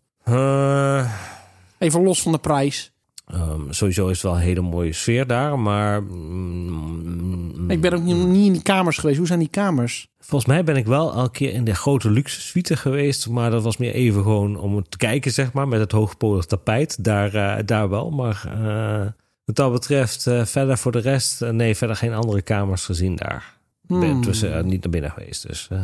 Even 1.79 2.03
los 2.03 2.22
van 2.22 2.33
de 2.33 2.39
prijs. 2.39 2.93
Ehm, 3.27 3.61
sowieso 3.70 4.07
is 4.09 4.12
het 4.12 4.22
wel 4.22 4.35
een 4.35 4.41
hele 4.47 4.61
mooie 4.61 4.93
sfeer 4.93 5.27
daar. 5.27 5.59
Maar 5.59 6.03
mm, 6.03 7.70
Ik 7.70 7.81
ben 7.81 7.93
ook 7.93 8.03
niet, 8.03 8.16
in 8.16 8.53
die 8.53 8.62
kamers 8.62 8.99
geweest. 8.99 9.18
Hoe 9.18 9.27
zijn 9.27 9.39
die 9.39 9.49
kamers? 9.49 10.09
volgens 10.18 10.51
mij 10.51 10.64
ben 10.64 10.77
ik 10.77 10.87
wel 10.87 11.16
een 11.16 11.31
keer 11.31 11.53
in 11.53 11.64
de 11.64 11.74
grote 11.74 12.11
luxe 12.11 12.41
suite 12.41 12.77
geweest. 12.77 13.29
Maar 13.29 13.51
dat 13.51 13.62
was 13.62 13.77
meer 13.77 13.93
even 13.93 14.22
gewoon 14.22 14.57
om 14.59 14.89
te 14.89 14.97
kijken, 14.97 15.31
zeg 15.33 15.53
maar. 15.53 15.68
Met 15.68 15.81
het 15.81 15.93
hoogpolig 15.93 16.45
tapijt. 16.45 17.05
Daar, 17.05 17.35
eh, 17.35 17.66
daar 17.66 17.89
wel. 17.89 18.11
Maar 18.11 18.43
eh, 18.61 19.07
wat 19.45 19.57
dat 19.57 19.72
betreft, 19.72 20.27
eh, 20.27 20.45
verder 20.45 20.79
voor 20.79 20.93
de 20.93 20.99
rest... 20.99 21.41
nee, 21.41 21.77
verder 21.77 21.97
geen 21.97 22.14
andere 22.14 22.43
kamers 22.43 22.85
gezien 22.85 23.16
daar. 23.16 23.55
Ik 23.89 23.99
ben 24.01 24.11
Hmm. 24.11 24.22
tussen 24.22 24.66
niet 24.66 24.83
naar 24.83 24.93
binnen 24.93 25.11
geweest. 25.11 25.47
Dus... 25.47 25.68
Ah, 25.72 25.79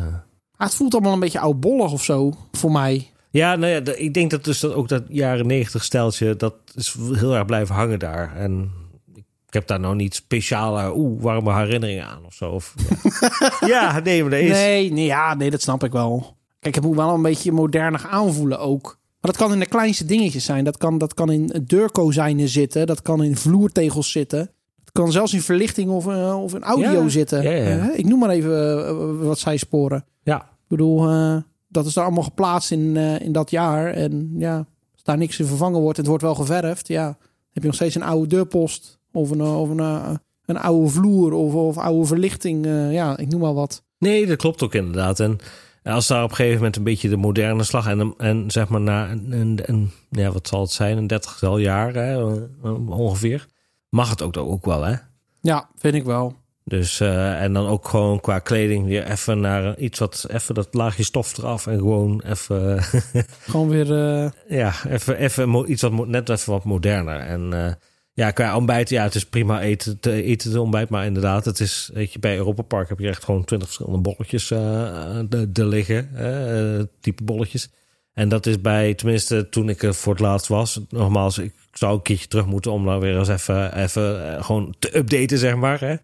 het 0.57 0.75
voelt 0.75 0.93
allemaal 0.93 1.13
een 1.13 1.19
beetje 1.19 1.39
oudbollig 1.39 1.91
of 1.91 2.03
zo, 2.03 2.33
voor 2.51 2.71
mij. 2.71 3.11
Ja, 3.33 3.55
nou 3.55 3.71
ja, 3.71 3.93
ik 3.95 4.13
denk 4.13 4.31
dat 4.31 4.43
dus 4.43 4.59
dat 4.59 4.73
ook 4.73 4.87
dat 4.87 5.03
jaren 5.07 5.47
negentig 5.47 5.83
steltje, 5.83 6.35
dat 6.35 6.55
is 6.75 6.95
heel 7.13 7.35
erg 7.35 7.45
blijven 7.45 7.75
hangen 7.75 7.99
daar. 7.99 8.35
En 8.35 8.71
ik 9.47 9.53
heb 9.53 9.67
daar 9.67 9.79
nou 9.79 9.95
niet 9.95 10.15
speciale, 10.15 10.95
oeh, 10.95 11.21
warme 11.21 11.53
herinneringen 11.53 12.05
aan 12.05 12.25
of 12.25 12.33
zo. 12.33 12.49
Of, 12.49 12.73
ja. 13.59 13.67
ja, 13.67 13.99
nee, 13.99 14.21
maar 14.21 14.31
dat 14.31 14.39
is... 14.39 14.49
Nee, 14.49 14.91
nee, 14.91 15.05
ja, 15.05 15.33
nee, 15.33 15.49
dat 15.51 15.61
snap 15.61 15.83
ik 15.83 15.91
wel. 15.91 16.37
Kijk, 16.59 16.75
het 16.75 16.83
moet 16.83 16.95
wel 16.95 17.13
een 17.13 17.21
beetje 17.21 17.51
modernig 17.51 18.07
aanvoelen 18.07 18.59
ook. 18.59 18.83
Maar 19.21 19.31
dat 19.31 19.37
kan 19.41 19.53
in 19.53 19.59
de 19.59 19.65
kleinste 19.65 20.05
dingetjes 20.05 20.45
zijn. 20.45 20.63
Dat 20.63 20.77
kan, 20.77 20.97
dat 20.97 21.13
kan 21.13 21.31
in 21.31 21.63
deurkozijnen 21.67 22.47
zitten. 22.47 22.87
Dat 22.87 23.01
kan 23.01 23.23
in 23.23 23.35
vloertegels 23.37 24.11
zitten. 24.11 24.39
Het 24.83 24.91
kan 24.91 25.11
zelfs 25.11 25.33
in 25.33 25.41
verlichting 25.41 25.89
of, 25.89 26.07
eh, 26.07 26.43
of 26.43 26.53
in 26.53 26.63
audio 26.63 27.01
Ja, 27.03 27.09
zitten. 27.09 27.43
ja. 27.43 27.49
Eh, 27.49 27.97
ik 27.99 28.05
noem 28.05 28.19
maar 28.19 28.29
even 28.29 28.85
eh, 28.87 28.95
wat 29.27 29.39
zijsporen. 29.39 30.05
Ja, 30.23 30.37
Ik 30.41 30.67
bedoel, 30.67 31.07
dat 31.73 31.85
is 31.85 31.93
daar 31.93 32.03
allemaal 32.05 32.23
geplaatst 32.23 32.71
in, 32.71 32.97
eh, 32.97 33.19
in 33.19 33.31
dat 33.31 33.49
jaar. 33.51 33.87
En 33.93 34.33
ja, 34.37 34.57
als 34.93 35.03
daar 35.03 35.17
niks 35.17 35.39
in 35.39 35.45
vervangen 35.45 35.79
wordt 35.81 35.97
het 35.97 36.07
wordt 36.07 36.23
wel 36.23 36.35
geverfd, 36.35 36.87
ja, 36.87 37.05
dan 37.05 37.15
heb 37.53 37.61
je 37.63 37.67
nog 37.67 37.75
steeds 37.75 37.95
een 37.95 38.03
oude 38.03 38.27
deurpost 38.27 38.99
of 39.11 39.29
een, 39.31 39.39
eh, 39.41 39.61
of 39.61 39.69
een, 39.69 39.79
eh, 39.79 40.09
een 40.45 40.57
oude 40.59 40.87
vloer 40.89 41.33
of, 41.33 41.53
of 41.53 41.77
oude 41.77 42.05
verlichting. 42.05 42.65
ja, 42.91 43.17
ik 43.17 43.27
noem 43.29 43.41
maar 43.41 43.53
wat. 43.53 43.83
nee, 43.97 44.25
dat 44.25 44.37
klopt 44.37 44.63
ook 44.63 44.73
inderdaad. 44.73 45.19
En 45.19 45.37
als 45.83 46.07
daar 46.07 46.23
op 46.23 46.29
een 46.29 46.35
gegeven 46.35 46.57
moment 46.57 46.75
een 46.75 46.83
beetje 46.83 47.09
de 47.09 47.17
moderne 47.17 47.63
slag 47.63 47.87
en, 47.87 48.13
en 48.17 48.51
zeg 48.51 48.67
maar 48.69 48.81
na 48.81 49.11
een, 49.11 49.31
een, 49.31 49.59
een- 49.65 49.91
ja, 50.09 50.31
wat 50.31 50.47
zal 50.47 50.61
het 50.61 50.71
zijn, 50.71 50.97
een 50.97 51.07
dertigtal 51.07 51.57
jaar 51.57 51.93
hè, 51.93 52.23
ongeveer, 52.89 53.47
mag 53.89 54.09
het 54.09 54.21
ook, 54.21 54.37
ook 54.37 54.65
wel, 54.65 54.83
hè? 54.83 54.95
Ja, 55.41 55.69
vind 55.77 55.93
ik 55.93 56.03
wel. 56.03 56.33
Dus, 56.65 56.99
eh, 56.99 57.41
en 57.41 57.53
dan 57.53 57.67
ook 57.67 57.87
gewoon 57.87 58.19
qua 58.19 58.39
kleding 58.39 58.85
weer 58.85 59.11
even 59.11 59.39
naar 59.39 59.77
iets 59.77 59.99
wat, 59.99 60.25
even 60.31 60.55
dat 60.55 60.73
laagje 60.73 61.03
stof 61.03 61.37
eraf 61.37 61.67
en 61.67 61.77
gewoon 61.77 62.21
even, 62.25 62.83
Gewoon 63.49 63.69
weer. 63.69 63.91
eh, 63.91 64.29
ja, 64.47 64.73
even, 64.89 65.17
even 65.17 65.71
iets 65.71 65.81
wat 65.81 66.07
net 66.07 66.29
even 66.29 66.51
wat 66.53 66.63
moderner. 66.63 67.19
En 67.19 67.53
eh, 67.53 67.73
ja, 68.13 68.31
qua 68.31 68.55
ontbijt, 68.55 68.89
ja, 68.89 69.03
het 69.03 69.15
is 69.15 69.25
prima 69.25 69.61
eten, 69.61 69.99
te 69.99 70.23
eten 70.23 70.51
te 70.51 70.61
ontbijt, 70.61 70.89
maar 70.89 71.05
inderdaad, 71.05 71.45
het 71.45 71.59
is, 71.59 71.89
weet 71.93 72.13
je, 72.13 72.19
bij 72.19 72.35
Europa 72.35 72.61
Park 72.61 72.89
heb 72.89 72.99
je 72.99 73.07
echt 73.07 73.23
gewoon 73.23 73.45
twintig 73.45 73.67
verschillende 73.67 74.01
bolletjes 74.09 74.47
de, 74.47 75.47
de 75.51 75.65
liggen, 75.65 76.09
type 76.99 77.23
bolletjes. 77.23 77.69
En 78.13 78.29
dat 78.29 78.45
is 78.45 78.61
bij, 78.61 78.93
tenminste 78.93 79.49
toen 79.49 79.69
ik 79.69 79.83
er 79.83 79.93
voor 79.93 80.13
het 80.13 80.21
laatst 80.21 80.47
was, 80.47 80.79
nogmaals, 80.89 81.37
ik 81.37 81.53
zou 81.71 81.93
een 81.93 82.01
keertje 82.01 82.27
terug 82.27 82.45
moeten 82.45 82.71
om 82.71 82.85
dan 82.85 82.99
weer 82.99 83.17
eens 83.17 83.27
even, 83.27 83.77
even 83.77 84.43
gewoon 84.43 84.75
te 84.79 84.97
updaten, 84.97 85.37
zeg 85.37 85.55
maar. 85.55 85.79
Hè. 85.79 85.95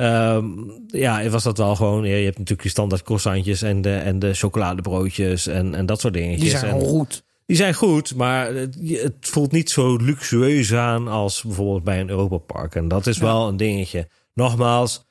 Ehm, 0.00 0.48
ja, 0.86 1.28
was 1.28 1.42
dat 1.42 1.58
wel 1.58 1.76
gewoon. 1.76 2.04
Ja, 2.04 2.14
je 2.14 2.24
hebt 2.24 2.38
natuurlijk 2.38 2.62
je 2.62 2.68
standaard 2.68 3.02
croissantjes 3.02 3.62
en 3.62 3.82
de, 3.82 3.94
en 3.94 4.18
de 4.18 4.34
chocoladebroodjes 4.34 5.46
en, 5.46 5.74
en 5.74 5.86
dat 5.86 6.00
soort 6.00 6.14
dingetjes. 6.14 6.40
die 6.50 6.58
zijn 6.58 6.74
en, 6.74 6.80
goed. 6.80 7.22
die 7.46 7.56
zijn 7.56 7.74
goed, 7.74 8.14
maar 8.14 8.54
het, 8.54 8.76
het 8.82 9.14
voelt 9.20 9.52
niet 9.52 9.70
zo 9.70 9.96
luxueus 9.96 10.74
aan 10.74 11.08
als 11.08 11.42
bijvoorbeeld 11.42 11.84
bij 11.84 12.00
een 12.00 12.08
Europa 12.08 12.36
Park. 12.36 12.74
En 12.74 12.88
dat 12.88 13.06
is 13.06 13.16
Ja. 13.16 13.22
wel 13.22 13.48
een 13.48 13.56
dingetje. 13.56 14.08
Nogmaals, 14.34 15.04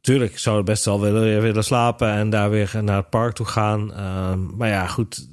tuurlijk, 0.00 0.32
ik 0.32 0.38
zou 0.38 0.56
het 0.56 0.64
best 0.66 0.84
wel 0.84 1.00
willen, 1.00 1.42
willen 1.42 1.64
slapen 1.64 2.10
en 2.12 2.30
daar 2.30 2.50
weer 2.50 2.78
naar 2.82 2.96
het 2.96 3.10
park 3.10 3.34
toe 3.34 3.46
gaan. 3.46 3.92
Ehm, 3.94 4.56
maar 4.56 4.68
ja, 4.68 4.86
goed. 4.86 5.28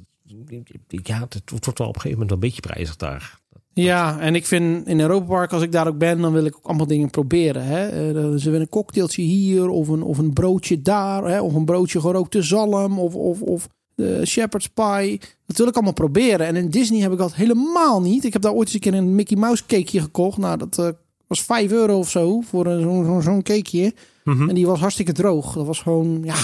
Ja, 0.88 1.26
het 1.28 1.50
wordt 1.50 1.78
wel 1.78 1.88
op 1.88 1.94
een 1.94 2.00
gegeven 2.00 2.10
moment 2.10 2.28
wel 2.28 2.30
een 2.30 2.38
beetje 2.40 2.60
prijzig 2.60 2.96
daar. 2.96 3.38
Ja, 3.84 4.18
en 4.20 4.34
ik 4.34 4.46
vind 4.46 4.86
in 4.88 5.00
Europa 5.00 5.26
Park, 5.26 5.52
als 5.52 5.62
ik 5.62 5.72
daar 5.72 5.86
ook 5.88 5.98
ben, 5.98 6.20
dan 6.20 6.32
wil 6.32 6.44
ik 6.44 6.56
ook 6.56 6.64
allemaal 6.66 6.86
dingen 6.86 7.10
proberen. 7.10 7.64
Hè? 7.64 7.86
Eh, 7.88 8.36
Ze 8.36 8.44
willen 8.44 8.60
een 8.60 8.68
cocktailtje 8.68 9.22
hier, 9.22 9.68
of 9.68 9.88
een, 9.88 10.02
of 10.02 10.18
een 10.18 10.32
broodje 10.32 10.82
daar, 10.82 11.24
hè? 11.24 11.40
of 11.40 11.54
een 11.54 11.64
broodje 11.64 12.00
gerookte 12.00 12.42
zalm, 12.42 12.98
of, 12.98 13.14
of, 13.14 13.42
of 13.42 13.68
de 13.94 14.26
shepherd's 14.26 14.68
pie. 14.68 15.20
Dat 15.46 15.56
wil 15.56 15.66
ik 15.66 15.74
allemaal 15.74 15.92
proberen. 15.92 16.46
En 16.46 16.56
in 16.56 16.68
Disney 16.70 17.00
heb 17.00 17.12
ik 17.12 17.18
dat 17.18 17.34
helemaal 17.34 18.00
niet. 18.02 18.24
Ik 18.24 18.32
heb 18.32 18.42
daar 18.42 18.52
ooit 18.52 18.66
eens 18.66 18.74
een 18.74 18.80
keer 18.80 18.94
een 18.94 19.14
Mickey 19.14 19.36
Mouse 19.36 19.62
cakeje 19.66 20.00
gekocht. 20.00 20.38
Nou, 20.38 20.58
dat 20.58 20.78
eh, 20.78 20.88
was 21.26 21.42
5 21.42 21.70
euro 21.72 21.98
of 21.98 22.10
zo 22.10 22.40
voor 22.40 22.66
een- 22.66 22.82
zo'n 22.82 23.04
zo'n 23.04 23.22
zo'n 23.22 23.42
cakeje. 23.42 23.94
Mhm. 24.24 24.48
En 24.48 24.54
die 24.54 24.66
was 24.66 24.80
hartstikke 24.80 25.12
droog. 25.12 25.54
Dat 25.54 25.66
was 25.66 25.80
gewoon, 25.80 26.20
ja, 26.24 26.36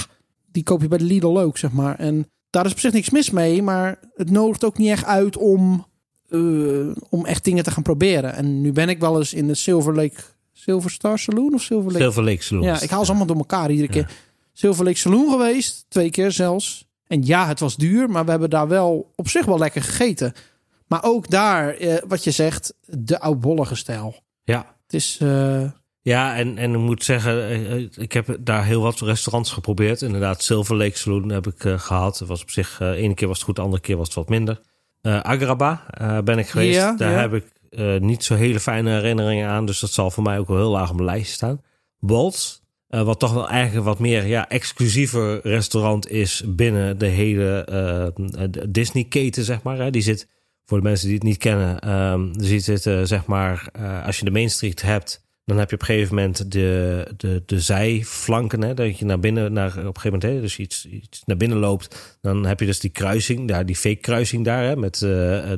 die 0.53 0.63
koop 0.63 0.81
je 0.83 0.89
bij 0.89 0.99
de 0.99 1.05
Lidl 1.05 1.39
ook, 1.39 1.59
zeg 1.59 1.73
maar. 1.73 1.99
En 1.99 2.27
daar 2.51 2.67
is 2.67 2.73
op 2.73 2.79
zich 2.79 2.93
niks 2.93 3.11
mis 3.11 3.31
mee, 3.31 3.63
maar 3.63 3.99
het 4.15 4.31
nodigt 4.31 4.65
ook 4.65 4.79
niet 4.79 4.89
echt 4.89 5.05
uit 5.05 5.37
om, 5.37 5.87
eh, 6.33 7.03
om 7.09 7.27
echt 7.27 7.45
dingen 7.45 7.65
te 7.65 7.71
gaan 7.71 7.83
proberen. 7.83 8.35
En 8.35 8.61
nu 8.61 8.73
ben 8.73 8.89
ik 8.89 9.01
wel 9.01 9.19
eens 9.19 9.35
in 9.35 9.47
de 9.47 9.55
Silver 9.55 9.95
Lake, 9.95 10.21
Silver 10.53 10.91
Star 10.91 11.19
Saloon 11.19 11.55
of 11.55 11.63
Silver 11.63 11.93
Lake? 11.93 12.03
Silver 12.05 12.25
Lake 12.25 12.43
Saloon. 12.43 12.65
Ja, 12.65 12.81
ik 12.81 12.91
haal 12.91 13.03
ze 13.05 13.09
allemaal 13.11 13.27
door 13.27 13.37
elkaar 13.37 13.71
iedere 13.71 13.89
keer. 13.89 14.11
Silver 14.53 14.85
Lake 14.85 14.97
Saloon 14.99 15.31
geweest, 15.31 15.87
twee 15.89 16.11
keer 16.11 16.33
zelfs. 16.33 16.91
En 17.07 17.23
ja, 17.27 17.47
het 17.47 17.61
was 17.61 17.77
duur, 17.77 18.11
maar 18.11 18.25
we 18.25 18.31
hebben 18.31 18.51
daar 18.51 18.69
wel 18.69 19.13
op 19.17 19.29
zich 19.29 19.45
wel 19.45 19.59
lekker 19.59 19.83
gegeten. 19.83 20.33
Maar 20.87 21.05
ook 21.05 21.31
daar, 21.31 21.75
eh, 21.75 21.97
wat 22.09 22.25
je 22.25 22.31
zegt, 22.31 22.75
de 22.87 23.21
oudbollige 23.21 23.75
stijl. 23.75 24.15
Ja. 24.45 24.77
Het 24.83 24.95
is, 24.95 25.19
eh, 25.21 25.63
Ja, 26.03 26.37
en, 26.37 26.59
en 26.59 26.73
ik 26.73 26.79
moet 26.79 27.05
zeggen, 27.05 27.91
ik 27.97 28.13
heb 28.13 28.37
daar 28.41 28.65
heel 28.65 28.83
wat 28.83 29.01
restaurants 29.01 29.53
geprobeerd. 29.53 30.03
Inderdaad, 30.03 30.43
Silver 30.43 30.77
Lake 30.77 30.99
Saloon 30.99 31.29
heb 31.29 31.47
ik 31.47 31.65
eh, 31.65 31.79
gehad. 31.79 32.19
Het 32.19 32.29
was 32.29 32.43
op 32.43 32.51
zich, 32.51 32.81
ene 32.81 33.15
keer 33.15 33.29
was 33.29 33.37
het 33.37 33.47
goed, 33.47 33.57
de 33.57 33.63
andere 33.63 33.83
keer 33.83 33.97
was 33.97 34.07
het 34.07 34.17
wat 34.17 34.29
minder. 34.29 34.61
Eh 35.03 35.21
Agraba 35.21 35.85
eh, 35.91 36.19
ben 36.19 36.39
ik 36.39 36.49
geweest. 36.49 36.75
Ja, 36.75 36.97
daar 36.97 37.13
ja. 37.13 37.19
heb 37.19 37.35
ik 37.35 37.45
eh, 37.71 37.99
niet 37.99 38.25
zo 38.25 38.35
hele 38.35 38.61
fijne 38.61 38.91
herinneringen 38.91 39.49
aan. 39.49 39.67
Dus 39.67 39.81
dat 39.81 39.91
zal 39.91 40.11
voor 40.11 40.23
mij 40.23 40.39
ook 40.39 40.49
wel 40.49 40.57
heel 40.57 40.71
laag 40.71 40.91
op 40.91 40.95
mijn 40.95 41.09
lijstje 41.09 41.35
staan. 41.35 41.61
Walt, 41.99 42.63
eh, 42.89 43.03
wat 43.03 43.19
toch 43.19 43.33
wel 43.33 43.49
eigenlijk 43.49 43.87
wat 43.87 43.99
meer 43.99 44.27
ja, 44.27 44.49
exclusiever 44.49 45.41
restaurant 45.43 46.11
is 46.11 46.43
binnen 46.47 46.99
de 46.99 47.07
hele 47.07 47.65
Disney-keten, 48.69 49.45
zeg 49.45 49.63
maar. 49.63 49.79
Hè. 49.79 49.91
Die 49.91 50.03
zit, 50.03 50.29
voor 50.65 50.79
de 50.79 50.85
mensen 50.85 51.07
die 51.07 51.17
het 51.17 51.27
niet 51.27 51.39
kennen, 51.39 51.81
ehm 51.81 52.33
die 52.33 52.61
zit 52.61 52.83
zeg 52.83 53.27
maar, 53.27 53.71
als 54.05 54.19
je 54.19 54.25
de 54.25 54.31
Main 54.31 54.51
Street 54.51 54.83
hebt, 54.83 55.25
dan 55.45 55.59
heb 55.59 55.69
je 55.69 55.75
op 55.75 55.81
een 55.81 55.87
gegeven 55.87 56.15
moment 56.15 56.53
de, 56.53 57.07
de, 57.17 57.43
de 57.47 57.61
zijflanken. 57.61 58.63
Hè, 58.63 58.75
dat 58.75 58.99
je 58.99 59.05
naar 59.05 59.19
binnen, 59.21 59.53
naar, 59.53 59.69
op 59.69 59.77
een 59.77 59.83
gegeven 59.83 60.03
moment, 60.11 60.23
hè, 60.23 60.41
dus 60.41 60.59
iets, 60.59 60.87
iets 60.87 61.23
naar 61.25 61.37
binnen 61.37 61.59
loopt. 61.59 62.19
Dan 62.21 62.47
heb 62.47 62.61
je 62.61 62.67
dus 62.67 62.81
die 62.81 62.91
kruising, 62.91 63.49
daar, 63.49 63.67
die 63.67 63.77
fake 63.77 64.01
kruising 64.01 64.45
daar, 64.45 64.65
hè, 64.65 64.77
met 64.77 64.95
eh, 64.95 65.09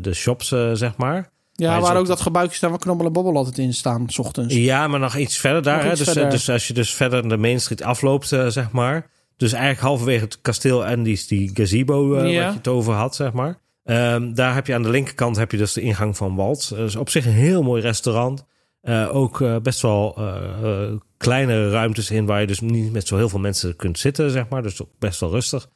de 0.01 0.15
shops, 0.15 0.53
eh, 0.53 0.71
zeg 0.73 0.97
maar. 0.97 1.31
ja, 1.53 1.81
waar 1.81 1.97
ook 1.97 2.07
dat 2.07 2.21
gebouwtje 2.21 2.57
staan 2.57 2.71
waar 2.71 2.79
Knobbel 2.79 3.07
en 3.07 3.13
Bobbel 3.13 3.37
altijd 3.37 3.59
in 3.59 3.75
staan, 3.75 4.05
s 4.07 4.19
ochtends. 4.19 4.55
Ja, 4.55 4.89
maar 4.89 5.01
nog 5.01 5.17
iets 5.17 5.39
verder 5.39 5.63
daar. 5.63 5.83
Hè? 5.85 5.91
iets 5.91 5.99
Dus, 5.99 6.13
verder. 6.13 6.31
dus 6.31 6.49
als 6.51 6.67
je 6.69 6.75
dus 6.75 6.95
verder 6.95 7.29
de 7.29 7.37
Main 7.37 7.61
Street 7.61 7.83
afloopt, 7.83 8.33
eh, 8.33 8.47
zeg 8.47 8.71
maar. 8.71 9.11
Dus 9.37 9.53
eigenlijk 9.53 9.83
halverwege 9.83 10.25
het 10.25 10.41
kasteel 10.41 10.87
en 10.87 11.03
die, 11.03 11.25
die 11.29 11.51
gazebo 11.55 12.15
eh, 12.15 12.33
Ja. 12.33 12.43
wat 12.43 12.53
je 12.53 12.59
het 12.59 12.69
over 12.69 12.93
had, 12.95 13.15
zeg 13.15 13.33
maar. 13.33 13.59
Ehm, 13.85 14.35
daar 14.35 14.55
heb 14.55 14.67
je 14.67 14.75
aan 14.75 14.83
de 14.83 14.91
linkerkant 14.91 15.37
heb 15.37 15.51
je 15.51 15.57
dus 15.57 15.73
de 15.73 15.81
ingang 15.81 16.17
van 16.17 16.37
Walt. 16.37 16.69
Dus 16.69 16.97
op 16.97 17.11
zich 17.11 17.27
een 17.27 17.33
heel 17.33 17.63
mooi 17.63 17.83
restaurant. 17.83 18.45
Eh, 18.85 19.17
ook 19.17 19.41
eh, 19.41 19.57
best 19.63 19.83
wel 19.83 20.15
eh, 20.17 20.35
eh, 20.63 20.93
kleine 21.17 21.71
ruimtes 21.71 22.11
in 22.11 22.27
waar 22.27 22.41
je 22.41 22.47
dus 22.47 22.61
niet 22.61 22.93
met 22.93 23.07
zo 23.07 23.17
heel 23.17 23.29
veel 23.29 23.39
mensen 23.39 23.77
kunt 23.77 23.99
zitten, 23.99 24.31
zeg 24.31 24.49
maar. 24.49 24.63
Dus 24.63 24.83
ook 24.83 24.89
best 24.99 25.21
wel 25.21 25.31
rustig. 25.31 25.69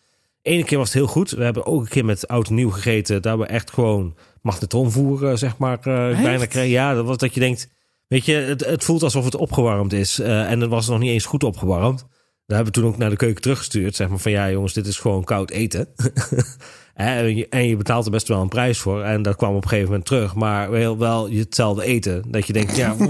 Ene 0.43 0.65
keer 0.65 0.79
was 0.79 0.87
het 0.87 0.97
heel 0.97 1.07
goed. 1.07 1.31
We 1.31 1.45
hebben 1.45 1.67
ook 1.67 1.81
een 1.81 1.89
keer 1.89 2.05
met 2.05 2.29
oud 2.29 2.49
en 2.49 2.55
nieuw 2.55 2.71
gegeten. 2.71 3.23
Daar 3.23 3.39
we 3.39 3.47
echt 3.47 3.71
gewoon 3.71 4.17
magnetronvoer, 4.43 5.39
zeg 5.39 5.57
maar, 5.57 5.79
bijna 5.81 6.47
kregen. 6.47 6.71
Ja, 6.71 6.95
dat 6.95 7.07
was 7.07 7.17
dat 7.17 7.35
je 7.35 7.41
denkt... 7.41 7.69
Weet 8.07 8.25
je, 8.25 8.33
het, 8.33 8.65
het 8.65 8.85
voelt 8.85 9.03
alsof 9.03 9.25
het 9.25 9.35
opgewarmd 9.35 9.93
is. 9.93 10.19
En 10.19 10.61
het 10.61 10.71
was 10.71 10.89
nog 10.89 10.99
niet 10.99 11.11
eens 11.11 11.27
goed 11.27 11.45
opgewarmd. 11.45 12.07
Daar 12.47 12.57
hebben 12.57 12.75
we 12.75 12.81
toen 12.81 12.91
ook 12.91 12.99
naar 12.99 13.11
de 13.11 13.17
keuken 13.17 13.43
teruggestuurd. 13.43 13.97
Zeg 13.97 14.09
maar 14.09 14.19
van 14.19 14.33
ja, 14.33 14.51
jongens, 14.51 14.73
dit 14.73 14.87
is 14.87 14.99
gewoon 14.99 15.25
koud 15.25 15.51
eten. 15.51 15.89
en, 16.99 17.37
je, 17.37 17.47
en 17.49 17.69
je 17.69 17.77
betaalt 17.77 18.05
er 18.05 18.11
best 18.11 18.29
wel 18.29 18.41
een 18.41 18.49
prijs 18.49 18.79
voor. 18.79 19.03
En 19.03 19.23
dat 19.23 19.37
kwam 19.37 19.55
op 19.55 19.63
een 19.63 19.69
gegeven 19.69 19.89
moment 19.89 20.07
terug. 20.07 20.35
Maar 20.35 20.71
wel, 20.71 20.99
wel 20.99 21.31
hetzelfde 21.31 21.85
eten. 21.85 22.23
Dat 22.29 22.47
je 22.47 22.53
denkt, 22.53 22.77
ja. 22.77 22.95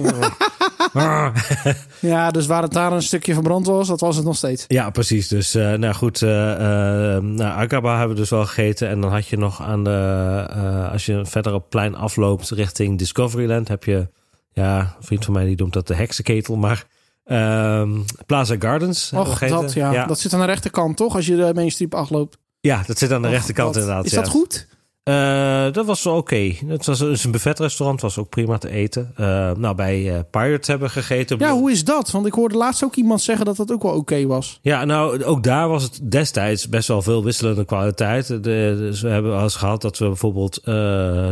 Ja, 2.00 2.30
dus 2.30 2.46
waar 2.46 2.62
het 2.62 2.72
daar 2.72 2.92
een 2.92 3.02
stukje 3.02 3.34
verbrand 3.34 3.66
was, 3.66 3.88
dat 3.88 4.00
was 4.00 4.16
het 4.16 4.24
nog 4.24 4.36
steeds. 4.36 4.64
Ja, 4.66 4.90
precies. 4.90 5.28
Dus 5.28 5.54
eh, 5.54 5.72
nou 5.72 5.94
goed, 5.94 6.22
eh 6.22 6.52
eh 6.52 7.22
nou, 7.22 7.60
Akaba 7.60 7.98
hebben 7.98 8.14
we 8.14 8.20
dus 8.20 8.30
wel 8.30 8.46
gegeten. 8.46 8.88
En 8.88 9.00
dan 9.00 9.10
had 9.10 9.26
je 9.26 9.36
nog 9.36 9.62
aan 9.62 9.84
de, 9.84 10.46
als 10.92 11.06
je 11.06 11.26
verder 11.26 11.54
op 11.54 11.70
plein 11.70 11.94
afloopt 11.94 12.50
richting 12.50 12.98
Discoveryland, 12.98 13.68
heb 13.68 13.84
je, 13.84 14.08
ja, 14.52 14.80
een 14.80 15.04
vriend 15.04 15.24
van 15.24 15.34
mij 15.34 15.44
die 15.44 15.56
noemt 15.56 15.72
dat 15.72 15.86
de 15.86 15.94
heksenketel, 15.94 16.56
maar 16.56 16.84
ehm, 17.24 17.90
Plaza 18.26 18.56
Gardens. 18.58 19.12
Och, 19.12 19.38
dat, 19.38 19.72
ja. 19.72 19.92
ja. 19.92 20.06
dat 20.06 20.18
zit 20.18 20.32
aan 20.32 20.40
de 20.40 20.46
rechterkant, 20.46 20.96
toch? 20.96 21.14
Als 21.14 21.26
je 21.26 21.36
de 21.36 21.50
Main 21.54 21.70
Street 21.70 21.94
afloopt. 21.94 22.38
Ja, 22.60 22.82
dat 22.86 22.98
zit 22.98 23.12
aan 23.12 23.22
de 23.22 23.28
rechterkant 23.28 23.74
inderdaad. 23.76 24.04
Is 24.04 24.10
ja. 24.12 24.20
dat 24.20 24.30
goed? 24.30 24.66
Eh, 25.02 25.72
dat 25.72 25.86
was 25.86 26.02
wel 26.02 26.16
oké. 26.16 26.52
Het 26.66 26.86
was 26.86 26.98
dus 26.98 27.24
een 27.24 27.30
buffetrestaurant, 27.30 28.00
was 28.00 28.18
ook 28.18 28.28
prima 28.28 28.58
te 28.58 28.68
eten. 28.70 29.12
Eh, 29.16 29.50
nou, 29.52 29.74
bij 29.74 30.14
eh 30.14 30.20
Pirates 30.30 30.66
hebben 30.66 30.90
gegeten. 30.90 31.38
Ja, 31.38 31.52
hoe 31.52 31.70
is 31.70 31.84
dat? 31.84 32.10
Want 32.10 32.26
ik 32.26 32.32
hoorde 32.32 32.56
laatst 32.56 32.84
ook 32.84 32.94
iemand 32.94 33.20
zeggen 33.20 33.44
dat 33.46 33.56
dat 33.56 33.72
ook 33.72 33.82
wel 33.82 33.92
oké 33.92 34.26
was. 34.26 34.58
Ja, 34.62 34.84
nou, 34.84 35.24
ook 35.24 35.42
daar 35.42 35.68
was 35.68 35.82
het 35.82 36.00
destijds 36.02 36.68
best 36.68 36.88
wel 36.88 37.02
veel 37.02 37.24
wisselende 37.24 37.64
kwaliteit. 37.64 38.26
De, 38.26 38.40
dus 38.78 39.00
we 39.00 39.08
hebben 39.08 39.42
eens 39.42 39.56
gehad 39.56 39.82
dat 39.82 39.98
we 39.98 40.06
bijvoorbeeld 40.06 40.60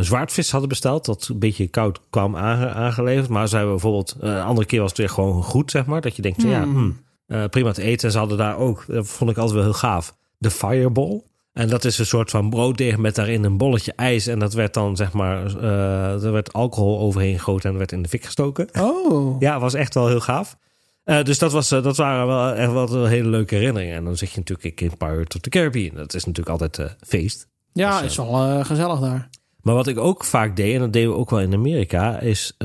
zwaardvis 0.05 0.51
hadden 0.51 0.69
besteld. 0.69 1.05
Dat 1.05 1.27
een 1.31 1.39
beetje 1.39 1.67
koud 1.67 1.99
kwam 2.09 2.35
aange- 2.35 2.69
aangeleverd. 2.73 3.29
Maar 3.29 3.47
ze 3.47 3.55
hebben 3.55 3.73
bijvoorbeeld, 3.73 4.15
een 4.19 4.41
andere 4.41 4.67
keer 4.67 4.79
was 4.79 4.89
het 4.89 4.97
weer 4.99 5.09
gewoon 5.09 5.43
goed, 5.43 5.71
zeg 5.71 5.85
maar. 5.85 6.01
Dat 6.01 6.15
je 6.15 6.21
denkt, 6.21 6.41
ja, 6.41 6.63
Hmm. 6.63 6.97
hmm, 7.27 7.49
prima 7.49 7.71
te 7.71 7.81
eten. 7.81 8.05
En 8.05 8.11
ze 8.11 8.17
hadden 8.17 8.37
daar 8.37 8.57
ook, 8.57 8.83
dat 8.87 9.07
vond 9.07 9.29
ik 9.29 9.37
altijd 9.37 9.55
wel 9.55 9.63
heel 9.63 9.73
gaaf, 9.79 10.15
de 10.37 10.51
fireball. 10.51 11.21
En 11.53 11.69
dat 11.69 11.85
is 11.85 11.97
een 11.97 12.05
soort 12.05 12.29
van 12.29 12.49
brooddeeg 12.49 12.97
met 12.97 13.15
daarin 13.15 13.43
een 13.43 13.57
bolletje 13.57 13.93
ijs. 13.95 14.27
En 14.27 14.39
dat 14.39 14.53
werd 14.53 14.73
dan, 14.73 14.95
zeg 14.95 15.13
maar, 15.13 15.45
eh, 15.45 16.23
er 16.23 16.31
werd 16.31 16.53
alcohol 16.53 16.99
overheen 16.99 17.37
gegoten 17.37 17.69
en 17.69 17.77
werd 17.77 17.91
in 17.91 18.01
de 18.01 18.09
fik 18.09 18.23
gestoken. 18.25 18.67
Oh. 18.79 19.39
Ja, 19.41 19.59
was 19.59 19.73
echt 19.73 19.93
wel 19.93 20.07
heel 20.07 20.19
gaaf. 20.19 20.57
Eh, 21.03 21.23
dus 21.23 21.39
dat, 21.39 21.51
was, 21.51 21.71
eh, 21.71 21.83
dat 21.83 21.97
waren 21.97 22.27
wel 22.27 22.53
echt 22.53 22.71
wel 22.71 23.05
hele 23.05 23.29
leuke 23.29 23.55
herinneringen. 23.55 23.95
En 23.95 24.03
dan 24.03 24.17
zit 24.17 24.31
je 24.31 24.37
natuurlijk 24.37 24.81
in 24.81 24.97
Pirates 24.97 25.35
of 25.35 25.41
the 25.41 25.49
Caribbean. 25.49 25.95
Dat 25.95 26.13
is 26.13 26.25
natuurlijk 26.25 26.61
altijd 26.61 26.95
feest. 27.07 27.47
Ja, 27.73 28.01
Dus, 28.01 28.09
is 28.11 28.17
wel 28.17 28.63
gezellig 28.63 28.99
daar. 28.99 29.29
Maar 29.61 29.75
wat 29.75 29.87
ik 29.87 29.97
ook 29.97 30.23
vaak 30.23 30.55
deed, 30.55 30.73
en 30.73 30.79
dat 30.79 30.93
deden 30.93 31.09
we 31.09 31.17
ook 31.17 31.29
wel 31.29 31.39
in 31.41 31.53
Amerika, 31.53 32.19
is 32.19 32.55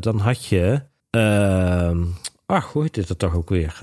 dan 0.00 0.18
had 0.18 0.44
je. 0.44 0.82
ehm 1.10 2.02
ach, 2.46 2.72
hoe 2.72 2.82
heet 2.82 2.94
dit 2.94 3.08
er 3.08 3.16
toch 3.16 3.34
ook 3.34 3.48
weer? 3.48 3.80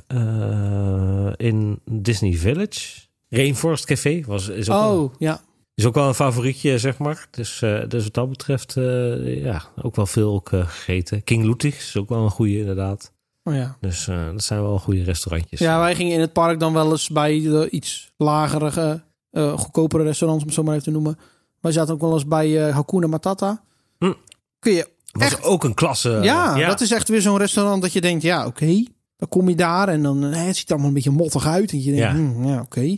In 1.37 1.79
Disney 1.85 2.33
Village. 2.33 3.04
Rainforest 3.29 3.85
Café 3.85 4.23
was, 4.25 4.47
is, 4.47 4.69
ook 4.69 4.79
wel, 4.81 5.03
Oh, 5.03 5.13
ja. 5.17 5.41
is 5.75 5.85
ook 5.85 5.93
wel 5.93 6.07
een 6.07 6.13
favorietje, 6.13 6.77
zeg 6.77 6.97
maar. 6.97 7.27
Dus, 7.31 7.61
eh, 7.61 7.79
dus 7.87 8.03
wat 8.03 8.13
dat 8.13 8.29
betreft, 8.29 8.77
eh, 8.77 9.43
ja, 9.43 9.61
ook 9.81 9.95
wel 9.95 10.05
veel 10.05 10.33
ook, 10.33 10.51
eh, 10.51 10.67
gegeten. 10.67 11.23
King 11.23 11.43
Ludwig 11.45 11.75
is 11.77 11.97
ook 11.97 12.09
wel 12.09 12.23
een 12.23 12.29
goede, 12.29 12.57
inderdaad. 12.57 13.11
Oh, 13.43 13.53
ja. 13.55 13.77
Dus 13.81 14.05
dat 14.05 14.43
zijn 14.43 14.61
wel 14.61 14.79
goede 14.79 15.03
restaurantjes. 15.03 15.59
Ja, 15.59 15.79
wij 15.79 15.95
gingen 15.95 16.13
in 16.13 16.19
het 16.19 16.33
park 16.33 16.59
dan 16.59 16.73
wel 16.73 16.91
eens 16.91 17.09
bij 17.09 17.41
de 17.41 17.67
iets 17.69 18.11
lagere, 18.17 19.03
eh 19.31 19.57
goedkopere 19.57 20.03
restaurants, 20.03 20.41
om 20.43 20.49
het 20.49 20.57
zo 20.57 20.63
maar 20.63 20.73
even 20.73 20.85
te 20.85 20.91
noemen. 20.91 21.17
Wij 21.61 21.71
zaten 21.71 21.93
ook 21.93 22.01
wel 22.01 22.13
eens 22.13 22.27
bij 22.27 22.67
eh 22.67 22.73
Hakuna 22.73 23.07
Matata. 23.07 23.63
Hm. 23.99 24.13
Kun 24.59 24.73
je, 24.73 24.87
was 25.11 25.23
echt- 25.25 25.43
ook 25.43 25.63
een 25.63 25.73
klasse. 25.73 26.09
ja, 26.21 26.67
dat 26.67 26.81
is 26.81 26.91
echt 26.91 27.09
weer 27.09 27.21
zo'n 27.21 27.37
restaurant 27.37 27.81
dat 27.81 27.93
je 27.93 28.01
denkt, 28.01 28.23
ja, 28.23 28.45
oké. 28.45 28.83
Dan 29.17 29.29
kom 29.29 29.49
je 29.49 29.55
daar 29.55 29.87
en 29.87 30.03
dan, 30.03 30.23
eh, 30.23 30.45
het 30.45 30.55
ziet 30.57 30.69
allemaal 30.71 30.87
een 30.87 30.93
beetje 30.93 31.09
mottig 31.11 31.45
uit. 31.47 31.71
En 31.71 31.77
je 31.83 31.91
denkt, 31.95 31.99
Ja. 31.99 32.13
hm, 32.15 32.47
ja, 32.47 32.59
oké. 32.61 32.95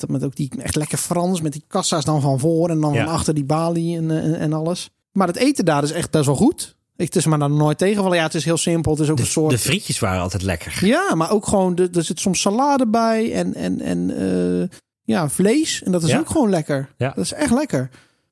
Met, 0.00 0.10
met 0.10 0.24
ook 0.24 0.36
die 0.36 0.50
echt 0.58 0.76
lekker 0.76 0.98
Frans, 0.98 1.40
met 1.40 1.52
die 1.52 1.64
kassa's 1.68 2.04
dan 2.04 2.20
van 2.20 2.38
voor 2.38 2.68
en 2.70 2.80
dan 2.80 2.92
Ja. 2.92 3.04
van 3.04 3.12
achter 3.14 3.34
die 3.34 3.44
balie 3.44 3.96
en, 3.96 4.10
eh, 4.10 4.16
en, 4.24 4.38
en 4.38 4.52
alles. 4.52 4.90
Maar 5.12 5.26
het 5.26 5.36
eten 5.36 5.64
daar 5.64 5.82
is 5.82 5.92
echt 5.92 6.10
best 6.10 6.26
wel 6.26 6.34
goed. 6.36 6.76
Ik, 6.96 7.04
het 7.06 7.16
is 7.16 7.26
maar 7.26 7.38
dan 7.38 7.56
nooit 7.56 7.78
tegenvallen. 7.78 8.16
Ja, 8.16 8.22
het 8.22 8.34
is 8.34 8.44
heel 8.44 8.56
simpel. 8.56 8.92
Het 8.92 9.00
is 9.00 9.08
ook 9.10 9.18
een 9.18 9.24
De, 9.24 9.30
soort... 9.30 9.50
de 9.50 9.58
frietjes 9.58 9.98
waren 9.98 10.20
altijd 10.20 10.42
lekker. 10.42 10.86
Ja, 10.86 11.14
maar 11.14 11.30
ook 11.30 11.46
gewoon, 11.46 11.74
de, 11.74 11.88
er 11.92 12.04
zit 12.04 12.20
soms 12.20 12.40
salade 12.40 12.86
bij 12.86 13.32
en, 13.32 13.54
en, 13.54 13.80
en 13.80 14.10
eh, 14.62 14.68
ja, 15.02 15.28
vlees. 15.28 15.82
En 15.82 15.92
dat 15.92 16.02
is 16.02 16.10
Ja. 16.10 16.18
ook 16.18 16.28
gewoon 16.30 16.50
lekker. 16.50 16.88
Ja. 16.96 17.12
Dat 17.14 17.24
is 17.24 17.32
echt 17.32 17.50
lekker. 17.52 17.90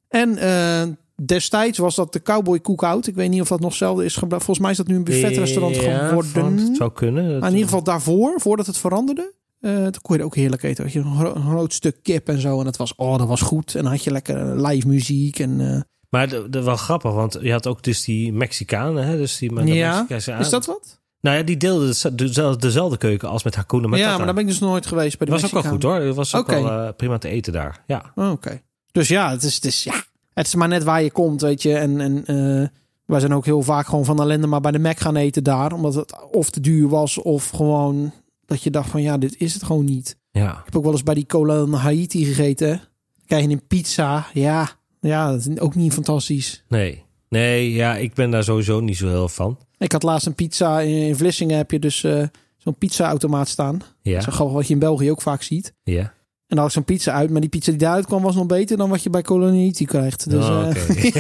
En 0.09 0.39
eh, 0.39 0.83
destijds 1.25 1.79
was 1.79 1.95
dat 1.95 2.12
de 2.12 2.23
Cowboy 2.23 2.61
Cookout. 2.61 3.07
Ik 3.07 3.15
weet 3.15 3.31
niet 3.31 3.41
of 3.41 3.49
dat 3.49 3.61
nog 3.61 3.69
hetzelfde 3.69 4.05
is 4.05 4.15
gebleven. 4.17 4.45
Volgens 4.45 4.59
mij 4.59 4.71
is 4.71 4.77
dat 4.77 4.87
nu 4.87 4.97
een 4.97 5.05
buffetrestaurant 5.05 5.77
Ja, 5.77 6.09
geworden. 6.09 6.57
Het 6.59 6.77
zou 6.77 6.93
kunnen. 6.93 7.25
Maar 7.39 7.49
in 7.49 7.55
ieder 7.55 7.69
geval 7.69 7.83
daarvoor, 7.85 8.41
voordat 8.41 8.67
het 8.67 8.79
veranderde. 8.79 9.33
Eh 9.65 9.83
toen 9.83 10.03
kon 10.03 10.15
je 10.15 10.21
er 10.21 10.27
ook 10.27 10.35
heerlijk 10.35 10.62
eten. 10.62 10.85
Had 10.85 10.93
je 10.93 10.99
een, 10.99 11.17
gro- 11.17 11.35
een 11.35 11.43
groot 11.49 11.73
stuk 11.73 11.97
kip 12.03 12.29
en 12.29 12.41
zo. 12.41 12.59
En 12.59 12.65
dat 12.65 12.77
was, 12.77 12.95
oh, 12.97 13.19
dat 13.19 13.29
was 13.29 13.41
goed. 13.41 13.75
En 13.75 13.83
dan 13.83 13.93
had 13.93 14.05
je 14.05 14.11
lekker 14.11 14.67
live 14.67 14.87
muziek. 14.89 15.39
En, 15.39 15.61
eh, 15.75 15.81
Maar 16.09 16.29
de, 16.29 16.47
de, 16.51 16.62
wel 16.62 16.77
grappig, 16.77 17.12
want 17.12 17.39
je 17.41 17.53
had 17.53 17.67
ook 17.67 17.83
dus 17.83 18.05
die 18.05 18.33
Mexicanen, 18.33 19.07
hè? 19.07 19.17
Dus 19.17 19.39
die 19.39 19.55
de 19.55 19.75
ja, 19.75 20.07
is 20.09 20.25
dat 20.51 20.67
wat? 20.67 21.01
Nou 21.21 21.37
ja, 21.37 21.43
die 21.43 21.57
deelden 21.57 21.95
de- 22.03 22.15
dezelfde, 22.15 22.61
dezelfde 22.61 22.97
keuken 22.97 23.29
als 23.29 23.43
met 23.45 23.55
Hakuna 23.55 23.87
Matata. 23.89 24.09
Ja, 24.11 24.17
maar 24.17 24.25
daar 24.27 24.35
ben 24.35 24.43
ik 24.45 24.49
dus 24.51 24.59
nooit 24.59 24.87
geweest 24.87 25.19
bij 25.19 25.27
de 25.27 25.33
Dat 25.33 25.41
was 25.43 25.55
ook 25.55 25.62
wel 25.62 25.73
goed 25.73 25.83
hoor. 25.83 25.95
Het 25.95 26.15
was 26.15 26.35
ook 26.35 26.49
Oké. 26.51 26.62
wel 26.62 26.87
eh, 26.87 26.95
prima 26.97 27.19
te 27.19 27.29
eten 27.29 27.53
daar. 27.53 27.83
Ja. 27.87 28.12
Oh, 28.15 28.31
Oké. 28.31 28.61
Dus 28.93 29.09
ja, 29.09 29.31
het 29.31 29.43
is, 29.43 29.55
het 29.55 29.65
is 29.65 29.85
ja, 29.85 30.03
het 30.35 30.47
is 30.47 30.55
maar 30.55 30.69
net 30.69 30.85
waar 30.85 31.03
je 31.03 31.11
komt, 31.11 31.41
weet 31.41 31.62
je. 31.62 31.75
En, 31.75 32.01
en 32.01 32.73
wij 33.07 33.21
zijn 33.21 33.35
ook 33.35 33.45
heel 33.45 33.62
vaak 33.62 33.87
gewoon 33.87 34.05
van 34.05 34.21
ellende 34.21 34.47
maar 34.47 34.61
bij 34.61 34.73
de 34.73 34.79
Mac 34.79 34.99
gaan 35.01 35.17
eten 35.17 35.45
daar, 35.45 35.73
omdat 35.73 35.95
het 35.95 36.15
of 36.31 36.51
te 36.51 36.61
duur 36.61 36.89
was 36.89 37.19
of 37.19 37.49
gewoon 37.51 38.12
dat 38.55 38.62
je 38.62 38.70
dacht 38.70 38.90
van 38.90 39.02
ja, 39.02 39.18
dit 39.18 39.40
is 39.40 39.55
het 39.55 39.62
gewoon 39.62 39.84
niet. 39.84 40.16
Ja. 40.30 40.50
Ik 40.50 40.64
heb 40.64 40.76
ook 40.76 40.82
wel 40.82 40.92
eens 40.92 41.02
bij 41.02 41.14
die 41.14 41.26
cola 41.26 41.66
Haiti 41.66 42.24
gegeten. 42.24 42.68
Dan 42.68 43.26
krijg 43.26 43.44
je 43.44 43.50
een 43.50 43.66
pizza. 43.66 44.26
Ja, 44.32 44.70
ja, 45.00 45.30
dat 45.30 45.46
is 45.46 45.59
ook 45.59 45.74
niet 45.74 45.92
fantastisch. 45.92 46.64
Nee. 46.68 47.02
Nee, 47.28 47.72
ja, 47.72 47.96
ik 47.96 48.14
ben 48.14 48.30
daar 48.30 48.44
sowieso 48.44 48.80
niet 48.80 48.96
zo 48.96 49.09
heel 49.09 49.28
van. 49.28 49.59
Ik 49.78 49.92
had 49.92 50.02
laatst 50.02 50.26
een 50.26 50.34
pizza 50.34 50.80
in, 50.80 51.07
in 51.07 51.16
Vlissingen. 51.16 51.57
Heb 51.57 51.70
je 51.70 51.78
dus 51.78 52.05
eh, 52.05 52.22
zo'n 52.57 52.78
pizza-automaat 52.78 53.48
staan. 53.48 53.82
Ja. 54.02 54.20
Zo 54.20 54.32
grappig 54.32 54.55
wat 54.55 54.66
je 54.66 54.72
in 54.72 54.78
België 54.78 55.11
ook 55.11 55.22
vaak 55.22 55.42
ziet. 55.42 55.74
Ja. 55.82 56.14
En 56.47 56.57
dan 56.57 56.59
had 56.59 56.66
ik 56.66 56.72
zo'n 56.72 56.84
pizza 56.97 57.12
uit. 57.12 57.30
Maar 57.30 57.40
die 57.40 57.51
pizza 57.51 57.70
die 57.70 57.80
daaruit 57.80 58.07
kwam 58.07 58.22
was 58.22 58.34
nog 58.34 58.47
beter 58.47 58.76
dan 58.76 58.90
wat 58.90 59.03
je 59.03 59.11
bij 59.11 59.22
Coloniti 59.22 59.84
krijgt. 59.84 60.30
Dus, 60.30 60.45
Oh, 60.45 60.68
eh, 60.68 61.12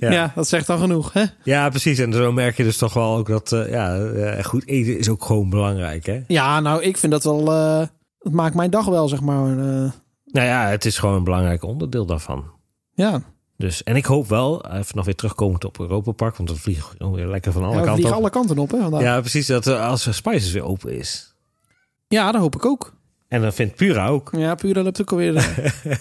ja. 0.00 0.10
Ja. 0.10 0.32
dat 0.34 0.48
zegt 0.48 0.66
dan 0.66 0.78
genoeg. 0.78 1.12
Hè? 1.12 1.24
Ja, 1.44 1.68
precies. 1.68 1.98
En 1.98 2.12
zo 2.12 2.32
merk 2.32 2.56
je 2.56 2.62
dus 2.62 2.76
toch 2.76 2.92
wel 2.94 3.16
ook 3.16 3.28
dat 3.28 3.52
eh, 3.52 3.70
ja, 3.70 3.96
eh, 3.98 4.44
goed 4.44 4.66
eten 4.66 4.98
is 4.98 5.08
ook 5.08 5.24
gewoon 5.24 5.50
belangrijk. 5.50 6.06
Hè? 6.06 6.20
Ja, 6.26 6.60
nou, 6.60 6.82
ik 6.82 6.96
vind 6.96 7.12
dat 7.12 7.24
wel... 7.24 7.52
eh 7.52 7.86
het 8.18 8.32
maakt 8.32 8.54
mijn 8.54 8.70
dag 8.70 8.86
wel, 8.86 9.08
zeg 9.08 9.20
maar. 9.20 9.46
Nou 9.56 10.46
ja, 10.46 10.66
het 10.68 10.84
is 10.84 10.98
gewoon 10.98 11.14
een 11.16 11.24
belangrijk 11.24 11.62
onderdeel 11.64 12.06
daarvan. 12.06 12.44
ja, 12.94 13.22
Dus, 13.56 13.82
en 13.82 13.96
ik 13.96 14.04
hoop 14.04 14.28
wel, 14.28 14.66
even 14.66 14.96
nog 14.96 15.04
weer 15.04 15.14
terugkomend 15.14 15.64
op 15.64 15.78
Europa 15.80 16.12
Park, 16.12 16.36
want 16.36 16.48
dan 16.48 16.58
vliegen 16.58 17.12
weer 17.12 17.26
lekker 17.26 17.52
van 17.52 17.62
alle 17.62 17.70
ja 17.70 17.76
kanten 17.76 17.94
vliegen 17.94 18.16
op. 18.16 18.20
alle 18.22 18.30
kanten 18.30 18.58
op. 18.58 18.70
Hè, 18.70 18.78
vandaag. 18.80 19.00
ja. 19.00 19.14
Ja, 19.14 19.20
precies. 19.20 19.46
Dat 19.46 19.66
als 19.66 20.16
Spices 20.16 20.52
weer 20.52 20.64
open 20.64 20.98
is. 20.98 21.34
dat 22.08 22.34
hoop 22.34 22.54
ik 22.54 22.64
ook. 22.66 22.98
En 23.30 23.40
dan 23.42 23.52
vindt 23.52 23.74
Pura 23.74 24.06
ook. 24.08 24.30
Ja, 24.36 24.54
Pura 24.54 24.82
loopt 24.82 25.00
ook 25.00 25.10
alweer... 25.10 25.36
eh, 25.36 25.66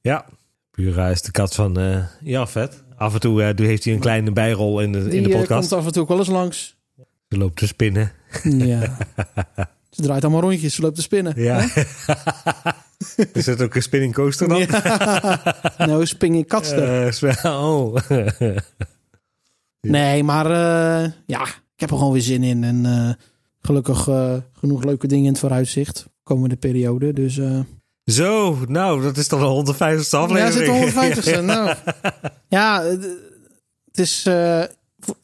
Ja. 0.00 0.24
Pura 0.70 1.08
is 1.08 1.22
de 1.22 1.30
kat 1.30 1.54
van 1.54 1.78
eh 1.78 2.04
Jafet. 2.20 2.82
Af 2.96 3.14
en 3.14 3.20
toe 3.20 3.54
doe- 3.54 3.66
heeft 3.66 3.84
hij 3.84 3.92
een 3.94 4.00
kleine 4.00 4.32
bijrol 4.32 4.80
in 4.80 4.92
de, 4.92 4.98
in 4.98 5.08
die 5.10 5.22
de 5.22 5.28
podcast. 5.28 5.68
komt 5.68 5.72
af 5.80 5.86
en 5.86 5.92
toe 5.92 6.02
ook 6.02 6.08
wel 6.08 6.18
eens 6.18 6.28
langs. 6.28 6.76
Ze 7.28 7.38
loopt 7.38 7.56
te 7.56 7.66
spinnen. 7.66 8.12
Ja. 8.42 8.96
Ze 9.90 10.02
draait 10.02 10.22
allemaal 10.22 10.40
rondjes, 10.40 10.74
ze 10.74 10.82
loopt 10.82 10.94
te 10.96 11.02
spinnen. 11.02 11.32
Ja. 11.42 11.58
er 13.34 13.42
zit 13.42 13.62
ook 13.62 13.74
een 13.74 13.82
spinning 13.82 14.14
coaster 14.14 14.48
dan. 14.48 14.66
nou, 15.88 16.06
spring 16.06 16.34
in 16.34 16.46
katster. 16.46 17.18
Oh. 17.44 17.96
Nee, 19.80 20.22
maar 20.22 20.48
ja, 21.26 21.42
ik 21.46 21.80
heb 21.80 21.90
er 21.90 21.96
gewoon 21.96 22.12
weer 22.12 22.22
zin 22.22 22.42
in. 22.42 22.64
En 22.64 23.16
gelukkig 23.60 24.02
genoeg 24.52 24.84
leuke 24.84 25.06
dingen 25.06 25.24
in 25.24 25.30
het 25.30 25.40
vooruitzicht. 25.40 26.06
Komende 26.24 26.56
periode. 26.56 27.12
Dus 27.12 27.38
eh 27.38 27.58
Zo, 28.04 28.58
nou, 28.68 29.02
dat 29.02 29.16
is 29.16 29.28
dan 29.28 29.64
de 29.64 29.72
150ste 29.74 30.08
ja, 30.10 30.18
aflevering. 30.18 30.92
zit 30.92 31.26
er 31.26 31.40
150ste. 31.40 31.44
nou. 31.44 31.74
Ja, 32.48 32.82
eh, 32.84 32.90
het 33.84 33.98
is, 33.98 34.26
eh, 34.26 34.62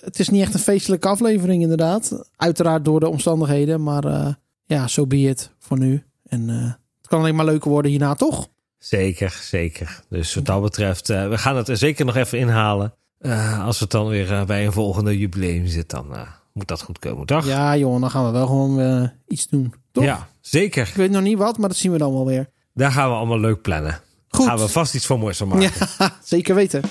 het 0.01 0.19
is 0.19 0.29
niet 0.29 0.43
echt 0.43 0.55
een 0.55 0.61
feestelijke 0.61 1.09
aflevering 1.09 1.63
inderdaad. 1.63 2.31
Uiteraard 2.37 2.85
door 2.85 3.01
de 3.01 3.09
omstandigheden. 3.09 3.83
Maar 3.83 4.05
eh, 4.05 4.27
ja, 4.65 4.81
zo 4.81 4.87
so 5.01 5.07
be 5.07 5.17
it 5.17 5.51
voor 5.59 5.79
nu. 5.79 6.03
En 6.29 6.51
eh, 6.51 6.65
het 6.99 7.07
kan 7.09 7.21
alleen 7.21 7.35
maar 7.35 7.45
leuker 7.45 7.71
worden 7.71 7.91
hierna, 7.91 8.15
toch? 8.15 8.49
Zeker, 8.79 9.39
zeker. 9.43 10.03
Dus 10.09 10.35
wat 10.35 10.45
dat 10.47 10.63
betreft, 10.63 11.11
eh, 11.11 11.29
we 11.29 11.39
gaan 11.39 11.57
het 11.57 11.69
er 11.69 11.77
zeker 11.77 12.05
nog 12.05 12.17
even 12.17 12.39
inhalen. 12.39 12.95
Eh, 13.19 13.65
als 13.65 13.81
het 13.81 13.91
dan 13.91 14.09
weer 14.09 14.33
eh, 14.33 14.45
bij 14.45 14.67
een 14.67 14.73
volgende 14.73 15.19
jubileum 15.19 15.67
zit, 15.67 15.91
dan 15.91 16.15
eh, 16.15 16.21
moet 16.53 16.69
dat 16.69 16.83
goed 16.83 16.99
komen, 16.99 17.27
toch? 17.27 17.47
Ja, 17.47 17.77
joh, 17.77 18.01
dan 18.01 18.11
gaan 18.11 18.25
we 18.27 18.31
wel 18.31 18.47
gewoon 18.47 18.81
eh, 18.81 19.09
iets 19.29 19.49
doen. 19.49 19.75
Toch? 19.93 20.05
Ja, 20.05 20.29
zeker. 20.51 20.89
Ik 20.89 20.95
weet 20.95 21.11
nog 21.11 21.23
niet 21.23 21.39
wat, 21.39 21.59
maar 21.59 21.69
dat 21.69 21.79
zien 21.79 21.93
we 21.93 21.99
dan 21.99 22.13
wel 22.13 22.27
weer. 22.27 22.49
Daar 22.75 22.93
gaan 22.93 23.09
we 23.09 23.15
allemaal 23.15 23.41
leuk 23.41 23.63
plannen. 23.63 24.01
Goed. 24.29 24.47
Gaan 24.47 24.59
we 24.59 24.69
vast 24.69 24.95
iets 24.95 25.07
van 25.07 25.19
moois 25.19 25.37
van 25.37 25.49
maken. 25.49 25.71
Ja, 25.99 26.17
zeker 26.25 26.55
weten. 26.55 26.83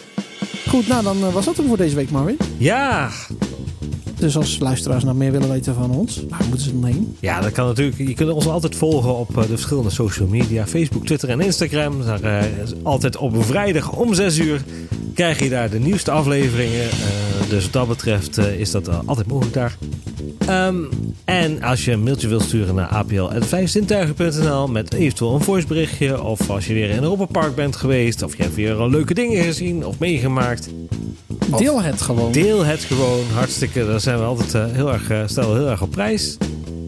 Goed, 0.67 0.87
nou 0.87 1.03
dan 1.03 1.23
eh, 1.23 1.33
was 1.33 1.45
dat 1.45 1.57
hem 1.57 1.67
voor 1.67 1.77
deze 1.77 1.95
week, 1.95 2.11
Marvin. 2.11 2.37
Ja. 2.57 3.09
Dus 4.19 4.37
als 4.37 4.59
luisteraars 4.59 5.03
nog 5.03 5.15
meer 5.15 5.31
willen 5.31 5.49
weten 5.49 5.75
van 5.75 5.91
ons, 5.91 6.23
waar 6.29 6.39
moeten 6.47 6.65
ze 6.65 6.79
dan 6.79 6.85
heen? 6.85 7.15
ja, 7.19 7.41
dat 7.41 7.51
kan 7.51 7.67
natuurlijk. 7.67 7.97
Je 7.97 8.13
kunt 8.13 8.29
ons 8.29 8.47
altijd 8.47 8.75
volgen 8.75 9.15
op 9.15 9.37
eh, 9.37 9.41
de 9.41 9.47
verschillende 9.47 9.89
social 9.89 10.27
media. 10.27 10.67
Facebook, 10.67 11.05
Twitter 11.05 11.29
en 11.29 11.39
Instagram. 11.41 12.03
Daar, 12.03 12.21
eh, 12.21 12.45
altijd 12.83 13.17
op 13.17 13.45
vrijdag 13.45 13.91
om 13.91 14.13
6 14.13 14.37
uur 14.37 14.61
krijg 15.13 15.39
je 15.39 15.49
daar 15.49 15.69
de 15.69 15.79
nieuwste 15.79 16.11
afleveringen. 16.11 16.83
Eh, 16.83 17.49
dus 17.49 17.63
wat 17.63 17.73
dat 17.73 17.87
betreft 17.87 18.37
is 18.37 18.71
dat 18.71 18.89
altijd 19.05 19.27
mogelijk 19.27 19.53
daar. 19.53 19.77
Ehm, 20.45 20.77
en 21.25 21.61
als 21.61 21.85
je 21.85 21.91
een 21.91 22.03
mailtje 22.03 22.27
wilt 22.27 22.43
sturen 22.43 22.75
naar 22.75 22.87
apl.vijfzintuigen.nl 22.87 24.67
met 24.67 24.93
eventueel 24.93 25.33
een 25.33 25.41
voiceberichtje. 25.41 26.23
Of 26.23 26.49
als 26.49 26.67
je 26.67 26.73
weer 26.73 26.89
in 26.89 27.03
Europa 27.03 27.25
Park 27.25 27.55
bent 27.55 27.75
geweest. 27.75 28.23
Of 28.23 28.37
je 28.37 28.43
hebt 28.43 28.55
weer 28.55 28.89
leuke 28.89 29.13
dingen 29.13 29.43
gezien 29.43 29.85
of 29.85 29.99
meegemaakt. 29.99 30.69
Deel 31.57 31.81
het 31.81 32.01
gewoon. 32.01 32.31
Deel 32.31 32.65
het 32.65 32.83
gewoon. 32.83 33.23
Hartstikke. 33.33 33.85
Daar 33.85 33.99
zijn 33.99 34.17
we 34.17 34.23
altijd 34.23 34.53
eh, 34.53 34.65
heel 34.71 34.93
erg, 34.93 35.09
eh, 35.09 35.21
stellen 35.25 35.53
we 35.53 35.59
heel 35.59 35.69
erg 35.69 35.81
op 35.81 35.91
prijs. 35.91 36.37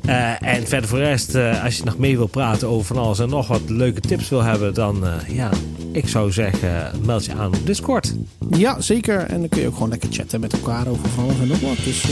Eh, 0.06 0.42
en 0.42 0.68
verder 0.68 0.90
voor 0.90 0.98
de 0.98 1.04
rest, 1.04 1.36
als 1.64 1.78
je 1.78 1.84
nog 1.84 1.98
mee 1.98 2.18
wil 2.18 2.28
praten 2.28 2.68
over 2.68 2.86
van 2.86 2.98
alles 2.98 3.20
en 3.20 3.30
nog 3.30 3.48
wat 3.48 3.62
leuke 3.68 4.02
tips 4.02 4.30
wil 4.30 4.42
hebben, 4.42 4.74
dan 4.74 5.04
ja, 5.28 5.50
ik 5.92 6.08
zou 6.08 6.32
zeggen, 6.32 6.92
meld 7.06 7.26
je 7.26 7.34
aan 7.34 7.48
op 7.48 7.66
Discord. 7.66 8.14
Ja, 8.50 8.82
zeker. 8.82 9.20
En 9.20 9.40
dan 9.40 9.50
kun 9.50 9.62
je 9.62 9.68
ook 9.68 9.74
gewoon 9.74 9.90
lekker 9.90 10.10
chatten 10.12 10.40
met 10.40 10.54
elkaar 10.54 10.88
over 10.88 11.10
van 11.10 11.24
alles 11.24 11.40
en 11.40 11.48
nog 11.48 11.60
wat. 11.60 11.78
Dus 11.84 12.06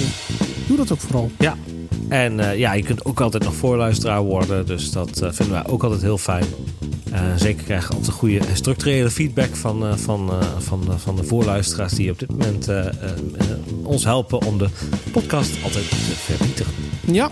doe 0.67 0.77
dat 0.77 0.91
ook 0.91 0.99
vooral. 0.99 1.31
Ja. 1.39 1.55
En 2.07 2.57
ja, 2.57 2.73
je 2.73 2.83
kunt 2.83 3.05
ook 3.05 3.21
altijd 3.21 3.43
nog 3.43 3.55
voorluisteraar 3.55 4.21
worden. 4.21 4.65
Dus 4.65 4.91
dat 4.91 5.09
vinden 5.13 5.51
wij 5.51 5.65
ook 5.67 5.83
altijd 5.83 6.01
heel 6.01 6.17
fijn. 6.17 6.45
Eh, 7.11 7.21
zeker 7.35 7.63
krijgen 7.63 7.89
we 7.89 7.95
altijd 7.95 8.15
goede 8.15 8.39
structurele 8.53 9.09
feedback 9.09 9.55
van, 9.55 9.85
eh, 9.85 9.93
van, 9.95 10.29
eh, 10.29 10.47
van, 10.57 10.83
van 10.97 11.15
de 11.15 11.23
voorluisteraars 11.23 11.93
die 11.93 12.11
op 12.11 12.19
dit 12.19 12.29
moment 12.29 12.67
ons 13.83 14.03
helpen 14.03 14.45
om 14.45 14.57
de 14.57 14.67
podcast 15.11 15.51
altijd 15.63 15.89
te 15.89 15.95
verbeteren. 15.95 16.73
Ja. 17.05 17.31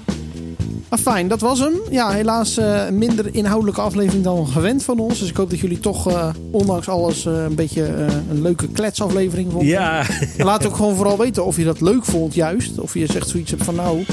Maar 0.90 1.00
fijn, 1.00 1.28
dat 1.28 1.42
was 1.42 1.60
hem. 1.60 1.74
Ja, 1.90 2.10
helaas 2.10 2.60
minder 2.92 3.36
inhoudelijke 3.36 3.82
aflevering 3.82 4.24
dan 4.24 4.48
gewend 4.48 4.84
van 4.84 5.00
ons. 5.00 5.20
Dus 5.20 5.30
ik 5.30 5.36
hoop 5.36 5.50
dat 5.50 5.60
jullie 5.60 5.80
toch, 5.80 6.32
ondanks 6.52 6.88
alles, 6.90 7.26
een 7.26 7.56
beetje 7.56 7.84
een 8.30 8.42
leuke 8.42 8.68
kletsaflevering 8.68 9.52
vonden. 9.52 9.68
Ja, 9.68 10.06
En 10.38 10.46
laat 10.46 10.66
ook 10.66 10.76
gewoon 10.76 10.96
vooral 10.96 11.18
weten 11.18 11.46
of 11.46 11.58
je 11.58 11.64
dat 11.64 11.82
leuk 11.82 12.06
vond, 12.06 12.34
juist. 12.34 12.80
Of 12.80 12.94
je 12.94 13.06
zegt 13.06 13.30
zoiets 13.30 13.52
hebt 13.52 13.64
van, 13.64 13.76
nou, 13.76 14.04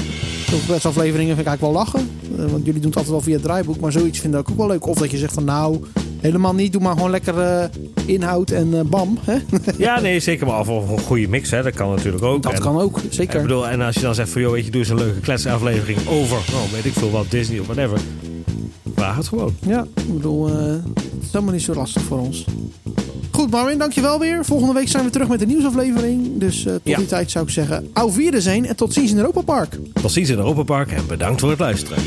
zo'n 0.49 0.65
kletsafleveringen 0.65 1.35
vind 1.35 1.47
ik 1.47 1.53
eigenlijk 1.53 1.61
wel 1.61 1.83
lachen. 1.83 2.09
Eh, 2.37 2.45
want 2.51 2.65
jullie 2.65 2.81
doen 2.81 2.89
het 2.89 2.95
altijd 2.95 3.07
wel 3.09 3.21
via 3.21 3.33
het 3.33 3.43
draaiboek, 3.43 3.79
maar 3.79 3.91
zoiets 3.91 4.19
vind 4.19 4.33
ik 4.33 4.49
ook 4.49 4.57
wel 4.57 4.67
leuk. 4.67 4.85
Of 4.87 4.97
dat 4.97 5.11
je 5.11 5.17
zegt 5.17 5.33
van, 5.33 5.43
nou, 5.43 5.79
helemaal 6.21 6.53
niet. 6.53 6.71
Doe 6.71 6.81
maar 6.81 6.93
gewoon 6.93 7.09
lekker 7.09 7.39
eh, 7.39 7.65
inhoud 8.05 8.49
en 8.51 8.73
eh, 8.73 8.81
bam. 8.85 9.17
Hè? 9.21 9.37
ja, 9.85 9.99
nee, 9.99 10.19
zeker 10.19 10.47
maar. 10.47 10.59
Of 10.59 10.69
of 10.69 10.89
een 10.89 10.99
goede 10.99 11.27
mix, 11.27 11.49
hè. 11.51 11.63
Dat 11.63 11.73
kan 11.73 11.89
natuurlijk 11.89 12.23
ook. 12.23 12.43
Dat 12.43 12.53
En- 12.53 12.59
kan 12.59 12.79
ook, 12.81 12.99
Ik 13.01 13.13
zeker. 13.13 13.41
bedoel, 13.41 13.67
en 13.67 13.81
als 13.81 13.95
je 13.95 14.01
dan 14.01 14.15
zegt 14.15 14.29
van, 14.29 14.41
joh, 14.41 14.51
weet 14.51 14.65
je, 14.65 14.71
doe 14.71 14.81
eens 14.81 14.89
een 14.89 14.97
leuke 14.97 15.19
kletsaflevering 15.19 16.07
over, 16.07 16.37
nou, 16.51 16.63
weet 16.71 16.85
ik 16.85 16.93
veel 16.93 17.11
wat, 17.11 17.25
Disney 17.31 17.59
of 17.59 17.65
whatever. 17.65 17.99
Vraag 18.95 19.15
het 19.15 19.27
gewoon. 19.27 19.55
Ja, 19.67 19.87
ik 19.95 20.13
bedoel, 20.13 20.47
het 20.47 20.83
is 21.21 21.31
helemaal 21.31 21.53
niet 21.53 21.61
zo 21.63 21.73
lastig 21.73 22.01
voor 22.01 22.19
ons. 22.19 22.45
Goed, 23.35 23.51
Marvin, 23.51 23.77
dankjewel 23.77 24.19
weer. 24.19 24.45
Volgende 24.45 24.73
week 24.73 24.87
zijn 24.87 25.03
we 25.03 25.09
terug 25.09 25.27
met 25.27 25.41
een 25.41 25.47
nieuwsaflevering. 25.47 26.39
Dus 26.39 26.65
eh, 26.65 26.73
tot 26.73 26.81
Ja. 26.83 26.97
die 26.97 27.05
tijd 27.05 27.31
zou 27.31 27.45
ik 27.45 27.51
zeggen, 27.51 27.89
au 27.93 28.11
vierde 28.11 28.41
zijn 28.41 28.65
en 28.65 28.75
tot 28.75 28.93
ziens 28.93 29.11
in 29.11 29.17
Europa 29.17 29.41
Park. 29.41 29.79
Tot 30.01 30.11
ziens 30.11 30.29
in 30.29 30.37
Europa 30.37 30.63
Park 30.63 30.91
en 30.91 31.07
bedankt 31.07 31.39
voor 31.39 31.49
het 31.49 31.59
luisteren. 31.59 31.97